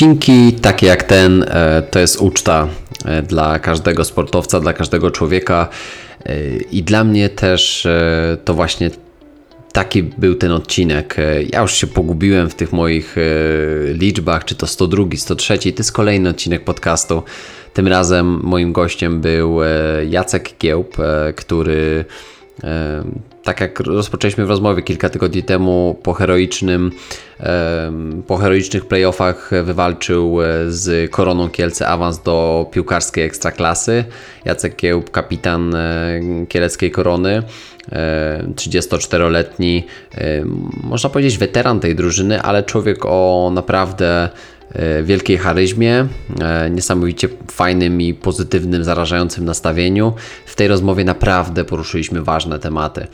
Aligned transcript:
Odcinki 0.00 0.52
takie 0.52 0.86
jak 0.86 1.02
ten 1.02 1.42
e, 1.48 1.82
to 1.90 1.98
jest 1.98 2.20
uczta 2.20 2.68
e, 3.04 3.22
dla 3.22 3.58
każdego 3.58 4.04
sportowca, 4.04 4.60
dla 4.60 4.72
każdego 4.72 5.10
człowieka 5.10 5.68
e, 6.24 6.56
i 6.56 6.82
dla 6.82 7.04
mnie 7.04 7.28
też 7.28 7.88
to 8.44 8.54
właśnie 8.54 8.90
taki 9.72 10.02
był 10.02 10.34
ten 10.34 10.52
odcinek. 10.52 11.16
Ja 11.52 11.62
już 11.62 11.72
się 11.72 11.86
pogubiłem 11.86 12.50
w 12.50 12.54
tych 12.54 12.72
moich 12.72 13.16
liczbach, 13.92 14.44
czy 14.44 14.54
to 14.54 14.66
102, 14.66 15.04
103. 15.16 15.58
To 15.58 15.68
jest 15.78 15.92
kolejny 15.92 16.28
odcinek 16.28 16.64
podcastu. 16.64 17.22
Tym 17.74 17.88
razem 17.88 18.40
moim 18.42 18.72
gościem 18.72 19.20
był 19.20 19.58
Jacek 20.08 20.50
Giełb, 20.60 20.96
który 21.36 22.04
tak 23.42 23.60
jak 23.60 23.80
rozpoczęliśmy 23.80 24.46
w 24.46 24.48
rozmowie 24.48 24.82
kilka 24.82 25.08
tygodni 25.08 25.42
temu, 25.42 25.98
po 26.02 26.12
heroicznym, 26.12 26.90
po 28.26 28.36
heroicznych 28.36 28.86
playoffach 28.86 29.50
wywalczył 29.64 30.42
e, 30.42 30.46
z 30.68 31.10
Koroną 31.10 31.48
Kielce 31.48 31.88
awans 31.88 32.22
do 32.22 32.66
piłkarskiej 32.72 33.24
ekstraklasy. 33.24 34.04
Jacek 34.44 34.76
Kiełb, 34.76 35.10
kapitan 35.10 35.74
e, 35.74 36.20
kieleckiej 36.48 36.90
Korony, 36.90 37.42
34-letni, 38.54 39.86
e, 40.14 40.44
można 40.82 41.10
powiedzieć 41.10 41.38
weteran 41.38 41.80
tej 41.80 41.94
drużyny, 41.94 42.42
ale 42.42 42.62
człowiek 42.62 42.98
o 43.02 43.50
naprawdę 43.54 44.28
E, 44.59 44.59
wielkiej 45.02 45.38
charyzmie, 45.38 46.06
e, 46.40 46.70
niesamowicie 46.70 47.28
fajnym 47.50 48.00
i 48.00 48.14
pozytywnym, 48.14 48.84
zarażającym 48.84 49.44
nastawieniu. 49.44 50.12
W 50.46 50.56
tej 50.56 50.68
rozmowie 50.68 51.04
naprawdę 51.04 51.64
poruszyliśmy 51.64 52.22
ważne 52.22 52.58
tematy. 52.58 53.06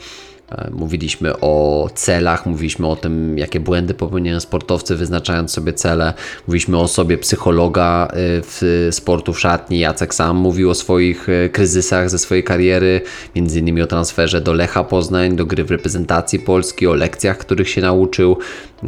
E, 0.51 0.69
mówiliśmy 0.71 1.39
o 1.41 1.87
celach, 1.95 2.45
mówiliśmy 2.45 2.87
o 2.87 2.95
tym, 2.95 3.37
jakie 3.37 3.59
błędy 3.59 3.93
popełniają 3.93 4.39
sportowcy, 4.39 4.95
wyznaczając 4.95 5.51
sobie 5.51 5.73
cele. 5.73 6.13
Mówiliśmy 6.47 6.77
o 6.77 6.87
sobie 6.87 7.17
psychologa 7.17 8.07
w 8.13 8.87
sportu 8.91 9.33
w 9.33 9.39
szatni. 9.39 9.79
Jacek 9.79 10.15
sam 10.15 10.37
mówił 10.37 10.69
o 10.69 10.75
swoich 10.75 11.27
kryzysach 11.51 12.09
ze 12.09 12.19
swojej 12.19 12.43
kariery, 12.43 13.01
między 13.35 13.59
innymi 13.59 13.81
o 13.81 13.87
transferze 13.87 14.41
do 14.41 14.53
Lecha 14.53 14.83
Poznań, 14.83 15.35
do 15.35 15.45
gry 15.45 15.63
w 15.63 15.71
reprezentacji 15.71 16.39
Polski, 16.39 16.87
o 16.87 16.93
lekcjach, 16.93 17.37
których 17.37 17.69
się 17.69 17.81
nauczył 17.81 18.37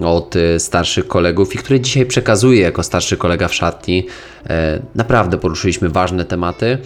od 0.02 0.36
starszych 0.58 1.08
kolegów 1.08 1.56
i 1.56 1.58
które 1.58 1.80
dzisiaj 1.80 2.06
przekazuje 2.06 2.62
jako 2.62 2.84
starszy 2.84 3.17
kolega 3.17 3.47
w 3.47 3.53
szatni. 3.53 4.08
E, 4.50 4.81
naprawdę 4.95 5.38
poruszyliśmy 5.38 5.89
ważne 5.89 6.25
tematy 6.25 6.78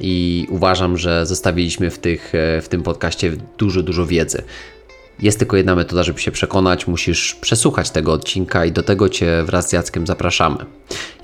i 0.00 0.46
uważam, 0.50 0.96
że 0.96 1.26
zostawiliśmy 1.26 1.90
w, 1.90 1.98
tych, 1.98 2.34
e, 2.34 2.62
w 2.62 2.68
tym 2.68 2.82
podcaście 2.82 3.32
dużo, 3.58 3.82
dużo 3.82 4.06
wiedzy. 4.06 4.42
Jest 5.22 5.38
tylko 5.38 5.56
jedna 5.56 5.74
metoda, 5.74 6.02
żeby 6.02 6.20
się 6.20 6.30
przekonać. 6.30 6.86
Musisz 6.86 7.34
przesłuchać 7.34 7.90
tego 7.90 8.12
odcinka 8.12 8.64
i 8.64 8.72
do 8.72 8.82
tego 8.82 9.08
Cię 9.08 9.42
wraz 9.42 9.68
z 9.68 9.72
Jackiem 9.72 10.06
zapraszamy. 10.06 10.56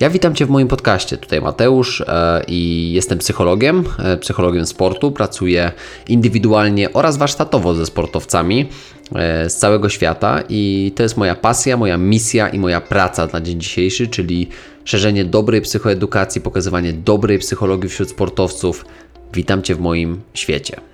Ja 0.00 0.10
witam 0.10 0.34
Cię 0.34 0.46
w 0.46 0.50
moim 0.50 0.68
podcaście. 0.68 1.16
Tutaj 1.16 1.40
Mateusz 1.40 2.00
e, 2.00 2.44
i 2.48 2.92
jestem 2.92 3.18
psychologiem, 3.18 3.84
e, 3.98 4.16
psychologiem 4.16 4.66
sportu. 4.66 5.12
Pracuję 5.12 5.72
indywidualnie 6.08 6.92
oraz 6.92 7.16
warsztatowo 7.16 7.74
ze 7.74 7.86
sportowcami 7.86 8.68
e, 9.14 9.50
z 9.50 9.56
całego 9.56 9.88
świata 9.88 10.42
i 10.48 10.92
to 10.96 11.02
jest 11.02 11.16
moja 11.16 11.34
pasja, 11.34 11.76
moja 11.76 11.98
misja 11.98 12.48
i 12.48 12.58
moja 12.58 12.80
praca 12.80 13.28
na 13.32 13.40
dzień 13.40 13.60
dzisiejszy, 13.60 14.08
czyli 14.08 14.48
szerzenie 14.84 15.24
dobrej 15.24 15.60
psychoedukacji, 15.60 16.40
pokazywanie 16.40 16.92
dobrej 16.92 17.38
psychologii 17.38 17.88
wśród 17.88 18.10
sportowców. 18.10 18.84
Witam 19.32 19.62
Cię 19.62 19.74
w 19.74 19.80
moim 19.80 20.20
świecie. 20.34 20.93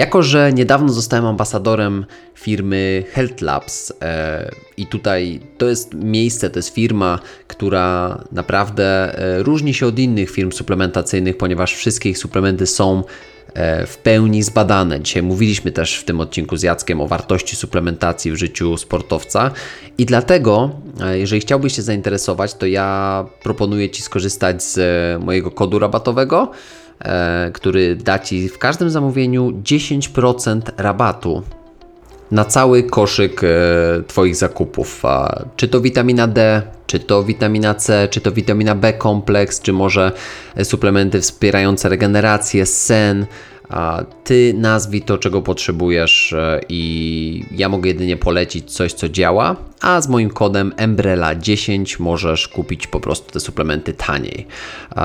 Jako, 0.00 0.22
że 0.22 0.52
niedawno 0.52 0.92
zostałem 0.92 1.26
ambasadorem 1.26 2.06
firmy 2.34 3.04
Health 3.12 3.40
Labs 3.40 3.92
e, 4.02 4.50
i 4.76 4.86
tutaj 4.86 5.40
to 5.58 5.68
jest 5.68 5.94
miejsce, 5.94 6.50
to 6.50 6.58
jest 6.58 6.74
firma, 6.74 7.18
która 7.46 8.18
naprawdę 8.32 9.18
e, 9.18 9.42
różni 9.42 9.74
się 9.74 9.86
od 9.86 9.98
innych 9.98 10.30
firm 10.30 10.52
suplementacyjnych, 10.52 11.36
ponieważ 11.36 11.74
wszystkie 11.74 12.10
ich 12.10 12.18
suplementy 12.18 12.66
są 12.66 13.04
e, 13.54 13.86
w 13.86 13.98
pełni 13.98 14.42
zbadane. 14.42 15.00
Dzisiaj 15.00 15.22
mówiliśmy 15.22 15.72
też 15.72 15.98
w 15.98 16.04
tym 16.04 16.20
odcinku 16.20 16.56
z 16.56 16.62
Jackiem 16.62 17.00
o 17.00 17.06
wartości 17.06 17.56
suplementacji 17.56 18.32
w 18.32 18.36
życiu 18.36 18.76
sportowca 18.76 19.50
i 19.98 20.06
dlatego, 20.06 20.70
e, 21.00 21.18
jeżeli 21.18 21.40
chciałbyś 21.40 21.76
się 21.76 21.82
zainteresować, 21.82 22.54
to 22.54 22.66
ja 22.66 23.24
proponuję 23.42 23.90
Ci 23.90 24.02
skorzystać 24.02 24.62
z 24.62 24.78
e, 24.78 25.24
mojego 25.24 25.50
kodu 25.50 25.78
rabatowego 25.78 26.50
który 27.52 27.96
da 27.96 28.18
Ci 28.18 28.48
w 28.48 28.58
każdym 28.58 28.90
zamówieniu 28.90 29.50
10% 29.50 30.60
rabatu 30.76 31.42
na 32.30 32.44
cały 32.44 32.82
koszyk 32.82 33.44
e, 33.44 33.48
Twoich 34.06 34.36
zakupów. 34.36 35.02
Czy 35.56 35.68
to 35.68 35.80
witamina 35.80 36.26
D, 36.26 36.62
czy 36.86 37.00
to 37.00 37.22
witamina 37.22 37.74
C, 37.74 38.08
czy 38.10 38.20
to 38.20 38.32
witamina 38.32 38.74
B 38.74 38.92
kompleks, 38.92 39.60
czy 39.60 39.72
może 39.72 40.12
suplementy 40.62 41.20
wspierające 41.20 41.88
regenerację, 41.88 42.66
sen, 42.66 43.26
ty 44.24 44.54
nazwij 44.56 45.02
to, 45.02 45.18
czego 45.18 45.42
potrzebujesz 45.42 46.32
e, 46.32 46.60
i 46.68 47.44
ja 47.50 47.68
mogę 47.68 47.88
jedynie 47.88 48.16
polecić 48.16 48.72
coś, 48.72 48.92
co 48.92 49.08
działa, 49.08 49.56
a 49.80 50.00
z 50.00 50.08
moim 50.08 50.30
kodem 50.30 50.72
Embrela10 50.76 52.00
możesz 52.00 52.48
kupić 52.48 52.86
po 52.86 53.00
prostu 53.00 53.32
te 53.32 53.40
suplementy 53.40 53.92
taniej. 53.92 54.46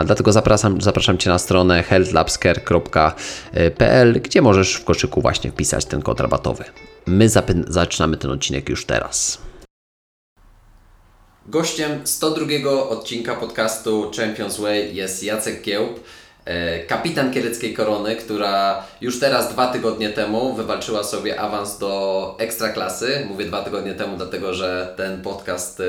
Dlatego 0.05 0.31
zapraszam, 0.31 0.81
zapraszam 0.81 1.17
Cię 1.17 1.29
na 1.29 1.39
stronę 1.39 1.83
healthlabscare.pl, 1.83 4.21
gdzie 4.21 4.41
możesz 4.41 4.73
w 4.73 4.83
koszyku 4.83 5.21
właśnie 5.21 5.51
wpisać 5.51 5.85
ten 5.85 6.01
kod 6.01 6.19
rabatowy. 6.19 6.63
My 7.05 7.29
zaczynamy 7.67 8.17
ten 8.17 8.31
odcinek 8.31 8.69
już 8.69 8.85
teraz. 8.85 9.45
Gościem 11.47 12.01
102 12.03 12.89
odcinka 12.89 13.35
podcastu 13.35 14.11
Champions 14.17 14.59
Way 14.59 14.95
jest 14.95 15.23
Jacek 15.23 15.61
Kiełb. 15.61 15.99
E, 16.45 16.79
kapitan 16.79 17.33
kieleckiej 17.33 17.73
korony, 17.73 18.15
która 18.15 18.83
już 19.01 19.19
teraz 19.19 19.53
dwa 19.53 19.67
tygodnie 19.67 20.09
temu 20.09 20.53
wywalczyła 20.53 21.03
sobie 21.03 21.39
awans 21.39 21.77
do 21.77 22.35
ekstraklasy. 22.39 23.25
Mówię 23.29 23.45
dwa 23.45 23.61
tygodnie 23.61 23.93
temu, 23.93 24.17
dlatego 24.17 24.53
że 24.53 24.93
ten 24.97 25.21
podcast 25.21 25.79
e, 25.79 25.83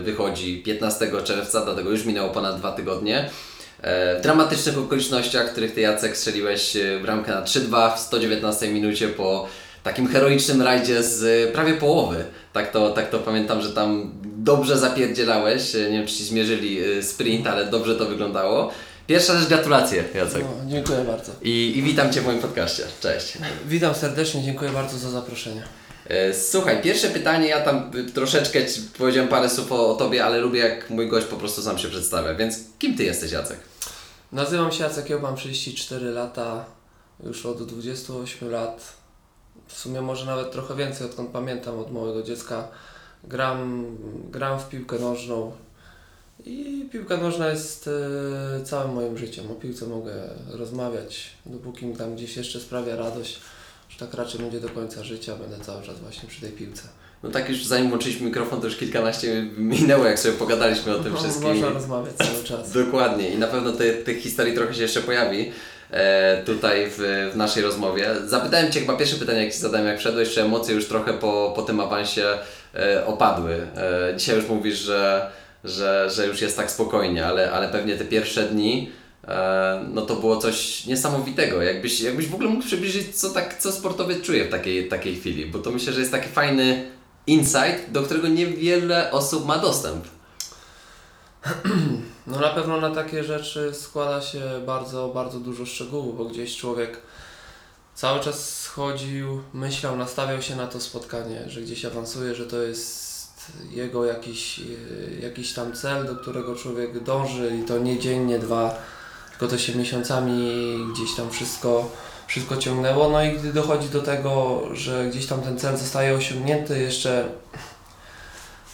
wychodzi 0.00 0.62
15 0.62 1.10
czerwca, 1.24 1.64
dlatego 1.64 1.90
już 1.90 2.04
minęło 2.04 2.30
ponad 2.30 2.58
dwa 2.58 2.72
tygodnie. 2.72 3.30
E, 3.82 4.18
w 4.18 4.22
dramatycznych 4.22 4.78
okolicznościach, 4.78 5.48
w 5.48 5.52
których 5.52 5.74
Ty 5.74 5.80
Jacek 5.80 6.16
strzeliłeś 6.16 6.76
bramkę 7.02 7.32
na 7.32 7.42
3-2 7.42 7.96
w 7.96 7.98
119 7.98 8.68
minucie 8.68 9.08
po 9.08 9.48
takim 9.82 10.08
heroicznym 10.08 10.62
rajdzie 10.62 11.02
z 11.02 11.52
prawie 11.52 11.74
połowy. 11.74 12.24
Tak 12.52 12.72
to, 12.72 12.90
tak 12.90 13.10
to 13.10 13.18
pamiętam, 13.18 13.60
że 13.60 13.72
tam 13.72 14.12
dobrze 14.24 14.78
zapierdzielałeś. 14.78 15.74
Nie 15.74 15.98
wiem, 15.98 16.06
czy 16.06 16.14
Ci 16.14 16.24
zmierzyli 16.24 17.02
sprint, 17.02 17.46
ale 17.46 17.66
dobrze 17.66 17.96
to 17.96 18.06
wyglądało. 18.06 18.72
Pierwsza 19.06 19.38
rzecz 19.38 19.48
gratulacje, 19.48 20.04
Jacek. 20.14 20.42
No, 20.42 20.70
dziękuję 20.70 21.04
bardzo. 21.04 21.32
I, 21.42 21.78
I 21.78 21.82
witam 21.82 22.12
Cię 22.12 22.20
w 22.20 22.24
moim 22.24 22.38
podcaście. 22.38 22.82
Cześć. 23.00 23.38
Witam 23.66 23.94
serdecznie, 23.94 24.42
dziękuję 24.42 24.70
bardzo 24.70 24.98
za 24.98 25.10
zaproszenie. 25.10 25.62
E, 26.08 26.34
słuchaj, 26.34 26.82
pierwsze 26.82 27.08
pytanie, 27.08 27.48
ja 27.48 27.60
tam 27.60 27.90
troszeczkę 28.14 28.60
powiedziałem 28.98 29.28
parę 29.28 29.50
słów 29.50 29.72
o, 29.72 29.90
o 29.90 29.94
Tobie, 29.94 30.24
ale 30.24 30.38
lubię 30.38 30.60
jak 30.60 30.90
mój 30.90 31.08
gość 31.08 31.26
po 31.26 31.36
prostu 31.36 31.62
sam 31.62 31.78
się 31.78 31.88
przedstawia, 31.88 32.34
więc 32.34 32.58
kim 32.78 32.96
Ty 32.96 33.04
jesteś 33.04 33.32
Jacek? 33.32 33.58
Nazywam 34.32 34.72
się 34.72 34.84
Jacek, 34.84 35.10
ja 35.10 35.18
mam 35.18 35.36
34 35.36 36.10
lata, 36.10 36.64
już 37.24 37.46
od 37.46 37.66
28 37.66 38.50
lat, 38.50 38.92
w 39.66 39.78
sumie 39.78 40.00
może 40.00 40.26
nawet 40.26 40.52
trochę 40.52 40.76
więcej, 40.76 41.06
odkąd 41.06 41.30
pamiętam 41.30 41.78
od 41.78 41.92
małego 41.92 42.22
dziecka. 42.22 42.68
Gram, 43.24 43.86
gram 44.30 44.60
w 44.60 44.68
piłkę 44.68 44.98
nożną, 44.98 45.52
i 46.46 46.88
piłka 46.92 47.16
nożna 47.16 47.48
jest 47.48 47.90
e, 48.60 48.64
całym 48.64 48.94
moim 48.94 49.18
życiem. 49.18 49.50
O 49.50 49.54
piłce 49.54 49.86
mogę 49.86 50.12
rozmawiać, 50.50 51.30
dopóki 51.46 51.86
mi 51.86 51.96
tam 51.96 52.14
gdzieś 52.14 52.36
jeszcze 52.36 52.60
sprawia 52.60 52.96
radość, 52.96 53.40
że 53.88 53.98
tak 53.98 54.14
raczej 54.14 54.40
będzie 54.40 54.60
do 54.60 54.68
końca 54.68 55.04
życia, 55.04 55.36
będę 55.36 55.64
cały 55.64 55.82
czas 55.82 56.00
właśnie 56.00 56.28
przy 56.28 56.40
tej 56.40 56.50
piłce. 56.50 56.82
No 57.22 57.30
tak 57.30 57.48
już 57.48 57.64
zanim 57.64 57.88
włączyliśmy 57.88 58.26
mikrofon, 58.26 58.60
to 58.60 58.66
już 58.66 58.76
kilkanaście 58.76 59.46
minęło, 59.56 60.04
jak 60.04 60.18
sobie 60.18 60.34
pogadaliśmy 60.34 60.96
o 60.96 60.98
tym 60.98 61.12
no, 61.12 61.18
wszystkim. 61.18 61.48
Można 61.48 61.68
rozmawiać 61.68 62.14
cały 62.16 62.44
czas. 62.44 62.72
Dokładnie 62.72 63.30
i 63.30 63.38
na 63.38 63.46
pewno 63.46 63.72
tych 63.72 64.04
te 64.04 64.14
historii 64.14 64.54
trochę 64.54 64.74
się 64.74 64.82
jeszcze 64.82 65.00
pojawi 65.00 65.52
e, 65.90 66.42
tutaj 66.44 66.86
w, 66.90 67.30
w 67.32 67.36
naszej 67.36 67.62
rozmowie. 67.62 68.08
Zapytałem 68.26 68.72
Cię 68.72 68.80
chyba 68.80 68.96
pierwsze 68.96 69.16
pytanie, 69.16 69.44
jak 69.44 69.52
Ci 69.52 69.58
zadałem, 69.58 69.86
jak 69.86 69.98
wszedłeś, 69.98 70.34
czy 70.34 70.42
emocje 70.42 70.74
już 70.74 70.88
trochę 70.88 71.14
po, 71.14 71.52
po 71.56 71.62
tym 71.62 71.80
awansie 71.80 72.38
e, 72.74 73.06
opadły. 73.06 73.66
E, 73.76 74.14
dzisiaj 74.16 74.36
już 74.36 74.48
mówisz, 74.48 74.78
że 74.78 75.30
że, 75.64 76.10
że 76.10 76.26
już 76.26 76.40
jest 76.40 76.56
tak 76.56 76.70
spokojnie, 76.70 77.26
ale, 77.26 77.52
ale 77.52 77.68
pewnie 77.68 77.96
te 77.96 78.04
pierwsze 78.04 78.42
dni 78.42 78.90
e, 79.24 79.84
no 79.92 80.02
to 80.02 80.16
było 80.16 80.36
coś 80.36 80.86
niesamowitego. 80.86 81.62
Jakbyś, 81.62 82.00
jakbyś 82.00 82.26
w 82.26 82.34
ogóle 82.34 82.50
mógł 82.50 82.64
przybliżyć, 82.64 83.16
co, 83.16 83.30
tak, 83.30 83.58
co 83.58 83.72
sportowiec 83.72 84.22
czuje 84.22 84.44
w 84.44 84.50
takiej, 84.50 84.88
takiej 84.88 85.16
chwili, 85.16 85.46
bo 85.46 85.58
to 85.58 85.70
myślę, 85.70 85.92
że 85.92 86.00
jest 86.00 86.12
taki 86.12 86.28
fajny 86.28 86.90
insight, 87.26 87.90
do 87.92 88.02
którego 88.02 88.28
niewiele 88.28 89.10
osób 89.10 89.46
ma 89.46 89.58
dostęp. 89.58 90.04
No 92.26 92.40
na 92.40 92.48
pewno 92.50 92.80
na 92.80 92.90
takie 92.90 93.24
rzeczy 93.24 93.74
składa 93.74 94.20
się 94.20 94.40
bardzo, 94.66 95.08
bardzo 95.08 95.40
dużo 95.40 95.66
szczegółów, 95.66 96.18
bo 96.18 96.24
gdzieś 96.24 96.56
człowiek 96.56 97.00
cały 97.94 98.20
czas 98.20 98.60
schodził, 98.60 99.42
myślał, 99.54 99.96
nastawiał 99.96 100.42
się 100.42 100.56
na 100.56 100.66
to 100.66 100.80
spotkanie, 100.80 101.44
że 101.46 101.60
gdzieś 101.60 101.84
awansuje, 101.84 102.34
że 102.34 102.46
to 102.46 102.62
jest 102.62 103.11
jego 103.70 104.04
jakiś, 104.04 104.60
e, 104.60 105.20
jakiś 105.22 105.52
tam 105.52 105.72
cel, 105.72 106.06
do 106.06 106.16
którego 106.16 106.56
człowiek 106.56 107.02
dąży 107.02 107.56
i 107.62 107.66
to 107.66 107.78
nie 107.78 107.98
dzień, 107.98 108.24
nie 108.26 108.38
dwa, 108.38 108.78
tylko 109.30 109.48
to 109.48 109.58
się 109.58 109.74
miesiącami 109.74 110.76
gdzieś 110.92 111.14
tam 111.14 111.30
wszystko, 111.30 111.90
wszystko 112.26 112.56
ciągnęło. 112.56 113.08
No 113.08 113.24
i 113.24 113.32
gdy 113.32 113.52
dochodzi 113.52 113.88
do 113.88 114.02
tego, 114.02 114.62
że 114.72 115.06
gdzieś 115.10 115.26
tam 115.26 115.42
ten 115.42 115.58
cel 115.58 115.76
zostaje 115.76 116.14
osiągnięty 116.14 116.80
jeszcze 116.80 117.28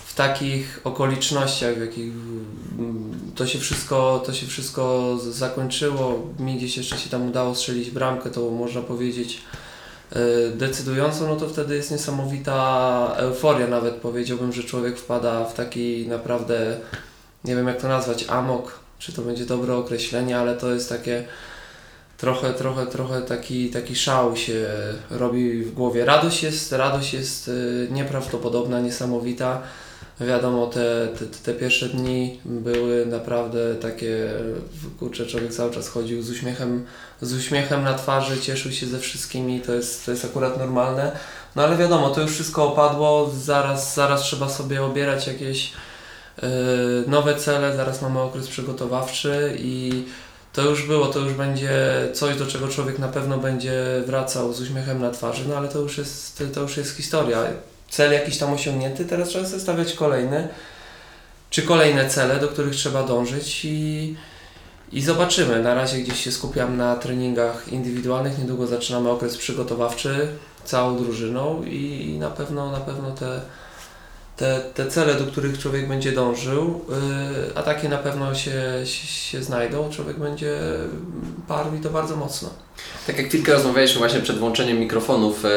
w 0.07 0.15
takich 0.15 0.81
okolicznościach, 0.85 1.75
w 1.75 1.81
jakich 1.81 2.13
mm, 2.79 3.33
to 3.35 3.47
się 3.47 3.59
wszystko, 3.59 4.23
to 4.27 4.33
się 4.33 4.47
wszystko 4.47 5.15
zakończyło, 5.31 6.27
mi 6.39 6.57
gdzieś 6.57 6.77
jeszcze 6.77 6.99
się 6.99 7.11
tam 7.11 7.29
udało 7.29 7.55
strzelić 7.55 7.91
bramkę, 7.91 8.31
to 8.31 8.51
można 8.51 8.83
powiedzieć 8.83 9.43
decydującą, 10.55 11.29
no 11.29 11.37
to 11.37 11.49
wtedy 11.49 11.77
jest 11.77 11.91
niesamowita 11.91 13.15
euforia 13.17 13.67
nawet 13.67 13.95
powiedziałbym, 13.95 14.53
że 14.53 14.65
człowiek 14.65 14.99
wpada 14.99 15.45
w 15.45 15.55
taki 15.55 16.07
naprawdę, 16.09 16.77
nie 17.45 17.57
wiem 17.57 17.69
jak 17.69 17.81
to 17.81 17.89
nazwać, 17.89 18.25
amok, 18.29 18.79
czy 18.99 19.13
to 19.13 19.23
będzie 19.23 19.45
dobre 19.45 19.75
określenie, 19.75 20.39
ale 20.39 20.57
to 20.57 20.73
jest 20.73 20.89
takie 20.89 21.25
trochę, 22.19 22.55
trochę, 22.55 22.87
trochę 22.87 23.23
taki, 23.23 23.71
taki 23.71 23.97
szał 23.97 24.37
się 24.37 24.67
robi 25.11 25.63
w 25.63 25.75
głowie. 25.75 26.05
Radość 26.05 26.43
jest, 26.43 26.73
radość 26.73 27.15
jest 27.15 27.49
e, 27.49 27.93
nieprawdopodobna, 27.93 28.81
niesamowita. 28.81 29.63
Wiadomo, 30.21 30.67
te, 30.67 31.09
te, 31.19 31.27
te 31.27 31.55
pierwsze 31.55 31.89
dni 31.89 32.41
były 32.45 33.07
naprawdę 33.07 33.75
takie, 33.75 34.31
kurczę, 34.99 35.27
człowiek 35.27 35.53
cały 35.53 35.71
czas 35.71 35.89
chodził 35.89 36.23
z 36.23 36.31
uśmiechem, 36.31 36.87
z 37.21 37.33
uśmiechem 37.33 37.85
na 37.85 37.95
twarzy, 37.95 38.41
cieszył 38.41 38.73
się 38.73 38.87
ze 38.87 38.99
wszystkimi, 38.99 39.61
to 39.61 39.75
jest, 39.75 40.05
to 40.05 40.11
jest 40.11 40.25
akurat 40.25 40.59
normalne. 40.59 41.13
No 41.57 41.63
ale 41.63 41.77
wiadomo, 41.77 42.11
to 42.11 42.21
już 42.21 42.31
wszystko 42.31 42.73
opadło, 42.73 43.31
zaraz, 43.35 43.95
zaraz 43.95 44.23
trzeba 44.23 44.49
sobie 44.49 44.83
obierać 44.83 45.27
jakieś 45.27 45.73
e, 46.43 46.49
nowe 47.07 47.35
cele, 47.35 47.77
zaraz 47.77 48.03
mamy 48.03 48.21
okres 48.21 48.49
przygotowawczy 48.49 49.57
i 49.59 50.05
to 50.53 50.63
już 50.63 50.87
było, 50.87 51.07
to 51.07 51.19
już 51.19 51.33
będzie 51.33 51.81
coś, 52.13 52.37
do 52.37 52.47
czego 52.47 52.69
człowiek 52.69 52.99
na 52.99 53.09
pewno 53.09 53.39
będzie 53.39 54.03
wracał 54.07 54.53
z 54.53 54.61
uśmiechem 54.61 55.01
na 55.01 55.11
twarzy, 55.11 55.45
no 55.49 55.57
ale 55.57 55.69
to 55.69 55.79
już 55.79 55.99
jest, 55.99 56.43
to 56.55 56.61
już 56.61 56.77
jest 56.77 56.97
historia. 56.97 57.45
Cel 57.91 58.13
jakiś 58.13 58.39
tam 58.39 58.53
osiągnięty, 58.53 59.05
teraz 59.05 59.29
trzeba 59.29 59.47
sobie 59.47 59.61
stawiać 59.61 59.93
kolejny, 59.93 60.49
czy 61.51 61.63
kolejne 61.63 62.11
cele, 62.11 62.41
do 62.41 62.49
których 62.49 62.75
trzeba 62.75 63.03
dążyć 63.03 63.65
i, 63.65 64.17
i 64.93 65.03
zobaczymy. 65.03 65.63
Na 65.63 65.75
razie 65.75 65.99
gdzieś 65.99 66.25
się 66.25 66.33
skupiam 66.33 66.77
na 66.77 66.97
treningach 66.97 67.69
indywidualnych, 67.69 68.39
niedługo 68.39 68.67
zaczynamy 68.67 69.11
okres 69.11 69.37
przygotowawczy 69.37 70.29
całą 70.65 70.97
drużyną 70.97 71.63
i, 71.63 72.11
i 72.15 72.19
na 72.19 72.31
pewno, 72.31 72.71
na 72.71 72.81
pewno 72.81 73.11
te, 73.11 73.41
te, 74.39 74.61
te 74.75 74.87
cele, 74.87 75.15
do 75.15 75.25
których 75.25 75.59
człowiek 75.59 75.89
będzie 75.89 76.13
dążył, 76.13 76.81
yy, 76.89 76.95
a 77.55 77.63
takie 77.63 77.89
na 77.89 77.99
pewno 77.99 78.35
się, 78.35 78.53
się, 78.85 79.07
się 79.07 79.43
znajdą, 79.43 79.91
człowiek 79.91 80.19
będzie 80.19 80.59
parł 81.49 81.77
i 81.77 81.81
to 81.81 81.91
bardzo 81.91 82.17
mocno. 82.17 82.51
Tak 83.07 83.19
jak 83.19 83.29
chwilkę 83.29 83.53
rozmawialiśmy 83.53 83.99
właśnie 83.99 84.21
przed 84.21 84.39
włączeniem 84.39 84.81
mikrofonów, 84.81 85.45
e, 85.45 85.49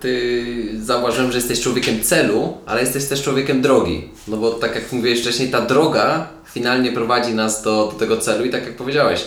ty 0.00 0.44
zauważyłem, 0.82 1.32
że 1.32 1.38
jesteś 1.38 1.60
człowiekiem 1.60 2.02
celu, 2.02 2.58
ale 2.66 2.80
jesteś 2.80 3.04
też 3.04 3.22
człowiekiem 3.22 3.62
drogi. 3.62 4.08
No 4.28 4.36
bo 4.36 4.50
tak 4.50 4.74
jak 4.74 4.92
mówiłeś 4.92 5.20
wcześniej, 5.20 5.50
ta 5.50 5.60
droga 5.60 6.28
finalnie 6.52 6.92
prowadzi 6.92 7.34
nas 7.34 7.62
do, 7.62 7.88
do 7.92 7.98
tego 7.98 8.16
celu 8.16 8.44
i 8.44 8.50
tak 8.50 8.64
jak 8.64 8.76
powiedziałeś, 8.76 9.24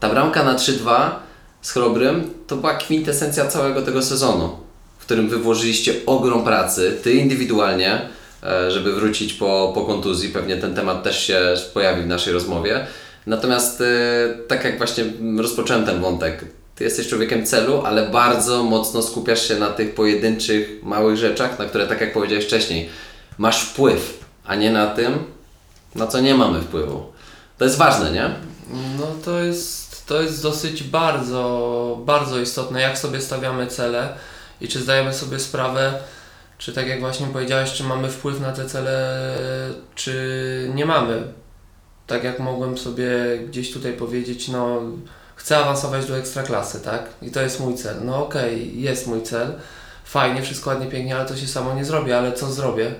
ta 0.00 0.08
bramka 0.08 0.44
na 0.44 0.56
3-2 0.56 1.10
z 1.62 1.72
Chrobrym 1.72 2.30
to 2.46 2.56
była 2.56 2.74
kwintesencja 2.74 3.46
całego 3.46 3.82
tego 3.82 4.02
sezonu, 4.02 4.56
w 4.98 5.04
którym 5.04 5.28
wy 5.28 5.38
włożyliście 5.38 5.94
ogrom 6.06 6.44
pracy, 6.44 6.98
ty 7.02 7.12
indywidualnie, 7.12 8.08
żeby 8.68 8.92
wrócić 8.92 9.32
po, 9.32 9.72
po 9.74 9.84
kontuzji. 9.84 10.28
Pewnie 10.28 10.56
ten 10.56 10.74
temat 10.74 11.02
też 11.02 11.26
się 11.26 11.54
pojawi 11.74 12.02
w 12.02 12.06
naszej 12.06 12.32
rozmowie. 12.32 12.86
Natomiast 13.26 13.80
e, 13.80 13.84
tak 14.48 14.64
jak 14.64 14.78
właśnie 14.78 15.04
rozpocząłem 15.38 15.86
ten 15.86 16.00
wątek, 16.00 16.44
ty 16.74 16.84
jesteś 16.84 17.08
człowiekiem 17.08 17.46
celu, 17.46 17.82
ale 17.84 18.08
bardzo 18.08 18.62
mocno 18.62 19.02
skupiasz 19.02 19.48
się 19.48 19.56
na 19.56 19.70
tych 19.70 19.94
pojedynczych, 19.94 20.82
małych 20.82 21.16
rzeczach, 21.16 21.58
na 21.58 21.64
które, 21.64 21.86
tak 21.86 22.00
jak 22.00 22.12
powiedziałeś 22.12 22.44
wcześniej, 22.44 22.88
masz 23.38 23.62
wpływ, 23.62 24.24
a 24.44 24.54
nie 24.54 24.72
na 24.72 24.86
tym, 24.86 25.18
na 25.94 26.06
co 26.06 26.20
nie 26.20 26.34
mamy 26.34 26.60
wpływu. 26.60 27.06
To 27.58 27.64
jest 27.64 27.76
ważne, 27.76 28.10
nie? 28.10 28.30
No 28.98 29.06
to 29.24 29.40
jest, 29.40 30.06
to 30.06 30.22
jest 30.22 30.42
dosyć 30.42 30.82
bardzo, 30.82 31.98
bardzo 32.06 32.40
istotne, 32.40 32.80
jak 32.80 32.98
sobie 32.98 33.20
stawiamy 33.20 33.66
cele 33.66 34.08
i 34.60 34.68
czy 34.68 34.80
zdajemy 34.80 35.14
sobie 35.14 35.40
sprawę, 35.40 35.94
czy 36.64 36.72
tak 36.72 36.88
jak 36.88 37.00
właśnie 37.00 37.26
powiedziałeś, 37.26 37.72
czy 37.72 37.84
mamy 37.84 38.08
wpływ 38.08 38.40
na 38.40 38.52
te 38.52 38.66
cele, 38.66 39.20
czy 39.94 40.70
nie 40.74 40.86
mamy. 40.86 41.22
Tak 42.06 42.24
jak 42.24 42.38
mogłem 42.38 42.78
sobie 42.78 43.08
gdzieś 43.48 43.72
tutaj 43.72 43.92
powiedzieć, 43.92 44.48
no 44.48 44.80
chcę 45.36 45.58
awansować 45.58 46.06
do 46.06 46.18
ekstraklasy, 46.18 46.80
tak? 46.80 47.08
I 47.22 47.30
to 47.30 47.42
jest 47.42 47.60
mój 47.60 47.74
cel. 47.74 47.96
No 48.04 48.26
okej, 48.26 48.80
jest 48.80 49.06
mój 49.06 49.22
cel. 49.22 49.52
Fajnie, 50.04 50.42
wszystko 50.42 50.70
ładnie, 50.70 50.86
pięknie, 50.86 51.16
ale 51.16 51.26
to 51.28 51.36
się 51.36 51.46
samo 51.46 51.74
nie 51.74 51.84
zrobi, 51.84 52.12
ale 52.12 52.32
co 52.32 52.52
zrobię? 52.52 52.94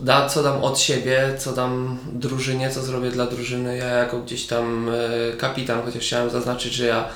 da, 0.00 0.28
co 0.28 0.42
dam 0.42 0.64
od 0.64 0.78
siebie, 0.78 1.34
co 1.38 1.52
dam 1.52 1.98
drużynie, 2.12 2.70
co 2.70 2.82
zrobię 2.82 3.10
dla 3.10 3.26
drużyny. 3.26 3.76
Ja 3.76 3.86
jako 3.86 4.18
gdzieś 4.18 4.46
tam 4.46 4.88
e, 4.88 5.36
kapitan, 5.36 5.82
chociaż 5.82 6.02
chciałem 6.02 6.30
zaznaczyć, 6.30 6.72
że 6.72 6.86
ja 6.86 7.08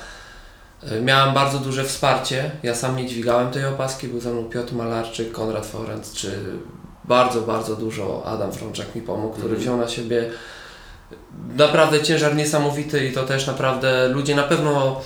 miałem 1.01 1.33
bardzo 1.33 1.59
duże 1.59 1.83
wsparcie. 1.83 2.51
Ja 2.63 2.75
sam 2.75 2.97
nie 2.97 3.05
dźwigałem 3.07 3.51
tej 3.51 3.65
opaski, 3.65 4.07
był 4.07 4.19
ze 4.19 4.31
mną 4.33 4.43
Piotr 4.43 4.73
Malarczyk, 4.73 5.31
Konrad 5.31 5.65
Forenc, 5.65 6.13
czy 6.13 6.39
bardzo, 7.03 7.41
bardzo 7.41 7.75
dużo 7.75 8.23
Adam 8.25 8.51
Frączak 8.51 8.95
mi 8.95 9.01
pomógł, 9.01 9.33
który 9.33 9.45
Mhm. 9.55 9.61
wziął 9.61 9.77
na 9.77 9.87
siebie 9.87 10.29
naprawdę 11.55 12.03
ciężar 12.03 12.35
niesamowity 12.35 13.07
i 13.07 13.13
to 13.13 13.23
też 13.23 13.47
naprawdę 13.47 14.07
ludzie 14.07 14.35
na 14.35 14.43
pewno 14.43 15.01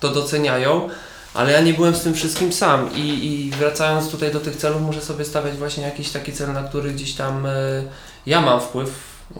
to 0.00 0.08
doceniają. 0.08 0.88
Ale 1.34 1.52
ja 1.52 1.60
nie 1.60 1.74
byłem 1.74 1.94
z 1.94 2.02
tym 2.02 2.14
wszystkim 2.14 2.52
sam 2.52 2.90
i, 2.94 3.00
i 3.00 3.50
wracając 3.50 4.10
tutaj 4.10 4.32
do 4.32 4.40
tych 4.40 4.56
celów, 4.56 4.82
muszę 4.82 5.00
sobie 5.00 5.24
stawiać 5.24 5.54
właśnie 5.56 5.84
jakiś 5.84 6.10
taki 6.10 6.32
cel, 6.32 6.52
na 6.52 6.62
który 6.62 6.92
gdzieś 6.92 7.14
tam 7.14 7.46
e, 7.46 7.50
ja 8.26 8.40
mam 8.40 8.60
wpływ, 8.60 8.90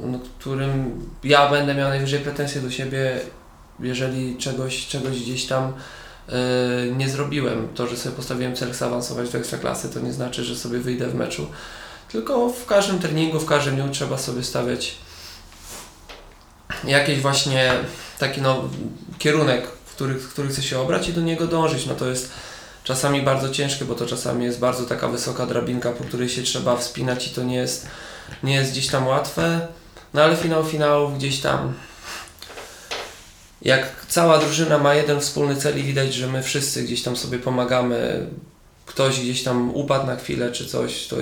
na 0.00 0.18
którym 0.38 1.00
ja 1.24 1.50
będę 1.50 1.74
miał 1.74 1.88
najwyżej 1.88 2.20
pretensje 2.20 2.60
do 2.60 2.70
siebie, 2.70 3.20
jeżeli 3.80 4.36
czegoś, 4.36 4.86
czegoś 4.86 5.20
gdzieś 5.20 5.46
tam 5.46 5.72
e, 6.28 6.32
nie 6.96 7.08
zrobiłem. 7.08 7.68
To, 7.74 7.86
że 7.86 7.96
sobie 7.96 8.16
postawiłem 8.16 8.56
cel 8.56 8.74
zaawansować 8.74 9.30
do 9.30 9.38
ekstraklasy, 9.38 9.88
to 9.88 10.00
nie 10.00 10.12
znaczy, 10.12 10.44
że 10.44 10.56
sobie 10.56 10.78
wyjdę 10.78 11.08
w 11.08 11.14
meczu, 11.14 11.46
tylko 12.08 12.48
w 12.48 12.66
każdym 12.66 12.98
treningu, 12.98 13.40
w 13.40 13.46
każdym 13.46 13.74
dniu 13.74 13.88
trzeba 13.92 14.18
sobie 14.18 14.42
stawiać 14.42 14.94
jakiś 16.84 17.20
właśnie 17.20 17.72
taki 18.18 18.42
no, 18.42 18.68
kierunek, 19.18 19.66
który, 19.94 20.14
który 20.14 20.48
chce 20.48 20.62
się 20.62 20.80
obrać 20.80 21.08
i 21.08 21.12
do 21.12 21.20
niego 21.20 21.46
dążyć. 21.46 21.86
No 21.86 21.94
to 21.94 22.08
jest 22.08 22.32
czasami 22.84 23.22
bardzo 23.22 23.50
ciężkie, 23.50 23.84
bo 23.84 23.94
to 23.94 24.06
czasami 24.06 24.44
jest 24.44 24.58
bardzo 24.58 24.84
taka 24.84 25.08
wysoka 25.08 25.46
drabinka, 25.46 25.92
po 25.92 26.04
której 26.04 26.28
się 26.28 26.42
trzeba 26.42 26.76
wspinać 26.76 27.26
i 27.26 27.30
to 27.30 27.42
nie 27.42 27.56
jest, 27.56 27.86
nie 28.42 28.54
jest 28.54 28.72
gdzieś 28.72 28.88
tam 28.88 29.06
łatwe. 29.06 29.68
No 30.14 30.22
ale 30.22 30.36
finał 30.36 30.64
finałów 30.64 31.18
gdzieś 31.18 31.40
tam 31.40 31.74
jak 33.64 34.06
cała 34.08 34.38
drużyna 34.38 34.78
ma 34.78 34.94
jeden 34.94 35.20
wspólny 35.20 35.56
cel 35.56 35.80
i 35.80 35.82
widać, 35.82 36.14
że 36.14 36.26
my 36.26 36.42
wszyscy 36.42 36.82
gdzieś 36.82 37.02
tam 37.02 37.16
sobie 37.16 37.38
pomagamy, 37.38 38.26
ktoś 38.86 39.20
gdzieś 39.20 39.42
tam 39.42 39.74
upadł 39.74 40.06
na 40.06 40.16
chwilę 40.16 40.52
czy 40.52 40.66
coś, 40.66 41.06
to 41.06 41.16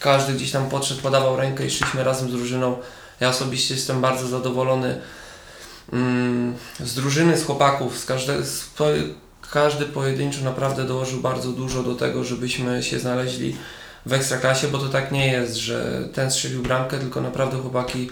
każdy 0.00 0.32
gdzieś 0.32 0.50
tam 0.50 0.68
podszedł, 0.68 1.00
podawał 1.00 1.36
rękę 1.36 1.66
i 1.66 1.70
szliśmy 1.70 2.04
razem 2.04 2.28
z 2.28 2.32
drużyną. 2.32 2.76
Ja 3.20 3.28
osobiście 3.28 3.74
jestem 3.74 4.00
bardzo 4.00 4.26
zadowolony 4.28 5.00
mm, 5.92 6.54
z 6.80 6.94
drużyny, 6.94 7.38
z 7.38 7.44
chłopaków, 7.44 7.98
z 7.98 8.04
każde, 8.04 8.44
z 8.44 8.70
każdy 9.50 9.84
pojedynczo 9.84 10.44
naprawdę 10.44 10.84
dołożył 10.84 11.20
bardzo 11.20 11.52
dużo 11.52 11.82
do 11.82 11.94
tego, 11.94 12.24
żebyśmy 12.24 12.82
się 12.82 12.98
znaleźli 12.98 13.56
w 14.06 14.12
ekstraklasie, 14.12 14.68
bo 14.68 14.78
to 14.78 14.88
tak 14.88 15.12
nie 15.12 15.32
jest, 15.32 15.54
że 15.54 16.08
ten 16.12 16.30
strzelił 16.30 16.62
bramkę, 16.62 16.98
tylko 16.98 17.20
naprawdę 17.20 17.56
chłopaki 17.56 18.10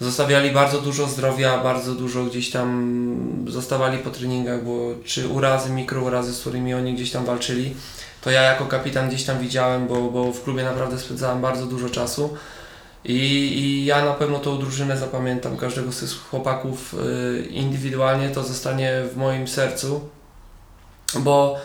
zostawiali 0.00 0.50
bardzo 0.50 0.80
dużo 0.80 1.06
zdrowia, 1.06 1.58
bardzo 1.58 1.94
dużo 1.94 2.24
gdzieś 2.24 2.50
tam 2.50 3.44
zostawali 3.48 3.98
po 3.98 4.10
treningach, 4.10 4.64
bo 4.64 4.94
czy 5.04 5.28
urazy, 5.28 5.70
mikrourazy, 5.70 6.34
z 6.34 6.40
którymi 6.40 6.74
oni 6.74 6.94
gdzieś 6.94 7.10
tam 7.10 7.24
walczyli, 7.24 7.74
to 8.20 8.30
ja 8.30 8.42
jako 8.42 8.66
kapitan 8.66 9.08
gdzieś 9.08 9.24
tam 9.24 9.38
widziałem, 9.38 9.86
bo, 9.88 10.10
bo 10.10 10.32
w 10.32 10.42
klubie 10.44 10.64
naprawdę 10.64 10.98
spędzałem 10.98 11.40
bardzo 11.40 11.66
dużo 11.66 11.90
czasu. 11.90 12.36
I, 13.04 13.18
I 13.58 13.84
ja 13.84 14.04
na 14.04 14.12
pewno 14.12 14.38
tą 14.38 14.58
drużynę 14.58 14.96
zapamiętam, 14.96 15.56
każdego 15.56 15.92
z 15.92 16.00
tych 16.00 16.10
chłopaków 16.30 16.94
y, 16.94 17.46
indywidualnie, 17.50 18.30
to 18.30 18.44
zostanie 18.44 19.02
w 19.12 19.16
moim 19.16 19.48
sercu, 19.48 20.00
bo, 21.20 21.56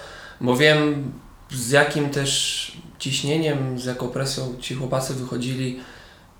bo 0.41 0.57
wiem 0.57 1.11
z 1.51 1.69
jakim 1.69 2.09
też 2.09 2.71
ciśnieniem, 2.99 3.79
z 3.79 3.85
jaką 3.85 4.07
presją 4.07 4.55
ci 4.59 4.75
chłopacy 4.75 5.13
wychodzili 5.13 5.79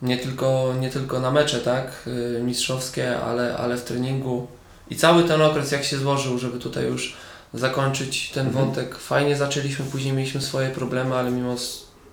nie 0.01 0.17
tylko, 0.17 0.73
nie 0.79 0.89
tylko 0.89 1.19
na 1.19 1.31
mecze, 1.31 1.59
tak, 1.59 1.91
y, 2.07 2.41
mistrzowskie, 2.43 3.19
ale, 3.19 3.57
ale 3.57 3.77
w 3.77 3.83
treningu. 3.83 4.47
I 4.89 4.95
cały 4.95 5.23
ten 5.23 5.41
okres 5.41 5.71
jak 5.71 5.83
się 5.83 5.97
złożył, 5.97 6.37
żeby 6.37 6.59
tutaj 6.59 6.85
już 6.85 7.17
zakończyć 7.53 8.29
ten 8.29 8.47
Mhm. 8.47 8.65
wątek. 8.65 8.95
Fajnie 8.97 9.35
zaczęliśmy, 9.35 9.85
później 9.85 10.13
mieliśmy 10.13 10.41
swoje 10.41 10.69
problemy, 10.69 11.15
ale 11.15 11.31
mimo 11.31 11.55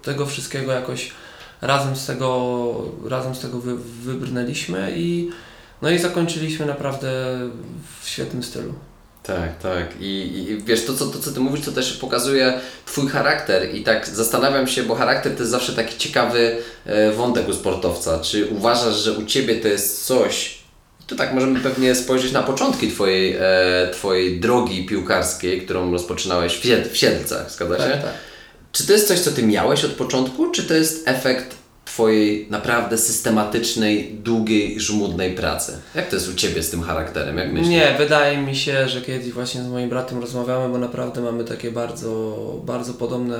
tego 0.02 0.26
wszystkiego 0.26 0.72
jakoś 0.72 1.10
razem 1.60 1.96
z 1.96 2.06
tego, 2.06 2.74
razem 3.04 3.34
z 3.34 3.40
tego 3.40 3.58
wy, 3.60 3.76
wybrnęliśmy 3.76 4.92
i 4.96 5.30
no 5.82 5.90
i 5.90 5.98
zakończyliśmy 5.98 6.66
naprawdę 6.66 7.08
w 8.00 8.08
świetnym 8.08 8.42
stylu. 8.42 8.74
Tak, 9.26 9.58
tak. 9.58 10.00
I, 10.00 10.04
I, 10.04 10.62
wiesz, 10.64 10.84
to 10.84 10.94
co, 10.94 11.06
to 11.06 11.18
co 11.18 11.32
Ty 11.32 11.40
mówisz, 11.40 11.64
to 11.64 11.72
też 11.72 11.92
pokazuje 11.92 12.60
Twój 12.86 13.08
charakter 13.08 13.74
i 13.74 13.82
tak 13.82 14.08
zastanawiam 14.08 14.66
się, 14.66 14.82
bo 14.82 14.94
charakter 14.94 15.32
to 15.32 15.38
jest 15.38 15.50
zawsze 15.50 15.72
taki 15.72 15.98
ciekawy 15.98 16.56
e, 16.86 17.12
wątek 17.12 17.48
u 17.48 17.52
sportowca. 17.52 18.18
Czy 18.20 18.46
uważasz, 18.46 18.94
że 18.94 19.12
u 19.12 19.24
Ciebie 19.24 19.56
to 19.56 19.68
jest 19.68 20.06
coś, 20.06 20.58
tu 21.06 21.16
tak 21.16 21.34
możemy 21.34 21.60
pewnie 21.60 21.94
spojrzeć 21.94 22.32
na 22.32 22.42
początki 22.42 22.88
Twojej, 22.88 23.36
e, 23.40 23.90
twojej 23.92 24.40
drogi 24.40 24.86
piłkarskiej, 24.86 25.62
którą 25.62 25.90
rozpoczynałeś 25.90 26.56
w, 26.56 26.62
Sied 26.62 26.88
w 26.88 26.96
Siedlcach, 26.96 27.50
zgadza 27.50 27.76
się? 27.76 27.90
Tak, 27.90 28.02
tak. 28.02 28.14
Czy 28.72 28.86
to 28.86 28.92
jest 28.92 29.08
coś, 29.08 29.20
co 29.20 29.30
Ty 29.30 29.42
miałeś 29.42 29.84
od 29.84 29.92
początku, 29.92 30.50
czy 30.50 30.64
to 30.64 30.74
jest 30.74 31.08
efekt 31.08 31.56
Twojej 31.94 32.46
naprawdę 32.50 32.98
systematycznej, 32.98 34.18
długiej, 34.22 34.80
żmudnej 34.80 35.34
pracy? 35.34 35.78
Jak 35.94 36.08
to 36.08 36.16
jest 36.16 36.28
u 36.28 36.34
Ciebie 36.34 36.62
z 36.62 36.70
tym 36.70 36.82
charakterem? 36.82 37.38
Jak 37.38 37.52
myślisz? 37.52 37.68
Nie, 37.68 37.94
wydaje 37.98 38.38
mi 38.38 38.56
się, 38.56 38.88
że 38.88 39.00
kiedyś 39.00 39.32
właśnie 39.32 39.62
z 39.62 39.68
moim 39.68 39.88
bratem 39.88 40.20
rozmawiamy, 40.20 40.68
bo 40.68 40.78
naprawdę 40.78 41.20
mamy 41.20 41.44
takie 41.44 41.70
bardzo, 41.70 42.36
bardzo 42.64 42.94
podobne 42.94 43.36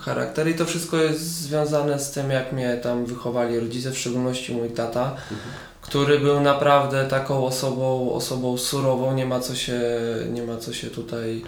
charaktery 0.00 0.50
i 0.50 0.54
to 0.54 0.64
wszystko 0.64 0.96
jest 0.96 1.20
związane 1.20 1.98
z 1.98 2.10
tym, 2.10 2.30
jak 2.30 2.52
mnie 2.52 2.80
tam 2.82 3.06
wychowali 3.06 3.60
rodzice, 3.60 3.90
w 3.90 3.98
szczególności 3.98 4.52
mój 4.52 4.70
tata, 4.70 5.10
mhm. 5.10 5.38
który 5.82 6.18
był 6.18 6.40
naprawdę 6.40 7.04
taką 7.04 7.46
osobą, 7.46 8.12
osobą 8.12 8.58
surową, 8.58 9.14
nie 9.14 9.26
ma 9.26 9.40
co 9.40 9.54
się, 9.54 9.80
nie 10.32 10.42
ma 10.42 10.56
co 10.56 10.72
się 10.72 10.90
tutaj 10.90 11.42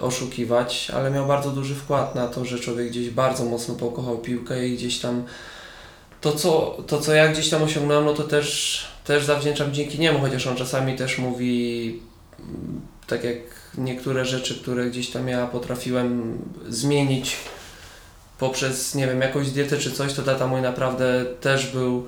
oszukiwać, 0.00 0.90
ale 0.94 1.10
miał 1.10 1.26
bardzo 1.26 1.50
duży 1.50 1.74
wkład 1.74 2.14
na 2.14 2.28
to, 2.28 2.44
że 2.44 2.58
człowiek 2.58 2.88
gdzieś 2.88 3.10
bardzo 3.10 3.44
mocno 3.44 3.74
pokochał 3.74 4.18
piłkę 4.18 4.68
i 4.68 4.76
gdzieś 4.76 4.98
tam 4.98 5.24
to, 6.20 6.32
co, 6.32 6.76
to, 6.86 7.00
co 7.00 7.14
ja 7.14 7.28
gdzieś 7.28 7.50
tam 7.50 7.62
osiągnąłem, 7.62 8.04
no 8.04 8.14
to 8.14 8.22
też, 8.22 8.80
też 9.04 9.24
zawdzięczam 9.24 9.72
dzięki 9.72 9.98
niemu, 9.98 10.20
chociaż 10.20 10.46
on 10.46 10.56
czasami 10.56 10.96
też 10.96 11.18
mówi 11.18 12.00
mm, 12.40 12.80
tak 13.06 13.24
jak 13.24 13.38
niektóre 13.78 14.24
rzeczy, 14.24 14.54
które 14.54 14.86
gdzieś 14.86 15.10
tam 15.10 15.28
ja 15.28 15.46
potrafiłem 15.46 16.38
zmienić 16.68 17.36
poprzez, 18.38 18.94
nie 18.94 19.06
wiem, 19.06 19.20
jakąś 19.20 19.50
dietę 19.50 19.78
czy 19.78 19.92
coś, 19.92 20.12
to 20.12 20.22
tata 20.22 20.46
mój 20.46 20.60
naprawdę 20.60 21.24
też 21.40 21.66
był 21.66 22.06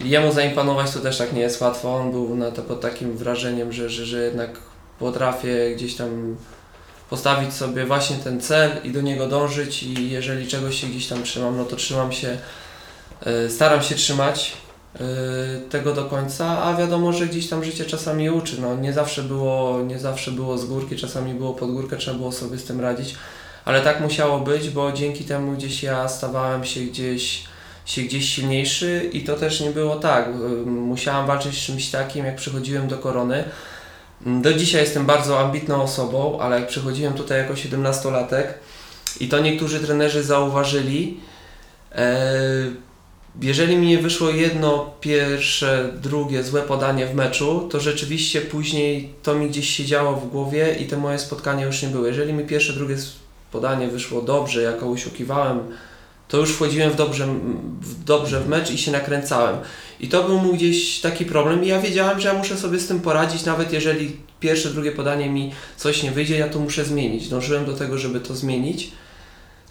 jemu 0.00 0.32
zaimponować 0.32 0.90
to 0.90 1.00
też 1.00 1.18
tak 1.18 1.32
nie 1.32 1.40
jest 1.40 1.60
łatwo. 1.60 1.94
On 1.94 2.10
był 2.10 2.36
na 2.36 2.50
to 2.50 2.62
pod 2.62 2.80
takim 2.80 3.16
wrażeniem, 3.16 3.72
że, 3.72 3.90
że, 3.90 4.06
że 4.06 4.22
jednak 4.22 4.50
potrafię 4.98 5.74
gdzieś 5.76 5.94
tam 5.94 6.36
postawić 7.10 7.54
sobie 7.54 7.84
właśnie 7.84 8.16
ten 8.16 8.40
cel 8.40 8.70
i 8.84 8.90
do 8.90 9.00
niego 9.00 9.26
dążyć 9.26 9.82
i 9.82 10.10
jeżeli 10.10 10.46
czegoś 10.46 10.80
się 10.80 10.86
gdzieś 10.86 11.06
tam 11.06 11.22
trzymam, 11.22 11.56
no 11.56 11.64
to 11.64 11.76
trzymam 11.76 12.12
się, 12.12 12.38
e, 13.26 13.50
staram 13.50 13.82
się 13.82 13.94
trzymać 13.94 14.52
e, 14.94 14.98
tego 15.70 15.92
do 15.92 16.04
końca, 16.04 16.62
a 16.62 16.76
wiadomo, 16.76 17.12
że 17.12 17.26
gdzieś 17.26 17.48
tam 17.48 17.64
życie 17.64 17.84
czasami 17.84 18.30
uczy, 18.30 18.60
no 18.60 18.76
nie 18.76 18.92
zawsze 18.92 19.22
było, 19.22 19.82
nie 19.82 19.98
zawsze 19.98 20.30
było 20.30 20.58
z 20.58 20.64
górki, 20.64 20.96
czasami 20.96 21.34
było 21.34 21.54
pod 21.54 21.70
górkę, 21.70 21.96
trzeba 21.96 22.18
było 22.18 22.32
sobie 22.32 22.58
z 22.58 22.64
tym 22.64 22.80
radzić, 22.80 23.14
ale 23.64 23.80
tak 23.80 24.00
musiało 24.00 24.40
być, 24.40 24.70
bo 24.70 24.92
dzięki 24.92 25.24
temu 25.24 25.52
gdzieś 25.52 25.82
ja 25.82 26.08
stawałem 26.08 26.64
się 26.64 26.80
gdzieś 26.80 27.44
się 27.86 28.02
gdzieś 28.02 28.28
silniejszy 28.28 29.10
i 29.12 29.24
to 29.24 29.36
też 29.36 29.60
nie 29.60 29.70
było 29.70 29.96
tak. 29.96 30.28
Musiałam 30.66 31.26
walczyć 31.26 31.54
z 31.54 31.66
czymś 31.66 31.90
takim, 31.90 32.26
jak 32.26 32.36
przychodziłem 32.36 32.88
do 32.88 32.98
korony, 32.98 33.44
do 34.20 34.54
dzisiaj 34.54 34.80
jestem 34.80 35.06
bardzo 35.06 35.40
ambitną 35.40 35.82
osobą, 35.82 36.40
ale 36.40 36.60
jak 36.60 36.68
przychodziłem 36.68 37.14
tutaj 37.14 37.38
jako 37.38 37.54
17-latek 37.54 38.44
i 39.20 39.28
to 39.28 39.38
niektórzy 39.38 39.80
trenerzy 39.80 40.22
zauważyli, 40.22 41.20
e, 41.92 42.26
jeżeli 43.40 43.76
mi 43.76 43.86
nie 43.86 43.98
wyszło 43.98 44.30
jedno, 44.30 44.94
pierwsze, 45.00 45.92
drugie 46.02 46.42
złe 46.42 46.62
podanie 46.62 47.06
w 47.06 47.14
meczu, 47.14 47.68
to 47.72 47.80
rzeczywiście 47.80 48.40
później 48.40 49.14
to 49.22 49.34
mi 49.34 49.48
gdzieś 49.48 49.68
siedziało 49.70 50.16
w 50.16 50.28
głowie 50.28 50.76
i 50.80 50.86
te 50.86 50.96
moje 50.96 51.18
spotkania 51.18 51.66
już 51.66 51.82
nie 51.82 51.88
były. 51.88 52.08
Jeżeli 52.08 52.32
mi 52.32 52.44
pierwsze, 52.44 52.72
drugie 52.72 52.96
podanie 53.52 53.88
wyszło 53.88 54.22
dobrze, 54.22 54.62
jako 54.62 54.86
usiłkiwałem, 54.86 55.60
to 56.28 56.36
już 56.36 56.52
wchodziłem 56.52 56.90
w 56.90 56.96
dobrze, 56.96 57.26
w 57.80 58.04
dobrze 58.04 58.40
w 58.40 58.48
mecz 58.48 58.70
i 58.70 58.78
się 58.78 58.92
nakręcałem. 58.92 59.56
I 60.00 60.08
to 60.08 60.22
był 60.22 60.38
mój 60.38 60.54
gdzieś 60.54 61.00
taki 61.00 61.24
problem 61.24 61.64
i 61.64 61.68
ja 61.68 61.80
wiedziałem, 61.80 62.20
że 62.20 62.28
ja 62.28 62.34
muszę 62.34 62.56
sobie 62.56 62.78
z 62.78 62.86
tym 62.86 63.00
poradzić, 63.00 63.44
nawet 63.44 63.72
jeżeli 63.72 64.16
pierwsze, 64.40 64.70
drugie 64.70 64.92
podanie 64.92 65.30
mi 65.30 65.52
coś 65.76 66.02
nie 66.02 66.10
wyjdzie, 66.10 66.38
ja 66.38 66.48
to 66.48 66.58
muszę 66.58 66.84
zmienić. 66.84 67.28
Dążyłem 67.28 67.64
do 67.64 67.72
tego, 67.72 67.98
żeby 67.98 68.20
to 68.20 68.34
zmienić. 68.34 68.92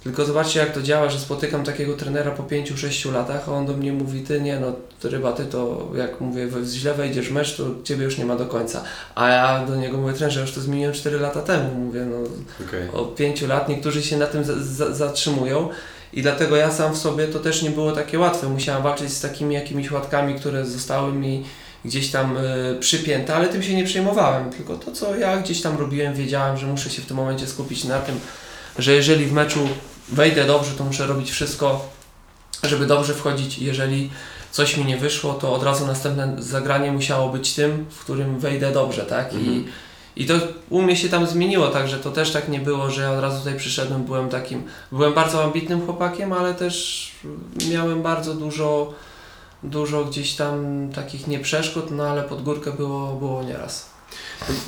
Tylko 0.05 0.25
zobaczcie 0.25 0.59
jak 0.59 0.71
to 0.71 0.81
działa, 0.81 1.09
że 1.09 1.19
spotykam 1.19 1.63
takiego 1.63 1.93
trenera 1.93 2.31
po 2.31 2.43
5-6 2.43 3.13
latach, 3.13 3.50
a 3.50 3.51
on 3.51 3.65
do 3.65 3.74
mnie 3.74 3.93
mówi, 3.93 4.21
ty 4.21 4.41
nie 4.41 4.59
no, 4.59 4.74
ty 5.00 5.09
ryba, 5.09 5.31
ty 5.31 5.45
to 5.45 5.91
jak 5.95 6.21
mówię, 6.21 6.47
źle 6.65 6.93
wejdziesz 6.93 7.29
mecz, 7.29 7.57
to 7.57 7.63
ciebie 7.83 8.03
już 8.03 8.17
nie 8.17 8.25
ma 8.25 8.35
do 8.35 8.45
końca. 8.45 8.83
A 9.15 9.29
ja 9.29 9.65
do 9.65 9.75
niego 9.75 9.97
mówię, 9.97 10.13
trenerze, 10.13 10.41
już 10.41 10.51
to 10.51 10.62
zmieniłem 10.62 10.93
4 10.93 11.19
lata 11.19 11.41
temu, 11.41 11.75
mówię, 11.75 12.05
no 12.05 12.17
okay. 12.67 12.91
o 12.93 13.05
5 13.05 13.41
lat 13.41 13.69
niektórzy 13.69 14.03
się 14.03 14.17
na 14.17 14.27
tym 14.27 14.43
zatrzymują. 14.91 15.69
I 16.15 16.22
dlatego 16.22 16.55
ja 16.55 16.72
sam 16.72 16.93
w 16.93 16.98
sobie 16.98 17.27
to 17.27 17.39
też 17.39 17.62
nie 17.62 17.69
było 17.69 17.91
takie 17.91 18.19
łatwe. 18.19 18.50
Musiałem 18.50 18.84
walczyć 18.84 19.13
z 19.13 19.22
takimi 19.22 19.55
jakimiś 19.55 19.91
łatkami, 19.91 20.36
które 20.36 20.65
zostały 20.65 21.13
mi 21.13 21.43
gdzieś 21.86 22.12
tam 22.12 22.38
y, 22.38 22.77
przypięte, 22.79 23.36
ale 23.36 23.48
tym 23.48 23.63
się 23.63 23.74
nie 23.74 23.84
przejmowałem. 23.84 24.50
Tylko 24.51 24.77
to, 24.77 24.91
co 24.91 25.15
ja 25.15 25.38
gdzieś 25.38 25.62
tam 25.62 25.77
robiłem, 25.77 26.13
wiedziałem, 26.13 26.57
że 26.57 26.67
muszę 26.67 26.89
się 26.89 27.01
w 27.01 27.05
tym 27.05 27.17
momencie 27.17 27.48
skupić 27.48 27.84
na 27.84 28.00
tym, 28.00 28.19
że 28.79 28.93
jeżeli 28.93 29.25
w 29.25 29.34
meczu 29.34 29.69
wejdę 30.10 30.45
dobrze, 30.45 30.72
to 30.72 30.84
muszę 30.84 31.07
robić 31.07 31.31
wszystko, 31.31 31.89
żeby 32.63 32.86
dobrze 32.86 33.13
wchodzić. 33.13 33.60
Jeżeli 33.60 34.10
coś 34.51 34.77
mi 34.77 34.86
nie 34.86 34.98
wyszło, 34.98 35.34
to 35.34 35.53
od 35.53 35.63
razu 35.63 35.88
następne 35.88 36.36
zagranie 36.39 36.91
musiało 36.91 37.29
być 37.29 37.53
tym, 37.53 37.86
w 37.89 38.00
którym 38.00 38.39
wejdę 38.39 38.72
dobrze, 38.72 39.01
tak? 39.01 39.34
Mhm. 39.34 39.45
I 39.45 39.65
i 40.15 40.25
to 40.25 40.34
u 40.69 40.81
mnie 40.81 40.95
się 40.95 41.10
tam 41.10 41.27
zmieniło, 41.27 41.67
także 41.67 41.98
to 41.98 42.12
też 42.12 42.31
tak 42.31 42.50
nie 42.50 42.60
było, 42.60 42.91
że 42.91 43.01
ja 43.01 43.12
od 43.12 43.19
razu 43.19 43.39
tutaj 43.39 43.57
przyszedłem, 43.57 44.03
byłem 44.03 44.29
takim, 44.29 44.63
byłem 44.91 45.13
bardzo 45.13 45.43
ambitnym 45.43 45.86
chłopakiem, 45.86 46.34
ale 46.34 46.53
też 46.53 47.12
miałem 47.69 48.01
bardzo 48.01 48.34
dużo, 48.34 48.93
dużo 49.63 50.05
gdzieś 50.05 50.34
tam 50.34 50.88
takich 50.95 51.27
nieprzeszkód, 51.27 51.91
no 51.91 52.03
ale 52.03 52.24
pod 52.24 52.43
górkę 52.43 52.72
było, 52.72 53.13
było 53.13 53.43
nieraz. 53.43 53.95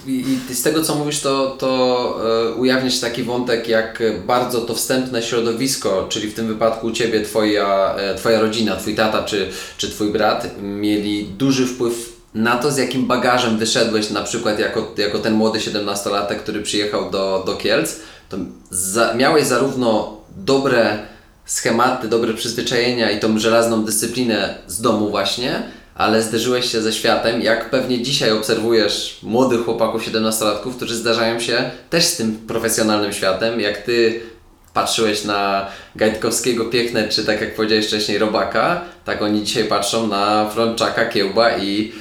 I, 0.08 0.38
z 0.54 0.62
tego 0.62 0.84
co 0.84 0.96
mówisz, 0.96 1.20
to, 1.20 1.56
to 1.60 2.20
e, 2.52 2.54
ujawnia 2.54 2.92
taki 3.02 3.24
wątek, 3.24 3.68
jak 3.68 4.04
bardzo 4.26 4.62
to 4.62 4.76
wstępne 4.76 5.24
środowisko, 5.24 6.06
czyli 6.10 6.28
w 6.30 6.34
tym 6.34 6.48
wypadku 6.48 6.92
Ciebie, 6.92 7.22
twoja, 7.22 7.96
e, 7.96 8.16
twoja 8.16 8.42
rodzina, 8.42 8.76
Twój 8.76 8.96
tata 8.96 9.24
czy, 9.24 9.50
czy 9.78 9.90
Twój 9.90 10.12
brat, 10.12 10.48
mieli 10.62 11.26
duży 11.26 11.68
wpływ 11.68 12.17
na 12.38 12.58
to, 12.58 12.72
z 12.72 12.78
jakim 12.78 13.08
bagażem 13.08 13.58
wyszedłeś, 13.58 14.10
na 14.10 14.24
przykład 14.24 14.60
jako, 14.60 14.94
jako 14.98 15.20
ten 15.20 15.34
młody 15.34 15.60
17-latek, 15.60 16.36
który 16.36 16.62
przyjechał 16.62 17.12
do, 17.12 17.44
do 17.46 17.56
Kielc, 17.56 17.96
to 18.30 18.38
za, 18.70 19.14
miałeś 19.14 19.46
zarówno 19.46 20.18
dobre 20.38 20.98
schematy, 21.46 22.08
dobre 22.08 22.34
przyzwyczajenia 22.34 23.12
i 23.12 23.20
tą 23.20 23.40
żelazną 23.40 23.86
dyscyplinę 23.86 24.56
z 24.68 24.82
domu 24.82 25.10
właśnie, 25.10 25.64
ale 25.96 26.24
zderzyłeś 26.24 26.72
się 26.72 26.82
ze 26.82 26.94
światem, 26.94 27.42
jak 27.42 27.70
pewnie 27.70 28.02
dzisiaj 28.02 28.32
obserwujesz 28.32 29.20
młodych 29.24 29.66
chłopaków, 29.66 30.08
17-latków, 30.08 30.76
którzy 30.76 30.96
zdarzają 30.96 31.40
się 31.40 31.72
też 31.90 32.06
z 32.06 32.18
tym 32.18 32.36
profesjonalnym 32.48 33.14
światem, 33.14 33.60
jak 33.60 33.78
Ty 33.78 34.22
patrzyłeś 34.74 35.24
na 35.24 35.68
Gajtkowskiego 35.96 36.66
Piękne, 36.66 37.08
czy 37.08 37.26
tak 37.26 37.42
jak 37.42 37.56
powiedziałeś 37.56 37.88
wcześniej 37.88 38.18
Robaka, 38.18 38.82
tak 39.06 39.22
oni 39.22 39.44
dzisiaj 39.44 39.64
patrzą 39.64 40.08
na 40.08 40.50
Frączaka, 40.50 41.06
Kiełba 41.06 41.58
i 41.58 41.92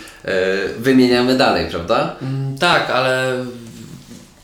wymieniamy 0.78 1.36
dalej, 1.36 1.66
prawda? 1.70 2.16
Mm, 2.22 2.58
tak, 2.58 2.90
ale 2.90 3.44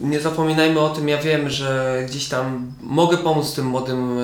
nie 0.01 0.21
zapominajmy 0.21 0.81
o 0.81 0.89
tym, 0.89 1.09
ja 1.09 1.19
wiem, 1.19 1.51
że 1.51 2.03
gdzieś 2.09 2.29
tam 2.29 2.73
mogę 2.81 3.19
pomóc 3.19 3.55
tym 3.55 3.67
młodym 3.67 4.19
e, 4.19 4.23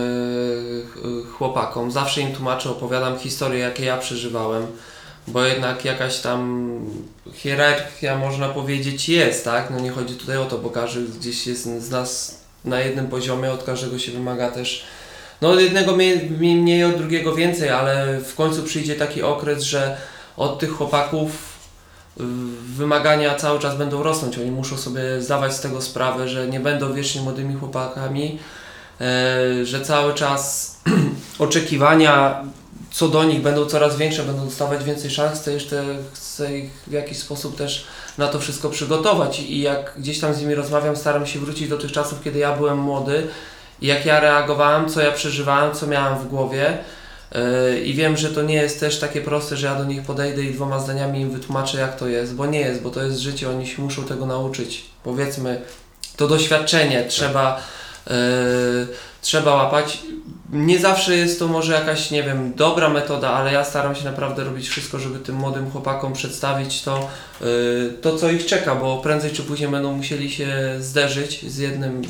chłopakom. 1.33 1.91
Zawsze 1.91 2.21
im 2.21 2.33
tłumaczę, 2.33 2.71
opowiadam 2.71 3.19
historie, 3.19 3.59
jakie 3.59 3.85
ja 3.85 3.97
przeżywałem, 3.97 4.67
bo 5.29 5.45
jednak 5.45 5.85
jakaś 5.85 6.19
tam 6.19 6.71
hierarchia, 7.33 8.19
można 8.19 8.49
powiedzieć, 8.49 9.09
jest, 9.09 9.45
tak? 9.45 9.71
No 9.71 9.81
nie 9.81 9.91
chodzi 9.91 10.15
tutaj 10.15 10.37
o 10.37 10.45
to, 10.45 10.59
bo 10.59 10.71
każdy 10.71 11.01
gdzieś 11.01 11.47
jest 11.47 11.83
z 11.83 11.91
nas 11.91 12.41
na 12.65 12.81
jednym 12.81 13.07
poziomie, 13.07 13.53
od 13.53 13.65
każdego 13.65 13.99
się 13.99 14.13
wymaga 14.13 14.51
też 14.51 14.85
no 15.43 15.51
od 15.51 15.61
jednego 15.61 15.97
mniej, 15.97 16.31
mniej 16.31 16.85
od 16.85 16.97
drugiego 16.97 17.35
więcej, 17.35 17.69
ale 17.69 18.21
w 18.21 18.35
końcu 18.35 18.63
przyjdzie 18.63 18.95
taki 18.95 19.23
okres, 19.23 19.63
że 19.63 19.97
od 20.39 20.59
tych 20.59 20.71
chłopaków 20.71 21.59
y, 22.21 22.23
wymagania 22.77 23.35
cały 23.35 23.59
czas 23.59 23.77
będą 23.77 24.03
rosnąć. 24.03 24.39
Oni 24.39 24.51
muszą 24.51 24.77
sobie 24.77 25.23
zdawać 25.23 25.55
z 25.55 25.61
tego 25.61 25.83
sprawę, 25.83 26.29
że 26.29 26.49
nie 26.49 26.61
będą 26.61 26.93
wiecznie 26.93 27.21
młodymi 27.21 27.55
chłopakami, 27.55 28.39
e, 29.01 29.65
że 29.65 29.81
cały 29.81 30.15
czas 30.15 30.77
oczekiwania 31.39 32.45
co 32.91 33.09
do 33.09 33.25
nich 33.25 33.43
będą 33.43 33.67
coraz 33.67 33.97
większe, 33.97 34.23
będą 34.23 34.45
dostawać 34.45 34.85
więcej 34.85 35.11
szans, 35.11 35.41
chcę 35.41 35.53
jeszcze 35.53 35.85
chcę 36.13 36.59
ich 36.59 36.71
w 36.87 36.93
jakiś 36.93 37.19
sposób 37.19 37.57
też 37.57 37.87
na 38.19 38.29
to 38.29 38.41
wszystko 38.41 38.71
przygotować 38.71 39.41
i 39.41 39.61
jak 39.61 39.95
gdzieś 39.99 40.21
tam 40.21 40.35
z 40.35 40.41
nimi 40.41 40.55
rozmawiam, 40.55 40.97
staram 40.97 41.27
się 41.27 41.39
wrócić 41.39 41.69
do 41.69 41.79
tych 41.79 41.93
czasów, 41.93 42.23
kiedy 42.25 42.39
ja 42.39 42.57
byłem 42.57 42.79
młody 42.79 43.29
jak 43.83 44.07
ja 44.07 44.21
reagowałem, 44.21 44.89
co 44.89 45.01
ja 45.01 45.13
przeżywałem, 45.13 45.75
co 45.75 45.87
miałem 45.87 46.19
w 46.19 46.29
głowie. 46.29 46.79
Yy, 47.35 47.81
I 47.81 47.95
wiem, 47.95 48.17
że 48.17 48.29
to 48.29 48.43
nie 48.43 48.55
jest 48.55 48.81
też 48.81 48.99
takie 48.99 49.21
proste, 49.21 49.57
że 49.57 49.67
ja 49.67 49.75
do 49.75 49.85
nich 49.85 50.03
podejdę 50.03 50.43
i 50.43 50.55
dwoma 50.55 50.79
zdaniami 50.79 51.21
im 51.21 51.31
wytłumaczę, 51.31 51.79
jak 51.79 51.97
to 51.97 52.09
jest, 52.09 52.35
bo 52.35 52.47
nie 52.47 52.61
jest, 52.61 52.83
bo 52.83 52.91
to 52.91 53.03
jest 53.03 53.19
życie, 53.19 53.51
oni 53.51 53.67
się 53.67 53.83
muszą 53.83 54.05
tego 54.05 54.27
nauczyć. 54.27 54.85
Powiedzmy, 55.05 55.63
to 56.17 56.29
doświadczenie 56.29 57.05
trzeba, 57.09 57.63
yy, 58.07 58.15
trzeba 59.23 59.55
łapać. 59.55 59.99
Nie 60.53 60.79
zawsze 60.79 61.17
jest 61.17 61.39
to 61.39 61.49
może 61.49 61.73
jakaś, 61.73 62.11
nie 62.11 62.23
wiem, 62.23 62.53
dobra 62.55 62.89
metoda, 62.89 63.31
ale 63.31 63.53
ja 63.53 63.65
staram 63.65 63.95
się 63.95 64.05
naprawdę 64.05 64.45
robić 64.45 64.69
wszystko, 64.69 64.99
żeby 64.99 65.19
tym 65.19 65.37
młodym 65.37 65.71
chłopakom 65.71 66.13
przedstawić 66.13 66.83
to, 66.83 67.09
yy, 67.41 67.93
to 68.03 68.19
co 68.19 68.31
ich 68.31 68.47
czeka, 68.47 68.75
bo 68.75 68.99
prędzej 68.99 69.31
czy 69.31 69.43
później 69.43 69.71
będą 69.71 69.93
musieli 69.93 70.31
się 70.31 70.77
zderzyć 70.81 71.51
z 71.51 71.59
jednym, 71.59 72.03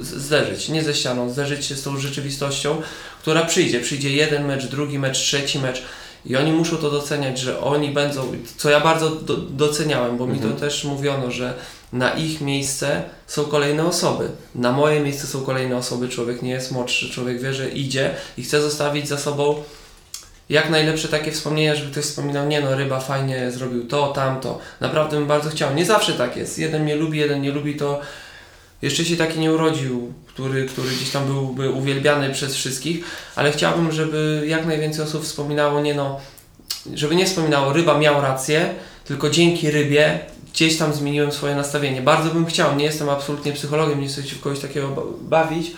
zderzyć, 0.00 0.68
nie 0.68 0.82
ze 0.82 0.94
ścianą, 0.94 1.30
zderzyć 1.30 1.64
się 1.64 1.74
z 1.74 1.82
tą 1.82 1.98
rzeczywistością, 1.98 2.82
która 3.22 3.44
przyjdzie. 3.44 3.80
Przyjdzie 3.80 4.10
jeden 4.10 4.44
mecz, 4.46 4.66
drugi 4.66 4.98
mecz, 4.98 5.18
trzeci 5.18 5.58
mecz. 5.58 5.82
I 6.26 6.36
oni 6.36 6.52
muszą 6.52 6.76
to 6.76 6.90
doceniać, 6.90 7.38
że 7.38 7.60
oni 7.60 7.90
będą, 7.90 8.32
co 8.56 8.70
ja 8.70 8.80
bardzo 8.80 9.10
do, 9.10 9.36
doceniałem, 9.36 10.16
bo 10.16 10.26
mi 10.26 10.32
Mhm. 10.32 10.52
to 10.54 10.60
też 10.60 10.84
mówiono, 10.84 11.30
że 11.30 11.54
na 11.92 12.10
ich 12.10 12.40
miejsce 12.40 13.02
są 13.26 13.44
kolejne 13.44 13.86
osoby. 13.86 14.28
Na 14.54 14.72
moje 14.72 15.00
miejsce 15.00 15.26
są 15.26 15.42
kolejne 15.44 15.76
osoby. 15.76 16.08
Człowiek 16.08 16.42
nie 16.42 16.50
jest 16.50 16.72
młodszy, 16.72 17.10
człowiek 17.10 17.42
wie, 17.42 17.54
że 17.54 17.68
idzie 17.68 18.10
i 18.38 18.42
chce 18.42 18.62
zostawić 18.62 19.08
za 19.08 19.18
sobą 19.18 19.62
jak 20.48 20.70
najlepsze 20.70 21.08
takie 21.08 21.32
wspomnienia, 21.32 21.74
żeby 21.74 21.90
ktoś 21.90 22.04
wspominał, 22.04 22.46
nie 22.48 22.60
no, 22.60 22.76
ryba 22.76 23.00
fajnie 23.00 23.50
zrobił 23.50 23.86
to, 23.86 24.08
tamto. 24.08 24.58
Naprawdę 24.80 25.16
bym 25.16 25.26
bardzo 25.26 25.50
chciał. 25.50 25.74
Nie 25.74 25.84
zawsze 25.84 26.12
tak 26.12 26.36
jest. 26.36 26.58
Jeden 26.58 26.82
mnie 26.82 26.96
lubi, 26.96 27.18
jeden 27.18 27.42
nie 27.42 27.50
lubi, 27.50 27.74
to 27.76 28.00
jeszcze 28.82 29.04
się 29.04 29.16
taki 29.16 29.38
nie 29.38 29.52
urodził, 29.52 30.12
który, 30.26 30.66
który 30.66 30.88
gdzieś 30.90 31.10
tam 31.10 31.26
byłby 31.26 31.70
uwielbiany 31.70 32.30
przez 32.30 32.54
wszystkich, 32.54 33.04
ale 33.36 33.52
chciałbym, 33.52 33.92
żeby 33.92 34.44
jak 34.46 34.66
najwięcej 34.66 35.04
osób 35.04 35.24
wspominało, 35.24 35.80
nie 35.80 35.94
no, 35.94 36.20
żeby 36.94 37.16
nie 37.16 37.26
wspominało, 37.26 37.72
ryba 37.72 37.98
miał 37.98 38.20
rację, 38.20 38.74
tylko 39.04 39.30
dzięki 39.30 39.70
rybie 39.70 40.18
gdzieś 40.52 40.76
tam 40.76 40.92
zmieniłem 40.94 41.32
swoje 41.32 41.54
nastawienie. 41.54 42.02
Bardzo 42.02 42.30
bym 42.30 42.46
chciał, 42.46 42.76
nie 42.76 42.84
jestem 42.84 43.08
absolutnie 43.08 43.52
psychologiem, 43.52 44.00
nie 44.00 44.08
chcę 44.08 44.22
się 44.22 44.36
w 44.36 44.40
kogoś 44.40 44.58
takiego 44.60 44.88
ba- 44.88 45.02
bawić, 45.20 45.70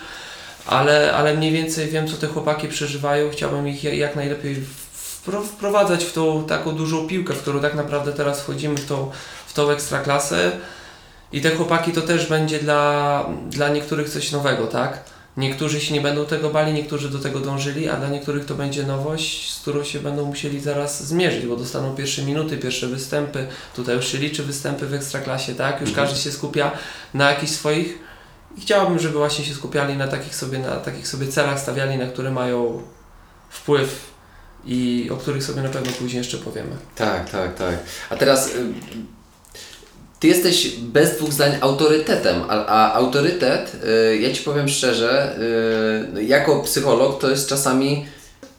ale, 0.65 1.13
ale 1.13 1.33
mniej 1.33 1.51
więcej 1.51 1.87
wiem, 1.89 2.07
co 2.07 2.17
te 2.17 2.27
chłopaki 2.27 2.67
przeżywają, 2.67 3.29
chciałbym 3.29 3.67
ich 3.67 3.83
ja- 3.83 3.93
jak 3.93 4.15
najlepiej 4.15 4.55
wpro- 5.25 5.43
wprowadzać 5.43 6.03
w 6.05 6.13
tą 6.13 6.43
taką 6.43 6.71
dużą 6.71 7.07
piłkę, 7.07 7.33
w 7.33 7.41
którą 7.41 7.59
tak 7.59 7.75
naprawdę 7.75 8.13
teraz 8.13 8.41
wchodzimy, 8.41 8.77
w 8.77 8.85
tą, 8.85 9.11
w 9.47 9.53
tą 9.53 9.69
ekstraklasę. 9.69 10.51
I 11.31 11.41
te 11.41 11.51
chłopaki 11.55 11.91
to 11.91 12.01
też 12.01 12.27
będzie 12.29 12.59
dla, 12.59 13.25
dla 13.49 13.69
niektórych 13.69 14.09
coś 14.09 14.31
nowego, 14.31 14.67
tak? 14.67 14.99
Niektórzy 15.37 15.81
się 15.81 15.93
nie 15.93 16.01
będą 16.01 16.25
tego 16.25 16.49
bali, 16.49 16.73
niektórzy 16.73 17.09
do 17.09 17.19
tego 17.19 17.39
dążyli, 17.39 17.89
a 17.89 17.95
dla 17.95 18.09
niektórych 18.09 18.45
to 18.45 18.55
będzie 18.55 18.83
nowość, 18.83 19.53
z 19.53 19.59
którą 19.59 19.83
się 19.83 19.99
będą 19.99 20.25
musieli 20.25 20.59
zaraz 20.59 21.03
zmierzyć, 21.07 21.45
bo 21.45 21.55
dostaną 21.55 21.95
pierwsze 21.95 22.21
minuty, 22.21 22.57
pierwsze 22.57 22.87
występy. 22.87 23.47
Tutaj 23.75 23.95
już 23.95 24.07
się 24.07 24.17
liczy 24.17 24.43
występy 24.43 24.87
w 24.87 24.93
ekstraklasie, 24.93 25.55
tak? 25.55 25.81
Już 25.81 25.89
Mhm. 25.89 26.07
każdy 26.07 26.21
się 26.23 26.31
skupia 26.31 26.71
na 27.13 27.29
jakichś 27.29 27.51
swoich. 27.51 27.99
I 28.57 28.61
chciałabym, 28.61 28.99
żeby 28.99 29.17
właśnie 29.17 29.45
się 29.45 29.53
skupiali 29.53 29.97
na 29.97 30.07
takich 30.07 30.35
sobie, 30.35 30.59
na 30.59 30.75
takich 30.75 31.07
sobie 31.07 31.27
celach, 31.27 31.59
stawiali, 31.59 31.97
na 31.97 32.05
które 32.07 32.31
mają 32.31 32.81
wpływ 33.49 34.11
i 34.65 35.09
o 35.13 35.17
których 35.17 35.43
sobie 35.43 35.61
na 35.61 35.69
pewno 35.69 35.91
później 35.91 36.17
jeszcze 36.17 36.37
powiemy. 36.37 36.75
Tak, 36.95 37.29
tak, 37.29 37.55
tak. 37.55 37.75
A 38.09 38.15
teraz 38.15 38.47
y, 38.47 38.73
ty 40.19 40.27
jesteś 40.27 40.67
bez 40.77 41.17
dwóch 41.17 41.33
zdań 41.33 41.51
autorytetem, 41.61 42.41
a, 42.49 42.65
a 42.65 42.93
autorytet, 42.93 43.75
y, 44.11 44.17
ja 44.17 44.33
ci 44.33 44.43
powiem 44.43 44.69
szczerze, 44.69 45.39
y, 45.39 46.13
no, 46.13 46.19
jako 46.19 46.59
psycholog 46.59 47.21
to 47.21 47.29
jest 47.29 47.49
czasami 47.49 48.05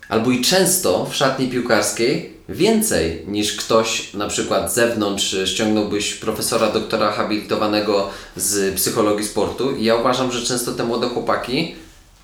albo 0.08 0.30
i 0.30 0.40
często 0.40 1.06
w 1.10 1.14
szatni 1.14 1.48
piłkarskiej 1.48 2.36
więcej 2.48 3.24
niż 3.26 3.56
ktoś 3.56 4.14
na 4.14 4.28
przykład 4.28 4.72
z 4.72 4.74
zewnątrz 4.74 5.34
y, 5.34 5.46
ściągnąłbyś 5.46 6.14
profesora, 6.14 6.70
doktora 6.70 7.12
habilitowanego 7.12 8.10
z 8.36 8.74
psychologii 8.74 9.26
sportu 9.26 9.76
i 9.76 9.84
ja 9.84 9.96
uważam, 9.96 10.32
że 10.32 10.46
często 10.46 10.72
te 10.72 10.84
młode 10.84 11.08
chłopaki 11.08 11.74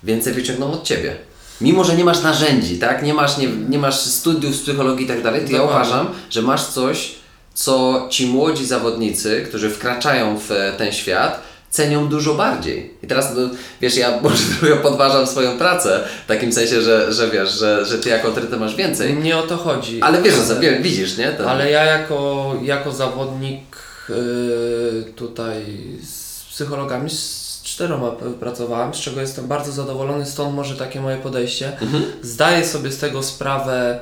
więcej 0.03 0.33
wyciągną 0.33 0.71
od 0.71 0.83
ciebie. 0.83 1.15
Mimo, 1.61 1.83
że 1.83 1.95
nie 1.95 2.03
masz 2.03 2.21
narzędzi, 2.21 2.79
tak? 2.79 3.03
Nie 3.03 3.13
masz, 3.13 3.37
nie, 3.37 3.47
nie 3.47 3.79
masz 3.79 3.99
studiów 3.99 4.55
z 4.55 4.61
psychologii 4.61 5.05
i 5.05 5.07
tak 5.07 5.23
dalej, 5.23 5.45
to 5.45 5.51
ja 5.51 5.63
uważam, 5.63 6.07
że 6.29 6.41
masz 6.41 6.67
coś, 6.67 7.15
co 7.53 8.07
ci 8.09 8.27
młodzi 8.27 8.65
zawodnicy, 8.65 9.45
którzy 9.49 9.69
wkraczają 9.69 10.37
w 10.39 10.51
e, 10.51 10.73
ten 10.77 10.91
świat, 10.91 11.39
cenią 11.69 12.07
dużo 12.07 12.33
bardziej. 12.35 12.93
I 13.03 13.07
teraz, 13.07 13.33
no, 13.35 13.41
wiesz, 13.81 13.97
ja 13.97 14.19
może 14.23 14.43
trochę 14.59 14.75
podważam 14.75 15.27
swoją 15.27 15.57
pracę, 15.57 16.03
w 16.25 16.27
takim 16.27 16.53
sensie, 16.53 16.81
że, 16.81 17.13
że 17.13 17.29
wiesz, 17.29 17.51
że, 17.59 17.85
że 17.85 17.97
ty 17.97 18.09
jako 18.09 18.27
autorytet 18.27 18.59
masz 18.59 18.75
więcej. 18.75 19.13
Nie 19.17 19.37
o 19.37 19.41
to 19.41 19.57
chodzi. 19.57 20.01
Ale 20.01 20.21
wiesz, 20.21 20.35
wie- 20.59 20.79
widzisz, 20.79 21.17
nie? 21.17 21.27
Ten- 21.31 21.47
Ale 21.47 21.71
ja 21.71 21.83
jako, 21.83 22.53
jako 22.63 22.91
zawodnik 22.91 23.77
yy, 24.09 25.13
tutaj 25.15 25.65
z 26.03 26.43
psychologami 26.43 27.09
z 27.09 27.43
czteroma 27.63 28.11
pracowałem, 28.39 28.93
z 28.93 28.97
czego 28.97 29.21
jestem 29.21 29.47
bardzo 29.47 29.71
zadowolony, 29.71 30.25
stąd 30.25 30.55
może 30.55 30.75
takie 30.75 31.01
moje 31.01 31.17
podejście. 31.17 31.71
Mhm. 31.81 32.03
Zdaję 32.21 32.65
sobie 32.65 32.91
z 32.91 32.97
tego 32.97 33.23
sprawę, 33.23 33.99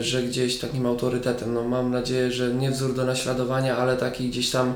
że 0.00 0.22
gdzieś 0.22 0.58
takim 0.58 0.86
autorytetem, 0.86 1.54
no 1.54 1.64
mam 1.64 1.90
nadzieję, 1.90 2.32
że 2.32 2.48
nie 2.54 2.70
wzór 2.70 2.94
do 2.94 3.04
naśladowania, 3.04 3.76
ale 3.76 3.96
taki 3.96 4.28
gdzieś 4.28 4.50
tam 4.50 4.74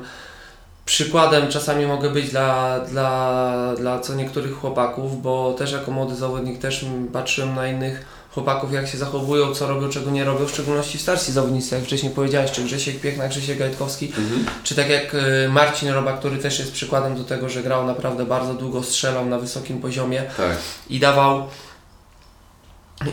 przykładem 0.85 1.49
czasami 1.49 1.87
mogę 1.87 2.11
być 2.11 2.31
dla, 2.31 2.81
dla, 2.81 3.75
dla 3.79 4.01
co 4.01 4.15
niektórych 4.15 4.55
chłopaków, 4.57 5.23
bo 5.23 5.55
też 5.59 5.73
jako 5.73 5.91
młody 5.91 6.17
zawodnik 6.17 6.59
też 6.59 6.85
patrzyłem 7.13 7.55
na 7.55 7.69
innych 7.69 8.05
chłopaków, 8.35 8.73
jak 8.73 8.89
się 8.89 8.99
zachowują, 8.99 9.55
co 9.55 9.67
robią, 9.67 9.89
czego 9.89 10.11
nie 10.11 10.25
robią, 10.25 10.47
w 10.47 10.51
szczególności 10.51 10.99
starsi 10.99 11.33
zawodnicy, 11.33 11.75
jak 11.75 11.85
wcześniej 11.85 12.13
powiedziałeś, 12.13 12.51
czy 12.51 12.65
Grzesiek 12.65 13.01
Piechna, 13.01 13.29
Grzesiek 13.29 13.59
Gajtkowski, 13.59 14.07
Mhm. 14.19 14.45
czy 14.65 14.75
tak 14.75 14.89
jak 14.91 15.15
y, 15.15 15.49
Marcin 15.49 15.89
Roba, 15.89 16.13
który 16.13 16.39
też 16.39 16.59
jest 16.59 16.73
przykładem 16.73 17.17
do 17.17 17.25
tego, 17.25 17.49
że 17.49 17.63
grał 17.63 17.87
naprawdę 17.87 18.25
bardzo 18.27 18.55
długo, 18.55 18.83
strzelał 18.83 19.27
na 19.27 19.39
wysokim 19.39 19.81
poziomie 19.81 20.23
Tak. 20.37 20.57
i 20.91 21.01
dawał 21.01 21.47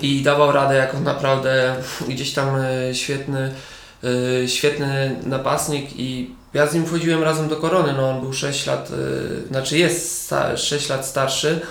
i 0.02 0.21
dawał 0.21 0.52
radę 0.52 0.75
jako 0.75 0.99
naprawdę 0.99 1.75
gdzieś 2.08 2.34
tam 2.34 2.56
y, 2.56 2.95
świetny, 2.95 3.52
y, 4.43 4.47
świetny 4.47 5.15
napastnik. 5.25 5.99
I 5.99 6.36
ja 6.54 6.67
z 6.67 6.73
nim 6.73 6.86
wchodziłem 6.86 7.23
razem 7.23 7.47
do 7.47 7.56
korony, 7.56 7.93
no 7.93 8.10
on 8.10 8.21
był 8.21 8.34
6 8.34 8.65
lat, 8.65 8.91
y, 8.91 9.47
znaczy 9.47 9.78
jest 9.78 10.21
sta- 10.21 10.58
6 10.58 10.89
lat 10.89 11.06
starszy, 11.06 11.62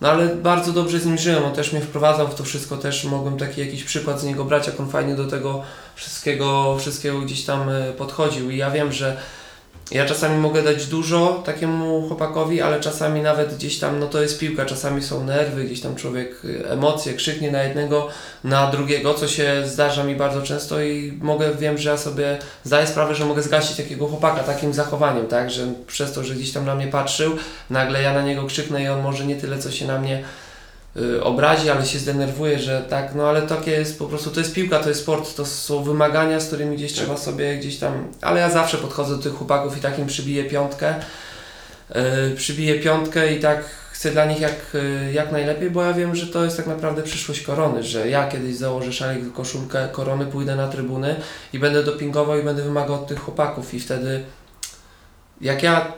no 0.00 0.08
ale 0.10 0.26
bardzo 0.26 0.72
dobrze 0.72 0.98
z 0.98 1.06
nim 1.06 1.18
żyłem, 1.18 1.44
on 1.44 1.52
też 1.52 1.72
mnie 1.72 1.82
wprowadzał 1.82 2.28
w 2.28 2.34
to 2.34 2.44
wszystko, 2.44 2.76
też 2.76 3.04
mogłem 3.04 3.38
taki 3.38 3.60
jakiś 3.60 3.84
przykład 3.84 4.20
z 4.20 4.24
niego 4.24 4.44
brać, 4.44 4.66
jak 4.66 4.80
on 4.80 4.90
fajnie 4.90 5.14
do 5.14 5.26
tego 5.26 5.62
wszystkiego, 5.94 6.78
wszystkiego 6.78 7.20
gdzieś 7.20 7.44
tam 7.44 7.70
podchodził. 7.98 8.50
I 8.50 8.56
ja 8.56 8.70
wiem, 8.70 8.92
że 8.92 9.16
ja 9.90 10.06
czasami 10.06 10.38
mogę 10.38 10.62
dać 10.62 10.86
dużo 10.86 11.42
takiemu 11.46 12.08
chłopakowi, 12.08 12.62
ale 12.62 12.80
czasami 12.80 13.22
nawet 13.22 13.54
gdzieś 13.54 13.78
tam, 13.78 13.98
no 13.98 14.06
to 14.06 14.22
jest 14.22 14.38
piłka, 14.38 14.64
czasami 14.64 15.02
są 15.02 15.24
nerwy, 15.24 15.64
gdzieś 15.64 15.80
tam 15.80 15.96
człowiek 15.96 16.44
y, 16.44 16.68
emocje, 16.68 17.14
krzyknie 17.14 17.50
na 17.50 17.62
jednego, 17.62 18.08
na 18.44 18.70
drugiego, 18.70 19.14
co 19.14 19.28
się 19.28 19.62
zdarza 19.66 20.04
mi 20.04 20.16
bardzo 20.16 20.42
często 20.42 20.82
i 20.82 21.18
mogę, 21.22 21.54
wiem, 21.54 21.78
że 21.78 21.90
ja 21.90 21.96
sobie 21.96 22.38
zdaję 22.64 22.86
sprawę, 22.86 23.14
że 23.14 23.24
mogę 23.24 23.42
zgasić 23.42 23.76
takiego 23.76 24.06
chłopaka 24.06 24.42
takim 24.42 24.72
zachowaniem, 24.72 25.26
tak, 25.26 25.50
że 25.50 25.66
przez 25.86 26.12
to, 26.12 26.24
że 26.24 26.34
gdzieś 26.34 26.52
tam 26.52 26.66
na 26.66 26.74
mnie 26.74 26.86
patrzył, 26.86 27.36
nagle 27.70 28.02
ja 28.02 28.12
na 28.12 28.22
niego 28.22 28.46
krzyknę 28.46 28.82
i 28.82 28.88
on 28.88 29.02
może 29.02 29.26
nie 29.26 29.36
tyle, 29.36 29.58
co 29.58 29.70
się 29.70 29.86
na 29.86 29.98
mnie 29.98 30.22
obrazi, 31.22 31.70
ale 31.70 31.86
się 31.86 31.98
zdenerwuje, 31.98 32.58
że 32.58 32.84
tak, 32.88 33.14
no 33.14 33.28
ale 33.28 33.42
takie 33.42 33.70
jest 33.70 33.98
po 33.98 34.06
prostu, 34.06 34.30
to 34.30 34.40
jest 34.40 34.54
piłka, 34.54 34.78
to 34.78 34.88
jest 34.88 35.00
sport, 35.00 35.36
to 35.36 35.46
są 35.46 35.82
wymagania, 35.82 36.40
z 36.40 36.46
którymi 36.46 36.76
gdzieś 36.76 36.92
trzeba 36.92 37.16
sobie 37.16 37.56
gdzieś 37.56 37.78
tam, 37.78 38.08
ale 38.20 38.40
ja 38.40 38.50
zawsze 38.50 38.78
podchodzę 38.78 39.16
do 39.16 39.22
tych 39.22 39.34
chłopaków 39.34 39.78
i 39.78 39.80
takim 39.80 40.06
przybiję 40.06 40.44
piątkę, 40.44 40.94
y, 42.30 42.36
przybiję 42.36 42.80
piątkę 42.80 43.34
i 43.34 43.40
tak 43.40 43.64
chcę 43.92 44.10
dla 44.10 44.24
nich 44.24 44.40
jak, 44.40 44.74
y, 44.74 45.12
jak 45.12 45.32
najlepiej, 45.32 45.70
bo 45.70 45.82
ja 45.82 45.92
wiem, 45.92 46.16
że 46.16 46.26
to 46.26 46.44
jest 46.44 46.56
tak 46.56 46.66
naprawdę 46.66 47.02
przyszłość 47.02 47.42
korony, 47.42 47.82
że 47.82 48.08
ja 48.08 48.28
kiedyś 48.28 48.56
założę 48.56 48.92
szalik, 48.92 49.32
koszulkę 49.32 49.88
korony, 49.92 50.26
pójdę 50.26 50.56
na 50.56 50.68
trybuny 50.68 51.16
i 51.52 51.58
będę 51.58 51.84
dopingował 51.84 52.38
i 52.38 52.42
będę 52.42 52.62
wymagał 52.62 52.94
od 52.94 53.06
tych 53.06 53.20
chłopaków 53.20 53.74
i 53.74 53.80
wtedy 53.80 54.24
jak 55.42 55.62
ja 55.62 55.92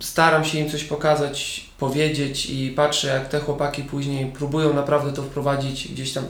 staram 0.00 0.44
się 0.44 0.58
im 0.58 0.70
coś 0.70 0.84
pokazać, 0.84 1.66
powiedzieć 1.78 2.46
i 2.50 2.70
patrzę, 2.70 3.08
jak 3.08 3.28
te 3.28 3.40
chłopaki 3.40 3.82
później 3.82 4.26
próbują 4.26 4.74
naprawdę 4.74 5.12
to 5.12 5.22
wprowadzić 5.22 5.88
gdzieś 5.88 6.12
tam 6.12 6.24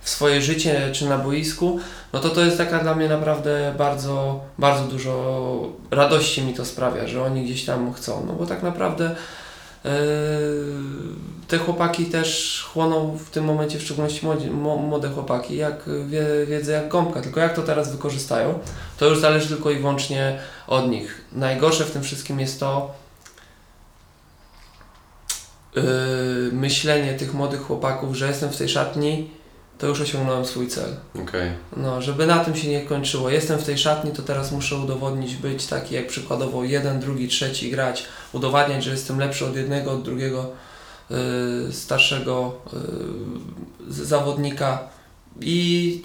w 0.00 0.10
swoje 0.10 0.42
życie 0.42 0.90
czy 0.92 1.08
na 1.08 1.18
boisku, 1.18 1.78
no 2.12 2.20
to 2.20 2.30
to 2.30 2.40
jest 2.40 2.58
taka 2.58 2.78
dla 2.78 2.94
mnie 2.94 3.08
naprawdę 3.08 3.74
bardzo, 3.78 4.40
bardzo 4.58 4.84
dużo 4.84 5.72
radości 5.90 6.42
mi 6.42 6.54
to 6.54 6.64
sprawia, 6.64 7.06
że 7.06 7.22
oni 7.22 7.44
gdzieś 7.44 7.64
tam 7.64 7.92
chcą, 7.92 8.24
no 8.26 8.32
bo 8.32 8.46
tak 8.46 8.62
naprawdę 8.62 9.16
te 11.48 11.58
chłopaki 11.58 12.06
też 12.06 12.62
chłoną 12.72 13.18
w 13.18 13.30
tym 13.30 13.44
momencie, 13.44 13.78
w 13.78 13.82
szczególności 13.82 14.26
młode 14.60 15.08
chłopaki, 15.08 15.56
jak 15.56 15.84
wie, 16.06 16.24
wiedzę 16.46 16.72
jak 16.72 16.88
gąbka, 16.88 17.20
tylko 17.20 17.40
jak 17.40 17.56
to 17.56 17.62
teraz 17.62 17.92
wykorzystają, 17.92 18.58
to 18.98 19.06
już 19.06 19.18
zależy 19.18 19.48
tylko 19.48 19.70
i 19.70 19.76
wyłącznie 19.76 20.38
od 20.66 20.88
nich. 20.88 21.24
Najgorsze 21.32 21.84
w 21.84 21.90
tym 21.90 22.02
wszystkim 22.02 22.40
jest 22.40 22.60
to, 22.60 22.94
yy, 25.74 25.82
myślenie 26.52 27.14
tych 27.14 27.34
młodych 27.34 27.60
chłopaków, 27.60 28.16
że 28.16 28.28
jestem 28.28 28.50
w 28.50 28.56
tej 28.56 28.68
szatni, 28.68 29.30
to 29.84 29.88
już 29.88 30.00
osiągnąłem 30.00 30.44
swój 30.44 30.68
cel. 30.68 30.96
Okay. 31.22 31.54
No, 31.76 32.02
żeby 32.02 32.26
na 32.26 32.44
tym 32.44 32.56
się 32.56 32.68
nie 32.68 32.82
kończyło. 32.82 33.30
Jestem 33.30 33.58
w 33.58 33.64
tej 33.64 33.78
szatni, 33.78 34.10
to 34.10 34.22
teraz 34.22 34.52
muszę 34.52 34.76
udowodnić, 34.76 35.36
być 35.36 35.66
taki 35.66 35.94
jak 35.94 36.06
przykładowo 36.06 36.64
jeden, 36.64 37.00
drugi, 37.00 37.28
trzeci, 37.28 37.70
grać, 37.70 38.04
udowadniać, 38.32 38.84
że 38.84 38.90
jestem 38.90 39.18
lepszy 39.18 39.46
od 39.46 39.56
jednego, 39.56 39.92
od 39.92 40.02
drugiego 40.02 40.50
yy, 41.10 41.16
starszego 41.72 42.52
yy, 43.88 44.04
zawodnika. 44.04 44.78
I 45.40 46.02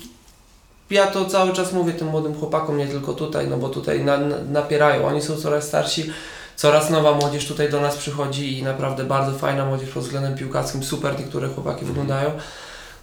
ja 0.89 1.07
to 1.07 1.25
cały 1.25 1.53
czas 1.53 1.73
mówię 1.73 1.93
tym 1.93 2.07
młodym 2.07 2.39
chłopakom, 2.39 2.77
nie 2.77 2.87
tylko 2.87 3.13
tutaj, 3.13 3.47
no 3.47 3.57
bo 3.57 3.69
tutaj 3.69 4.05
na, 4.05 4.17
na, 4.17 4.35
napierają. 4.51 5.07
Oni 5.07 5.21
są 5.21 5.35
coraz 5.35 5.63
starsi, 5.63 6.11
coraz 6.55 6.89
nowa 6.89 7.11
młodzież 7.11 7.47
tutaj 7.47 7.71
do 7.71 7.81
nas 7.81 7.97
przychodzi 7.97 8.57
i 8.57 8.63
naprawdę 8.63 9.03
bardzo 9.03 9.37
fajna 9.37 9.65
młodzież 9.65 9.89
pod 9.89 10.03
względem 10.03 10.35
piłkarskim, 10.35 10.83
super 10.83 11.19
niektóre 11.19 11.47
chłopaki 11.47 11.85
mhm. 11.85 11.87
wyglądają. 11.87 12.31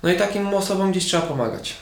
No 0.07 0.12
i 0.12 0.16
takim 0.16 0.55
osobom 0.55 0.90
gdzieś 0.90 1.05
trzeba 1.05 1.23
pomagać. 1.23 1.75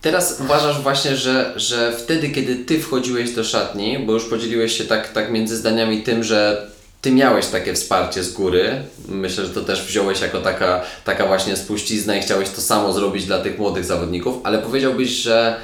Teraz 0.00 0.40
uważasz 0.40 0.82
właśnie, 0.82 1.16
że, 1.16 1.52
że 1.56 1.96
wtedy, 1.96 2.30
kiedy 2.30 2.56
ty 2.56 2.80
wchodziłeś 2.80 3.30
do 3.34 3.44
szatni, 3.44 3.98
bo 3.98 4.12
już 4.12 4.24
podzieliłeś 4.24 4.78
się 4.78 4.84
tak, 4.84 5.12
tak 5.12 5.30
między 5.30 5.56
zdaniami 5.56 6.02
tym, 6.02 6.24
że 6.24 6.70
ty 7.00 7.10
miałeś 7.10 7.46
takie 7.46 7.74
wsparcie 7.74 8.24
z 8.24 8.32
góry. 8.32 8.82
Myślę, 9.08 9.46
że 9.46 9.50
to 9.50 9.60
też 9.60 9.82
wziąłeś 9.82 10.20
jako 10.20 10.40
taka, 10.40 10.82
taka 11.04 11.26
właśnie 11.26 11.56
spuścizna 11.56 12.16
i 12.16 12.20
chciałeś 12.20 12.50
to 12.50 12.60
samo 12.60 12.92
zrobić 12.92 13.26
dla 13.26 13.38
tych 13.38 13.58
młodych 13.58 13.84
zawodników, 13.84 14.36
ale 14.42 14.58
powiedziałbyś, 14.58 15.08
że 15.08 15.56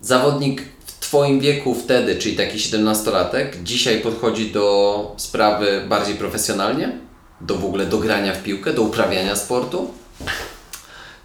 zawodnik 0.00 0.62
w 0.86 0.98
Twoim 1.00 1.40
wieku 1.40 1.74
wtedy, 1.74 2.16
czyli 2.16 2.36
taki 2.36 2.58
17-latek, 2.58 3.62
dzisiaj 3.62 4.00
podchodzi 4.00 4.50
do 4.50 5.14
sprawy 5.16 5.84
bardziej 5.88 6.14
profesjonalnie? 6.14 7.07
Do 7.40 7.54
w 7.54 7.64
ogóle 7.64 7.86
do 7.86 7.98
grania 7.98 8.34
w 8.34 8.42
piłkę, 8.42 8.72
do 8.72 8.82
uprawiania 8.82 9.36
sportu? 9.36 9.90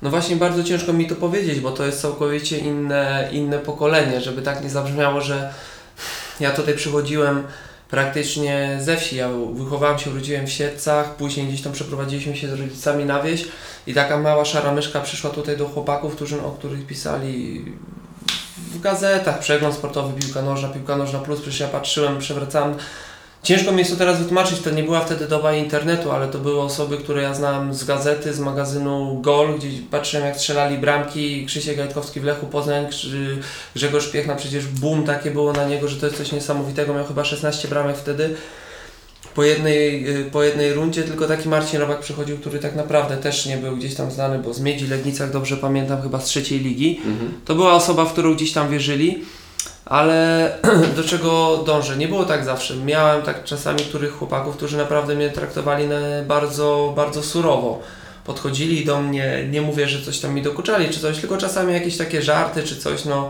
No 0.01 0.09
właśnie 0.09 0.35
bardzo 0.35 0.63
ciężko 0.63 0.93
mi 0.93 1.07
to 1.07 1.15
powiedzieć, 1.15 1.59
bo 1.59 1.71
to 1.71 1.85
jest 1.85 2.01
całkowicie 2.01 2.57
inne, 2.57 3.29
inne 3.31 3.59
pokolenie, 3.59 4.21
żeby 4.21 4.41
tak 4.41 4.63
nie 4.63 4.69
zabrzmiało, 4.69 5.21
że 5.21 5.53
ja 6.39 6.51
tutaj 6.51 6.75
przychodziłem 6.75 7.43
praktycznie 7.89 8.77
ze 8.81 8.97
wsi. 8.97 9.15
Ja 9.15 9.29
wychowałem 9.53 9.99
się, 9.99 10.09
urodziłem 10.09 10.47
w 10.47 10.51
Siedcach, 10.51 11.15
później 11.15 11.47
gdzieś 11.47 11.61
tam 11.61 11.73
przeprowadziliśmy 11.73 12.37
się 12.37 12.47
z 12.47 12.59
rodzicami 12.59 13.05
na 13.05 13.21
wieś 13.21 13.45
i 13.87 13.93
taka 13.93 14.17
mała 14.17 14.45
szara 14.45 14.71
myszka 14.71 15.01
przyszła 15.01 15.29
tutaj 15.29 15.57
do 15.57 15.67
chłopaków, 15.67 16.15
którzy, 16.15 16.41
o 16.41 16.51
których 16.51 16.87
pisali 16.87 17.65
w 18.57 18.81
gazetach, 18.81 19.39
przegląd 19.39 19.75
sportowy, 19.75 20.21
piłka 20.21 20.41
nożna, 20.41 20.69
piłka 20.69 20.95
nożna 20.95 21.19
plus, 21.19 21.41
przecież 21.41 21.59
ja 21.59 21.67
patrzyłem, 21.67 22.19
przewracałem 22.19 22.75
Ciężko 23.43 23.71
mi 23.71 23.79
jest 23.79 23.91
to 23.91 23.97
teraz 23.97 24.19
wytłumaczyć, 24.19 24.59
to 24.59 24.71
nie 24.71 24.83
była 24.83 24.99
wtedy 24.99 25.27
doba 25.27 25.53
internetu, 25.53 26.11
ale 26.11 26.27
to 26.27 26.39
były 26.39 26.61
osoby, 26.61 26.97
które 26.97 27.21
ja 27.21 27.33
znałem 27.33 27.73
z 27.73 27.83
gazety, 27.83 28.33
z 28.33 28.39
magazynu 28.39 29.19
Gol, 29.21 29.55
gdzie 29.57 29.67
patrzyłem 29.91 30.25
jak 30.25 30.37
strzelali 30.37 30.77
bramki, 30.77 31.45
Krzysiek 31.45 31.77
Gajtkowski 31.77 32.19
w 32.19 32.23
Lechu 32.23 32.45
Poznań, 32.45 32.85
Grzegorz 33.75 34.07
Piechna, 34.11 34.35
przecież 34.35 34.67
boom 34.67 35.03
takie 35.03 35.31
było 35.31 35.53
na 35.53 35.65
niego, 35.65 35.87
że 35.87 35.95
to 35.95 36.05
jest 36.05 36.17
coś 36.17 36.31
niesamowitego, 36.31 36.93
miał 36.93 37.05
chyba 37.05 37.25
16 37.25 37.67
bramek 37.67 37.97
wtedy 37.97 38.35
po 39.35 39.43
jednej, 39.43 40.09
y, 40.19 40.31
po 40.31 40.43
jednej 40.43 40.73
rundzie, 40.73 41.03
tylko 41.03 41.27
taki 41.27 41.49
Marcin 41.49 41.79
Robak 41.79 41.99
przychodził, 41.99 42.37
który 42.37 42.59
tak 42.59 42.75
naprawdę 42.75 43.17
też 43.17 43.45
nie 43.45 43.57
był 43.57 43.77
gdzieś 43.77 43.95
tam 43.95 44.11
znany, 44.11 44.39
bo 44.39 44.53
z 44.53 44.59
Miedzi 44.59 44.87
Legnicach, 44.87 45.31
dobrze 45.31 45.57
pamiętam, 45.57 46.01
chyba 46.01 46.19
z 46.19 46.25
trzeciej 46.25 46.59
ligi. 46.59 47.01
Mhm. 47.05 47.33
To 47.45 47.55
była 47.55 47.73
osoba, 47.73 48.05
w 48.05 48.11
którą 48.11 48.35
gdzieś 48.35 48.53
tam 48.53 48.69
wierzyli 48.69 49.23
ale 49.85 50.51
do 50.97 51.03
czego 51.03 51.57
dążę? 51.65 51.97
Nie 51.97 52.07
było 52.07 52.25
tak 52.25 52.45
zawsze. 52.45 52.75
Miałem 52.75 53.21
tak 53.21 53.43
czasami 53.43 53.79
których 53.79 54.17
chłopaków, 54.17 54.57
którzy 54.57 54.77
naprawdę 54.77 55.15
mnie 55.15 55.29
traktowali 55.29 55.87
bardzo, 56.27 56.93
bardzo 56.95 57.23
surowo. 57.23 57.81
Podchodzili 58.25 58.85
do 58.85 59.01
mnie, 59.01 59.47
nie 59.51 59.61
mówię, 59.61 59.87
że 59.87 60.05
coś 60.05 60.19
tam 60.19 60.33
mi 60.33 60.41
dokuczali 60.41 60.89
czy 60.89 60.99
coś, 60.99 61.19
tylko 61.19 61.37
czasami 61.37 61.73
jakieś 61.73 61.97
takie 61.97 62.21
żarty 62.21 62.63
czy 62.63 62.77
coś, 62.77 63.05
no 63.05 63.29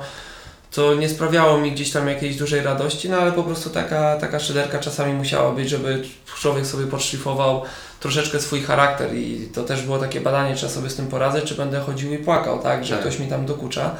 co 0.72 0.96
nie 0.96 1.10
sprawiało 1.10 1.58
mi 1.58 1.72
gdzieś 1.72 1.92
tam 1.92 2.08
jakiejś 2.08 2.36
dużej 2.36 2.62
radości, 2.62 3.10
no 3.10 3.18
ale 3.18 3.32
po 3.32 3.44
prostu 3.44 3.70
taka, 3.70 4.18
taka 4.18 4.40
szyderka 4.40 4.80
czasami 4.80 5.14
musiała 5.14 5.52
być, 5.52 5.70
żeby 5.70 6.04
człowiek 6.42 6.66
sobie 6.66 6.88
podszlifował 6.88 7.64
troszeczkę 8.00 8.40
swój 8.40 8.62
charakter 8.62 9.16
i 9.16 9.50
to 9.54 9.64
też 9.64 9.82
było 9.82 9.98
takie 9.98 10.22
badanie, 10.22 10.56
czy 10.56 10.66
ja 10.66 10.72
sobie 10.72 10.90
z 10.90 10.96
tym 10.96 11.08
poradzę, 11.08 11.42
czy 11.42 11.56
będę 11.56 11.80
chodził 11.80 12.14
i 12.14 12.18
płakał, 12.18 12.60
tak, 12.60 12.86
że 12.86 12.94
tak. 12.94 13.02
ktoś 13.02 13.20
mi 13.20 13.28
tam 13.28 13.46
dokucza 13.46 13.96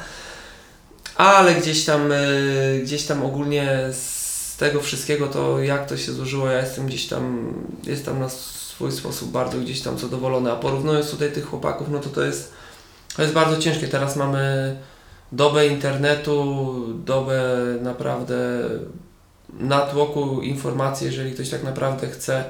ale 1.16 1.54
gdzieś 1.54 1.84
tam, 1.84 2.12
e, 2.12 2.16
gdzieś 2.82 3.04
tam 3.04 3.24
ogólnie 3.24 3.88
z 3.92 4.56
tego 4.56 4.80
wszystkiego 4.80 5.26
to 5.26 5.62
jak 5.62 5.88
to 5.88 5.96
się 5.96 6.12
złożyło, 6.12 6.46
ja 6.46 6.60
jestem 6.60 6.86
gdzieś 6.86 7.06
tam, 7.06 7.52
jestem 7.84 8.20
na 8.20 8.28
swój 8.28 8.92
sposób 8.92 9.30
bardzo 9.30 9.58
gdzieś 9.58 9.80
tam 9.80 9.98
zadowolony, 9.98 10.52
a 10.52 10.56
porównując 10.56 11.10
tutaj 11.10 11.32
tych 11.32 11.46
chłopaków, 11.46 11.88
no 11.90 11.98
to 11.98 12.08
to 12.08 12.22
jest, 12.22 12.52
to 13.16 13.22
jest 13.22 13.34
bardzo 13.34 13.62
ciężkie. 13.62 13.88
Teraz 13.88 14.16
mamy 14.16 14.76
dobę 15.32 15.66
internetu, 15.66 16.74
dobę 17.04 17.56
naprawdę 17.80 18.36
natłoku 19.60 20.40
informacji, 20.40 21.06
jeżeli 21.06 21.32
ktoś 21.32 21.50
tak 21.50 21.62
naprawdę 21.62 22.08
chce, 22.08 22.44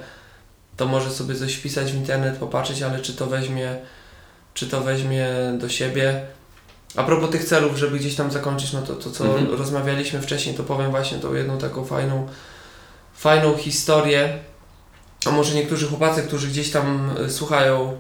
to 0.76 0.86
może 0.86 1.10
sobie 1.10 1.34
coś 1.34 1.54
wpisać 1.54 1.92
w 1.92 1.96
internet, 1.96 2.36
popatrzeć, 2.36 2.82
ale 2.82 3.00
czy 3.00 3.14
to 3.14 3.26
weźmie, 3.26 3.76
czy 4.54 4.66
to 4.66 4.80
weźmie 4.80 5.28
do 5.58 5.68
siebie, 5.68 6.26
a 6.96 7.02
propos 7.02 7.30
tych 7.30 7.44
celów, 7.44 7.76
żeby 7.76 7.98
gdzieś 7.98 8.14
tam 8.14 8.30
zakończyć, 8.30 8.72
no 8.72 8.82
to, 8.82 8.94
to 8.94 9.10
co 9.10 9.24
mhm. 9.24 9.58
rozmawialiśmy 9.58 10.22
wcześniej, 10.22 10.54
to 10.54 10.62
powiem 10.62 10.90
właśnie 10.90 11.18
tą 11.18 11.34
jedną 11.34 11.58
taką 11.58 11.84
fajną, 11.84 12.28
fajną 13.14 13.56
historię. 13.56 14.38
A 15.26 15.30
może 15.30 15.54
niektórzy 15.54 15.86
chłopacy, 15.86 16.22
którzy 16.22 16.48
gdzieś 16.48 16.70
tam 16.70 17.10
y, 17.26 17.30
słuchają, 17.30 17.96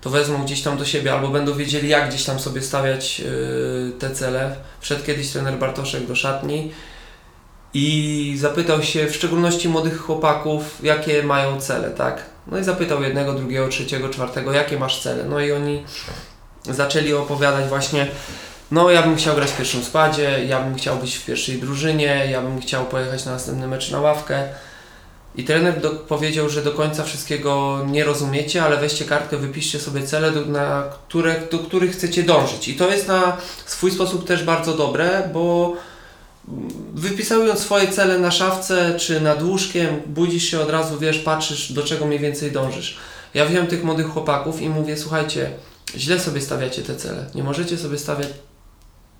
to 0.00 0.10
wezmą 0.10 0.44
gdzieś 0.44 0.62
tam 0.62 0.78
do 0.78 0.84
siebie 0.84 1.12
albo 1.12 1.28
będą 1.28 1.54
wiedzieli, 1.54 1.88
jak 1.88 2.08
gdzieś 2.08 2.24
tam 2.24 2.40
sobie 2.40 2.62
stawiać 2.62 3.20
y, 3.20 3.92
te 3.98 4.10
cele. 4.10 4.56
Wszedł 4.80 5.04
kiedyś 5.04 5.30
trener 5.30 5.58
Bartoszek 5.58 6.06
do 6.06 6.16
szatni 6.16 6.72
i 7.74 8.36
zapytał 8.38 8.82
się 8.82 9.06
w 9.06 9.14
szczególności 9.14 9.68
młodych 9.68 9.98
chłopaków, 9.98 10.78
jakie 10.82 11.22
mają 11.22 11.60
cele, 11.60 11.90
tak? 11.90 12.22
No 12.46 12.58
i 12.58 12.64
zapytał 12.64 13.02
jednego, 13.02 13.32
drugiego, 13.32 13.68
trzeciego, 13.68 14.08
czwartego, 14.08 14.52
jakie 14.52 14.78
masz 14.78 15.02
cele? 15.02 15.24
No 15.24 15.40
i 15.40 15.52
oni 15.52 15.84
zaczęli 16.70 17.12
opowiadać 17.12 17.68
właśnie 17.68 18.06
no 18.70 18.90
ja 18.90 19.02
bym 19.02 19.16
chciał 19.16 19.34
grać 19.34 19.50
w 19.50 19.56
pierwszym 19.56 19.84
składzie, 19.84 20.44
ja 20.48 20.60
bym 20.60 20.74
chciał 20.74 20.96
być 20.96 21.16
w 21.16 21.26
pierwszej 21.26 21.58
drużynie, 21.58 22.28
ja 22.30 22.42
bym 22.42 22.60
chciał 22.60 22.86
pojechać 22.86 23.24
na 23.24 23.32
następny 23.32 23.66
mecz 23.66 23.90
na 23.90 24.00
ławkę. 24.00 24.48
I 25.36 25.44
trener 25.44 25.80
do, 25.80 25.90
powiedział, 25.90 26.48
że 26.48 26.62
do 26.62 26.72
końca 26.72 27.04
wszystkiego 27.04 27.84
nie 27.90 28.04
rozumiecie, 28.04 28.64
ale 28.64 28.76
weźcie 28.76 29.04
kartkę, 29.04 29.36
wypiszcie 29.36 29.80
sobie 29.80 30.02
cele, 30.02 30.30
do, 30.30 30.40
na 30.44 30.82
które, 30.82 31.36
do 31.50 31.58
których 31.58 31.92
chcecie 31.92 32.22
dążyć. 32.22 32.68
I 32.68 32.74
to 32.74 32.90
jest 32.90 33.08
na 33.08 33.36
swój 33.66 33.90
sposób 33.90 34.26
też 34.26 34.44
bardzo 34.44 34.74
dobre, 34.74 35.30
bo 35.32 35.72
wypisując 36.94 37.60
swoje 37.60 37.88
cele 37.88 38.18
na 38.18 38.30
szafce 38.30 38.94
czy 38.98 39.20
nad 39.20 39.42
łóżkiem, 39.42 40.00
budzisz 40.06 40.44
się 40.44 40.60
od 40.60 40.70
razu, 40.70 40.98
wiesz, 40.98 41.18
patrzysz 41.18 41.72
do 41.72 41.82
czego 41.82 42.06
mniej 42.06 42.18
więcej 42.18 42.52
dążysz. 42.52 42.96
Ja 43.34 43.46
wziąłem 43.46 43.66
tych 43.66 43.84
młodych 43.84 44.06
chłopaków 44.06 44.62
i 44.62 44.68
mówię, 44.68 44.96
słuchajcie, 44.96 45.50
źle 45.96 46.20
sobie 46.20 46.40
stawiacie 46.40 46.82
te 46.82 46.96
cele. 46.96 47.26
Nie 47.34 47.44
możecie 47.44 47.78
sobie 47.78 47.98
stawiać 47.98 48.28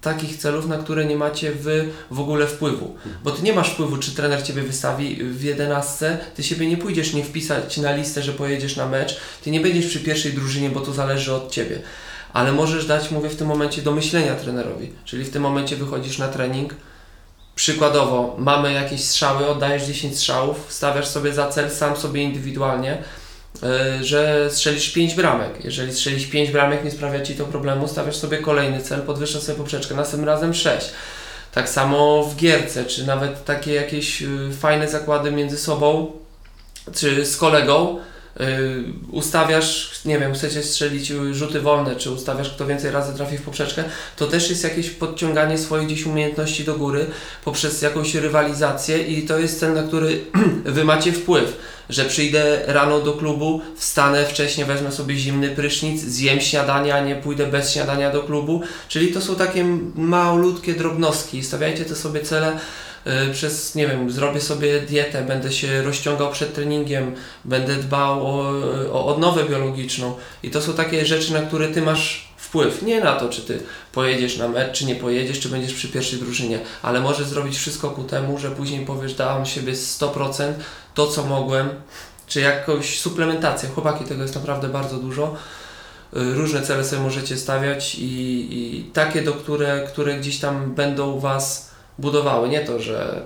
takich 0.01 0.37
celów, 0.37 0.69
na 0.69 0.79
które 0.79 1.05
nie 1.05 1.17
macie 1.17 1.53
wy 1.53 1.89
w 2.11 2.21
ogóle 2.21 2.47
wpływu. 2.47 2.97
Bo 3.25 3.31
ty 3.31 3.43
nie 3.43 3.53
masz 3.53 3.71
wpływu, 3.71 3.97
czy 3.97 4.15
trener 4.15 4.43
ciebie 4.43 4.63
wystawi 4.63 5.17
w 5.17 5.43
jedenastce, 5.43 6.19
ty 6.35 6.43
siebie 6.43 6.67
nie 6.67 6.77
pójdziesz 6.77 7.15
nie 7.15 7.25
wpisać 7.25 7.77
na 7.77 7.97
listę, 7.97 8.23
że 8.23 8.33
pojedziesz 8.33 8.77
na 8.77 8.89
mecz, 8.89 9.17
ty 9.43 9.51
nie 9.51 9.61
będziesz 9.61 9.87
przy 9.87 10.01
pierwszej 10.01 10.33
drużynie, 10.33 10.71
bo 10.71 10.81
to 10.81 10.93
zależy 10.93 11.35
od 11.35 11.51
ciebie. 11.51 11.79
Ale 12.33 12.53
możesz 12.53 12.87
dać, 12.87 13.11
mówię, 13.11 13.29
w 13.29 13.37
tym 13.37 13.49
momencie 13.49 13.83
do 13.83 13.93
myślenia 13.93 14.35
trenerowi. 14.35 14.93
Czyli 15.05 15.25
w 15.25 15.31
tym 15.31 15.43
momencie 15.43 15.77
wychodzisz 15.77 16.19
na 16.19 16.29
trening, 16.29 16.75
przykładowo 17.55 18.37
mamy 18.39 18.73
jakieś 18.73 19.05
strzały, 19.05 19.47
oddajesz 19.47 19.83
10 19.83 20.17
strzałów, 20.17 20.67
stawiasz 20.69 21.07
sobie 21.07 21.33
za 21.33 21.49
cel 21.49 21.71
sam 21.71 21.97
sobie 21.97 22.23
indywidualnie, 22.23 23.03
że 24.01 24.51
strzelisz 24.51 24.91
5 24.91 25.15
bramek. 25.15 25.65
Jeżeli 25.65 25.93
strzelisz 25.93 26.27
5 26.27 26.51
bramek, 26.51 26.85
nie 26.85 26.91
sprawia 26.91 27.21
Ci 27.21 27.35
to 27.35 27.45
problemu, 27.45 27.89
stawiasz 27.89 28.17
sobie 28.17 28.39
kolejny 28.39 28.81
cel, 28.81 29.03
podwyższasz 29.03 29.43
sobie 29.43 29.59
poprzeczkę, 29.59 29.95
następnym 29.95 30.29
razem 30.29 30.55
6. 30.55 30.87
Tak 31.53 31.69
samo 31.69 32.25
w 32.25 32.37
gierce, 32.37 32.85
czy 32.85 33.07
nawet 33.07 33.45
takie 33.45 33.75
jakieś 33.75 34.23
y, 34.23 34.27
fajne 34.61 34.89
zakłady 34.89 35.31
między 35.31 35.59
sobą, 35.59 36.13
czy 36.95 37.27
z 37.27 37.37
kolegą, 37.37 37.99
ustawiasz, 39.11 40.01
nie 40.05 40.19
wiem, 40.19 40.35
chcecie 40.35 40.63
strzelić 40.63 41.13
rzuty 41.33 41.61
wolne, 41.61 41.97
czy 41.97 42.11
ustawiasz 42.11 42.51
kto 42.51 42.67
więcej 42.67 42.91
razy 42.91 43.15
trafi 43.15 43.39
w 43.39 43.43
poprzeczkę, 43.43 43.85
to 44.17 44.27
też 44.27 44.51
jest 44.51 44.65
jakieś 44.65 44.91
podciąganie 44.91 45.59
swoich 45.59 45.87
gdzieś 45.87 46.07
umiejętności 46.07 46.65
do 46.65 46.75
góry 46.75 47.07
poprzez 47.45 47.83
jakąś 47.83 48.15
rywalizację 48.15 48.99
i 48.99 49.27
to 49.27 49.39
jest 49.39 49.61
cel, 49.61 49.75
na 49.75 49.83
który 49.83 50.21
Wy 50.65 50.85
macie 50.85 51.13
wpływ 51.13 51.57
że 51.91 52.05
przyjdę 52.05 52.63
rano 52.67 53.01
do 53.01 53.13
klubu, 53.13 53.61
wstanę 53.77 54.25
wcześniej, 54.25 54.67
wezmę 54.67 54.93
sobie 54.93 55.17
zimny 55.17 55.49
prysznic, 55.51 56.01
zjem 56.01 56.41
śniadania, 56.41 57.05
nie 57.05 57.17
pójdę 57.17 57.47
bez 57.47 57.73
śniadania 57.73 58.11
do 58.11 58.23
klubu. 58.23 58.63
Czyli 58.89 59.13
to 59.13 59.21
są 59.21 59.35
takie 59.35 59.65
malutkie 59.95 60.75
drobnostki. 60.75 61.45
Stawiajcie 61.45 61.85
te 61.85 61.97
sobie 61.97 62.21
cele 62.21 62.53
y, 62.53 62.59
przez, 63.33 63.75
nie 63.75 63.87
wiem, 63.87 64.11
zrobię 64.11 64.41
sobie 64.41 64.81
dietę, 64.81 65.23
będę 65.23 65.53
się 65.53 65.83
rozciągał 65.83 66.33
przed 66.33 66.55
treningiem, 66.55 67.15
będę 67.45 67.77
dbał 67.77 68.27
o, 68.27 68.53
o 68.93 69.07
odnowę 69.07 69.45
biologiczną. 69.45 70.15
I 70.43 70.51
to 70.51 70.63
są 70.63 70.73
takie 70.73 71.07
rzeczy, 71.07 71.33
na 71.33 71.43
które 71.43 71.69
ty 71.69 71.83
masz 71.83 72.35
wpływ. 72.37 72.83
Nie 72.83 73.01
na 73.01 73.17
to, 73.17 73.29
czy 73.29 73.43
ty 73.43 73.63
pojedziesz 73.93 74.37
na 74.37 74.49
mecz, 74.49 74.79
czy 74.79 74.85
nie 74.85 74.95
pojedziesz, 74.95 75.41
czy 75.41 75.49
będziesz 75.49 75.75
przy 75.75 75.89
pierwszej 75.89 76.19
drużynie, 76.19 76.59
ale 76.83 77.01
możesz 77.01 77.27
zrobić 77.27 77.57
wszystko 77.57 77.91
ku 77.91 78.05
temu, 78.05 78.39
że 78.39 78.51
później 78.51 78.87
powiesz, 78.87 79.15
dałem 79.15 79.47
siebie 79.47 79.73
100%, 79.73 80.53
to 80.95 81.07
co 81.07 81.25
mogłem, 81.25 81.69
czy 82.27 82.41
jakąś 82.41 83.01
suplementację. 83.01 83.69
Chłopaki, 83.69 84.05
tego 84.05 84.23
jest 84.23 84.35
naprawdę 84.35 84.69
bardzo 84.69 84.97
dużo. 84.97 85.35
Y, 86.17 86.35
Różne 86.35 86.63
cele 86.63 86.85
sobie 86.85 87.03
możecie 87.03 87.37
stawiać 87.37 87.95
i, 87.95 88.49
i 88.51 88.85
takie, 88.85 89.23
do 89.23 89.33
które, 89.33 89.87
które 89.89 90.19
gdzieś 90.19 90.39
tam 90.39 90.75
będą 90.75 91.21
Was 91.21 91.74
budowały. 91.99 92.49
Nie 92.49 92.61
to, 92.61 92.81
że 92.81 93.23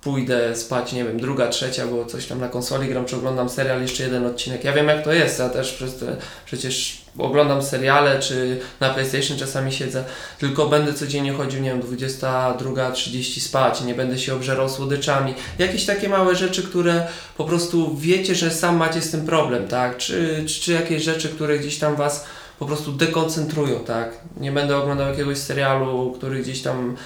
pójdę 0.00 0.56
spać, 0.56 0.92
nie 0.92 1.04
wiem, 1.04 1.20
druga, 1.20 1.48
trzecia, 1.48 1.86
bo 1.86 2.04
coś 2.04 2.26
tam 2.26 2.40
na 2.40 2.48
konsoli 2.48 2.88
gram, 2.88 3.04
czy 3.04 3.16
oglądam 3.16 3.48
serial, 3.48 3.82
jeszcze 3.82 4.02
jeden 4.02 4.26
odcinek. 4.26 4.64
Ja 4.64 4.72
wiem 4.72 4.88
jak 4.88 5.04
to 5.04 5.12
jest, 5.12 5.38
ja 5.38 5.48
też 5.48 5.72
przez 5.72 5.96
te, 5.96 6.16
przecież 6.46 7.02
oglądam 7.18 7.62
seriale, 7.62 8.20
czy 8.20 8.60
na 8.80 8.90
PlayStation 8.90 9.38
czasami 9.38 9.72
siedzę, 9.72 10.04
tylko 10.38 10.66
będę 10.66 10.94
codziennie 10.94 11.32
chodził, 11.32 11.60
nie 11.60 11.70
wiem, 11.70 11.82
22.30 11.82 13.40
spać, 13.40 13.80
nie 13.80 13.94
będę 13.94 14.18
się 14.18 14.34
obżerał 14.34 14.68
słodyczami. 14.68 15.34
Jakieś 15.58 15.86
takie 15.86 16.08
małe 16.08 16.36
rzeczy, 16.36 16.62
które 16.62 17.06
po 17.36 17.44
prostu 17.44 17.96
wiecie, 17.96 18.34
że 18.34 18.50
sam 18.50 18.76
macie 18.76 19.00
z 19.00 19.10
tym 19.10 19.26
problem, 19.26 19.68
tak? 19.68 19.96
Czy, 19.96 20.44
czy, 20.46 20.60
czy 20.60 20.72
jakieś 20.72 21.02
rzeczy, 21.02 21.28
które 21.28 21.58
gdzieś 21.58 21.78
tam 21.78 21.96
Was 21.96 22.24
po 22.58 22.66
prostu 22.66 22.92
dekoncentrują, 22.92 23.80
tak? 23.80 24.12
Nie 24.36 24.52
będę 24.52 24.76
oglądał 24.76 25.08
jakiegoś 25.08 25.38
serialu, 25.38 26.14
który 26.18 26.42
gdzieś 26.42 26.62
tam 26.62 26.96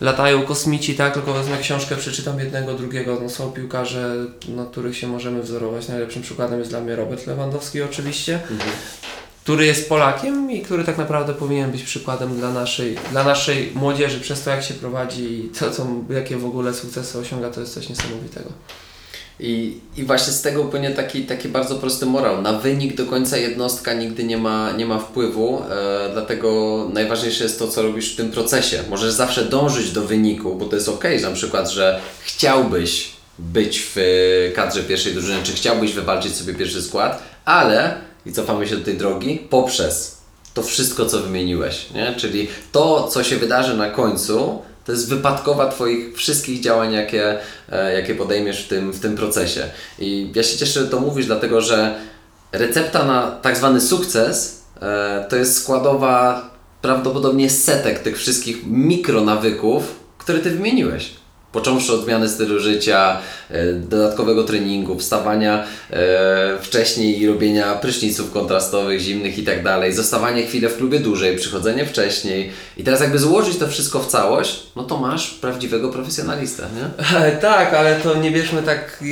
latają 0.00 0.42
kosmici, 0.42 0.94
tak? 0.94 1.14
Tylko 1.14 1.32
wezmę 1.32 1.58
książkę, 1.58 1.96
przeczytam 1.96 2.38
jednego, 2.38 2.74
drugiego. 2.74 3.18
No, 3.22 3.30
są 3.30 3.52
piłkarze, 3.52 4.14
na 4.48 4.64
których 4.64 4.96
się 4.96 5.06
możemy 5.06 5.42
wzorować. 5.42 5.88
Najlepszym 5.88 6.22
przykładem 6.22 6.58
jest 6.58 6.70
dla 6.70 6.80
mnie 6.80 6.96
Robert 6.96 7.26
Lewandowski 7.26 7.82
oczywiście, 7.82 8.40
który 9.42 9.66
jest 9.66 9.88
Polakiem 9.88 10.50
i 10.50 10.62
który 10.62 10.84
tak 10.84 10.98
naprawdę 10.98 11.34
powinien 11.34 11.70
być 11.70 11.82
przykładem 11.82 12.36
dla 12.36 12.52
naszej, 12.52 12.96
dla 13.10 13.24
naszej 13.24 13.72
młodzieży 13.74 14.20
przez 14.20 14.42
to, 14.42 14.50
jak 14.50 14.64
się 14.64 14.74
prowadzi 14.74 15.22
i 15.22 15.48
to, 15.48 15.70
co, 15.70 15.86
jakie 16.10 16.36
w 16.36 16.46
ogóle 16.46 16.74
sukcesy 16.74 17.18
osiąga, 17.18 17.50
to 17.50 17.60
jest 17.60 17.74
coś 17.74 17.88
niesamowitego. 17.88 18.50
I, 19.40 19.78
I 19.96 20.04
właśnie 20.04 20.32
z 20.32 20.42
tego 20.42 20.64
płynie 20.64 20.90
taki, 20.90 21.22
taki 21.22 21.48
bardzo 21.48 21.74
prosty 21.74 22.06
morał. 22.06 22.42
Na 22.42 22.52
wynik 22.52 22.96
do 22.96 23.06
końca 23.06 23.36
jednostka 23.36 23.94
nigdy 23.94 24.24
nie 24.24 24.38
ma, 24.38 24.72
nie 24.72 24.86
ma 24.86 24.98
wpływu, 24.98 25.62
e, 25.70 26.10
dlatego 26.12 26.88
najważniejsze 26.92 27.44
jest 27.44 27.58
to, 27.58 27.68
co 27.68 27.82
robisz 27.82 28.12
w 28.12 28.16
tym 28.16 28.30
procesie. 28.30 28.82
Możesz 28.90 29.12
zawsze 29.12 29.44
dążyć 29.44 29.90
do 29.90 30.02
wyniku, 30.02 30.54
bo 30.54 30.66
to 30.66 30.76
jest 30.76 30.88
ok, 30.88 31.04
że 31.20 31.28
na 31.28 31.34
przykład, 31.34 31.70
że 31.70 32.00
chciałbyś 32.24 33.10
być 33.38 33.82
w 33.94 33.96
kadrze 34.54 34.82
pierwszej 34.82 35.12
drużyny, 35.12 35.42
czy 35.42 35.52
chciałbyś 35.52 35.92
wywalczyć 35.92 36.34
sobie 36.34 36.54
pierwszy 36.54 36.82
skład, 36.82 37.22
ale, 37.44 37.94
i 38.26 38.32
cofamy 38.32 38.68
się 38.68 38.76
do 38.76 38.84
tej 38.84 38.96
drogi, 38.96 39.46
poprzez 39.50 40.18
to 40.54 40.62
wszystko, 40.62 41.06
co 41.06 41.18
wymieniłeś, 41.18 41.90
nie? 41.94 42.14
Czyli 42.16 42.48
to, 42.72 43.08
co 43.08 43.24
się 43.24 43.36
wydarzy 43.36 43.76
na 43.76 43.90
końcu, 43.90 44.62
to 44.84 44.92
jest 44.92 45.08
wypadkowa 45.08 45.70
Twoich 45.70 46.16
wszystkich 46.16 46.60
działań, 46.60 46.92
jakie, 46.92 47.38
e, 47.72 47.94
jakie 47.94 48.14
podejmiesz 48.14 48.64
w 48.64 48.68
tym, 48.68 48.92
w 48.92 49.00
tym 49.00 49.16
procesie. 49.16 49.62
I 49.98 50.32
ja 50.34 50.42
się 50.42 50.58
cieszę, 50.58 50.80
że 50.80 50.88
to 50.88 51.00
mówisz, 51.00 51.26
dlatego 51.26 51.60
że 51.60 51.94
recepta 52.52 53.04
na 53.04 53.30
tak 53.30 53.56
zwany 53.56 53.80
sukces 53.80 54.62
e, 54.82 55.26
to 55.30 55.36
jest 55.36 55.62
składowa 55.62 56.50
prawdopodobnie 56.82 57.50
setek 57.50 57.98
tych 57.98 58.18
wszystkich 58.18 58.66
mikronawyków, 58.66 59.94
które 60.18 60.38
Ty 60.38 60.50
wymieniłeś. 60.50 61.23
Począwszy 61.54 61.92
od 61.92 62.04
zmiany 62.04 62.28
stylu 62.28 62.60
życia, 62.60 63.18
e, 63.50 63.72
dodatkowego 63.72 64.44
treningu, 64.44 64.98
wstawania 64.98 65.64
e, 65.90 66.58
wcześniej 66.62 67.20
i 67.20 67.26
robienia 67.26 67.74
pryszniców 67.74 68.32
kontrastowych, 68.32 69.00
zimnych 69.00 69.38
i 69.38 69.42
tak 69.42 69.62
dalej, 69.62 69.92
zostawanie 69.92 70.46
chwilę 70.46 70.68
w 70.68 70.76
klubie 70.76 71.00
dłużej, 71.00 71.36
przychodzenie 71.36 71.86
wcześniej. 71.86 72.50
I 72.76 72.84
teraz 72.84 73.00
jakby 73.00 73.18
złożyć 73.18 73.56
to 73.56 73.68
wszystko 73.68 74.00
w 74.00 74.06
całość, 74.06 74.62
no 74.76 74.84
to 74.84 74.96
masz 74.96 75.30
prawdziwego 75.30 75.88
profesjonalistę, 75.88 76.62
nie? 76.76 77.30
tak, 77.50 77.74
ale 77.74 77.96
to 77.96 78.14
nie 78.14 78.30
bierzmy 78.30 78.62
tak. 78.62 79.04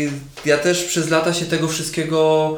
Ja 0.44 0.58
też 0.58 0.84
przez 0.84 1.10
lata 1.10 1.34
się 1.34 1.44
tego 1.44 1.68
wszystkiego, 1.68 2.56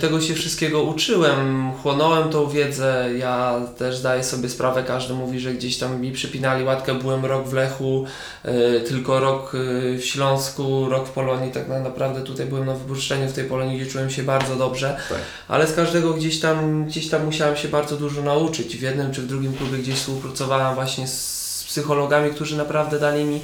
tego 0.00 0.20
się 0.20 0.34
wszystkiego 0.34 0.82
uczyłem, 0.82 1.72
chłonąłem 1.82 2.30
tą 2.30 2.48
wiedzę. 2.48 3.08
Ja 3.18 3.60
też 3.78 3.96
zdaję 3.96 4.24
sobie 4.24 4.48
sprawę, 4.48 4.84
każdy 4.84 5.14
mówi, 5.14 5.40
że 5.40 5.52
gdzieś 5.54 5.78
tam 5.78 6.00
mi 6.00 6.12
przypinali 6.12 6.64
łatkę, 6.64 6.94
byłem 6.94 7.24
rok 7.24 7.48
w 7.48 7.52
Lechu, 7.52 8.04
y, 8.44 8.80
tylko 8.88 9.20
rok 9.20 9.54
y, 9.54 9.98
w 9.98 10.04
Śląsku, 10.04 10.88
rok 10.88 11.08
w 11.08 11.10
Polonii. 11.10 11.52
Tak 11.52 11.68
na- 11.68 11.80
naprawdę 11.80 12.22
tutaj 12.22 12.46
byłem 12.46 12.66
na 12.66 12.74
wypuszczeniu 12.74 13.28
w 13.28 13.32
tej 13.32 13.44
Polonii, 13.44 13.80
gdzie 13.80 13.90
czułem 13.90 14.10
się 14.10 14.22
bardzo 14.22 14.56
dobrze. 14.56 14.96
Tak. 15.08 15.18
Ale 15.48 15.66
z 15.66 15.74
każdego 15.74 16.14
gdzieś 16.14 16.40
tam, 16.40 16.84
gdzieś 16.84 17.08
tam 17.08 17.24
musiałem 17.24 17.56
się 17.56 17.68
bardzo 17.68 17.96
dużo 17.96 18.22
nauczyć. 18.22 18.76
W 18.76 18.82
jednym 18.82 19.12
czy 19.12 19.22
w 19.22 19.26
drugim 19.26 19.52
klubie 19.54 19.78
gdzieś 19.78 19.94
współpracowałem 19.94 20.74
właśnie 20.74 21.08
z 21.08 21.64
psychologami, 21.68 22.30
którzy 22.30 22.56
naprawdę 22.56 22.98
dali 22.98 23.24
mi 23.24 23.40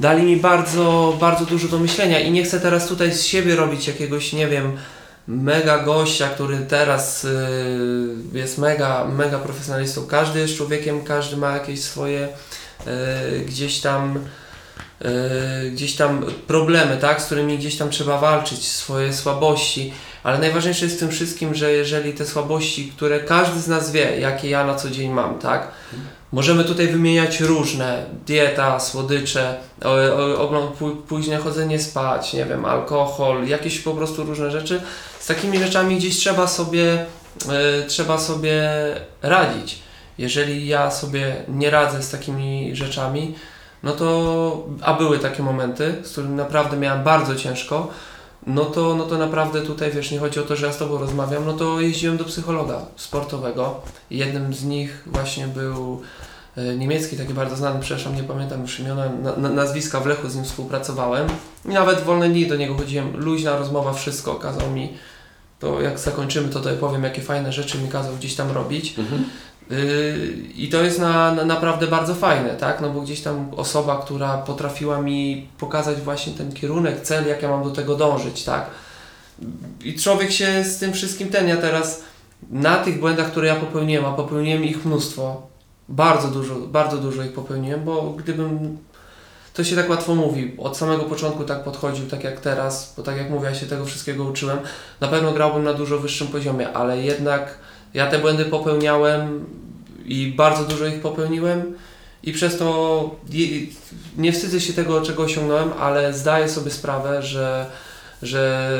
dali 0.00 0.22
mi 0.22 0.36
bardzo, 0.36 1.16
bardzo 1.20 1.44
dużo 1.44 1.68
do 1.68 1.78
myślenia 1.78 2.20
i 2.20 2.30
nie 2.30 2.44
chcę 2.44 2.60
teraz 2.60 2.86
tutaj 2.88 3.12
z 3.12 3.24
siebie 3.24 3.56
robić 3.56 3.86
jakiegoś, 3.86 4.32
nie 4.32 4.46
wiem, 4.46 4.76
mega 5.28 5.78
gościa, 5.78 6.28
który 6.28 6.58
teraz 6.58 7.24
y, 7.24 7.28
jest 8.32 8.58
mega, 8.58 9.04
mega 9.04 9.38
profesjonalistą. 9.38 10.06
Każdy 10.06 10.40
jest 10.40 10.56
człowiekiem, 10.56 11.04
każdy 11.04 11.36
ma 11.36 11.52
jakieś 11.52 11.82
swoje 11.82 12.28
y, 12.86 13.40
gdzieś 13.44 13.80
tam 13.80 14.18
y, 15.66 15.70
gdzieś 15.70 15.96
tam 15.96 16.24
problemy, 16.46 16.96
tak, 16.96 17.22
z 17.22 17.26
którymi 17.26 17.58
gdzieś 17.58 17.76
tam 17.76 17.90
trzeba 17.90 18.18
walczyć, 18.18 18.68
swoje 18.68 19.12
słabości, 19.12 19.92
ale 20.22 20.38
najważniejsze 20.38 20.84
jest 20.84 20.96
w 20.96 21.00
tym 21.00 21.10
wszystkim, 21.10 21.54
że 21.54 21.72
jeżeli 21.72 22.12
te 22.12 22.26
słabości, 22.26 22.92
które 22.96 23.20
każdy 23.20 23.60
z 23.60 23.68
nas 23.68 23.92
wie, 23.92 24.20
jakie 24.20 24.50
ja 24.50 24.64
na 24.66 24.74
co 24.74 24.90
dzień 24.90 25.10
mam, 25.10 25.38
tak, 25.38 25.68
Możemy 26.32 26.64
tutaj 26.64 26.88
wymieniać 26.88 27.40
różne, 27.40 28.04
dieta, 28.26 28.80
słodycze, 28.80 29.56
ogląd- 30.38 30.76
pó- 30.80 30.96
późne 30.96 31.36
chodzenie 31.36 31.78
spać, 31.78 32.32
nie 32.32 32.44
wiem, 32.44 32.64
alkohol, 32.64 33.46
jakieś 33.46 33.78
po 33.78 33.94
prostu 33.94 34.24
różne 34.24 34.50
rzeczy. 34.50 34.82
Z 35.20 35.26
takimi 35.26 35.58
rzeczami 35.58 35.96
gdzieś 35.96 36.16
trzeba 36.16 36.46
sobie, 36.46 37.06
e, 37.48 37.86
trzeba 37.86 38.18
sobie 38.18 38.70
radzić. 39.22 39.78
Jeżeli 40.18 40.66
ja 40.66 40.90
sobie 40.90 41.36
nie 41.48 41.70
radzę 41.70 42.02
z 42.02 42.10
takimi 42.10 42.76
rzeczami, 42.76 43.34
no 43.82 43.92
to, 43.92 44.66
a 44.82 44.94
były 44.94 45.18
takie 45.18 45.42
momenty, 45.42 45.94
z 46.02 46.12
którymi 46.12 46.34
naprawdę 46.34 46.76
miałem 46.76 47.04
bardzo 47.04 47.36
ciężko, 47.36 47.88
no 48.46 48.64
to, 48.64 48.94
no 48.94 49.04
to 49.04 49.18
naprawdę 49.18 49.62
tutaj, 49.62 49.90
wiesz, 49.90 50.10
nie 50.10 50.18
chodzi 50.18 50.40
o 50.40 50.42
to, 50.42 50.56
że 50.56 50.66
ja 50.66 50.72
z 50.72 50.78
Tobą 50.78 50.98
rozmawiam, 50.98 51.46
no 51.46 51.52
to 51.52 51.80
jeździłem 51.80 52.16
do 52.16 52.24
psychologa 52.24 52.80
sportowego. 52.96 53.80
Jednym 54.10 54.54
z 54.54 54.64
nich 54.64 55.02
właśnie 55.06 55.46
był 55.46 56.02
niemiecki, 56.78 57.16
taki 57.16 57.34
bardzo 57.34 57.56
znany, 57.56 57.80
przepraszam, 57.80 58.16
nie 58.16 58.22
pamiętam 58.22 58.62
już 58.62 58.80
imiona, 58.80 59.08
na, 59.22 59.36
na, 59.36 59.48
nazwiska, 59.48 60.00
w 60.00 60.06
Lechu 60.06 60.28
z 60.28 60.36
nim 60.36 60.44
współpracowałem. 60.44 61.28
I 61.64 61.68
nawet 61.68 62.00
w 62.00 62.04
wolne 62.04 62.28
dni 62.28 62.46
do 62.46 62.56
niego 62.56 62.74
chodziłem, 62.74 63.16
luźna 63.16 63.56
rozmowa, 63.56 63.92
wszystko, 63.92 64.34
kazał 64.34 64.70
mi, 64.70 64.92
to 65.60 65.80
jak 65.80 65.98
zakończymy, 65.98 66.48
to 66.48 66.58
tutaj 66.58 66.76
powiem, 66.76 67.04
jakie 67.04 67.22
fajne 67.22 67.52
rzeczy 67.52 67.78
mi 67.78 67.88
kazał 67.88 68.16
gdzieś 68.16 68.34
tam 68.34 68.50
robić. 68.50 68.94
Yy, 69.70 69.76
I 70.56 70.68
to 70.68 70.82
jest 70.82 70.98
na, 70.98 71.34
na, 71.34 71.44
naprawdę 71.44 71.86
bardzo 71.86 72.14
fajne, 72.14 72.50
tak? 72.50 72.80
No 72.80 72.90
bo 72.90 73.00
gdzieś 73.00 73.20
tam 73.20 73.50
osoba, 73.56 74.02
która 74.04 74.38
potrafiła 74.38 75.02
mi 75.02 75.48
pokazać 75.58 76.00
właśnie 76.00 76.32
ten 76.32 76.52
kierunek, 76.52 77.00
cel, 77.00 77.26
jak 77.26 77.42
ja 77.42 77.48
mam 77.48 77.64
do 77.64 77.70
tego 77.70 77.94
dążyć, 77.94 78.44
tak? 78.44 78.70
I 79.84 79.94
człowiek 79.94 80.30
się 80.30 80.64
z 80.64 80.78
tym 80.78 80.92
wszystkim 80.92 81.28
ten, 81.28 81.48
ja 81.48 81.56
teraz 81.56 82.02
na 82.50 82.76
tych 82.76 83.00
błędach, 83.00 83.30
które 83.30 83.48
ja 83.48 83.56
popełniłem, 83.56 84.04
a 84.04 84.12
popełniłem 84.12 84.64
ich 84.64 84.84
mnóstwo, 84.84 85.47
bardzo 85.88 86.28
dużo, 86.28 86.54
bardzo 86.54 86.98
dużo 86.98 87.22
ich 87.22 87.32
popełniłem, 87.32 87.84
bo 87.84 88.14
gdybym, 88.18 88.78
to 89.54 89.64
się 89.64 89.76
tak 89.76 89.90
łatwo 89.90 90.14
mówi, 90.14 90.54
od 90.58 90.76
samego 90.76 91.02
początku 91.02 91.44
tak 91.44 91.64
podchodził, 91.64 92.06
tak 92.06 92.24
jak 92.24 92.40
teraz, 92.40 92.94
bo 92.96 93.02
tak 93.02 93.16
jak 93.16 93.30
mówię, 93.30 93.48
ja 93.48 93.54
się 93.54 93.66
tego 93.66 93.84
wszystkiego 93.84 94.24
uczyłem, 94.24 94.58
na 95.00 95.08
pewno 95.08 95.32
grałbym 95.32 95.64
na 95.64 95.72
dużo 95.72 95.98
wyższym 95.98 96.28
poziomie, 96.28 96.72
ale 96.72 97.02
jednak 97.02 97.58
ja 97.94 98.10
te 98.10 98.18
błędy 98.18 98.44
popełniałem 98.44 99.46
i 100.04 100.34
bardzo 100.36 100.64
dużo 100.64 100.86
ich 100.86 101.00
popełniłem 101.00 101.74
i 102.22 102.32
przez 102.32 102.58
to 102.58 103.10
nie 104.16 104.32
wstydzę 104.32 104.60
się 104.60 104.72
tego, 104.72 105.02
czego 105.02 105.22
osiągnąłem, 105.22 105.70
ale 105.80 106.14
zdaję 106.14 106.48
sobie 106.48 106.70
sprawę, 106.70 107.22
że, 107.22 107.66
że 108.22 108.70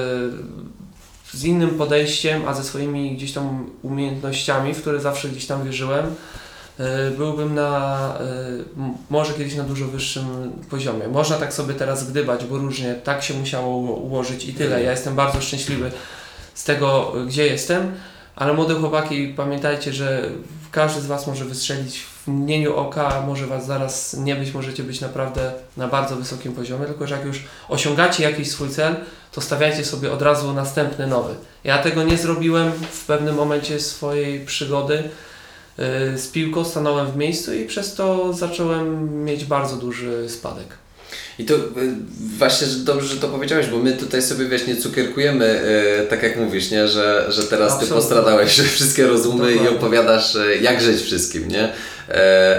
z 1.33 1.45
innym 1.45 1.71
podejściem, 1.71 2.43
a 2.49 2.55
ze 2.55 2.65
swoimi 2.65 3.17
gdzieś 3.17 3.33
tam 3.33 3.71
umiejętnościami, 3.83 4.75
w 4.75 4.81
które 4.81 5.01
zawsze 5.01 5.29
gdzieś 5.29 5.47
tam 5.47 5.65
wierzyłem, 5.65 6.15
byłbym 7.17 7.55
na, 7.55 7.99
m- 8.77 8.93
może 9.11 9.33
kiedyś 9.33 9.55
na 9.55 9.65
dużo 9.65 9.87
wyższym 9.87 10.53
poziomie. 10.71 11.09
Można 11.09 11.37
tak 11.37 11.53
sobie 11.55 11.75
teraz 11.75 12.11
gdybać, 12.11 12.45
bo 12.45 12.57
różnie 12.59 12.95
tak 12.95 13.23
się 13.23 13.35
musiało 13.35 13.77
ułożyć 13.97 14.45
i 14.45 14.55
tyle. 14.55 14.83
Ja 14.83 14.91
jestem 14.91 15.15
bardzo 15.15 15.41
szczęśliwy 15.41 15.91
z 16.55 16.65
tego, 16.65 17.13
gdzie 17.27 17.47
jestem, 17.47 17.93
ale 18.37 18.53
młode 18.53 18.75
chłopaki, 18.75 19.29
pamiętajcie, 19.37 19.93
że 19.93 20.23
każdy 20.71 21.01
z 21.01 21.07
Was 21.07 21.27
może 21.27 21.45
wystrzelić 21.45 22.01
w 22.01 22.29
mgnieniu 22.29 22.77
oka 22.77 23.23
może 23.27 23.47
Was 23.47 23.67
zaraz 23.67 24.15
nie 24.15 24.37
być, 24.37 24.55
możecie 24.55 24.83
być 24.83 25.01
naprawdę 25.01 25.53
na 25.77 25.89
bardzo 25.89 26.17
wysokim 26.17 26.53
poziomie, 26.53 26.87
tylko 26.87 27.07
że 27.07 27.15
jak 27.17 27.25
już 27.25 27.45
osiągacie 27.69 28.23
jakiś 28.23 28.51
swój 28.51 28.69
cel, 28.69 28.97
to 29.33 29.41
stawiajcie 29.41 29.85
sobie 29.85 30.13
od 30.13 30.23
razu 30.23 30.53
następny 30.53 31.07
nowy. 31.07 31.35
Ja 31.65 31.79
tego 31.79 32.03
nie 32.03 32.17
zrobiłem 32.17 32.73
w 32.91 33.05
pewnym 33.05 33.35
momencie 33.35 33.81
swojej 33.81 34.47
przygody 34.47 35.03
z 36.17 36.27
piłką, 36.33 36.65
stanąłem 36.65 37.13
w 37.13 37.17
miejscu 37.17 37.55
i 37.55 37.65
przez 37.65 37.95
to 37.95 38.33
zacząłem 38.33 39.15
mieć 39.25 39.45
bardzo 39.45 39.77
duży 39.77 40.29
spadek. 40.29 40.67
I 41.39 41.45
to 41.45 41.55
y, 41.55 41.61
właśnie 42.39 42.67
że 42.67 42.79
dobrze, 42.79 43.09
że 43.09 43.21
to 43.21 43.29
powiedziałeś, 43.29 43.67
bo 43.67 43.79
my 43.79 43.93
tutaj 43.93 44.23
sobie 44.23 44.47
wiesz, 44.47 44.67
nie 44.67 44.77
cukierkujemy, 44.77 45.63
yy, 46.01 46.07
tak 46.07 46.23
jak 46.23 46.37
mówisz, 46.37 46.71
nie? 46.71 46.89
Że, 46.89 47.27
że 47.29 47.43
teraz 47.43 47.73
Absolutnie. 47.73 47.89
ty 47.89 47.95
postradałeś 47.95 48.61
wszystkie 48.61 49.07
rozumy 49.07 49.53
Dokładnie. 49.53 49.71
i 49.71 49.77
opowiadasz, 49.77 50.39
jak 50.61 50.81
żyć 50.81 51.03
wszystkim, 51.03 51.49
nie? 51.49 51.73
Yy, 52.09 52.15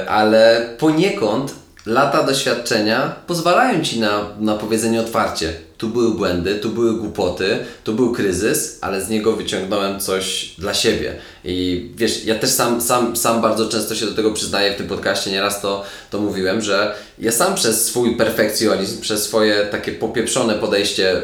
ale 0.09 0.69
poniekąd 0.77 1.55
lata 1.85 2.23
doświadczenia 2.23 3.15
pozwalają 3.27 3.83
ci 3.83 3.99
na, 3.99 4.25
na 4.39 4.55
powiedzenie 4.55 5.01
otwarcie. 5.01 5.53
Tu 5.79 5.89
były 5.89 6.11
błędy, 6.11 6.55
tu 6.55 6.69
były 6.69 6.93
głupoty, 6.93 7.59
tu 7.83 7.93
był 7.93 8.11
kryzys, 8.11 8.77
ale 8.81 9.01
z 9.01 9.09
niego 9.09 9.33
wyciągnąłem 9.33 9.99
coś 9.99 10.55
dla 10.57 10.73
siebie. 10.73 11.15
I 11.43 11.89
wiesz, 11.95 12.25
ja 12.25 12.35
też 12.35 12.49
sam, 12.49 12.81
sam, 12.81 13.15
sam 13.15 13.41
bardzo 13.41 13.69
często 13.69 13.95
się 13.95 14.05
do 14.05 14.13
tego 14.13 14.31
przyznaję 14.31 14.73
w 14.73 14.77
tym 14.77 14.87
podcaście, 14.87 15.31
nieraz 15.31 15.61
to, 15.61 15.83
to 16.11 16.19
mówiłem, 16.19 16.61
że 16.61 16.95
ja 17.19 17.31
sam 17.31 17.55
przez 17.55 17.85
swój 17.85 18.15
perfekcjonizm, 18.15 19.01
przez 19.01 19.23
swoje 19.23 19.65
takie 19.71 19.91
popieprzone 19.91 20.55
podejście 20.55 21.21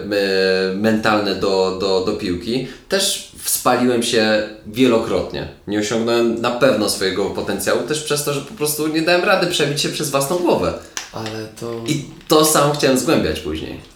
mentalne 0.75 1.35
do, 1.35 1.77
do, 1.81 2.05
do 2.05 2.13
piłki, 2.13 2.67
też 2.89 3.31
spaliłem 3.45 4.03
się 4.03 4.49
wielokrotnie. 4.67 5.47
Nie 5.67 5.79
osiągnąłem 5.79 6.41
na 6.41 6.51
pewno 6.51 6.89
swojego 6.89 7.25
potencjału, 7.25 7.83
też 7.83 8.01
przez 8.03 8.23
to, 8.23 8.33
że 8.33 8.41
po 8.41 8.53
prostu 8.53 8.87
nie 8.87 9.01
dałem 9.01 9.23
rady 9.23 9.47
przebić 9.47 9.81
się 9.81 9.89
przez 9.89 10.09
własną 10.09 10.37
głowę. 10.37 10.73
Ale 11.13 11.47
to. 11.59 11.81
I 11.87 12.05
to 12.27 12.45
sam 12.45 12.73
chciałem 12.73 12.97
zgłębiać 12.97 13.39
później. 13.39 13.94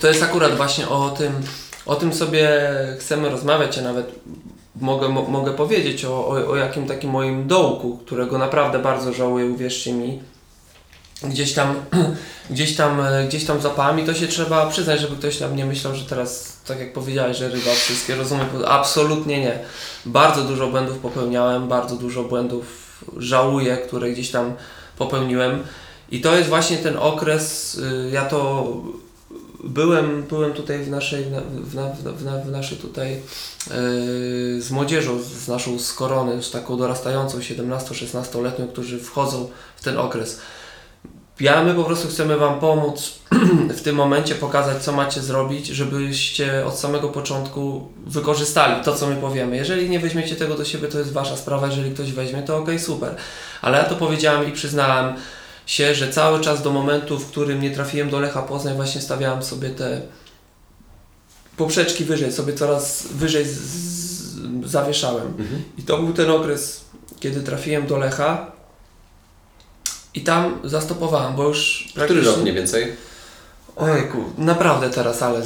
To 0.00 0.08
jest 0.08 0.22
akurat 0.22 0.56
właśnie 0.56 0.88
o 0.88 1.10
tym, 1.10 1.32
o 1.86 1.96
tym 1.96 2.12
sobie 2.12 2.70
chcemy 3.00 3.30
rozmawiać. 3.30 3.76
Ja 3.76 3.82
nawet 3.82 4.06
mogę, 4.80 5.08
mogę 5.08 5.52
powiedzieć 5.52 6.04
o, 6.04 6.28
o, 6.28 6.48
o 6.50 6.56
jakim 6.56 6.86
takim 6.86 7.10
moim 7.10 7.46
dołku, 7.46 7.98
którego 7.98 8.38
naprawdę 8.38 8.78
bardzo 8.78 9.12
żałuję, 9.12 9.46
uwierzcie 9.46 9.92
mi 9.92 10.20
gdzieś 11.22 11.52
tam, 11.52 11.74
gdzieś 12.50 12.76
tam, 12.76 13.00
e, 13.00 13.26
gdzieś 13.28 13.44
tam 13.44 13.60
zapałem 13.60 14.00
i 14.00 14.04
to 14.04 14.14
się 14.14 14.26
trzeba 14.26 14.66
przyznać, 14.66 15.00
żeby 15.00 15.16
ktoś 15.16 15.36
tam 15.36 15.56
nie 15.56 15.66
myślał, 15.66 15.94
że 15.94 16.04
teraz, 16.04 16.56
tak 16.66 16.78
jak 16.78 16.92
powiedziałeś, 16.92 17.36
że 17.36 17.48
ryba 17.48 17.70
wszystkie 17.70 18.14
rozumie. 18.14 18.44
Absolutnie 18.66 19.40
nie. 19.40 19.58
Bardzo 20.06 20.42
dużo 20.42 20.66
błędów 20.66 20.98
popełniałem, 20.98 21.68
bardzo 21.68 21.96
dużo 21.96 22.24
błędów 22.24 22.64
żałuję, 23.16 23.76
które 23.76 24.10
gdzieś 24.10 24.30
tam 24.30 24.54
popełniłem. 24.98 25.62
I 26.10 26.20
to 26.20 26.36
jest 26.36 26.48
właśnie 26.48 26.76
ten 26.76 26.96
okres, 26.96 27.74
y, 27.74 28.10
ja 28.12 28.24
to 28.24 28.66
byłem, 29.64 30.22
byłem 30.22 30.52
tutaj 30.52 30.78
w 30.78 30.90
naszej, 30.90 31.24
w, 31.50 31.74
w, 31.74 32.44
w, 32.44 32.50
naszej 32.50 32.78
tutaj 32.78 33.10
yy, 33.10 33.22
z 34.62 34.70
młodzieżą, 34.70 35.22
z 35.22 35.48
naszą 35.48 35.78
z 35.78 35.92
korony, 35.92 36.42
z 36.42 36.50
taką 36.50 36.76
dorastającą 36.76 37.38
17-16-letnią, 37.38 38.68
którzy 38.68 38.98
wchodzą 38.98 39.48
w 39.76 39.84
ten 39.84 39.98
okres. 39.98 40.40
Ja 41.40 41.64
my 41.64 41.74
po 41.74 41.84
prostu 41.84 42.08
chcemy 42.08 42.36
Wam 42.36 42.60
pomóc 42.60 43.18
w 43.78 43.80
tym 43.80 43.96
momencie, 43.96 44.34
pokazać 44.34 44.82
co 44.82 44.92
macie 44.92 45.20
zrobić, 45.20 45.66
żebyście 45.66 46.66
od 46.66 46.78
samego 46.78 47.08
początku 47.08 47.88
wykorzystali 48.06 48.84
to, 48.84 48.94
co 48.94 49.06
my 49.06 49.16
powiemy. 49.16 49.56
Jeżeli 49.56 49.90
nie 49.90 50.00
weźmiecie 50.00 50.36
tego 50.36 50.54
do 50.54 50.64
siebie, 50.64 50.88
to 50.88 50.98
jest 50.98 51.12
Wasza 51.12 51.36
sprawa, 51.36 51.66
jeżeli 51.66 51.90
ktoś 51.90 52.12
weźmie, 52.12 52.42
to 52.42 52.56
ok, 52.56 52.68
super. 52.78 53.14
Ale 53.62 53.78
ja 53.78 53.84
to 53.84 53.94
powiedziałem 53.94 54.48
i 54.48 54.52
przyznałem 54.52 55.14
się, 55.66 55.94
że 55.94 56.12
cały 56.12 56.40
czas 56.40 56.62
do 56.62 56.70
momentu, 56.70 57.18
w 57.18 57.30
którym 57.30 57.60
nie 57.60 57.70
trafiłem 57.70 58.10
do 58.10 58.20
Lecha 58.20 58.42
Poznań, 58.42 58.76
właśnie 58.76 59.00
stawiałem 59.00 59.42
sobie 59.42 59.70
te 59.70 60.00
poprzeczki 61.56 62.04
wyżej, 62.04 62.32
sobie 62.32 62.52
coraz 62.52 63.06
wyżej 63.06 63.44
z, 63.44 63.58
z, 63.58 64.70
zawieszałem. 64.70 65.26
Mhm. 65.26 65.62
I 65.78 65.82
to 65.82 65.98
był 65.98 66.12
ten 66.12 66.30
okres, 66.30 66.84
kiedy 67.20 67.40
trafiłem 67.40 67.86
do 67.86 67.96
Lecha 67.96 68.52
i 70.14 70.20
tam 70.20 70.60
zastopowałem, 70.64 71.36
bo 71.36 71.48
już 71.48 71.88
Który 72.04 72.22
rok 72.22 72.38
mniej 72.38 72.54
więcej? 72.54 72.92
Ojku, 73.76 74.24
naprawdę 74.38 74.90
teraz, 74.90 75.22
ale 75.22 75.42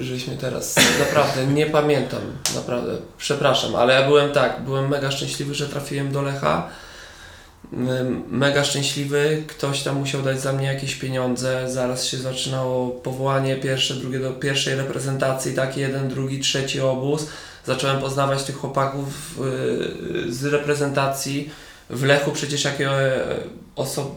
żeśmy 0.00 0.36
teraz, 0.36 0.74
naprawdę 0.98 1.46
nie 1.46 1.66
pamiętam, 1.66 2.20
naprawdę, 2.54 2.96
przepraszam, 3.18 3.76
ale 3.76 3.94
ja 3.94 4.06
byłem 4.06 4.32
tak, 4.32 4.62
byłem 4.62 4.88
mega 4.88 5.10
szczęśliwy, 5.10 5.54
że 5.54 5.68
trafiłem 5.68 6.12
do 6.12 6.22
Lecha, 6.22 6.68
mega 8.30 8.64
szczęśliwy, 8.64 9.42
ktoś 9.46 9.82
tam 9.82 9.96
musiał 9.96 10.22
dać 10.22 10.40
za 10.40 10.52
mnie 10.52 10.66
jakieś 10.66 10.94
pieniądze, 10.94 11.70
zaraz 11.70 12.04
się 12.04 12.16
zaczynało 12.16 12.88
powołanie 12.90 13.56
pierwsze, 13.56 13.94
drugie 13.94 14.18
do 14.18 14.32
pierwszej 14.32 14.74
reprezentacji, 14.74 15.54
taki 15.54 15.80
jeden, 15.80 16.08
drugi, 16.08 16.40
trzeci 16.40 16.80
obóz, 16.80 17.26
zacząłem 17.66 18.00
poznawać 18.00 18.42
tych 18.42 18.56
chłopaków 18.56 19.38
y, 20.26 20.32
z 20.32 20.44
reprezentacji, 20.44 21.50
w 21.90 22.04
Lechu 22.04 22.32
przecież 22.32 22.64
jakie 22.64 22.90
oso 23.76 24.14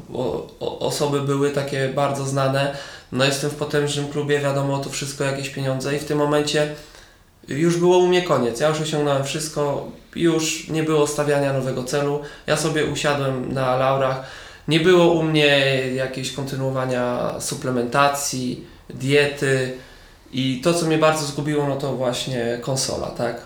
osoby 0.59 1.21
były 1.21 1.49
takie 1.49 1.89
bardzo 1.95 2.25
znane. 2.25 2.77
No 3.11 3.25
jestem 3.25 3.49
w 3.49 3.55
potężnym 3.55 4.07
klubie, 4.07 4.39
wiadomo, 4.39 4.79
to 4.79 4.89
wszystko 4.89 5.23
jakieś 5.23 5.49
pieniądze. 5.49 5.95
I 5.95 5.99
w 5.99 6.05
tym 6.05 6.17
momencie 6.17 6.75
już 7.59 7.77
było 7.77 7.97
u 7.97 8.07
mnie 8.07 8.21
koniec. 8.21 8.59
Ja 8.59 8.69
już 8.69 8.81
osiągnąłem 8.81 9.23
wszystko, 9.23 9.87
już 10.15 10.69
nie 10.69 10.83
było 10.83 11.07
stawiania 11.07 11.53
nowego 11.53 11.83
celu. 11.83 12.19
Ja 12.47 12.57
sobie 12.57 12.85
usiadłem 12.85 13.53
na 13.53 13.75
laurach. 13.75 14.23
Nie 14.67 14.79
było 14.79 15.13
u 15.13 15.23
mnie 15.23 15.47
jakiegoś 15.95 16.31
kontynuowania 16.31 17.33
suplementacji, 17.39 18.65
diety 18.89 19.73
i 20.33 20.61
to, 20.63 20.73
co 20.73 20.85
mnie 20.85 20.97
bardzo 20.97 21.25
zgubiło, 21.25 21.67
no 21.67 21.75
to 21.75 21.95
właśnie 21.95 22.59
konsola, 22.61 23.07
tak? 23.07 23.45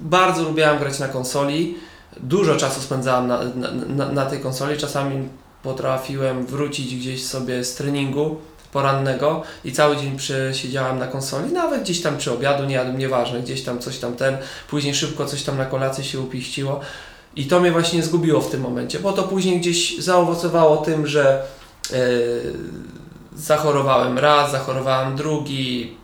Bardzo 0.00 0.42
lubiłem 0.42 0.78
grać 0.78 0.98
na 0.98 1.08
konsoli 1.08 1.76
dużo 2.20 2.56
czasu 2.56 2.80
spędzałem 2.80 3.26
na, 3.26 3.40
na, 3.86 4.12
na 4.12 4.26
tej 4.26 4.40
konsoli. 4.40 4.78
Czasami 4.78 5.28
potrafiłem 5.62 6.46
wrócić 6.46 6.96
gdzieś 6.96 7.26
sobie 7.26 7.64
z 7.64 7.74
treningu 7.74 8.36
porannego 8.76 9.42
i 9.64 9.72
cały 9.72 9.96
dzień 9.96 10.16
przesiedziałem 10.16 10.98
na 10.98 11.06
konsoli, 11.06 11.52
nawet 11.52 11.82
gdzieś 11.82 12.02
tam 12.02 12.18
czy 12.18 12.32
obiadu 12.32 12.64
nie 12.64 12.74
jadłem, 12.74 12.98
nieważne, 12.98 13.40
gdzieś 13.40 13.62
tam 13.62 13.78
coś 13.78 13.98
tam 13.98 14.16
ten, 14.16 14.36
później 14.70 14.94
szybko 14.94 15.26
coś 15.26 15.42
tam 15.42 15.56
na 15.58 15.64
kolację 15.64 16.04
się 16.04 16.20
upiściło 16.20 16.80
i 17.36 17.46
to 17.46 17.60
mnie 17.60 17.72
właśnie 17.72 18.02
zgubiło 18.02 18.40
w 18.40 18.50
tym 18.50 18.60
momencie, 18.60 18.98
bo 18.98 19.12
to 19.12 19.22
później 19.22 19.60
gdzieś 19.60 19.98
zaowocowało 19.98 20.76
tym, 20.76 21.06
że 21.06 21.42
yy, 21.90 21.98
zachorowałem 23.36 24.18
raz, 24.18 24.52
zachorowałem 24.52 25.16
drugi, 25.16 25.96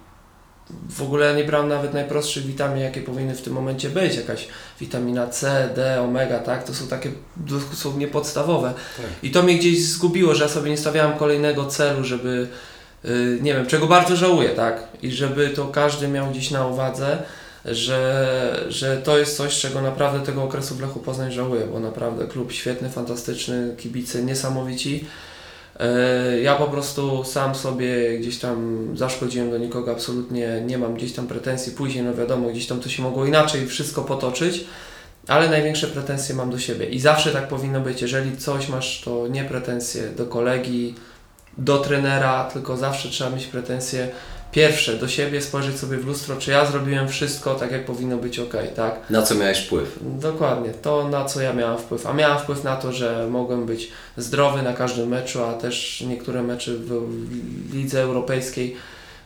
w 0.90 1.02
ogóle 1.02 1.34
nie 1.34 1.44
brałem 1.44 1.68
nawet 1.68 1.94
najprostszych 1.94 2.46
witamin, 2.46 2.82
jakie 2.82 3.00
powinny 3.00 3.34
w 3.34 3.42
tym 3.42 3.52
momencie 3.52 3.90
być. 3.90 4.16
Jakaś 4.16 4.48
witamina 4.80 5.26
C, 5.26 5.68
D, 5.76 6.02
omega, 6.02 6.38
tak? 6.38 6.64
To 6.64 6.74
są 6.74 6.86
takie 6.86 7.10
dosłownie 7.36 8.08
podstawowe. 8.08 8.74
Tak. 8.96 9.06
I 9.22 9.30
to 9.30 9.42
mnie 9.42 9.58
gdzieś 9.58 9.84
zgubiło, 9.84 10.34
że 10.34 10.44
ja 10.44 10.50
sobie 10.50 10.70
nie 10.70 10.76
stawiałem 10.76 11.18
kolejnego 11.18 11.64
celu, 11.64 12.04
żeby 12.04 12.48
yy, 13.04 13.38
nie 13.42 13.54
wiem, 13.54 13.66
czego 13.66 13.86
bardzo 13.86 14.16
żałuję, 14.16 14.48
tak? 14.48 14.88
I 15.02 15.10
żeby 15.10 15.50
to 15.50 15.66
każdy 15.66 16.08
miał 16.08 16.30
gdzieś 16.30 16.50
na 16.50 16.66
uwadze, 16.66 17.18
że, 17.64 18.66
że 18.68 18.96
to 18.96 19.18
jest 19.18 19.36
coś, 19.36 19.60
czego 19.60 19.82
naprawdę 19.82 20.26
tego 20.26 20.42
okresu 20.42 20.74
w 20.74 20.80
Lechu 20.80 21.00
Poznań 21.00 21.32
żałuję, 21.32 21.66
bo 21.72 21.80
naprawdę 21.80 22.26
klub 22.26 22.52
świetny, 22.52 22.90
fantastyczny, 22.90 23.74
kibice 23.78 24.22
niesamowici. 24.22 25.04
E, 25.82 26.40
ja 26.40 26.54
po 26.54 26.66
prostu 26.66 27.24
sam 27.24 27.54
sobie 27.54 28.18
gdzieś 28.18 28.38
tam 28.38 28.86
zaszkodziłem 28.96 29.50
do 29.50 29.58
nikogo, 29.58 29.92
absolutnie 29.92 30.62
nie 30.66 30.78
mam 30.78 30.94
gdzieś 30.94 31.12
tam 31.12 31.26
pretensji. 31.26 31.72
Później, 31.72 32.04
no 32.04 32.14
wiadomo, 32.14 32.48
gdzieś 32.48 32.66
tam 32.66 32.80
to 32.80 32.88
się 32.88 33.02
mogło 33.02 33.26
inaczej 33.26 33.66
wszystko 33.66 34.02
potoczyć, 34.02 34.64
ale 35.28 35.48
największe 35.48 35.86
pretensje 35.86 36.34
mam 36.34 36.50
do 36.50 36.58
siebie. 36.58 36.86
I 36.86 37.00
zawsze 37.00 37.32
tak 37.32 37.48
powinno 37.48 37.80
być. 37.80 38.02
Jeżeli 38.02 38.36
coś 38.36 38.68
masz, 38.68 39.00
to 39.04 39.28
nie 39.28 39.44
pretensje 39.44 40.08
do 40.08 40.26
kolegi, 40.26 40.94
do 41.58 41.78
trenera, 41.78 42.50
tylko 42.52 42.76
zawsze 42.76 43.08
trzeba 43.08 43.30
mieć 43.30 43.46
pretensje 43.46 44.08
pierwsze 44.52 44.96
do 44.96 45.08
siebie, 45.08 45.42
spojrzeć 45.42 45.78
sobie 45.78 45.98
w 45.98 46.06
lustro, 46.06 46.36
czy 46.36 46.50
ja 46.50 46.66
zrobiłem 46.66 47.08
wszystko 47.08 47.54
tak, 47.54 47.72
jak 47.72 47.84
powinno 47.84 48.16
być 48.16 48.38
ok, 48.38 48.54
tak? 48.76 49.10
Na 49.10 49.22
co 49.22 49.34
miałeś 49.34 49.58
wpływ? 49.58 49.98
Dokładnie, 50.02 50.70
to 50.82 51.08
na 51.08 51.24
co 51.24 51.40
ja 51.40 51.52
miałem 51.52 51.78
wpływ. 51.78 52.06
A 52.06 52.12
miałem 52.12 52.38
wpływ 52.38 52.64
na 52.64 52.76
to, 52.76 52.92
że 52.92 53.26
mogłem 53.30 53.66
być 53.66 53.90
zdrowy 54.16 54.62
na 54.62 54.72
każdym 54.72 55.08
meczu, 55.08 55.44
a 55.44 55.52
też 55.52 56.04
niektóre 56.08 56.42
mecze 56.42 56.72
w 56.74 57.74
lidze 57.74 58.02
europejskiej, 58.02 58.76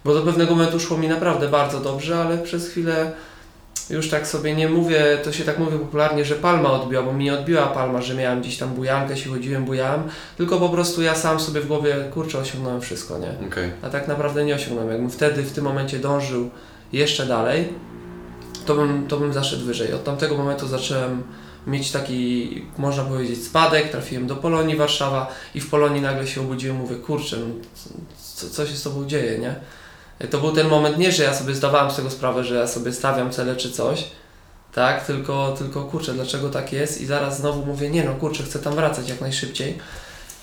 bo 0.04 0.14
do 0.14 0.22
pewnego 0.22 0.54
momentu 0.54 0.80
szło 0.80 0.98
mi 0.98 1.08
naprawdę 1.08 1.48
bardzo 1.48 1.80
dobrze, 1.80 2.18
ale 2.18 2.38
przez 2.38 2.68
chwilę 2.68 3.12
już 3.90 4.10
tak 4.10 4.26
sobie 4.26 4.54
nie 4.54 4.68
mówię, 4.68 5.18
to 5.24 5.32
się 5.32 5.44
tak 5.44 5.58
mówi 5.58 5.78
popularnie, 5.78 6.24
że 6.24 6.34
palma 6.34 6.70
odbiła, 6.70 7.02
bo 7.02 7.12
mi 7.12 7.24
nie 7.24 7.34
odbiła 7.34 7.66
palma, 7.66 8.02
że 8.02 8.14
miałem 8.14 8.40
gdzieś 8.40 8.58
tam 8.58 8.74
bujankę, 8.74 9.16
się 9.16 9.30
chodziłem, 9.30 9.64
bujałem, 9.64 10.02
tylko 10.36 10.58
po 10.58 10.68
prostu 10.68 11.02
ja 11.02 11.14
sam 11.14 11.40
sobie 11.40 11.60
w 11.60 11.66
głowie, 11.66 11.94
kurczę, 12.14 12.38
osiągnąłem 12.38 12.80
wszystko, 12.80 13.18
nie? 13.18 13.48
Okay. 13.48 13.72
A 13.82 13.90
tak 13.90 14.08
naprawdę 14.08 14.44
nie 14.44 14.54
osiągnąłem. 14.54 14.90
Jakbym 14.90 15.10
wtedy, 15.10 15.42
w 15.42 15.52
tym 15.52 15.64
momencie 15.64 15.98
dążył 15.98 16.50
jeszcze 16.92 17.26
dalej, 17.26 17.68
to 18.66 18.74
bym, 18.74 19.06
to 19.08 19.16
bym 19.16 19.32
zaszedł 19.32 19.64
wyżej. 19.64 19.92
Od 19.92 20.04
tamtego 20.04 20.36
momentu 20.36 20.66
zacząłem 20.68 21.22
mieć 21.66 21.92
taki, 21.92 22.62
można 22.78 23.04
powiedzieć, 23.04 23.44
spadek, 23.44 23.90
trafiłem 23.90 24.26
do 24.26 24.36
Polonii 24.36 24.76
Warszawa 24.76 25.34
i 25.54 25.60
w 25.60 25.70
Polonii 25.70 26.02
nagle 26.02 26.26
się 26.26 26.40
obudziłem, 26.40 26.76
mówię, 26.76 26.96
kurczę, 26.96 27.36
no, 27.36 27.46
co, 28.34 28.50
co 28.50 28.66
się 28.66 28.76
z 28.76 28.82
Tobą 28.82 29.06
dzieje, 29.06 29.38
nie? 29.38 29.54
To 30.30 30.38
był 30.38 30.52
ten 30.52 30.68
moment, 30.68 30.98
nie, 30.98 31.12
że 31.12 31.22
ja 31.22 31.34
sobie 31.34 31.54
zdawałem 31.54 31.90
z 31.90 31.96
tego 31.96 32.10
sprawę, 32.10 32.44
że 32.44 32.54
ja 32.54 32.66
sobie 32.66 32.92
stawiam 32.92 33.30
cele 33.30 33.56
czy 33.56 33.70
coś, 33.72 34.04
tak, 34.74 35.06
tylko, 35.06 35.54
tylko 35.58 35.84
kurczę, 35.84 36.12
dlaczego 36.12 36.48
tak 36.48 36.72
jest 36.72 37.00
i 37.00 37.06
zaraz 37.06 37.38
znowu 37.38 37.66
mówię, 37.66 37.90
nie 37.90 38.04
no, 38.04 38.14
kurczę, 38.14 38.42
chcę 38.42 38.58
tam 38.58 38.74
wracać 38.74 39.08
jak 39.08 39.20
najszybciej. 39.20 39.78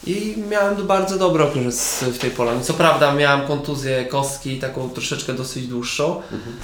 I 0.07 0.35
miałem 0.49 0.87
bardzo 0.87 1.17
dobry 1.17 1.43
okres 1.43 2.03
w 2.13 2.17
tej 2.17 2.31
Polonii. 2.31 2.63
Co 2.63 2.73
prawda 2.73 3.13
miałem 3.13 3.47
kontuzję 3.47 4.05
kostki, 4.05 4.59
taką 4.59 4.89
troszeczkę 4.89 5.33
dosyć 5.33 5.67
dłuższą, 5.67 6.15
mhm 6.15 6.57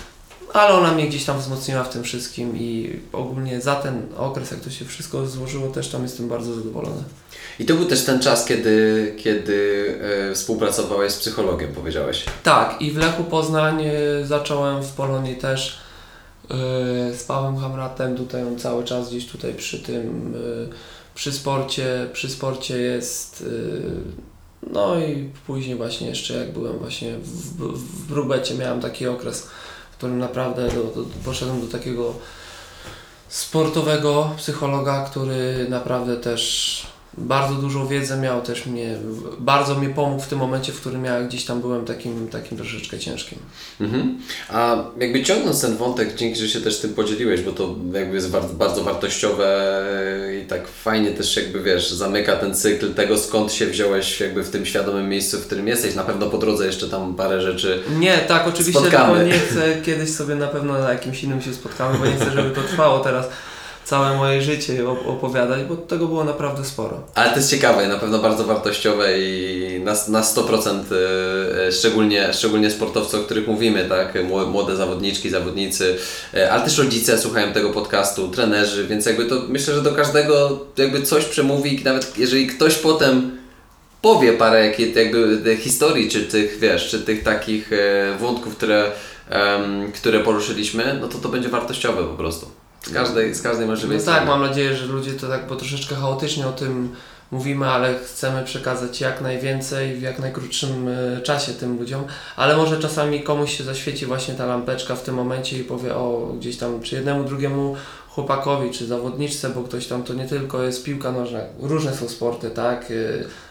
ale 0.53 0.73
ona 0.73 0.91
mnie 0.91 1.07
gdzieś 1.07 1.25
tam 1.25 1.39
wzmocniła 1.39 1.83
w 1.83 1.89
tym 1.89 2.03
wszystkim 2.03 2.57
i 2.57 2.99
ogólnie 3.13 3.61
za 3.61 3.75
ten 3.75 4.07
okres, 4.17 4.51
jak 4.51 4.59
to 4.59 4.69
się 4.69 4.85
wszystko 4.85 5.27
złożyło, 5.27 5.67
też 5.67 5.87
tam 5.87 6.03
jestem 6.03 6.29
bardzo 6.29 6.53
zadowolony. 6.53 7.03
I 7.59 7.65
to 7.65 7.75
był 7.75 7.85
też 7.85 8.03
ten 8.03 8.19
czas, 8.19 8.45
kiedy, 8.45 9.15
kiedy 9.17 9.95
e, 10.29 10.35
współpracowałeś 10.35 11.11
z 11.11 11.19
psychologiem, 11.19 11.73
powiedziałeś. 11.75 12.25
Tak, 12.43 12.81
i 12.81 12.91
w 12.91 12.97
Lechu 12.97 13.23
Poznań 13.23 13.83
e, 13.83 13.91
zacząłem 14.25 14.83
w 14.83 14.91
Polonii 14.91 15.35
też 15.35 15.79
e, 16.51 16.55
z 17.13 17.23
Pawłem 17.23 17.57
Hamratem, 17.57 18.17
tutaj 18.17 18.43
on 18.43 18.59
cały 18.59 18.83
czas 18.83 19.09
gdzieś 19.09 19.27
tutaj 19.27 19.53
przy 19.53 19.79
tym, 19.79 20.33
e, 20.67 20.73
przy 21.15 21.31
sporcie, 21.31 22.09
przy 22.13 22.29
sporcie 22.29 22.77
jest 22.77 23.43
e, 23.47 24.69
no 24.73 24.99
i 24.99 25.29
później 25.47 25.75
właśnie 25.75 26.07
jeszcze 26.09 26.33
jak 26.33 26.53
byłem 26.53 26.77
właśnie 26.77 27.15
w, 27.17 27.57
w 27.57 28.07
Brubecie 28.07 28.55
miałem 28.55 28.81
taki 28.81 29.07
okres, 29.07 29.47
którym 29.97 30.17
naprawdę 30.17 30.67
do, 30.67 30.83
do, 30.83 31.05
poszedłem 31.25 31.61
do 31.61 31.67
takiego 31.67 32.13
sportowego 33.29 34.31
psychologa, 34.37 35.05
który 35.11 35.67
naprawdę 35.69 36.17
też 36.17 36.98
bardzo 37.19 37.53
dużą 37.55 37.87
wiedzę 37.87 38.17
miał, 38.17 38.41
też 38.41 38.65
mnie, 38.65 38.97
bardzo 39.39 39.75
mi 39.75 39.93
pomógł 39.93 40.21
w 40.21 40.27
tym 40.27 40.39
momencie, 40.39 40.71
w 40.71 40.79
którym 40.79 41.05
ja 41.05 41.21
gdzieś 41.21 41.45
tam 41.45 41.61
byłem 41.61 41.85
takim, 41.85 42.27
takim 42.27 42.57
troszeczkę 42.57 42.99
ciężkim. 42.99 43.39
Mhm. 43.81 44.17
A 44.49 44.83
jakby 44.99 45.23
ciągnąc 45.23 45.61
ten 45.61 45.77
wątek, 45.77 46.15
dzięki, 46.15 46.39
że 46.39 46.49
się 46.49 46.61
też 46.61 46.79
tym 46.79 46.93
podzieliłeś, 46.93 47.41
bo 47.41 47.51
to 47.51 47.75
jakby 47.93 48.15
jest 48.15 48.29
bardzo, 48.29 48.53
bardzo 48.53 48.83
wartościowe 48.83 49.73
i 50.43 50.47
tak 50.47 50.67
fajnie 50.67 51.11
też 51.11 51.35
jakby 51.35 51.63
wiesz, 51.63 51.91
zamyka 51.91 52.35
ten 52.35 52.55
cykl 52.55 52.93
tego 52.93 53.17
skąd 53.17 53.53
się 53.53 53.65
wziąłeś 53.65 54.19
jakby 54.19 54.43
w 54.43 54.49
tym 54.49 54.65
świadomym 54.65 55.09
miejscu, 55.09 55.37
w 55.37 55.45
którym 55.45 55.67
jesteś. 55.67 55.95
Na 55.95 56.03
pewno 56.03 56.29
po 56.29 56.37
drodze 56.37 56.65
jeszcze 56.65 56.89
tam 56.89 57.15
parę 57.15 57.41
rzeczy 57.41 57.83
Nie, 57.99 58.17
tak, 58.17 58.47
oczywiście, 58.47 58.79
spotkamy. 58.79 59.25
nie 59.25 59.39
chcę, 59.39 59.81
kiedyś 59.85 60.09
sobie 60.09 60.35
na 60.35 60.47
pewno 60.47 60.73
na 60.73 60.91
jakimś 60.91 61.23
innym 61.23 61.41
się 61.41 61.53
spotkamy, 61.53 61.99
bo 61.99 62.05
nie 62.05 62.15
chcę, 62.15 62.31
żeby 62.31 62.55
to 62.55 62.61
trwało 62.61 62.99
teraz 62.99 63.29
całe 63.89 64.17
moje 64.17 64.41
życie 64.41 64.89
opowiadać, 64.89 65.63
bo 65.63 65.75
tego 65.75 66.07
było 66.07 66.23
naprawdę 66.23 66.65
sporo. 66.65 67.03
Ale 67.15 67.29
to 67.29 67.35
jest 67.35 67.49
ciekawe, 67.49 67.87
na 67.87 67.97
pewno 67.97 68.19
bardzo 68.19 68.43
wartościowe 68.43 69.19
i 69.19 69.81
na, 69.83 69.93
na 70.07 70.21
100% 70.21 70.79
e, 70.91 71.67
e, 71.67 71.71
szczególnie, 71.71 72.33
szczególnie 72.33 72.71
sportowcy, 72.71 73.17
o 73.17 73.19
których 73.19 73.47
mówimy, 73.47 73.85
tak? 73.89 74.17
Młode 74.47 74.75
zawodniczki, 74.75 75.29
zawodnicy, 75.29 75.97
e, 76.33 76.51
ale 76.51 76.63
też 76.63 76.77
rodzice 76.77 77.17
słuchają 77.17 77.53
tego 77.53 77.69
podcastu, 77.69 78.27
trenerzy, 78.27 78.87
więc 78.87 79.05
jakby 79.05 79.25
to 79.25 79.35
myślę, 79.47 79.75
że 79.75 79.81
do 79.81 79.91
każdego 79.91 80.59
jakby 80.77 81.01
coś 81.01 81.25
przemówi, 81.25 81.81
nawet 81.83 82.17
jeżeli 82.17 82.47
ktoś 82.47 82.75
potem 82.75 83.37
powie 84.01 84.33
parę 84.33 84.73
jakby 84.95 85.57
historii, 85.57 86.09
czy 86.09 86.23
tych, 86.23 86.59
wiesz, 86.59 86.89
czy 86.89 86.99
tych 86.99 87.23
takich 87.23 87.69
wątków, 88.19 88.55
które, 88.55 88.91
które 89.95 90.19
poruszyliśmy, 90.19 90.97
no 91.01 91.07
to 91.07 91.17
to 91.17 91.29
będzie 91.29 91.49
wartościowe 91.49 92.03
po 92.03 92.13
prostu. 92.13 92.58
Z 92.83 92.93
każdej, 92.93 93.35
z 93.35 93.41
każdej 93.41 93.67
możliwej 93.67 93.97
no 93.97 94.05
tak, 94.05 94.27
mam 94.27 94.41
nadzieję, 94.41 94.75
że 94.75 94.85
ludzie 94.85 95.11
to 95.11 95.27
tak 95.27 95.47
po 95.47 95.55
troszeczkę 95.55 95.95
chaotycznie 95.95 96.47
o 96.47 96.51
tym 96.51 96.95
mówimy, 97.31 97.67
ale 97.67 97.99
chcemy 97.99 98.43
przekazać 98.43 99.01
jak 99.01 99.21
najwięcej 99.21 99.95
w 99.95 100.01
jak 100.01 100.19
najkrótszym 100.19 100.87
e, 100.87 101.21
czasie 101.21 101.53
tym 101.53 101.79
ludziom, 101.79 102.03
ale 102.35 102.57
może 102.57 102.79
czasami 102.79 103.23
komuś 103.23 103.57
się 103.57 103.63
zaświeci 103.63 104.05
właśnie 104.05 104.33
ta 104.33 104.45
lampeczka 104.45 104.95
w 104.95 105.03
tym 105.03 105.15
momencie 105.15 105.59
i 105.59 105.63
powie 105.63 105.95
o 105.95 106.33
gdzieś 106.39 106.57
tam 106.57 106.81
czy 106.81 106.95
jednemu, 106.95 107.23
drugiemu 107.23 107.75
chłopakowi, 108.09 108.71
czy 108.71 108.85
zawodniczce, 108.85 109.49
bo 109.49 109.63
ktoś 109.63 109.87
tam 109.87 110.03
to 110.03 110.13
nie 110.13 110.27
tylko 110.27 110.63
jest 110.63 110.83
piłka 110.83 111.11
nożna, 111.11 111.39
różne 111.59 111.93
są 111.93 112.09
sporty, 112.09 112.49
tak? 112.49 112.83
E, 112.83 112.93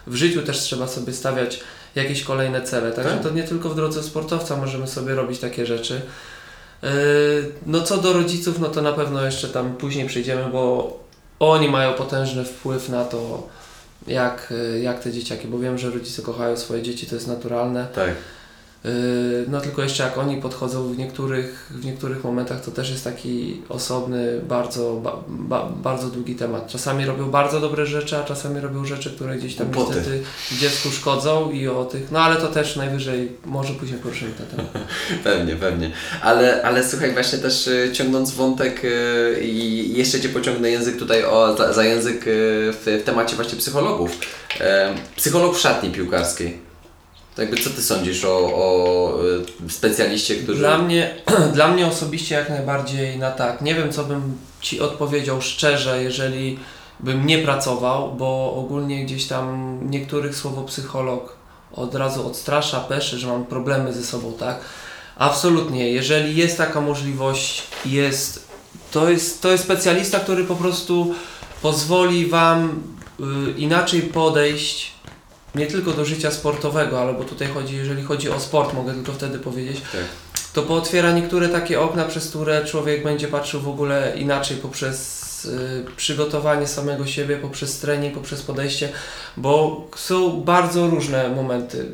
w 0.07 0.15
życiu 0.15 0.41
też 0.41 0.59
trzeba 0.59 0.87
sobie 0.87 1.13
stawiać 1.13 1.59
jakieś 1.95 2.23
kolejne 2.23 2.61
cele, 2.61 2.91
także 2.91 3.13
tak? 3.13 3.23
to 3.23 3.29
nie 3.29 3.43
tylko 3.43 3.69
w 3.69 3.75
drodze 3.75 4.03
sportowca 4.03 4.57
możemy 4.57 4.87
sobie 4.87 5.15
robić 5.15 5.39
takie 5.39 5.65
rzeczy. 5.65 6.01
Yy, 6.83 6.89
no 7.65 7.81
co 7.81 7.97
do 7.97 8.13
rodziców, 8.13 8.59
no 8.59 8.67
to 8.67 8.81
na 8.81 8.93
pewno 8.93 9.25
jeszcze 9.25 9.47
tam 9.47 9.75
później 9.75 10.07
przyjdziemy, 10.07 10.45
bo 10.51 10.99
oni 11.39 11.69
mają 11.69 11.93
potężny 11.93 12.45
wpływ 12.45 12.89
na 12.89 13.05
to, 13.05 13.47
jak, 14.07 14.53
jak 14.81 14.99
te 14.99 15.11
dzieciaki, 15.11 15.47
bo 15.47 15.59
wiem, 15.59 15.77
że 15.77 15.89
rodzice 15.89 16.21
kochają 16.21 16.57
swoje 16.57 16.81
dzieci, 16.81 17.07
to 17.07 17.15
jest 17.15 17.27
naturalne. 17.27 17.87
Tak. 17.95 18.15
Yy, 18.83 19.45
no 19.47 19.61
tylko 19.61 19.83
jeszcze 19.83 20.03
jak 20.03 20.17
oni 20.17 20.41
podchodzą 20.41 20.93
w 20.93 20.97
niektórych, 20.97 21.71
w 21.71 21.85
niektórych 21.85 22.23
momentach, 22.23 22.65
to 22.65 22.71
też 22.71 22.89
jest 22.89 23.03
taki 23.03 23.61
osobny, 23.69 24.41
bardzo, 24.47 24.93
ba, 24.93 25.23
ba, 25.27 25.69
bardzo 25.83 26.07
długi 26.07 26.35
temat. 26.35 26.67
Czasami 26.67 27.05
robią 27.05 27.31
bardzo 27.31 27.59
dobre 27.59 27.85
rzeczy, 27.85 28.17
a 28.17 28.23
czasami 28.23 28.59
robią 28.59 28.85
rzeczy, 28.85 29.11
które 29.11 29.35
gdzieś 29.35 29.55
tam 29.55 29.69
Upoty. 29.69 29.95
niestety 29.95 30.23
dziecku 30.59 30.91
szkodzą 30.91 31.51
i 31.51 31.67
o 31.67 31.85
tych, 31.85 32.11
no 32.11 32.19
ale 32.19 32.35
to 32.35 32.47
też 32.47 32.75
najwyżej 32.75 33.31
może 33.45 33.73
później 33.73 33.99
poruszymy 33.99 34.31
ten 34.31 34.47
temat. 34.47 34.87
pewnie, 35.23 35.55
pewnie. 35.55 35.91
Ale, 36.21 36.63
ale 36.63 36.87
słuchaj, 36.87 37.13
właśnie 37.13 37.39
też 37.39 37.67
y, 37.67 37.89
ciągnąc 37.93 38.31
wątek 38.31 38.81
y, 38.85 39.39
i 39.41 39.97
jeszcze 39.97 40.21
Cię 40.21 40.29
pociągnę 40.29 40.71
język 40.71 40.97
tutaj 40.97 41.23
o, 41.23 41.57
za, 41.57 41.73
za 41.73 41.83
język 41.83 42.15
y, 42.15 42.21
w, 42.73 42.99
w 43.01 43.03
temacie 43.03 43.35
właśnie 43.35 43.57
psychologów. 43.57 44.11
Psycholog 45.15 45.55
w 45.55 45.59
szatni 45.59 45.91
piłkarskiej. 45.91 46.68
Jakby 47.39 47.57
co 47.57 47.69
Ty 47.69 47.81
sądzisz 47.81 48.25
o, 48.25 48.37
o 48.37 49.13
y, 49.67 49.71
specjaliście, 49.71 50.35
który... 50.35 50.57
Dla 50.57 50.77
mnie, 50.77 51.15
dla 51.53 51.67
mnie 51.67 51.87
osobiście 51.87 52.35
jak 52.35 52.49
najbardziej 52.49 53.19
na 53.19 53.31
tak. 53.31 53.61
Nie 53.61 53.75
wiem, 53.75 53.91
co 53.91 54.03
bym 54.03 54.37
Ci 54.61 54.79
odpowiedział 54.79 55.41
szczerze, 55.41 56.03
jeżeli 56.03 56.59
bym 56.99 57.25
nie 57.25 57.37
pracował, 57.37 58.13
bo 58.13 58.53
ogólnie 58.53 59.05
gdzieś 59.05 59.27
tam 59.27 59.77
niektórych 59.89 60.35
słowo 60.35 60.63
psycholog 60.63 61.35
od 61.73 61.95
razu 61.95 62.27
odstrasza, 62.27 62.79
peszy, 62.79 63.17
że 63.17 63.27
mam 63.27 63.45
problemy 63.45 63.93
ze 63.93 64.03
sobą, 64.03 64.33
tak? 64.33 64.59
Absolutnie. 65.15 65.91
Jeżeli 65.91 66.35
jest 66.35 66.57
taka 66.57 66.81
możliwość, 66.81 67.63
jest, 67.85 68.47
to 68.91 69.09
jest, 69.09 69.41
to 69.41 69.51
jest 69.51 69.63
specjalista, 69.63 70.19
który 70.19 70.43
po 70.43 70.55
prostu 70.55 71.15
pozwoli 71.61 72.25
Wam 72.27 72.83
y, 73.19 73.23
inaczej 73.57 74.01
podejść 74.01 74.91
nie 75.55 75.67
tylko 75.67 75.91
do 75.91 76.05
życia 76.05 76.31
sportowego, 76.31 77.01
ale 77.01 77.13
bo 77.13 77.23
tutaj 77.23 77.47
chodzi, 77.47 77.75
jeżeli 77.75 78.03
chodzi 78.03 78.29
o 78.29 78.39
sport, 78.39 78.73
mogę 78.73 78.93
tylko 78.93 79.11
wtedy 79.11 79.39
powiedzieć, 79.39 79.81
tak. 79.91 80.01
to 80.53 80.61
pootwiera 80.61 81.11
niektóre 81.11 81.49
takie 81.49 81.81
okna, 81.81 82.05
przez 82.05 82.29
które 82.29 82.65
człowiek 82.65 83.03
będzie 83.03 83.27
patrzył 83.27 83.61
w 83.61 83.67
ogóle 83.67 84.13
inaczej 84.15 84.57
poprzez 84.57 85.45
y, 85.45 85.85
przygotowanie 85.97 86.67
samego 86.67 87.07
siebie, 87.07 87.37
poprzez 87.37 87.79
trening, 87.79 88.13
poprzez 88.13 88.41
podejście, 88.41 88.89
bo 89.37 89.87
są 89.95 90.41
bardzo 90.41 90.87
różne 90.87 91.29
momenty. 91.29 91.91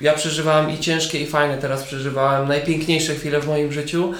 Ja 0.00 0.14
przeżywałem 0.14 0.70
i 0.70 0.78
ciężkie, 0.78 1.20
i 1.20 1.26
fajne, 1.26 1.58
teraz 1.58 1.82
przeżywałem 1.82 2.48
najpiękniejsze 2.48 3.14
chwile 3.14 3.40
w 3.40 3.46
moim 3.46 3.72
życiu. 3.72 4.12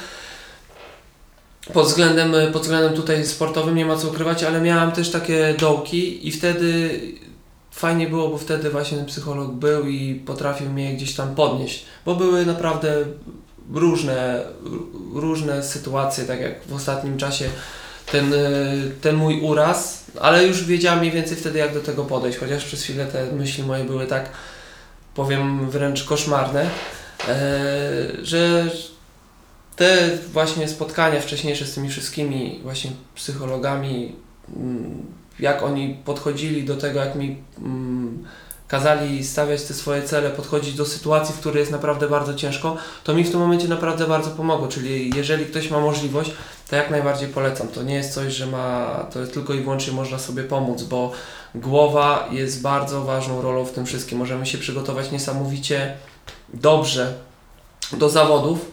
Pod 1.73 1.87
względem, 1.87 2.35
pod 2.53 2.63
względem 2.63 2.95
tutaj 2.95 3.27
sportowym 3.27 3.75
nie 3.75 3.87
ma 3.87 3.97
co 3.97 4.09
ukrywać, 4.09 4.45
ale 4.45 4.61
miałem 4.61 4.93
też 4.93 5.11
takie 5.11 5.55
dołki 5.59 6.29
i 6.29 6.33
wtedy 6.33 6.91
fajnie 7.81 8.07
było, 8.07 8.29
bo 8.29 8.39
wtedy 8.39 8.71
właśnie 8.71 8.99
ten 8.99 9.07
psycholog 9.07 9.53
był 9.53 9.87
i 9.87 10.15
potrafił 10.15 10.71
mnie 10.71 10.95
gdzieś 10.95 11.15
tam 11.15 11.35
podnieść, 11.35 11.85
bo 12.07 12.15
były 12.15 12.47
naprawdę 12.47 13.05
różne, 13.75 14.45
różne 15.15 15.63
sytuacje, 15.63 16.25
tak 16.25 16.41
jak 16.41 16.65
w 16.67 16.75
ostatnim 16.75 17.19
czasie 17.19 17.49
ten, 18.13 18.35
ten 19.01 19.17
mój 19.17 19.41
uraz, 19.41 20.05
ale 20.21 20.47
już 20.47 20.65
wiedziałem 20.65 20.99
mniej 20.99 21.13
więcej 21.13 21.37
wtedy 21.37 21.59
jak 21.59 21.75
do 21.75 21.81
tego 21.81 22.05
podejść, 22.05 22.39
chociaż 22.39 22.65
przez 22.65 22.83
chwilę 22.83 23.07
te 23.07 23.33
myśli 23.33 23.65
moje 23.65 23.85
były 23.85 24.07
tak, 24.07 24.31
powiem 25.15 25.71
wręcz 25.71 26.05
koszmarne, 26.05 26.63
e, 26.63 26.69
że 28.23 28.71
te 29.77 30.11
właśnie 30.33 30.69
spotkania 30.69 31.21
wcześniejsze 31.21 31.67
z 31.67 31.75
tymi 31.75 31.89
wszystkimi 31.89 32.61
właśnie 32.63 32.91
psychologami 33.15 34.17
mm, 34.57 35.20
jak 35.41 35.63
oni 35.63 35.97
podchodzili 36.05 36.65
do 36.65 36.77
tego, 36.77 37.01
jak 37.01 37.15
mi 37.15 37.37
mm, 37.59 38.25
kazali 38.69 39.25
stawiać 39.25 39.63
te 39.63 39.75
swoje 39.75 40.03
cele, 40.03 40.31
podchodzić 40.31 40.75
do 40.75 40.85
sytuacji, 40.85 41.35
w 41.35 41.39
której 41.39 41.61
jest 41.61 41.73
naprawdę 41.73 42.09
bardzo 42.09 42.35
ciężko, 42.35 42.77
to 43.05 43.15
mi 43.15 43.25
w 43.25 43.31
tym 43.31 43.41
momencie 43.41 43.69
naprawdę 43.69 44.07
bardzo 44.07 44.31
pomogło. 44.31 44.69
Czyli 44.69 45.17
jeżeli 45.17 45.47
ktoś 45.47 45.71
ma 45.71 45.81
możliwość, 45.81 46.31
to 46.71 46.77
jak 46.77 46.91
najbardziej 46.91 47.29
polecam. 47.29 47.69
To 47.69 47.83
nie 47.83 47.95
jest 47.95 48.15
coś, 48.15 48.33
że 48.33 48.47
ma, 48.47 48.87
to 49.13 49.21
jest 49.21 49.35
tylko 49.35 49.55
i 49.55 49.61
wyłącznie 49.61 49.93
można 49.93 50.19
sobie 50.19 50.45
pomóc, 50.45 50.83
bo 50.83 51.13
głowa 51.55 52.29
jest 52.31 52.63
bardzo 52.63 53.05
ważną 53.05 53.43
rolą 53.43 53.65
w 53.65 53.73
tym 53.73 53.87
wszystkim. 53.87 54.19
Możemy 54.19 54.47
się 54.47 54.59
przygotować 54.59 55.11
niesamowicie 55.11 55.97
dobrze 56.55 57.15
do 57.93 58.09
zawodów, 58.09 58.71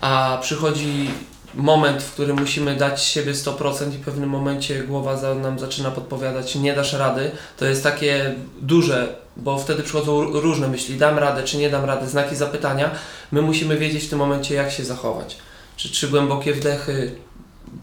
a 0.00 0.38
przychodzi 0.42 1.10
moment, 1.54 2.02
w 2.02 2.12
którym 2.12 2.40
musimy 2.40 2.76
dać 2.76 3.02
siebie 3.02 3.32
100% 3.32 3.94
i 3.94 3.98
w 3.98 4.04
pewnym 4.04 4.30
momencie 4.30 4.82
głowa 4.82 5.16
za, 5.16 5.34
nam 5.34 5.58
zaczyna 5.58 5.90
podpowiadać, 5.90 6.54
nie 6.54 6.74
dasz 6.74 6.92
rady, 6.92 7.30
to 7.56 7.64
jest 7.64 7.82
takie 7.82 8.34
duże, 8.60 9.16
bo 9.36 9.58
wtedy 9.58 9.82
przychodzą 9.82 10.40
różne 10.40 10.68
myśli, 10.68 10.96
dam 10.96 11.18
radę, 11.18 11.42
czy 11.42 11.56
nie 11.56 11.70
dam 11.70 11.84
rady, 11.84 12.08
znaki 12.08 12.36
zapytania. 12.36 12.90
My 13.32 13.42
musimy 13.42 13.76
wiedzieć 13.76 14.04
w 14.04 14.10
tym 14.10 14.18
momencie, 14.18 14.54
jak 14.54 14.70
się 14.70 14.84
zachować. 14.84 15.36
Czy 15.76 15.90
trzy 15.90 16.08
głębokie 16.08 16.54
wdechy, 16.54 17.12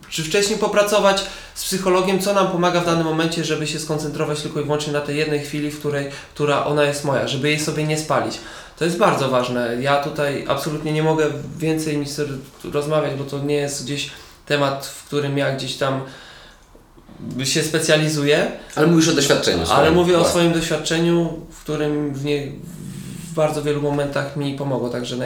czy 0.10 0.24
wcześniej 0.24 0.60
popracować 0.60 1.26
z 1.56 1.64
psychologiem, 1.64 2.20
co 2.20 2.34
nam 2.34 2.48
pomaga 2.48 2.82
w 2.82 2.86
danym 2.86 3.06
momencie, 3.06 3.44
żeby 3.44 3.68
się 3.68 3.80
skoncentrować 3.80 4.42
tylko 4.42 4.60
i 4.60 4.64
wyłącznie 4.64 4.94
na 4.94 5.02
tej 5.02 5.18
jednej 5.18 5.40
chwili, 5.40 5.72
w 5.72 5.80
której, 5.80 6.10
która 6.34 6.66
ona 6.66 6.84
jest 6.84 7.06
moja, 7.06 7.28
żeby 7.28 7.50
jej 7.50 7.60
sobie 7.60 7.84
nie 7.84 7.98
spalić. 7.98 8.38
To 8.80 8.86
jest 8.86 8.98
bardzo 8.98 9.30
ważne. 9.30 9.78
Ja 9.82 10.04
tutaj 10.04 10.46
absolutnie 10.48 10.92
nie 10.92 11.04
mogę 11.04 11.26
więcej 11.58 11.98
mi 11.98 12.06
rozmawiać, 12.74 13.16
bo 13.16 13.24
to 13.24 13.40
nie 13.40 13.56
jest 13.56 13.86
gdzieś 13.86 14.12
temat, 14.46 14.86
w 14.86 15.08
którym 15.08 15.38
ja 15.38 15.56
gdzieś 15.56 15.76
tam 15.76 16.02
się 17.44 17.64
specjalizuję. 17.64 18.52
Ale 18.76 18.88
mówisz 18.88 19.10
o 19.10 19.14
doświadczeniu. 19.14 19.66
Swoim. 19.66 19.80
Ale 19.80 19.92
mówię 19.92 20.20
o 20.20 20.26
swoim 20.26 20.54
doświadczeniu, 20.54 21.40
w 21.52 21.64
którym 21.64 22.14
w, 22.14 22.26
nie, 22.26 22.52
w 23.32 23.34
bardzo 23.34 23.64
wielu 23.64 23.82
momentach 23.82 24.36
mi 24.36 24.54
pomogło. 24.54 24.90
Także 24.90 25.18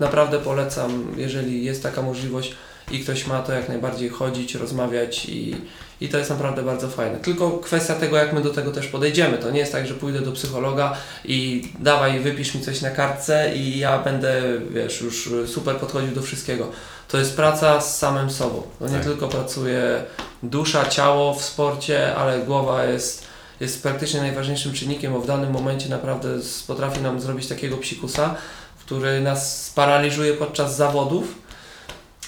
naprawdę 0.00 0.38
polecam, 0.38 1.06
jeżeli 1.16 1.64
jest 1.64 1.82
taka 1.82 2.02
możliwość 2.02 2.54
i 2.90 3.00
ktoś 3.00 3.26
ma 3.26 3.42
to 3.42 3.52
jak 3.52 3.68
najbardziej 3.68 4.08
chodzić, 4.08 4.54
rozmawiać 4.54 5.24
i, 5.24 5.56
i 6.00 6.08
to 6.08 6.18
jest 6.18 6.30
naprawdę 6.30 6.62
bardzo 6.62 6.88
fajne. 6.88 7.18
Tylko 7.18 7.50
kwestia 7.50 7.94
tego, 7.94 8.16
jak 8.16 8.32
my 8.32 8.40
do 8.40 8.50
tego 8.50 8.72
też 8.72 8.86
podejdziemy. 8.86 9.38
To 9.38 9.50
nie 9.50 9.58
jest 9.58 9.72
tak, 9.72 9.86
że 9.86 9.94
pójdę 9.94 10.20
do 10.20 10.32
psychologa 10.32 10.96
i 11.24 11.68
dawaj, 11.78 12.20
wypisz 12.20 12.54
mi 12.54 12.60
coś 12.60 12.80
na 12.80 12.90
kartce 12.90 13.56
i 13.56 13.78
ja 13.78 13.98
będę, 13.98 14.42
wiesz, 14.70 15.00
już 15.00 15.30
super 15.46 15.76
podchodził 15.76 16.14
do 16.14 16.22
wszystkiego. 16.22 16.70
To 17.08 17.18
jest 17.18 17.36
praca 17.36 17.80
z 17.80 17.98
samym 17.98 18.30
sobą. 18.30 18.62
No 18.80 18.88
nie 18.88 18.94
tak. 18.94 19.04
tylko 19.04 19.28
pracuje 19.28 20.04
dusza, 20.42 20.84
ciało 20.84 21.34
w 21.34 21.44
sporcie, 21.44 22.16
ale 22.16 22.38
głowa 22.38 22.84
jest, 22.84 23.24
jest 23.60 23.82
praktycznie 23.82 24.20
najważniejszym 24.20 24.72
czynnikiem, 24.72 25.12
bo 25.12 25.20
w 25.20 25.26
danym 25.26 25.50
momencie 25.50 25.88
naprawdę 25.88 26.28
potrafi 26.66 27.00
nam 27.00 27.20
zrobić 27.20 27.46
takiego 27.46 27.76
psikusa, 27.76 28.34
który 28.80 29.20
nas 29.20 29.66
sparaliżuje 29.66 30.34
podczas 30.34 30.76
zawodów 30.76 31.47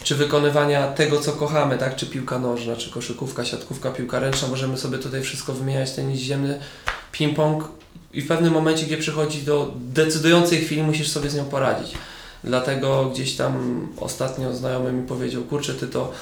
czy 0.03 0.15
wykonywania 0.15 0.89
tego, 0.89 1.21
co 1.21 1.33
kochamy, 1.33 1.79
tak? 1.79 1.97
Czy 1.97 2.07
piłka 2.07 2.39
nożna, 2.39 2.77
czy 2.77 2.91
koszykówka, 2.91 3.45
siatkówka, 3.45 3.91
piłka 3.91 4.19
ręczna, 4.19 4.49
możemy 4.49 4.79
sobie 4.79 4.99
tutaj 4.99 5.23
wszystko 5.23 5.53
wymieniać, 5.53 5.93
tenis 5.93 6.21
ziemny, 6.21 6.61
ping-pong 7.13 7.63
i 8.13 8.23
w 8.23 8.29
pewnym 8.29 8.53
momencie, 8.53 8.87
gdzie 8.87 8.97
przychodzi 8.97 9.43
do 9.43 9.73
decydującej 9.77 10.65
chwili, 10.65 10.83
musisz 10.83 11.09
sobie 11.09 11.31
z 11.31 11.35
nią 11.35 11.45
poradzić. 11.45 11.95
Dlatego 12.45 13.05
gdzieś 13.05 13.37
tam 13.37 13.87
ostatnio 13.97 14.55
znajomy 14.55 14.93
mi 14.93 15.07
powiedział, 15.07 15.43
kurczę, 15.43 15.75
ty 15.75 15.87
to 15.87 16.13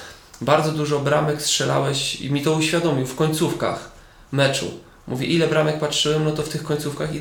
bardzo 0.41 0.71
dużo 0.71 0.99
bramek 0.99 1.41
strzelałeś 1.41 2.21
i 2.21 2.31
mi 2.31 2.41
to 2.41 2.53
uświadomił 2.53 3.05
w 3.05 3.15
końcówkach 3.15 3.91
meczu. 4.31 4.65
Mówi, 5.07 5.35
ile 5.35 5.47
bramek 5.47 5.79
patrzyłem, 5.79 6.25
no 6.25 6.31
to 6.31 6.43
w 6.43 6.49
tych 6.49 6.63
końcówkach 6.63 7.15
i 7.15 7.19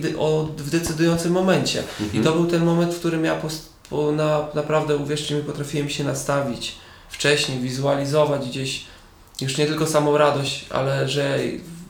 w 0.56 0.70
decydującym 0.70 1.32
momencie. 1.32 1.82
Mhm. 2.00 2.22
I 2.22 2.24
to 2.24 2.32
był 2.32 2.46
ten 2.46 2.64
moment, 2.64 2.94
w 2.94 2.98
którym 2.98 3.24
ja 3.24 3.34
post 3.34 3.77
bo 3.90 4.12
na, 4.12 4.46
naprawdę, 4.54 4.96
uwierzcie 4.96 5.34
mi, 5.34 5.42
potrafiłem 5.42 5.88
się 5.88 6.04
nastawić 6.04 6.74
wcześniej, 7.08 7.58
wizualizować 7.58 8.48
gdzieś 8.48 8.84
już 9.40 9.58
nie 9.58 9.66
tylko 9.66 9.86
samą 9.86 10.18
radość, 10.18 10.66
ale 10.70 11.08
że 11.08 11.38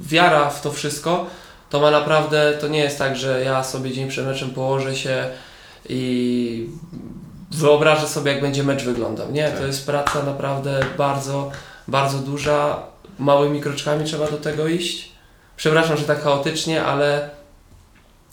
wiara 0.01 0.51
w 0.51 0.63
to 0.63 0.73
wszystko, 0.73 1.27
to 1.71 1.81
ma 1.81 1.91
naprawdę, 1.91 2.59
to 2.61 2.69
nie 2.69 2.79
jest 2.79 2.99
tak, 2.99 3.17
że 3.17 3.45
ja 3.45 3.65
sobie 3.65 3.93
dzień 3.93 4.09
przed 4.09 4.27
meczem 4.27 4.51
położę 4.51 4.97
się 4.97 5.29
i 5.89 6.71
wyobrażę 7.51 8.09
sobie, 8.09 8.33
jak 8.33 8.41
będzie 8.41 8.63
mecz 8.63 8.85
wyglądał. 8.85 9.33
Nie, 9.33 9.49
tak. 9.49 9.59
to 9.59 9.67
jest 9.67 9.87
praca 9.87 10.23
naprawdę 10.23 10.81
bardzo, 10.99 11.51
bardzo 11.89 12.19
duża. 12.19 12.83
Małymi 13.19 13.61
kroczkami 13.61 14.05
trzeba 14.05 14.31
do 14.31 14.37
tego 14.37 14.67
iść. 14.67 15.13
Przepraszam, 15.57 15.97
że 15.97 16.05
tak 16.05 16.23
chaotycznie, 16.23 16.85
ale 16.85 17.31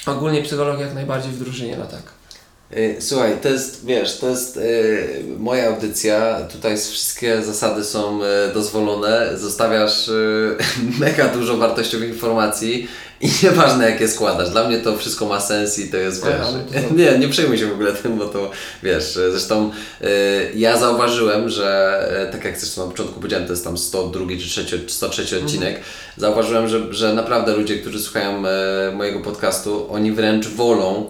ogólnie 0.06 0.44
psychologia 0.44 0.86
jak 0.86 0.96
najbardziej 0.96 1.32
w 1.32 1.40
drużynie 1.40 1.78
na 1.78 1.86
tak. 1.86 2.15
Y, 2.72 2.96
słuchaj, 3.00 3.38
to 3.42 3.50
jest, 3.50 3.86
wiesz, 3.86 4.20
to 4.20 4.30
jest 4.30 4.58
y, 4.58 5.24
moja 5.38 5.68
audycja, 5.68 6.48
tutaj 6.52 6.78
wszystkie 6.78 7.42
zasady 7.42 7.84
są 7.84 8.20
y, 8.24 8.54
dozwolone, 8.54 9.38
zostawiasz 9.38 10.10
mega 11.00 11.28
dużo 11.28 11.58
wartościowych 11.58 12.10
informacji 12.10 12.88
i 13.22 13.30
nieważne 13.44 13.90
jakie 13.90 14.08
składasz, 14.08 14.50
dla 14.50 14.68
mnie 14.68 14.78
to 14.78 14.98
wszystko 14.98 15.26
ma 15.26 15.40
sens 15.40 15.80
i 15.80 15.92
to 15.92 15.98
jest, 15.98 16.26
wiesz, 16.26 16.82
nie, 16.98 17.20
nie 17.20 17.30
przejmuj 17.30 17.58
się 17.58 17.68
w 17.68 17.74
ogóle 17.74 17.94
tym, 17.94 18.18
bo 18.18 18.26
to, 18.26 18.52
wiesz, 18.84 19.20
zresztą 19.32 19.72
y, 20.02 20.06
ja 20.56 20.78
zauważyłem, 20.78 21.50
że 21.50 22.00
y, 22.30 22.32
tak 22.32 22.46
jak 22.46 22.60
zresztą 22.60 22.86
na 22.86 22.92
początku 22.92 23.20
powiedziałem, 23.20 23.46
to 23.46 23.54
jest 23.54 23.64
tam 23.64 23.78
102 23.78 24.26
czy 24.40 24.50
3, 24.50 24.86
103 24.88 25.22
mhm. 25.22 25.44
odcinek, 25.44 25.80
zauważyłem, 26.18 26.68
że, 26.68 26.94
że 26.94 27.14
naprawdę 27.14 27.56
ludzie, 27.56 27.78
którzy 27.78 28.00
słuchają 28.00 28.44
mojego 28.94 29.20
podcastu, 29.20 29.94
oni 29.94 30.12
wręcz 30.12 30.48
wolą, 30.48 31.10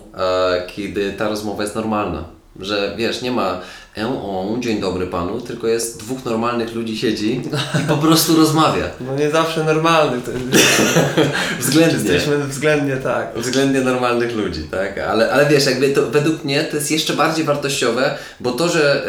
kiedy 0.68 1.14
ta 1.14 1.30
rozmowa 1.30 1.64
jest 1.64 1.76
normalna, 1.76 2.24
że 2.60 2.94
wiesz, 2.98 3.22
nie 3.22 3.32
ma 3.32 3.62
o, 4.04 4.58
dzień 4.60 4.80
dobry 4.80 5.08
panu, 5.08 5.42
tylko 5.42 5.68
jest 5.68 6.00
dwóch 6.00 6.26
normalnych 6.26 6.76
ludzi 6.76 6.98
siedzi 6.98 7.36
i 7.36 7.42
po 7.88 7.98
prostu 7.98 8.36
rozmawia. 8.36 8.86
No 9.02 9.16
nie 9.16 9.30
zawsze 9.30 9.64
normalnych. 9.64 10.24
To 10.24 10.32
jest, 10.32 10.82
względnie. 11.60 12.14
Jesteśmy 12.14 12.38
względnie 12.38 12.98
tak. 12.98 13.28
Względnie 13.36 13.82
normalnych 13.82 14.36
ludzi, 14.36 14.64
tak. 14.72 14.98
Ale, 14.98 15.32
ale 15.32 15.46
wiesz, 15.46 15.66
jakby 15.66 15.90
to 15.90 16.02
według 16.12 16.44
mnie 16.44 16.64
to 16.64 16.76
jest 16.76 16.92
jeszcze 16.92 17.14
bardziej 17.14 17.46
wartościowe, 17.46 18.18
bo 18.40 18.52
to, 18.52 18.70
że 18.70 19.06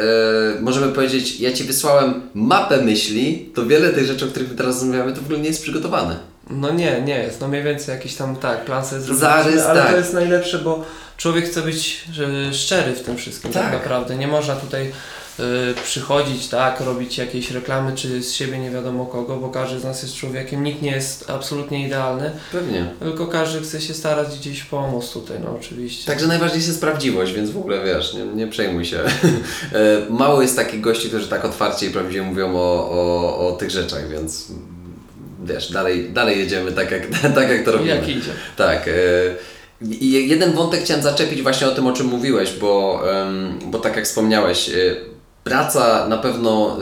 e, 0.58 0.60
możemy 0.60 0.92
powiedzieć, 0.92 1.40
ja 1.40 1.52
Ci 1.52 1.64
wysłałem 1.64 2.20
mapę 2.34 2.82
myśli, 2.82 3.50
to 3.54 3.66
wiele 3.66 3.90
tych 3.90 4.06
rzeczy, 4.06 4.24
o 4.24 4.28
których 4.28 4.50
my 4.50 4.56
teraz 4.56 4.74
rozmawiamy, 4.74 5.12
to 5.12 5.20
w 5.20 5.24
ogóle 5.24 5.38
nie 5.38 5.48
jest 5.48 5.62
przygotowane. 5.62 6.16
No 6.50 6.72
nie, 6.72 7.02
nie 7.02 7.18
jest. 7.18 7.40
No 7.40 7.48
mniej 7.48 7.62
więcej 7.62 7.94
jakiś 7.94 8.14
tam, 8.14 8.36
tak, 8.36 8.64
plan 8.64 8.84
sobie 8.84 9.00
zrobiliśmy, 9.00 9.64
ale 9.66 9.82
tak. 9.82 9.90
to 9.90 9.96
jest 9.96 10.14
najlepsze, 10.14 10.58
bo 10.58 10.84
człowiek 11.16 11.44
chce 11.44 11.62
być 11.62 12.04
szczery 12.52 12.92
w 12.92 13.02
tym 13.02 13.16
wszystkim 13.16 13.52
tak, 13.52 13.62
tak 13.62 13.72
naprawdę. 13.72 14.16
Nie 14.16 14.28
można 14.28 14.56
tutaj 14.56 14.92
y, 15.40 15.42
przychodzić, 15.84 16.48
tak, 16.48 16.80
robić 16.80 17.18
jakieś 17.18 17.50
reklamy, 17.50 17.96
czy 17.96 18.22
z 18.22 18.32
siebie 18.32 18.58
nie 18.58 18.70
wiadomo 18.70 19.06
kogo, 19.06 19.36
bo 19.36 19.48
każdy 19.48 19.80
z 19.80 19.84
nas 19.84 20.02
jest 20.02 20.14
człowiekiem, 20.14 20.64
nikt 20.64 20.82
nie 20.82 20.90
jest 20.90 21.30
absolutnie 21.30 21.86
idealny. 21.86 22.30
Pewnie. 22.52 22.90
Tylko 23.00 23.26
każdy 23.26 23.60
chce 23.60 23.80
się 23.80 23.94
starać 23.94 24.38
gdzieś 24.38 24.62
pomóc 24.62 25.12
tutaj, 25.12 25.36
no 25.44 25.56
oczywiście. 25.60 26.06
Także 26.06 26.26
najważniejsza 26.26 26.68
jest 26.68 26.80
prawdziwość, 26.80 27.32
więc 27.32 27.50
w 27.50 27.58
ogóle 27.58 27.84
wiesz, 27.84 28.14
nie, 28.14 28.24
nie 28.24 28.46
przejmuj 28.46 28.84
się. 28.84 29.00
E, 29.72 30.10
mało 30.10 30.42
jest 30.42 30.56
takich 30.56 30.80
gości, 30.80 31.08
którzy 31.08 31.28
tak 31.28 31.44
otwarcie 31.44 31.86
i 31.86 31.90
prawdziwie 31.90 32.22
mówią 32.22 32.56
o, 32.56 32.90
o, 32.90 33.48
o 33.48 33.52
tych 33.52 33.70
rzeczach, 33.70 34.08
więc 34.08 34.48
wiesz, 35.44 35.72
dalej, 35.72 36.10
dalej 36.10 36.38
jedziemy 36.38 36.72
tak 36.72 36.90
jak, 36.90 37.06
tak 37.34 37.50
jak 37.50 37.64
to 37.64 37.72
robimy. 37.72 37.90
Jak 37.90 38.08
idzie. 38.08 38.30
Tak. 38.56 38.88
E, 38.88 38.92
i 39.82 40.28
jeden 40.28 40.52
wątek 40.52 40.80
chciałem 40.80 41.02
zaczepić 41.02 41.42
właśnie 41.42 41.66
o 41.66 41.74
tym, 41.74 41.86
o 41.86 41.92
czym 41.92 42.06
mówiłeś, 42.06 42.52
bo, 42.52 43.02
bo 43.66 43.78
tak 43.78 43.96
jak 43.96 44.04
wspomniałeś, 44.04 44.68
y, 44.68 44.96
praca 45.44 46.08
na 46.08 46.18
pewno 46.18 46.78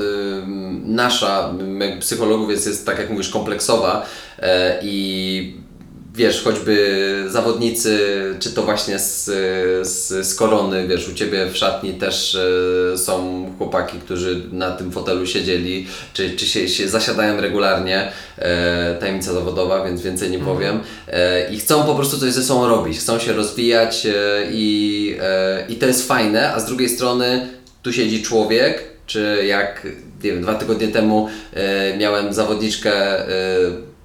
nasza, 0.85 1.55
psychologów 2.01 2.51
jest, 2.51 2.67
jest 2.67 2.87
tak 2.87 2.99
jak 2.99 3.11
mówisz, 3.11 3.29
kompleksowa 3.29 4.07
e, 4.39 4.79
i 4.83 5.57
wiesz, 6.15 6.43
choćby 6.43 7.25
zawodnicy, 7.29 7.99
czy 8.41 8.53
to 8.53 8.63
właśnie 8.63 8.99
z, 8.99 9.25
z, 9.89 10.27
z 10.27 10.35
korony, 10.35 10.89
wiesz, 10.89 11.09
u 11.09 11.15
Ciebie 11.15 11.47
w 11.47 11.57
szatni 11.57 11.95
też 11.95 12.35
e, 12.95 12.99
są 12.99 13.47
chłopaki, 13.59 13.99
którzy 13.99 14.43
na 14.53 14.71
tym 14.71 14.93
fotelu 14.93 15.27
siedzieli, 15.27 15.87
czy, 16.13 16.37
czy 16.37 16.47
się, 16.47 16.69
się 16.69 16.89
zasiadają 16.89 17.41
regularnie, 17.41 18.13
e, 18.39 18.97
tajemnica 19.01 19.33
zawodowa, 19.33 19.85
więc 19.85 20.03
więcej 20.03 20.31
nie 20.31 20.39
mhm. 20.39 20.57
powiem, 20.57 20.81
e, 21.09 21.53
i 21.53 21.59
chcą 21.59 21.85
po 21.85 21.95
prostu 21.95 22.19
coś 22.19 22.33
ze 22.33 22.43
sobą 22.43 22.69
robić, 22.69 22.99
chcą 22.99 23.19
się 23.19 23.33
rozwijać 23.33 24.07
e, 24.07 24.13
i, 24.53 25.17
e, 25.21 25.67
i 25.69 25.77
to 25.77 25.87
jest 25.87 26.09
fajne, 26.09 26.53
a 26.55 26.61
z 26.61 26.67
drugiej 26.67 26.89
strony 26.89 27.49
tu 27.83 27.93
siedzi 27.93 28.23
człowiek, 28.23 28.85
czy 29.07 29.45
jak, 29.47 29.87
nie 30.25 30.33
wiem, 30.33 30.43
dwa 30.43 30.55
tygodnie 30.55 30.89
temu 30.89 31.29
e, 31.55 31.97
miałem 31.97 32.33
zawodniczkę 32.33 32.93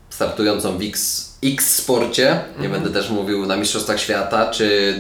startującą 0.10 0.78
w 0.78 0.82
X 0.82 1.29
X 1.44 1.76
sporcie, 1.76 2.40
nie 2.60 2.66
mhm. 2.66 2.72
będę 2.72 3.02
też 3.02 3.10
mówił 3.10 3.46
na 3.46 3.58
Mistrzostwach 3.58 4.00
Świata, 4.00 4.52
czy 4.52 4.94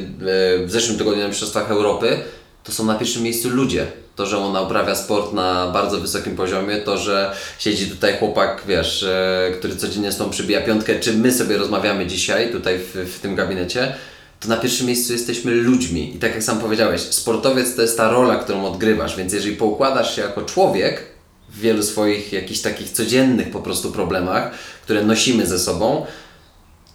e, 0.61 0.65
w 0.65 0.71
zeszłym 0.71 0.97
tygodniu 0.97 1.21
na 1.21 1.27
Mistrzostwach 1.27 1.71
Europy, 1.71 2.17
to 2.63 2.71
są 2.71 2.85
na 2.85 2.95
pierwszym 2.95 3.23
miejscu 3.23 3.49
ludzie. 3.49 3.87
To, 4.15 4.25
że 4.25 4.37
ona 4.37 4.61
uprawia 4.61 4.95
sport 4.95 5.33
na 5.33 5.71
bardzo 5.73 5.99
wysokim 5.99 6.35
poziomie, 6.35 6.77
to, 6.77 6.97
że 6.97 7.31
siedzi 7.59 7.87
tutaj 7.87 8.17
chłopak, 8.17 8.63
wiesz, 8.67 9.03
e, 9.03 9.51
który 9.59 9.75
codziennie 9.75 10.11
z 10.11 10.17
tą 10.17 10.29
przybija 10.29 10.61
piątkę, 10.61 10.99
czy 10.99 11.13
my 11.13 11.31
sobie 11.31 11.57
rozmawiamy 11.57 12.07
dzisiaj 12.07 12.51
tutaj 12.51 12.79
w, 12.79 13.15
w 13.15 13.19
tym 13.19 13.35
gabinecie, 13.35 13.95
to 14.39 14.49
na 14.49 14.57
pierwszym 14.57 14.87
miejscu 14.87 15.13
jesteśmy 15.13 15.51
ludźmi. 15.51 16.15
I 16.15 16.19
tak 16.19 16.33
jak 16.33 16.43
sam 16.43 16.59
powiedziałeś, 16.59 17.01
sportowiec 17.01 17.75
to 17.75 17.81
jest 17.81 17.97
ta 17.97 18.11
rola, 18.11 18.35
którą 18.35 18.65
odgrywasz, 18.65 19.15
więc 19.15 19.33
jeżeli 19.33 19.55
poukładasz 19.55 20.15
się 20.15 20.21
jako 20.21 20.41
człowiek, 20.41 21.03
w 21.49 21.59
wielu 21.59 21.83
swoich 21.83 22.33
jakichś 22.33 22.59
takich 22.59 22.89
codziennych 22.89 23.51
po 23.51 23.59
prostu 23.59 23.91
problemach, 23.91 24.51
które 24.83 25.03
nosimy 25.03 25.45
ze 25.45 25.59
sobą, 25.59 26.05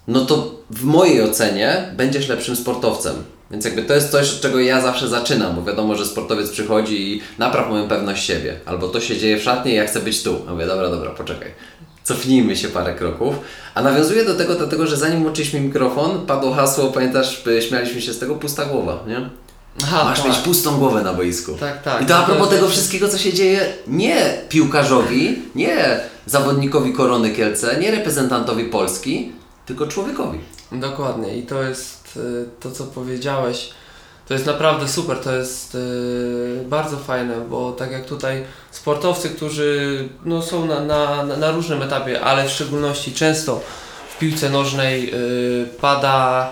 no 0.09 0.25
to 0.25 0.55
w 0.71 0.85
mojej 0.85 1.23
ocenie 1.23 1.93
będziesz 1.97 2.29
lepszym 2.29 2.57
sportowcem. 2.57 3.15
Więc 3.51 3.65
jakby 3.65 3.83
to 3.83 3.95
jest 3.95 4.11
coś, 4.11 4.35
od 4.35 4.41
czego 4.41 4.61
ja 4.61 4.81
zawsze 4.81 5.09
zaczynam, 5.09 5.55
bo 5.57 5.63
wiadomo, 5.63 5.95
że 5.95 6.07
sportowiec 6.07 6.51
przychodzi 6.51 7.13
i 7.13 7.23
napraw 7.39 7.71
moją 7.71 7.89
pewność 7.89 8.27
siebie. 8.27 8.61
Albo 8.67 8.89
to 8.89 9.01
się 9.01 9.17
dzieje 9.17 9.39
w 9.39 9.43
szatni 9.43 9.73
i 9.73 9.75
ja 9.75 9.87
chcę 9.87 10.01
być 10.01 10.23
tu. 10.23 10.43
Ja 10.47 10.53
mówię, 10.53 10.67
dobra, 10.67 10.91
dobra, 10.91 11.11
poczekaj. 11.11 11.49
Cofnijmy 12.05 12.57
się 12.57 12.69
parę 12.69 12.95
kroków. 12.95 13.35
A 13.75 13.83
nawiązuję 13.83 14.25
do 14.25 14.35
tego, 14.35 14.55
dlatego 14.55 14.87
że 14.87 14.97
zanim 14.97 15.23
włączyliśmy 15.23 15.61
mikrofon, 15.61 16.27
padło 16.27 16.55
hasło, 16.55 16.87
pamiętasz, 16.87 17.43
śmialiśmy 17.69 18.01
się 18.01 18.13
z 18.13 18.19
tego, 18.19 18.35
pusta 18.35 18.65
głowa, 18.65 19.05
nie? 19.07 19.31
Aha, 19.83 20.05
Masz 20.05 20.19
tak. 20.21 20.29
mieć 20.29 20.39
pustą 20.39 20.79
głowę 20.79 21.03
na 21.03 21.13
boisku. 21.13 21.53
Tak, 21.61 21.83
tak. 21.83 22.03
I 22.03 22.07
to 22.07 22.17
a 22.17 22.23
propos 22.23 22.49
tego 22.49 22.69
wszystkiego, 22.69 23.09
co 23.09 23.19
się 23.19 23.33
dzieje 23.33 23.73
nie 23.87 24.35
piłkarzowi, 24.49 25.43
nie 25.55 26.01
zawodnikowi 26.27 26.93
Korony 26.93 27.31
Kielce, 27.31 27.81
nie 27.81 27.91
reprezentantowi 27.91 28.65
Polski, 28.65 29.33
tylko 29.67 29.87
człowiekowi. 29.87 30.39
Dokładnie 30.73 31.37
i 31.37 31.43
to 31.43 31.62
jest 31.62 32.17
y, 32.17 32.49
to, 32.61 32.71
co 32.71 32.85
powiedziałeś. 32.85 33.71
To 34.29 34.35
jest 34.35 34.47
naprawdę 34.47 34.89
super, 34.89 35.19
to 35.19 35.37
jest 35.37 35.75
y, 35.75 36.65
bardzo 36.67 36.97
fajne, 36.97 37.41
bo 37.41 37.73
tak 37.73 37.93
jak 37.93 38.07
tutaj 38.07 38.45
sportowcy, 38.71 39.31
którzy 39.31 40.09
no, 40.25 40.43
są 40.43 40.67
na, 40.67 40.81
na, 40.81 41.25
na 41.25 41.51
różnym 41.51 41.83
etapie, 41.83 42.21
ale 42.21 42.49
w 42.49 42.51
szczególności 42.51 43.12
często 43.12 43.61
w 44.15 44.19
piłce 44.19 44.51
nożnej 44.51 45.15
y, 45.15 45.67
pada 45.81 46.49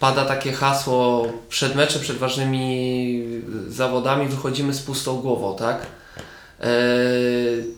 pada 0.00 0.24
takie 0.24 0.52
hasło 0.52 1.26
przed 1.48 1.74
meczem, 1.74 2.02
przed 2.02 2.16
ważnymi 2.16 3.24
zawodami 3.68 4.28
wychodzimy 4.28 4.74
z 4.74 4.82
pustą 4.82 5.16
głową, 5.16 5.56
tak? 5.56 5.86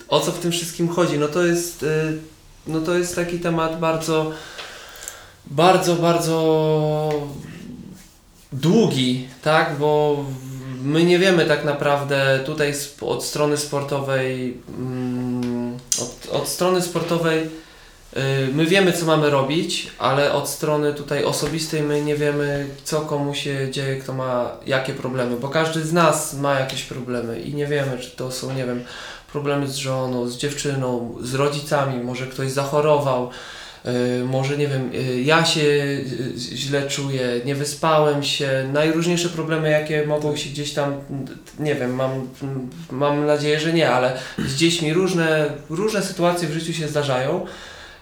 O 0.09 0.21
co 0.21 0.33
w 0.33 0.39
tym 0.39 0.53
wszystkim 0.53 0.89
chodzi? 0.89 1.19
No 1.19 1.29
to 1.29 1.43
jest, 1.43 1.85
no 2.67 2.81
to 2.81 2.95
jest 2.95 3.17
taki 3.17 3.39
temat 3.39 3.81
bardzo, 3.81 4.33
bardzo, 5.47 5.95
bardzo 5.95 7.11
długi, 8.53 9.29
tak? 9.43 9.77
Bo 9.79 10.25
my 10.83 11.05
nie 11.05 11.19
wiemy 11.19 11.47
tak 11.47 11.65
naprawdę 11.65 12.41
tutaj 12.47 12.75
od 13.01 13.25
strony 13.25 13.57
sportowej, 13.57 14.59
mm, 14.79 15.79
od, 16.03 16.29
od 16.33 16.49
strony 16.49 16.83
sportowej 16.83 17.51
Y, 18.17 18.53
my 18.53 18.67
wiemy, 18.67 18.93
co 18.93 19.07
mamy 19.07 19.31
robić, 19.31 19.91
ale 19.99 20.33
od 20.33 20.49
strony 20.49 20.95
tutaj 20.95 21.25
osobistej 21.25 21.83
my 21.83 22.03
nie 22.03 22.17
wiemy, 22.17 22.67
co 22.85 23.01
komu 23.01 23.35
się 23.35 23.71
dzieje, 23.71 23.97
kto 23.97 24.13
ma 24.13 24.51
jakie 24.67 24.95
problemy, 24.95 25.37
bo 25.37 25.49
każdy 25.49 25.83
z 25.83 25.93
nas 25.93 26.35
ma 26.35 26.61
jakieś 26.61 26.83
problemy 26.83 27.41
i 27.41 27.55
nie 27.55 27.67
wiemy, 27.67 27.99
czy 27.99 28.11
to 28.11 28.31
są, 28.31 28.55
nie 28.55 28.65
wiem, 28.65 28.85
problemy 29.33 29.69
z 29.69 29.77
żoną, 29.77 30.29
z 30.29 30.37
dziewczyną, 30.37 31.17
z 31.21 31.35
rodzicami, 31.35 32.05
może 32.05 32.27
ktoś 32.27 32.51
zachorował, 32.51 33.31
może 34.25 34.57
nie 34.57 34.69
wiem, 34.69 34.91
y, 34.95 35.23
ja 35.23 35.45
się 35.45 35.63
źle 36.37 36.89
czuję, 36.89 37.41
nie 37.45 37.55
wyspałem 37.55 38.23
się, 38.23 38.69
najróżniejsze 38.73 39.29
problemy, 39.29 39.71
jakie 39.71 40.07
mogą 40.07 40.37
się 40.37 40.51
gdzieś 40.51 40.73
tam, 40.73 40.95
nie 41.59 41.75
wiem, 41.75 41.95
mam, 41.95 42.29
mam 42.91 43.27
nadzieję, 43.27 43.61
że 43.61 43.73
nie, 43.73 43.91
ale 43.91 44.19
z 44.39 44.55
dziećmi 44.55 44.93
różne, 44.93 45.51
różne 45.71 46.03
sytuacje 46.03 46.49
w 46.49 46.53
życiu 46.53 46.73
się 46.73 46.89
zdarzają. 46.89 47.47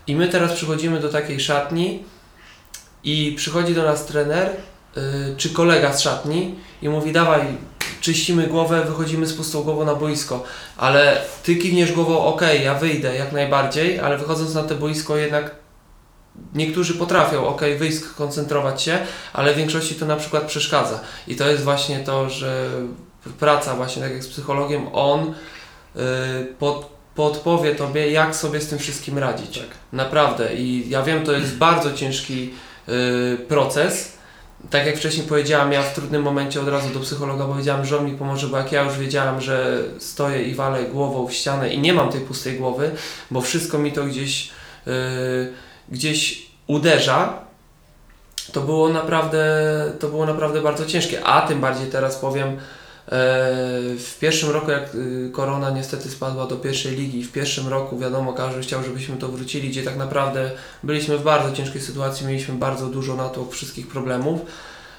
I 0.07 0.17
my 0.17 0.29
teraz 0.29 0.53
przychodzimy 0.53 1.01
do 1.01 1.09
takiej 1.09 1.41
szatni 1.41 2.05
i 3.05 3.35
przychodzi 3.37 3.75
do 3.75 3.83
nas 3.83 4.07
trener 4.07 4.51
czy 5.37 5.51
kolega 5.51 5.93
z 5.93 6.01
szatni 6.01 6.55
i 6.83 6.89
mówi 6.89 7.13
dawaj, 7.13 7.41
czyścimy 8.01 8.47
głowę, 8.47 8.85
wychodzimy 8.85 9.27
z 9.27 9.35
pustą 9.35 9.63
głową 9.63 9.85
na 9.85 9.95
boisko, 9.95 10.45
ale 10.77 11.21
ty 11.43 11.57
kiwniesz 11.57 11.93
głową, 11.93 12.19
ok, 12.19 12.43
ja 12.65 12.75
wyjdę 12.75 13.17
jak 13.17 13.33
najbardziej, 13.33 14.01
ale 14.01 14.19
wychodząc 14.19 14.55
na 14.55 14.63
to 14.63 14.75
boisko 14.75 15.17
jednak 15.17 15.62
niektórzy 16.55 16.95
potrafią, 16.95 17.47
ok, 17.47 17.61
wyjść, 17.79 18.01
koncentrować 18.17 18.83
się, 18.83 18.99
ale 19.33 19.55
w 19.55 19.57
większości 19.57 19.95
to 19.95 20.07
na 20.07 20.17
przykład 20.17 20.45
przeszkadza. 20.45 21.01
I 21.29 21.37
to 21.37 21.49
jest 21.49 21.65
właśnie 21.65 22.01
to, 22.01 22.31
że 22.31 22.71
praca 23.39 23.75
właśnie 23.75 24.03
tak 24.03 24.13
jak 24.13 24.25
z 24.25 24.29
psychologiem, 24.29 24.87
on 24.93 25.35
yy, 25.95 26.03
pod 26.59 26.93
podpowie 27.15 27.75
Tobie, 27.75 28.11
jak 28.11 28.37
sobie 28.37 28.61
z 28.61 28.69
tym 28.69 28.79
wszystkim 28.79 29.19
radzić. 29.19 29.59
Tak. 29.59 29.69
Naprawdę. 29.93 30.55
I 30.55 30.91
ja 30.91 31.03
wiem, 31.03 31.25
to 31.25 31.33
jest 31.33 31.57
bardzo 31.57 31.93
ciężki 31.93 32.51
y, 32.89 33.39
proces. 33.49 34.13
Tak 34.71 34.87
jak 34.87 34.97
wcześniej 34.97 35.27
powiedziałam, 35.27 35.73
ja 35.73 35.83
w 35.83 35.95
trudnym 35.95 36.23
momencie 36.23 36.61
od 36.61 36.69
razu 36.69 36.89
do 36.95 37.01
psychologa 37.01 37.45
powiedziałam, 37.45 37.87
że 37.87 37.99
on 37.99 38.07
mi 38.07 38.13
pomoże, 38.13 38.47
bo 38.47 38.57
jak 38.57 38.73
ja 38.73 38.83
już 38.83 38.99
wiedziałam, 38.99 39.41
że 39.41 39.83
stoję 39.99 40.43
i 40.43 40.55
walę 40.55 40.85
głową 40.85 41.27
w 41.27 41.33
ścianę 41.33 41.75
i 41.75 41.79
nie 41.79 41.93
mam 41.93 42.13
tej 42.13 42.21
pustej 42.21 42.57
głowy, 42.57 42.91
bo 43.31 43.41
wszystko 43.41 43.79
mi 43.79 43.93
to 43.93 44.05
gdzieś, 44.05 44.51
y, 44.87 44.91
gdzieś 45.93 46.47
uderza, 46.67 47.39
to 48.53 48.61
było 48.61 48.89
naprawdę, 48.89 49.45
to 50.01 50.09
było 50.09 50.27
naprawdę 50.27 50.63
bardzo 50.63 50.87
ciężkie. 50.87 51.25
A 51.25 51.49
tym 51.49 51.61
bardziej 51.61 51.91
teraz 51.91 52.17
powiem, 52.17 52.57
E, 53.07 53.15
w 53.99 54.17
pierwszym 54.21 54.51
roku, 54.51 54.71
jak 54.71 54.95
y, 54.95 55.31
korona 55.33 55.71
niestety 55.71 56.11
spadła 56.11 56.47
do 56.47 56.57
pierwszej 56.57 56.97
ligi, 56.97 57.25
w 57.25 57.33
pierwszym 57.33 57.69
roku 57.69 57.99
wiadomo, 57.99 58.33
każdy 58.33 58.61
chciał, 58.61 58.83
żebyśmy 58.83 59.17
to 59.17 59.29
wrócili, 59.29 59.69
gdzie 59.69 59.83
tak 59.83 59.97
naprawdę 59.97 60.51
byliśmy 60.83 61.19
w 61.19 61.23
bardzo 61.23 61.57
ciężkiej 61.57 61.81
sytuacji, 61.81 62.27
mieliśmy 62.27 62.55
bardzo 62.55 62.87
dużo 62.87 63.17
natłok 63.17 63.53
wszystkich 63.53 63.89
problemów. 63.89 64.41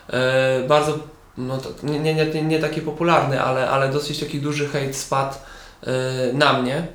E, 0.09 0.63
bardzo, 0.67 0.99
no 1.37 1.59
nie, 1.83 1.99
nie, 1.99 2.13
nie, 2.13 2.41
nie 2.41 2.59
taki 2.59 2.81
popularny, 2.81 3.41
ale, 3.41 3.69
ale 3.69 3.89
dosyć 3.89 4.19
taki 4.19 4.41
duży 4.41 4.67
hejt 4.67 4.95
spadł 4.95 5.35
e, 5.83 6.33
na 6.33 6.61
mnie. 6.61 6.87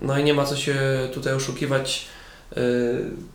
No 0.00 0.18
i 0.18 0.24
nie 0.24 0.34
ma 0.34 0.44
co 0.44 0.56
się 0.56 0.76
tutaj 1.14 1.34
oszukiwać. 1.34 2.06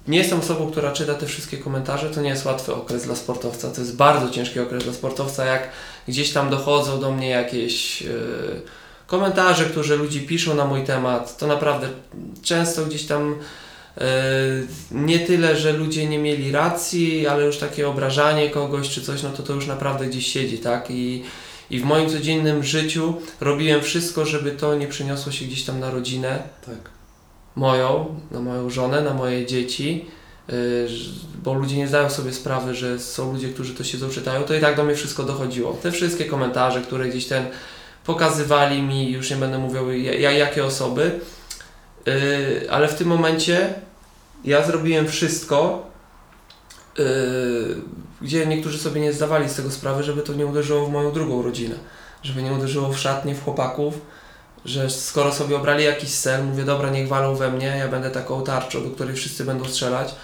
Nie 0.07 0.17
jestem 0.17 0.39
osobą, 0.39 0.71
która 0.71 0.91
czyta 0.91 1.13
te 1.13 1.25
wszystkie 1.25 1.57
komentarze. 1.57 2.09
To 2.09 2.21
nie 2.21 2.29
jest 2.29 2.45
łatwy 2.45 2.73
okres 2.73 3.03
dla 3.03 3.15
sportowca. 3.15 3.71
To 3.71 3.81
jest 3.81 3.95
bardzo 3.95 4.29
ciężki 4.29 4.59
okres 4.59 4.83
dla 4.83 4.93
sportowca. 4.93 5.45
Jak 5.45 5.69
gdzieś 6.07 6.31
tam 6.33 6.49
dochodzą 6.49 6.99
do 6.99 7.11
mnie 7.11 7.29
jakieś 7.29 8.01
yy, 8.01 8.61
komentarze, 9.07 9.65
które 9.65 9.95
ludzie 9.95 10.19
piszą 10.19 10.55
na 10.55 10.65
mój 10.65 10.83
temat, 10.83 11.37
to 11.37 11.47
naprawdę 11.47 11.87
często 12.43 12.85
gdzieś 12.85 13.05
tam 13.05 13.35
yy, 13.97 14.03
nie 14.91 15.19
tyle, 15.19 15.55
że 15.55 15.73
ludzie 15.73 16.05
nie 16.05 16.19
mieli 16.19 16.51
racji, 16.51 17.27
ale 17.27 17.45
już 17.45 17.57
takie 17.57 17.89
obrażanie 17.89 18.49
kogoś 18.49 18.89
czy 18.89 19.01
coś, 19.01 19.23
no 19.23 19.29
to 19.29 19.43
to 19.43 19.53
już 19.53 19.67
naprawdę 19.67 20.05
gdzieś 20.05 20.27
siedzi, 20.27 20.57
tak? 20.57 20.91
I, 20.91 21.23
i 21.69 21.79
w 21.79 21.83
moim 21.83 22.09
codziennym 22.09 22.63
życiu 22.63 23.13
robiłem 23.41 23.81
wszystko, 23.81 24.25
żeby 24.25 24.51
to 24.51 24.75
nie 24.75 24.87
przeniosło 24.87 25.31
się 25.31 25.45
gdzieś 25.45 25.63
tam 25.63 25.79
na 25.79 25.91
rodzinę. 25.91 26.43
Tak. 26.65 27.00
Moją, 27.55 28.19
na 28.31 28.41
moją 28.41 28.69
żonę, 28.69 29.01
na 29.01 29.13
moje 29.13 29.45
dzieci. 29.45 30.05
Y, 30.49 30.87
bo 31.43 31.53
ludzie 31.53 31.77
nie 31.77 31.87
zdają 31.87 32.09
sobie 32.09 32.33
sprawy, 32.33 32.75
że 32.75 32.99
są 32.99 33.33
ludzie, 33.33 33.49
którzy 33.49 33.73
to 33.73 33.83
siedzą, 33.83 34.09
czytają, 34.09 34.43
to 34.43 34.53
i 34.55 34.61
tak 34.61 34.75
do 34.75 34.83
mnie 34.83 34.95
wszystko 34.95 35.23
dochodziło. 35.23 35.73
Te 35.73 35.91
wszystkie 35.91 36.25
komentarze, 36.25 36.81
które 36.81 37.09
gdzieś 37.09 37.25
ten 37.27 37.45
pokazywali 38.05 38.81
mi, 38.81 39.11
już 39.11 39.29
nie 39.29 39.35
będę 39.35 39.57
mówił 39.57 39.91
jakie 40.19 40.65
osoby, 40.65 41.19
y, 42.07 42.67
ale 42.71 42.87
w 42.87 42.95
tym 42.95 43.07
momencie 43.07 43.73
ja 44.43 44.65
zrobiłem 44.65 45.07
wszystko, 45.07 45.85
y, 46.99 47.03
gdzie 48.21 48.45
niektórzy 48.45 48.79
sobie 48.79 49.01
nie 49.01 49.13
zdawali 49.13 49.49
z 49.49 49.55
tego 49.55 49.71
sprawy, 49.71 50.03
żeby 50.03 50.21
to 50.21 50.33
nie 50.33 50.45
uderzyło 50.45 50.85
w 50.85 50.91
moją 50.91 51.11
drugą 51.11 51.41
rodzinę, 51.41 51.75
żeby 52.23 52.43
nie 52.43 52.53
uderzyło 52.53 52.89
w 52.89 52.97
szatnie, 52.97 53.35
w 53.35 53.43
chłopaków, 53.43 54.01
że 54.65 54.89
skoro 54.89 55.33
sobie 55.33 55.55
obrali 55.55 55.83
jakiś 55.83 56.11
cel, 56.11 56.45
mówię, 56.45 56.63
dobra, 56.63 56.89
niech 56.89 57.07
walą 57.07 57.35
we 57.35 57.51
mnie, 57.51 57.75
ja 57.79 57.87
będę 57.87 58.11
taką 58.11 58.43
tarczą, 58.43 58.83
do 58.83 58.89
której 58.89 59.15
wszyscy 59.15 59.45
będą 59.45 59.65
strzelać, 59.65 60.15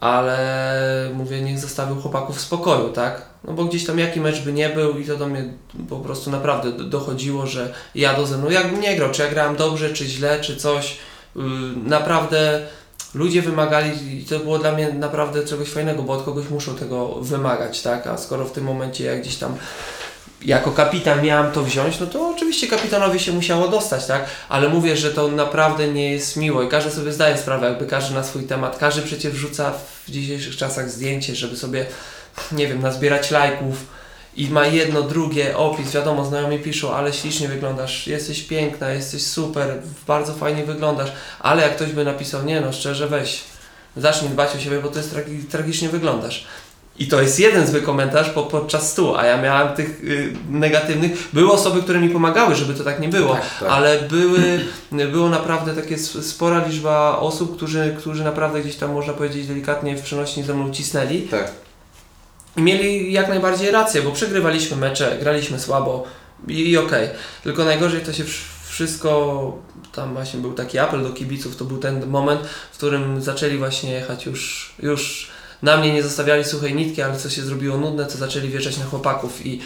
ale 0.00 1.10
mówię, 1.14 1.40
niech 1.42 1.58
zostawił 1.58 1.96
chłopaków 1.96 2.36
w 2.36 2.40
spokoju, 2.40 2.92
tak? 2.92 3.22
No 3.44 3.52
bo 3.52 3.64
gdzieś 3.64 3.86
tam 3.86 3.98
jaki 3.98 4.20
mecz 4.20 4.40
by 4.40 4.52
nie 4.52 4.68
był 4.68 4.98
i 4.98 5.04
to 5.04 5.16
do 5.16 5.26
mnie 5.26 5.44
po 5.88 5.96
prostu 5.96 6.30
naprawdę 6.30 6.72
dochodziło, 6.72 7.46
że 7.46 7.74
jadą 7.94 8.26
ze 8.26 8.38
mną, 8.38 8.50
jakbym 8.50 8.80
nie 8.80 8.96
grał, 8.96 9.10
czy 9.10 9.22
ja 9.22 9.28
grałem 9.30 9.56
dobrze, 9.56 9.92
czy 9.92 10.06
źle, 10.06 10.40
czy 10.40 10.56
coś, 10.56 10.98
yy, 11.36 11.42
naprawdę 11.84 12.66
ludzie 13.14 13.42
wymagali 13.42 14.20
i 14.20 14.24
to 14.24 14.38
było 14.38 14.58
dla 14.58 14.72
mnie 14.72 14.92
naprawdę 14.92 15.44
czegoś 15.44 15.68
fajnego, 15.68 16.02
bo 16.02 16.12
od 16.12 16.22
kogoś 16.22 16.50
muszą 16.50 16.74
tego 16.74 17.08
wymagać, 17.08 17.82
tak? 17.82 18.06
A 18.06 18.18
skoro 18.18 18.44
w 18.44 18.52
tym 18.52 18.64
momencie 18.64 19.04
ja 19.04 19.16
gdzieś 19.16 19.36
tam 19.36 19.56
jako 20.42 20.72
kapitan 20.72 21.22
miałam 21.22 21.52
to 21.52 21.62
wziąć, 21.62 22.00
no 22.00 22.06
to 22.06 22.28
oczywiście 22.28 22.66
kapitanowi 22.66 23.20
się 23.20 23.32
musiało 23.32 23.68
dostać, 23.68 24.06
tak? 24.06 24.24
Ale 24.48 24.68
mówię, 24.68 24.96
że 24.96 25.10
to 25.10 25.28
naprawdę 25.28 25.88
nie 25.88 26.12
jest 26.12 26.36
miło 26.36 26.62
i 26.62 26.68
każdy 26.68 26.90
sobie 26.90 27.12
zdaje 27.12 27.38
sprawę, 27.38 27.68
jakby 27.68 27.86
każdy 27.86 28.14
na 28.14 28.24
swój 28.24 28.42
temat, 28.42 28.78
każdy 28.78 29.02
przecież 29.02 29.32
wrzuca 29.32 29.72
w 30.06 30.10
dzisiejszych 30.10 30.56
czasach 30.56 30.90
zdjęcie, 30.90 31.34
żeby 31.34 31.56
sobie, 31.56 31.86
nie 32.52 32.66
wiem, 32.66 32.82
nazbierać 32.82 33.30
lajków 33.30 33.76
i 34.36 34.48
ma 34.48 34.66
jedno, 34.66 35.02
drugie, 35.02 35.56
opis, 35.56 35.92
wiadomo, 35.92 36.24
znajomi 36.24 36.58
piszą, 36.58 36.94
ale 36.94 37.12
ślicznie 37.12 37.48
wyglądasz, 37.48 38.06
jesteś 38.06 38.42
piękna, 38.42 38.90
jesteś 38.90 39.26
super, 39.26 39.82
bardzo 40.06 40.34
fajnie 40.34 40.64
wyglądasz, 40.64 41.12
ale 41.40 41.62
jak 41.62 41.76
ktoś 41.76 41.92
by 41.92 42.04
napisał, 42.04 42.44
nie 42.44 42.60
no, 42.60 42.72
szczerze 42.72 43.08
weź, 43.08 43.40
zacznij 43.96 44.30
dbać 44.30 44.56
o 44.56 44.58
siebie, 44.58 44.80
bo 44.80 44.88
to 44.88 44.98
jest 44.98 45.10
tragi 45.10 45.44
tragicznie 45.44 45.88
wyglądasz. 45.88 46.46
I 46.98 47.06
to 47.06 47.22
jest 47.22 47.40
jeden 47.40 47.66
zły 47.66 47.82
komentarz 47.82 48.30
po, 48.30 48.42
podczas 48.42 48.90
stu, 48.90 49.16
a 49.16 49.26
ja 49.26 49.42
miałem 49.42 49.76
tych 49.76 50.04
y, 50.04 50.32
negatywnych. 50.50 51.28
Były 51.32 51.52
osoby, 51.52 51.82
które 51.82 52.00
mi 52.00 52.08
pomagały, 52.08 52.54
żeby 52.54 52.74
to 52.74 52.84
tak 52.84 53.00
nie 53.00 53.08
było, 53.08 53.34
tak, 53.34 53.58
tak. 53.60 53.68
ale 53.68 54.02
były, 54.02 54.60
było 55.12 55.28
naprawdę 55.28 55.74
takie 55.74 55.98
spora 55.98 56.66
liczba 56.66 57.18
osób, 57.18 57.56
którzy, 57.56 57.96
którzy 57.98 58.24
naprawdę 58.24 58.60
gdzieś 58.60 58.76
tam, 58.76 58.92
można 58.92 59.12
powiedzieć 59.12 59.46
delikatnie, 59.46 59.96
w 59.96 60.02
przenośni 60.02 60.42
ze 60.42 60.54
mną 60.54 60.70
cisnęli. 60.72 61.22
Tak. 61.22 61.50
I 62.56 62.62
mieli 62.62 63.12
jak 63.12 63.28
najbardziej 63.28 63.70
rację, 63.70 64.02
bo 64.02 64.10
przegrywaliśmy 64.10 64.76
mecze, 64.76 65.18
graliśmy 65.20 65.58
słabo 65.58 66.04
i, 66.48 66.70
i 66.70 66.76
okej. 66.76 67.04
Okay. 67.04 67.16
Tylko 67.42 67.64
najgorzej 67.64 68.00
to 68.00 68.12
się 68.12 68.24
wszystko, 68.68 69.58
tam 69.92 70.12
właśnie 70.12 70.40
był 70.40 70.52
taki 70.52 70.78
apel 70.78 71.02
do 71.02 71.10
kibiców, 71.10 71.56
to 71.56 71.64
był 71.64 71.78
ten 71.78 72.06
moment, 72.06 72.40
w 72.72 72.76
którym 72.76 73.22
zaczęli 73.22 73.58
właśnie 73.58 73.92
jechać 73.92 74.26
już, 74.26 74.74
już 74.82 75.30
na 75.62 75.76
mnie 75.76 75.92
nie 75.92 76.02
zostawiali 76.02 76.44
suchej 76.44 76.74
nitki, 76.74 77.02
ale 77.02 77.16
co 77.16 77.30
się 77.30 77.42
zrobiło 77.42 77.78
nudne, 77.78 78.06
to 78.06 78.18
zaczęli 78.18 78.48
wjeżdżać 78.48 78.78
na 78.78 78.84
chłopaków 78.84 79.46
i 79.46 79.60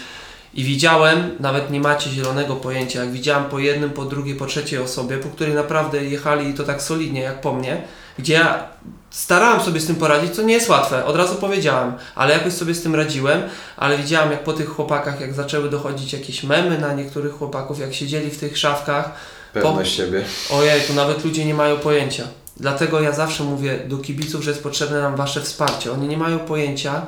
i 0.53 0.63
widziałem, 0.63 1.35
nawet 1.39 1.71
nie 1.71 1.79
macie 1.79 2.09
zielonego 2.09 2.55
pojęcia, 2.55 2.99
jak 2.99 3.11
widziałem 3.11 3.45
po 3.45 3.59
jednym, 3.59 3.89
po 3.89 4.05
drugiej, 4.05 4.35
po 4.35 4.45
trzeciej 4.45 4.79
osobie, 4.79 5.17
po 5.17 5.29
której 5.29 5.53
naprawdę 5.53 6.03
jechali 6.03 6.49
i 6.49 6.53
to 6.53 6.63
tak 6.63 6.81
solidnie 6.81 7.21
jak 7.21 7.41
po 7.41 7.53
mnie, 7.53 7.81
gdzie 8.19 8.33
ja 8.33 8.67
starałem 9.09 9.61
sobie 9.61 9.79
z 9.79 9.87
tym 9.87 9.95
poradzić, 9.95 10.35
co 10.35 10.41
nie 10.41 10.53
jest 10.53 10.69
łatwe, 10.69 11.05
od 11.05 11.15
razu 11.15 11.35
powiedziałem, 11.35 11.93
ale 12.15 12.33
jakoś 12.33 12.53
sobie 12.53 12.73
z 12.73 12.83
tym 12.83 12.95
radziłem, 12.95 13.41
ale 13.77 13.97
widziałem 13.97 14.31
jak 14.31 14.43
po 14.43 14.53
tych 14.53 14.69
chłopakach, 14.69 15.21
jak 15.21 15.33
zaczęły 15.33 15.69
dochodzić 15.69 16.13
jakieś 16.13 16.43
memy 16.43 16.77
na 16.77 16.93
niektórych 16.93 17.33
chłopaków, 17.33 17.79
jak 17.79 17.93
siedzieli 17.93 18.29
w 18.29 18.39
tych 18.39 18.57
szafkach. 18.57 19.11
Pewność 19.53 19.91
po... 19.91 19.97
siebie. 19.97 20.23
Ojej, 20.51 20.81
tu 20.81 20.93
nawet 20.93 21.25
ludzie 21.25 21.45
nie 21.45 21.53
mają 21.53 21.77
pojęcia. 21.77 22.23
Dlatego 22.57 23.01
ja 23.01 23.11
zawsze 23.11 23.43
mówię 23.43 23.79
do 23.87 23.97
kibiców, 23.97 24.43
że 24.43 24.51
jest 24.51 24.63
potrzebne 24.63 25.01
nam 25.01 25.15
wasze 25.15 25.41
wsparcie. 25.41 25.91
Oni 25.91 26.07
nie 26.07 26.17
mają 26.17 26.39
pojęcia, 26.39 27.07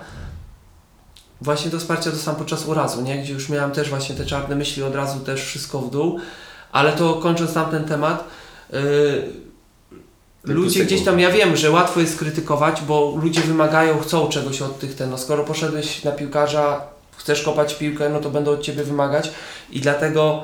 właśnie 1.41 1.71
to 1.71 1.79
wsparcie 1.79 2.11
dostałem 2.11 2.39
podczas 2.39 2.65
urazu, 2.65 3.01
nie? 3.01 3.23
gdzie 3.23 3.33
już 3.33 3.49
miałem 3.49 3.71
też 3.71 3.89
właśnie 3.89 4.15
te 4.15 4.25
czarne 4.25 4.55
myśli, 4.55 4.83
od 4.83 4.95
razu 4.95 5.19
też 5.19 5.43
wszystko 5.43 5.79
w 5.79 5.91
dół, 5.91 6.19
ale 6.71 6.93
to 6.93 7.13
kończąc 7.13 7.53
tamten 7.53 7.83
temat, 7.83 8.23
yy, 8.73 8.79
ludzie 10.43 10.85
gdzieś 10.85 11.03
tam, 11.03 11.19
ja 11.19 11.31
wiem, 11.31 11.57
że 11.57 11.71
łatwo 11.71 11.99
jest 11.99 12.19
krytykować, 12.19 12.81
bo 12.81 13.17
ludzie 13.21 13.41
wymagają, 13.41 13.99
chcą 13.99 14.29
czegoś 14.29 14.61
od 14.61 14.79
tych 14.79 14.95
ten, 14.95 15.09
no 15.09 15.17
skoro 15.17 15.43
poszedłeś 15.43 16.03
na 16.03 16.11
piłkarza, 16.11 16.81
chcesz 17.17 17.41
kopać 17.41 17.75
piłkę, 17.75 18.09
no 18.09 18.19
to 18.19 18.29
będą 18.29 18.51
od 18.51 18.61
Ciebie 18.61 18.83
wymagać 18.83 19.31
i 19.69 19.81
dlatego 19.81 20.43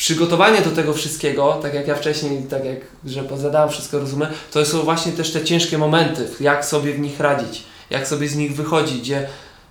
przygotowanie 0.00 0.60
do 0.60 0.70
tego 0.70 0.94
wszystkiego, 0.94 1.58
tak 1.62 1.74
jak 1.74 1.88
ja 1.88 1.94
wcześniej, 1.94 2.42
tak 2.42 2.64
jak, 2.64 2.78
że 3.04 3.24
zadałem 3.36 3.70
wszystko, 3.70 3.98
rozumiem, 3.98 4.28
to 4.50 4.66
są 4.66 4.82
właśnie 4.82 5.12
też 5.12 5.32
te 5.32 5.44
ciężkie 5.44 5.78
momenty, 5.78 6.28
jak 6.40 6.64
sobie 6.64 6.92
w 6.92 6.98
nich 6.98 7.20
radzić, 7.20 7.62
jak 7.90 8.08
sobie 8.08 8.28
z 8.28 8.36
nich 8.36 8.56
wychodzić, 8.56 9.00
gdzie 9.00 9.26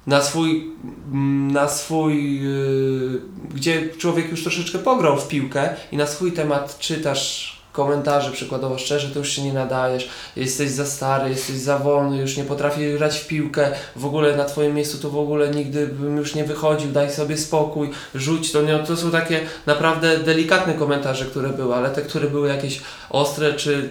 na 0.08 0.22
swój, 0.22 0.72
mm, 1.12 1.52
na 1.52 1.70
swój 1.70 2.42
yy, 2.42 3.22
gdzie 3.56 3.90
człowiek 3.98 4.32
już 4.32 4.44
troszeczkę 4.44 4.80
pograł 4.80 5.20
w 5.20 5.28
piłkę 5.28 5.70
i 5.92 5.98
na 5.98 6.08
swój 6.08 6.32
temat 6.32 6.80
czytasz 6.80 7.59
komentarze 7.80 8.32
przykładowo 8.32 8.78
szczerze, 8.78 9.08
to 9.08 9.20
już 9.20 9.30
się 9.30 9.42
nie 9.42 9.54
nadajesz, 9.54 10.10
jesteś 10.36 10.70
za 10.70 10.86
stary, 10.86 11.30
jesteś 11.30 11.56
za 11.56 11.78
wolny, 11.78 12.18
już 12.18 12.38
nie 12.38 12.44
potrafisz 12.44 12.98
grać 12.98 13.20
w 13.20 13.28
piłkę, 13.28 13.72
w 13.96 14.06
ogóle 14.06 14.36
na 14.36 14.46
Twoim 14.46 14.76
miejscu 14.76 14.98
to 14.98 15.10
w 15.10 15.18
ogóle 15.18 15.50
nigdy 15.50 15.88
bym 15.88 16.18
już 16.18 16.36
nie 16.36 16.44
wychodził, 16.44 16.92
daj 16.92 17.12
sobie 17.12 17.38
spokój, 17.38 17.90
rzuć 18.16 18.52
to, 18.52 18.62
nie, 18.62 18.80
to 18.80 18.98
są 18.98 19.12
takie 19.12 19.40
naprawdę 19.66 20.18
delikatne 20.18 20.74
komentarze, 20.74 21.26
które 21.26 21.50
były, 21.50 21.76
ale 21.76 21.90
te, 21.90 22.02
które 22.02 22.28
były 22.28 22.48
jakieś 22.48 22.82
ostre, 23.10 23.54
czy 23.54 23.90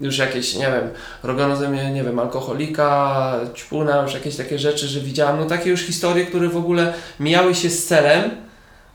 już 0.00 0.18
jakieś, 0.18 0.54
nie 0.54 0.66
wiem, 0.66 0.90
robiono 1.22 1.56
ze 1.56 1.68
mnie, 1.68 1.90
nie 1.90 2.04
wiem, 2.04 2.18
alkoholika, 2.18 3.40
ćpuna, 3.54 4.02
już 4.02 4.14
jakieś 4.14 4.36
takie 4.36 4.58
rzeczy, 4.58 4.86
że 4.88 5.00
widziałam, 5.00 5.40
no 5.40 5.46
takie 5.46 5.70
już 5.70 5.80
historie, 5.80 6.26
które 6.26 6.48
w 6.48 6.56
ogóle 6.56 6.94
mijały 7.20 7.54
się 7.54 7.70
z 7.70 7.86
celem. 7.86 8.30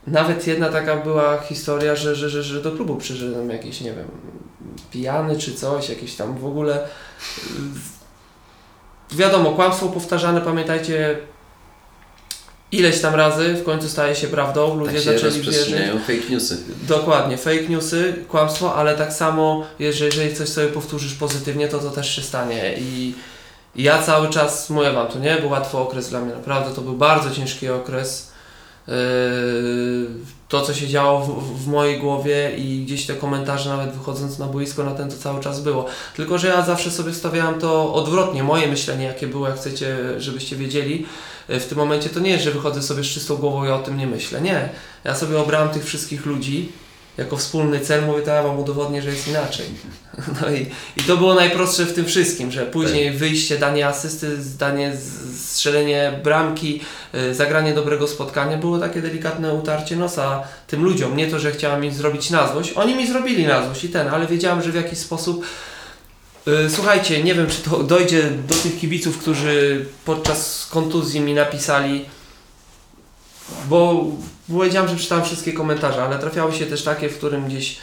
Nawet 0.06 0.46
jedna 0.46 0.68
taka 0.68 0.96
była 0.96 1.38
historia, 1.38 1.96
że, 1.96 2.14
że, 2.14 2.30
że, 2.30 2.42
że 2.42 2.62
do 2.62 2.72
klubu 2.72 2.96
przyszedłem 2.96 3.50
jakiś, 3.50 3.80
nie 3.80 3.92
wiem, 3.92 4.08
pijany 4.90 5.38
czy 5.38 5.54
coś, 5.54 5.88
jakiś 5.88 6.14
tam 6.14 6.38
w 6.38 6.46
ogóle... 6.46 6.88
Wiadomo, 9.12 9.52
kłamstwo 9.52 9.88
powtarzane, 9.88 10.40
pamiętajcie, 10.40 11.18
ileś 12.72 13.00
tam 13.00 13.14
razy 13.14 13.54
w 13.54 13.64
końcu 13.64 13.88
staje 13.88 14.14
się 14.14 14.26
prawdą, 14.26 14.76
ludzie 14.76 14.92
tak 14.92 15.02
się 15.02 15.18
zaczęli 15.18 15.42
wierzyć. 15.42 15.74
fake 16.06 16.30
newsy. 16.30 16.56
Dokładnie, 16.88 17.36
fake 17.36 17.68
newsy, 17.68 18.14
kłamstwo, 18.28 18.74
ale 18.74 18.96
tak 18.96 19.12
samo, 19.12 19.66
jeżeli 19.78 20.34
coś 20.34 20.48
sobie 20.48 20.68
powtórzysz 20.68 21.14
pozytywnie, 21.14 21.68
to 21.68 21.78
to 21.78 21.90
też 21.90 22.16
się 22.16 22.22
stanie 22.22 22.74
i 22.78 23.14
ja 23.76 24.02
cały 24.02 24.28
czas 24.28 24.70
mówię 24.70 24.92
Wam, 24.92 25.08
to 25.08 25.18
nie 25.18 25.36
był 25.36 25.50
łatwy 25.50 25.78
okres 25.78 26.10
dla 26.10 26.20
mnie, 26.20 26.34
naprawdę 26.34 26.74
to 26.74 26.80
był 26.80 26.96
bardzo 26.96 27.30
ciężki 27.30 27.68
okres. 27.68 28.29
Yy, 28.88 28.94
to, 30.48 30.60
co 30.60 30.74
się 30.74 30.88
działo 30.88 31.20
w, 31.20 31.62
w, 31.64 31.66
mojej 31.68 32.00
głowie 32.00 32.52
i 32.56 32.84
gdzieś 32.84 33.06
te 33.06 33.14
komentarze, 33.14 33.70
nawet 33.70 33.92
wychodząc 33.92 34.38
na 34.38 34.46
boisko, 34.46 34.84
na 34.84 34.94
ten 34.94 35.10
to 35.10 35.16
cały 35.16 35.40
czas 35.40 35.60
było. 35.60 35.86
Tylko, 36.16 36.38
że 36.38 36.48
ja 36.48 36.62
zawsze 36.62 36.90
sobie 36.90 37.14
stawiałem 37.14 37.60
to 37.60 37.94
odwrotnie, 37.94 38.42
moje 38.42 38.68
myślenie, 38.68 39.04
jakie 39.04 39.26
było, 39.26 39.48
jak 39.48 39.56
chcecie, 39.56 39.96
żebyście 40.18 40.56
wiedzieli, 40.56 41.06
w 41.48 41.64
tym 41.64 41.78
momencie 41.78 42.08
to 42.08 42.20
nie 42.20 42.30
jest, 42.30 42.44
że 42.44 42.50
wychodzę 42.50 42.82
sobie 42.82 43.04
z 43.04 43.06
czystą 43.06 43.36
głową 43.36 43.64
i 43.64 43.68
o 43.68 43.78
tym 43.78 43.96
nie 43.96 44.06
myślę. 44.06 44.40
Nie. 44.40 44.68
Ja 45.04 45.14
sobie 45.14 45.40
obrałem 45.40 45.68
tych 45.68 45.84
wszystkich 45.84 46.26
ludzi 46.26 46.72
jako 47.18 47.36
wspólny 47.36 47.80
cel, 47.80 48.06
mówię, 48.06 48.22
to 48.22 48.30
ja 48.30 48.42
wam 48.42 48.58
udowodnię, 48.58 49.02
że 49.02 49.10
jest 49.10 49.28
inaczej. 49.28 49.66
No 50.40 50.50
i, 50.50 50.66
i 50.96 51.02
to 51.06 51.16
było 51.16 51.34
najprostsze 51.34 51.86
w 51.86 51.94
tym 51.94 52.04
wszystkim, 52.04 52.50
że 52.50 52.66
później 52.66 53.08
tak. 53.08 53.16
wyjście, 53.16 53.58
danie 53.58 53.86
asysty, 53.86 54.38
danie 54.58 54.92
strzelenie 55.36 56.20
bramki, 56.24 56.80
y, 57.14 57.34
zagranie 57.34 57.74
dobrego 57.74 58.08
spotkania 58.08 58.56
było 58.56 58.78
takie 58.78 59.02
delikatne 59.02 59.54
utarcie 59.54 59.96
nosa 59.96 60.42
tym 60.66 60.84
ludziom. 60.84 61.16
Nie 61.16 61.26
to, 61.26 61.38
że 61.38 61.52
chciałem 61.52 61.84
im 61.84 61.92
zrobić 61.92 62.30
na 62.30 62.52
złość. 62.52 62.72
Oni 62.72 62.94
mi 62.94 63.06
zrobili 63.06 63.46
na 63.46 63.64
złość 63.64 63.84
i 63.84 63.88
ten, 63.88 64.08
ale 64.08 64.26
wiedziałem, 64.26 64.62
że 64.62 64.72
w 64.72 64.74
jakiś 64.74 64.98
sposób 64.98 65.44
Y, 66.48 66.70
słuchajcie, 66.70 67.22
nie 67.22 67.34
wiem 67.34 67.46
czy 67.46 67.62
to 67.62 67.82
dojdzie 67.82 68.30
do 68.48 68.54
tych 68.54 68.78
kibiców, 68.78 69.18
którzy 69.18 69.86
podczas 70.04 70.66
kontuzji 70.70 71.20
mi 71.20 71.34
napisali, 71.34 72.04
bo 73.68 74.04
powiedziałem, 74.48 74.88
że 74.88 74.96
czytałem 74.96 75.24
wszystkie 75.24 75.52
komentarze, 75.52 76.02
ale 76.04 76.18
trafiały 76.18 76.52
się 76.52 76.66
też 76.66 76.82
takie, 76.82 77.08
w 77.08 77.16
którym 77.16 77.46
gdzieś 77.46 77.78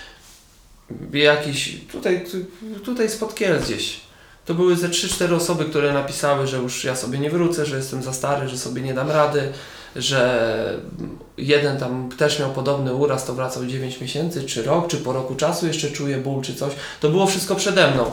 jakiś, 1.13 1.78
tutaj, 1.91 2.26
tutaj 2.86 3.09
spod 3.09 3.34
gdzieś, 3.63 3.99
to 4.45 4.53
były 4.53 4.76
ze 4.76 4.89
3-4 4.89 5.36
osoby, 5.36 5.65
które 5.65 5.93
napisały, 5.93 6.47
że 6.47 6.57
już 6.57 6.84
ja 6.84 6.95
sobie 6.95 7.20
nie 7.20 7.30
wrócę, 7.30 7.65
że 7.65 7.78
jestem 7.78 8.03
za 8.03 8.13
stary, 8.13 8.49
że 8.49 8.57
sobie 8.57 8.82
nie 8.82 8.93
dam 8.93 9.11
rady, 9.11 9.51
że 9.95 10.80
jeden 11.38 11.78
tam 11.78 12.09
też 12.18 12.39
miał 12.39 12.51
podobny 12.53 12.93
uraz, 12.93 13.26
to 13.26 13.34
wracał 13.34 13.65
9 13.65 14.01
miesięcy, 14.01 14.43
czy 14.43 14.63
rok, 14.63 14.88
czy 14.88 14.97
po 14.97 15.13
roku 15.13 15.36
czasu 15.36 15.68
jeszcze 15.68 15.91
czuje 15.91 16.18
ból, 16.18 16.41
czy 16.41 16.55
coś. 16.55 16.74
To 16.99 17.09
było 17.09 17.28
wszystko 17.28 17.55
przede 17.55 17.91
mną. 17.91 18.11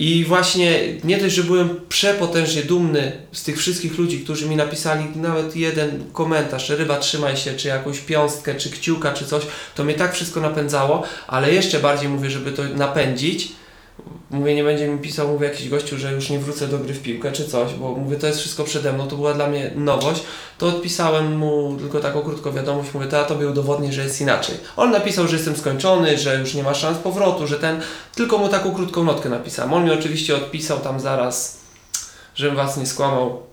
I 0.00 0.24
właśnie 0.24 0.80
nie 1.04 1.18
dość, 1.18 1.34
że 1.34 1.44
byłem 1.44 1.80
przepotężnie 1.88 2.62
dumny 2.62 3.12
z 3.32 3.42
tych 3.42 3.58
wszystkich 3.58 3.98
ludzi, 3.98 4.20
którzy 4.20 4.48
mi 4.48 4.56
napisali 4.56 5.04
nawet 5.16 5.56
jeden 5.56 6.04
komentarz, 6.12 6.70
ryba 6.70 6.96
trzymaj 6.96 7.36
się, 7.36 7.54
czy 7.54 7.68
jakąś 7.68 7.98
piąstkę, 7.98 8.54
czy 8.54 8.70
kciuka, 8.70 9.12
czy 9.12 9.26
coś, 9.26 9.42
to 9.74 9.84
mnie 9.84 9.94
tak 9.94 10.14
wszystko 10.14 10.40
napędzało, 10.40 11.02
ale 11.26 11.52
jeszcze 11.52 11.78
bardziej 11.78 12.08
mówię, 12.08 12.30
żeby 12.30 12.52
to 12.52 12.62
napędzić, 12.64 13.52
mówię, 14.30 14.54
nie 14.54 14.64
będzie 14.64 14.88
mi 14.88 14.98
pisał, 14.98 15.28
mówię 15.28 15.46
jakiś 15.46 15.68
gościu, 15.68 15.98
że 15.98 16.12
już 16.12 16.30
nie 16.30 16.38
wrócę 16.38 16.68
do 16.68 16.78
gry 16.78 16.94
w 16.94 17.02
piłkę 17.02 17.32
czy 17.32 17.48
coś, 17.48 17.74
bo 17.74 17.94
mówię, 17.94 18.16
to 18.16 18.26
jest 18.26 18.38
wszystko 18.38 18.64
przede 18.64 18.92
mną, 18.92 19.08
to 19.08 19.16
była 19.16 19.34
dla 19.34 19.46
mnie 19.46 19.70
nowość, 19.74 20.22
to 20.58 20.66
odpisałem 20.66 21.36
mu 21.36 21.76
tylko 21.78 22.00
taką 22.00 22.22
krótką 22.22 22.52
wiadomość, 22.52 22.94
mówię, 22.94 23.06
to 23.06 23.16
ja 23.16 23.24
tobie 23.24 23.48
udowodnię, 23.48 23.92
że 23.92 24.04
jest 24.04 24.20
inaczej. 24.20 24.56
On 24.76 24.90
napisał, 24.90 25.28
że 25.28 25.36
jestem 25.36 25.56
skończony, 25.56 26.18
że 26.18 26.40
już 26.40 26.54
nie 26.54 26.62
ma 26.62 26.74
szans 26.74 26.98
powrotu, 26.98 27.46
że 27.46 27.58
ten, 27.58 27.80
tylko 28.14 28.38
mu 28.38 28.48
taką 28.48 28.74
krótką 28.74 29.04
notkę 29.04 29.28
napisałem. 29.28 29.72
On 29.72 29.84
mi 29.84 29.90
oczywiście 29.90 30.36
odpisał 30.36 30.78
tam 30.78 31.00
zaraz, 31.00 31.60
żebym 32.34 32.56
was 32.56 32.76
nie 32.76 32.86
skłamał, 32.86 33.49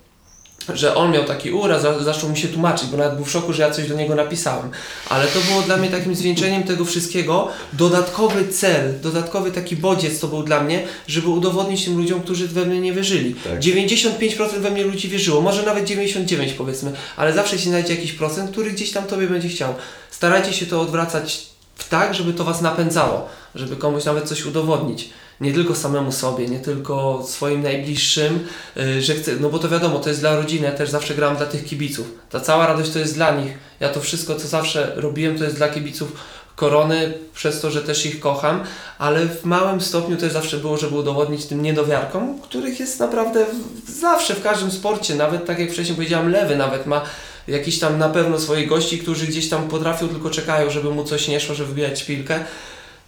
że 0.73 0.95
on 0.95 1.11
miał 1.11 1.23
taki 1.23 1.51
uraz, 1.51 1.81
zaczął 2.01 2.29
mi 2.29 2.37
się 2.37 2.47
tłumaczyć, 2.47 2.89
bo 2.89 2.97
nawet 2.97 3.15
był 3.15 3.25
w 3.25 3.31
szoku, 3.31 3.53
że 3.53 3.63
ja 3.63 3.71
coś 3.71 3.87
do 3.87 3.95
niego 3.95 4.15
napisałem. 4.15 4.69
Ale 5.09 5.27
to 5.27 5.39
było 5.39 5.61
dla 5.61 5.77
mnie 5.77 5.89
takim 5.89 6.15
zwieńczeniem 6.15 6.63
tego 6.63 6.85
wszystkiego, 6.85 7.47
dodatkowy 7.73 8.47
cel, 8.47 8.93
dodatkowy 9.01 9.51
taki 9.51 9.75
bodziec 9.75 10.19
to 10.19 10.27
był 10.27 10.43
dla 10.43 10.63
mnie, 10.63 10.83
żeby 11.07 11.27
udowodnić 11.27 11.85
tym 11.85 11.97
ludziom, 11.97 12.21
którzy 12.21 12.47
we 12.47 12.65
mnie 12.65 12.81
nie 12.81 12.93
wierzyli. 12.93 13.35
Tak. 13.35 13.59
95% 13.59 14.59
we 14.59 14.71
mnie 14.71 14.83
ludzi 14.83 15.09
wierzyło, 15.09 15.41
może 15.41 15.63
nawet 15.63 15.85
99 15.85 16.53
powiedzmy, 16.53 16.91
ale 17.17 17.33
zawsze 17.33 17.59
się 17.59 17.69
znajdzie 17.69 17.95
jakiś 17.95 18.11
procent, 18.11 18.51
który 18.51 18.71
gdzieś 18.71 18.91
tam 18.91 19.03
Tobie 19.03 19.27
będzie 19.27 19.49
chciał. 19.49 19.75
Starajcie 20.11 20.53
się 20.53 20.65
to 20.65 20.81
odwracać 20.81 21.47
tak, 21.89 22.13
żeby 22.13 22.33
to 22.33 22.43
Was 22.43 22.61
napędzało, 22.61 23.29
żeby 23.55 23.75
komuś 23.75 24.05
nawet 24.05 24.23
coś 24.27 24.45
udowodnić 24.45 25.09
nie 25.41 25.53
tylko 25.53 25.75
samemu 25.75 26.11
sobie, 26.11 26.47
nie 26.47 26.59
tylko 26.59 27.23
swoim 27.27 27.63
najbliższym, 27.63 28.47
y, 28.77 29.01
że 29.01 29.15
chcę, 29.15 29.31
no 29.39 29.49
bo 29.49 29.59
to 29.59 29.69
wiadomo, 29.69 29.99
to 29.99 30.09
jest 30.09 30.21
dla 30.21 30.35
rodziny, 30.35 30.65
ja 30.65 30.71
też 30.71 30.89
zawsze 30.89 31.15
gram 31.15 31.37
dla 31.37 31.45
tych 31.45 31.65
kibiców. 31.65 32.07
Ta 32.29 32.39
cała 32.39 32.67
radość 32.67 32.91
to 32.91 32.99
jest 32.99 33.15
dla 33.15 33.31
nich. 33.31 33.51
Ja 33.79 33.89
to 33.89 34.01
wszystko, 34.01 34.35
co 34.35 34.47
zawsze 34.47 34.91
robiłem, 34.95 35.37
to 35.37 35.43
jest 35.43 35.55
dla 35.55 35.69
kibiców 35.69 36.11
korony, 36.55 37.13
przez 37.33 37.61
to, 37.61 37.71
że 37.71 37.81
też 37.81 38.05
ich 38.05 38.19
kocham, 38.19 38.63
ale 38.97 39.25
w 39.25 39.45
małym 39.45 39.81
stopniu 39.81 40.17
też 40.17 40.33
zawsze 40.33 40.57
było, 40.57 40.77
żeby 40.77 40.95
udowodnić 40.95 41.45
tym 41.45 41.61
niedowiarkom, 41.61 42.41
których 42.41 42.79
jest 42.79 42.99
naprawdę 42.99 43.45
zawsze 43.87 44.35
w 44.35 44.43
każdym 44.43 44.71
sporcie, 44.71 45.15
nawet 45.15 45.45
tak 45.45 45.59
jak 45.59 45.71
wcześniej 45.71 45.95
powiedziałam, 45.95 46.31
lewy 46.31 46.55
nawet 46.55 46.85
ma 46.85 47.01
jakiś 47.47 47.79
tam 47.79 47.97
na 47.97 48.09
pewno 48.09 48.39
swoich 48.39 48.69
gości, 48.69 48.99
którzy 48.99 49.27
gdzieś 49.27 49.49
tam 49.49 49.67
potrafią, 49.67 50.07
tylko 50.07 50.29
czekają, 50.29 50.69
żeby 50.69 50.89
mu 50.89 51.03
coś 51.03 51.27
nie 51.27 51.39
szło, 51.39 51.55
żeby 51.55 51.69
wybijać 51.69 51.99
szpilkę 51.99 52.39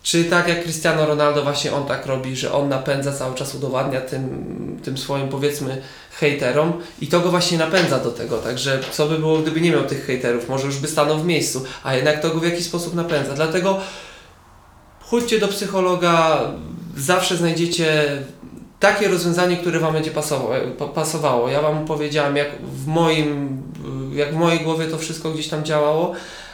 czy 0.04 0.26
tak 0.26 0.48
jak 0.48 0.64
Cristiano 0.64 1.06
Ronaldo 1.06 1.44
właśnie 1.44 1.74
on 1.74 1.86
tak 1.86 2.06
robi, 2.06 2.36
że 2.36 2.54
on 2.54 2.70
napędza 2.70 3.12
cały 3.12 3.36
czas, 3.36 3.56
udowadnia 3.56 4.02
tym, 4.02 4.80
tym 4.84 4.98
swoim 4.98 5.30
powiedzmy 5.30 5.82
hejterom? 6.12 6.74
I 7.02 7.08
to 7.08 7.20
go 7.20 7.30
właśnie 7.30 7.58
napędza 7.58 8.00
do 8.00 8.12
tego, 8.12 8.38
także 8.38 8.80
co 8.92 9.08
by 9.08 9.18
było 9.18 9.38
gdyby 9.38 9.62
nie 9.62 9.72
miał 9.72 9.84
tych 9.84 10.06
hejterów, 10.06 10.50
może 10.50 10.66
już 10.66 10.78
by 10.78 10.88
stanął 10.88 11.18
w 11.18 11.26
miejscu, 11.26 11.64
a 11.84 11.96
jednak 11.96 12.22
to 12.22 12.30
go 12.30 12.40
w 12.40 12.44
jakiś 12.44 12.66
sposób 12.66 12.94
napędza, 12.94 13.34
dlatego 13.34 13.80
chodźcie 15.02 15.40
do 15.40 15.48
psychologa, 15.48 16.42
zawsze 16.98 17.38
znajdziecie 17.38 18.18
takie 18.80 19.08
rozwiązanie, 19.08 19.58
które 19.58 19.80
Wam 19.80 19.94
będzie 19.94 20.12
pasowało. 20.96 21.50
Ja 21.50 21.62
Wam 21.62 21.86
powiedziałam, 21.86 22.36
jak 22.36 22.48
w 22.62 22.88
moim, 22.88 23.62
jak 24.14 24.34
w 24.34 24.38
mojej 24.38 24.60
głowie 24.60 24.88
to 24.88 24.98
wszystko 24.98 25.32
gdzieś 25.32 25.48
tam 25.48 25.64
działało, 25.64 26.14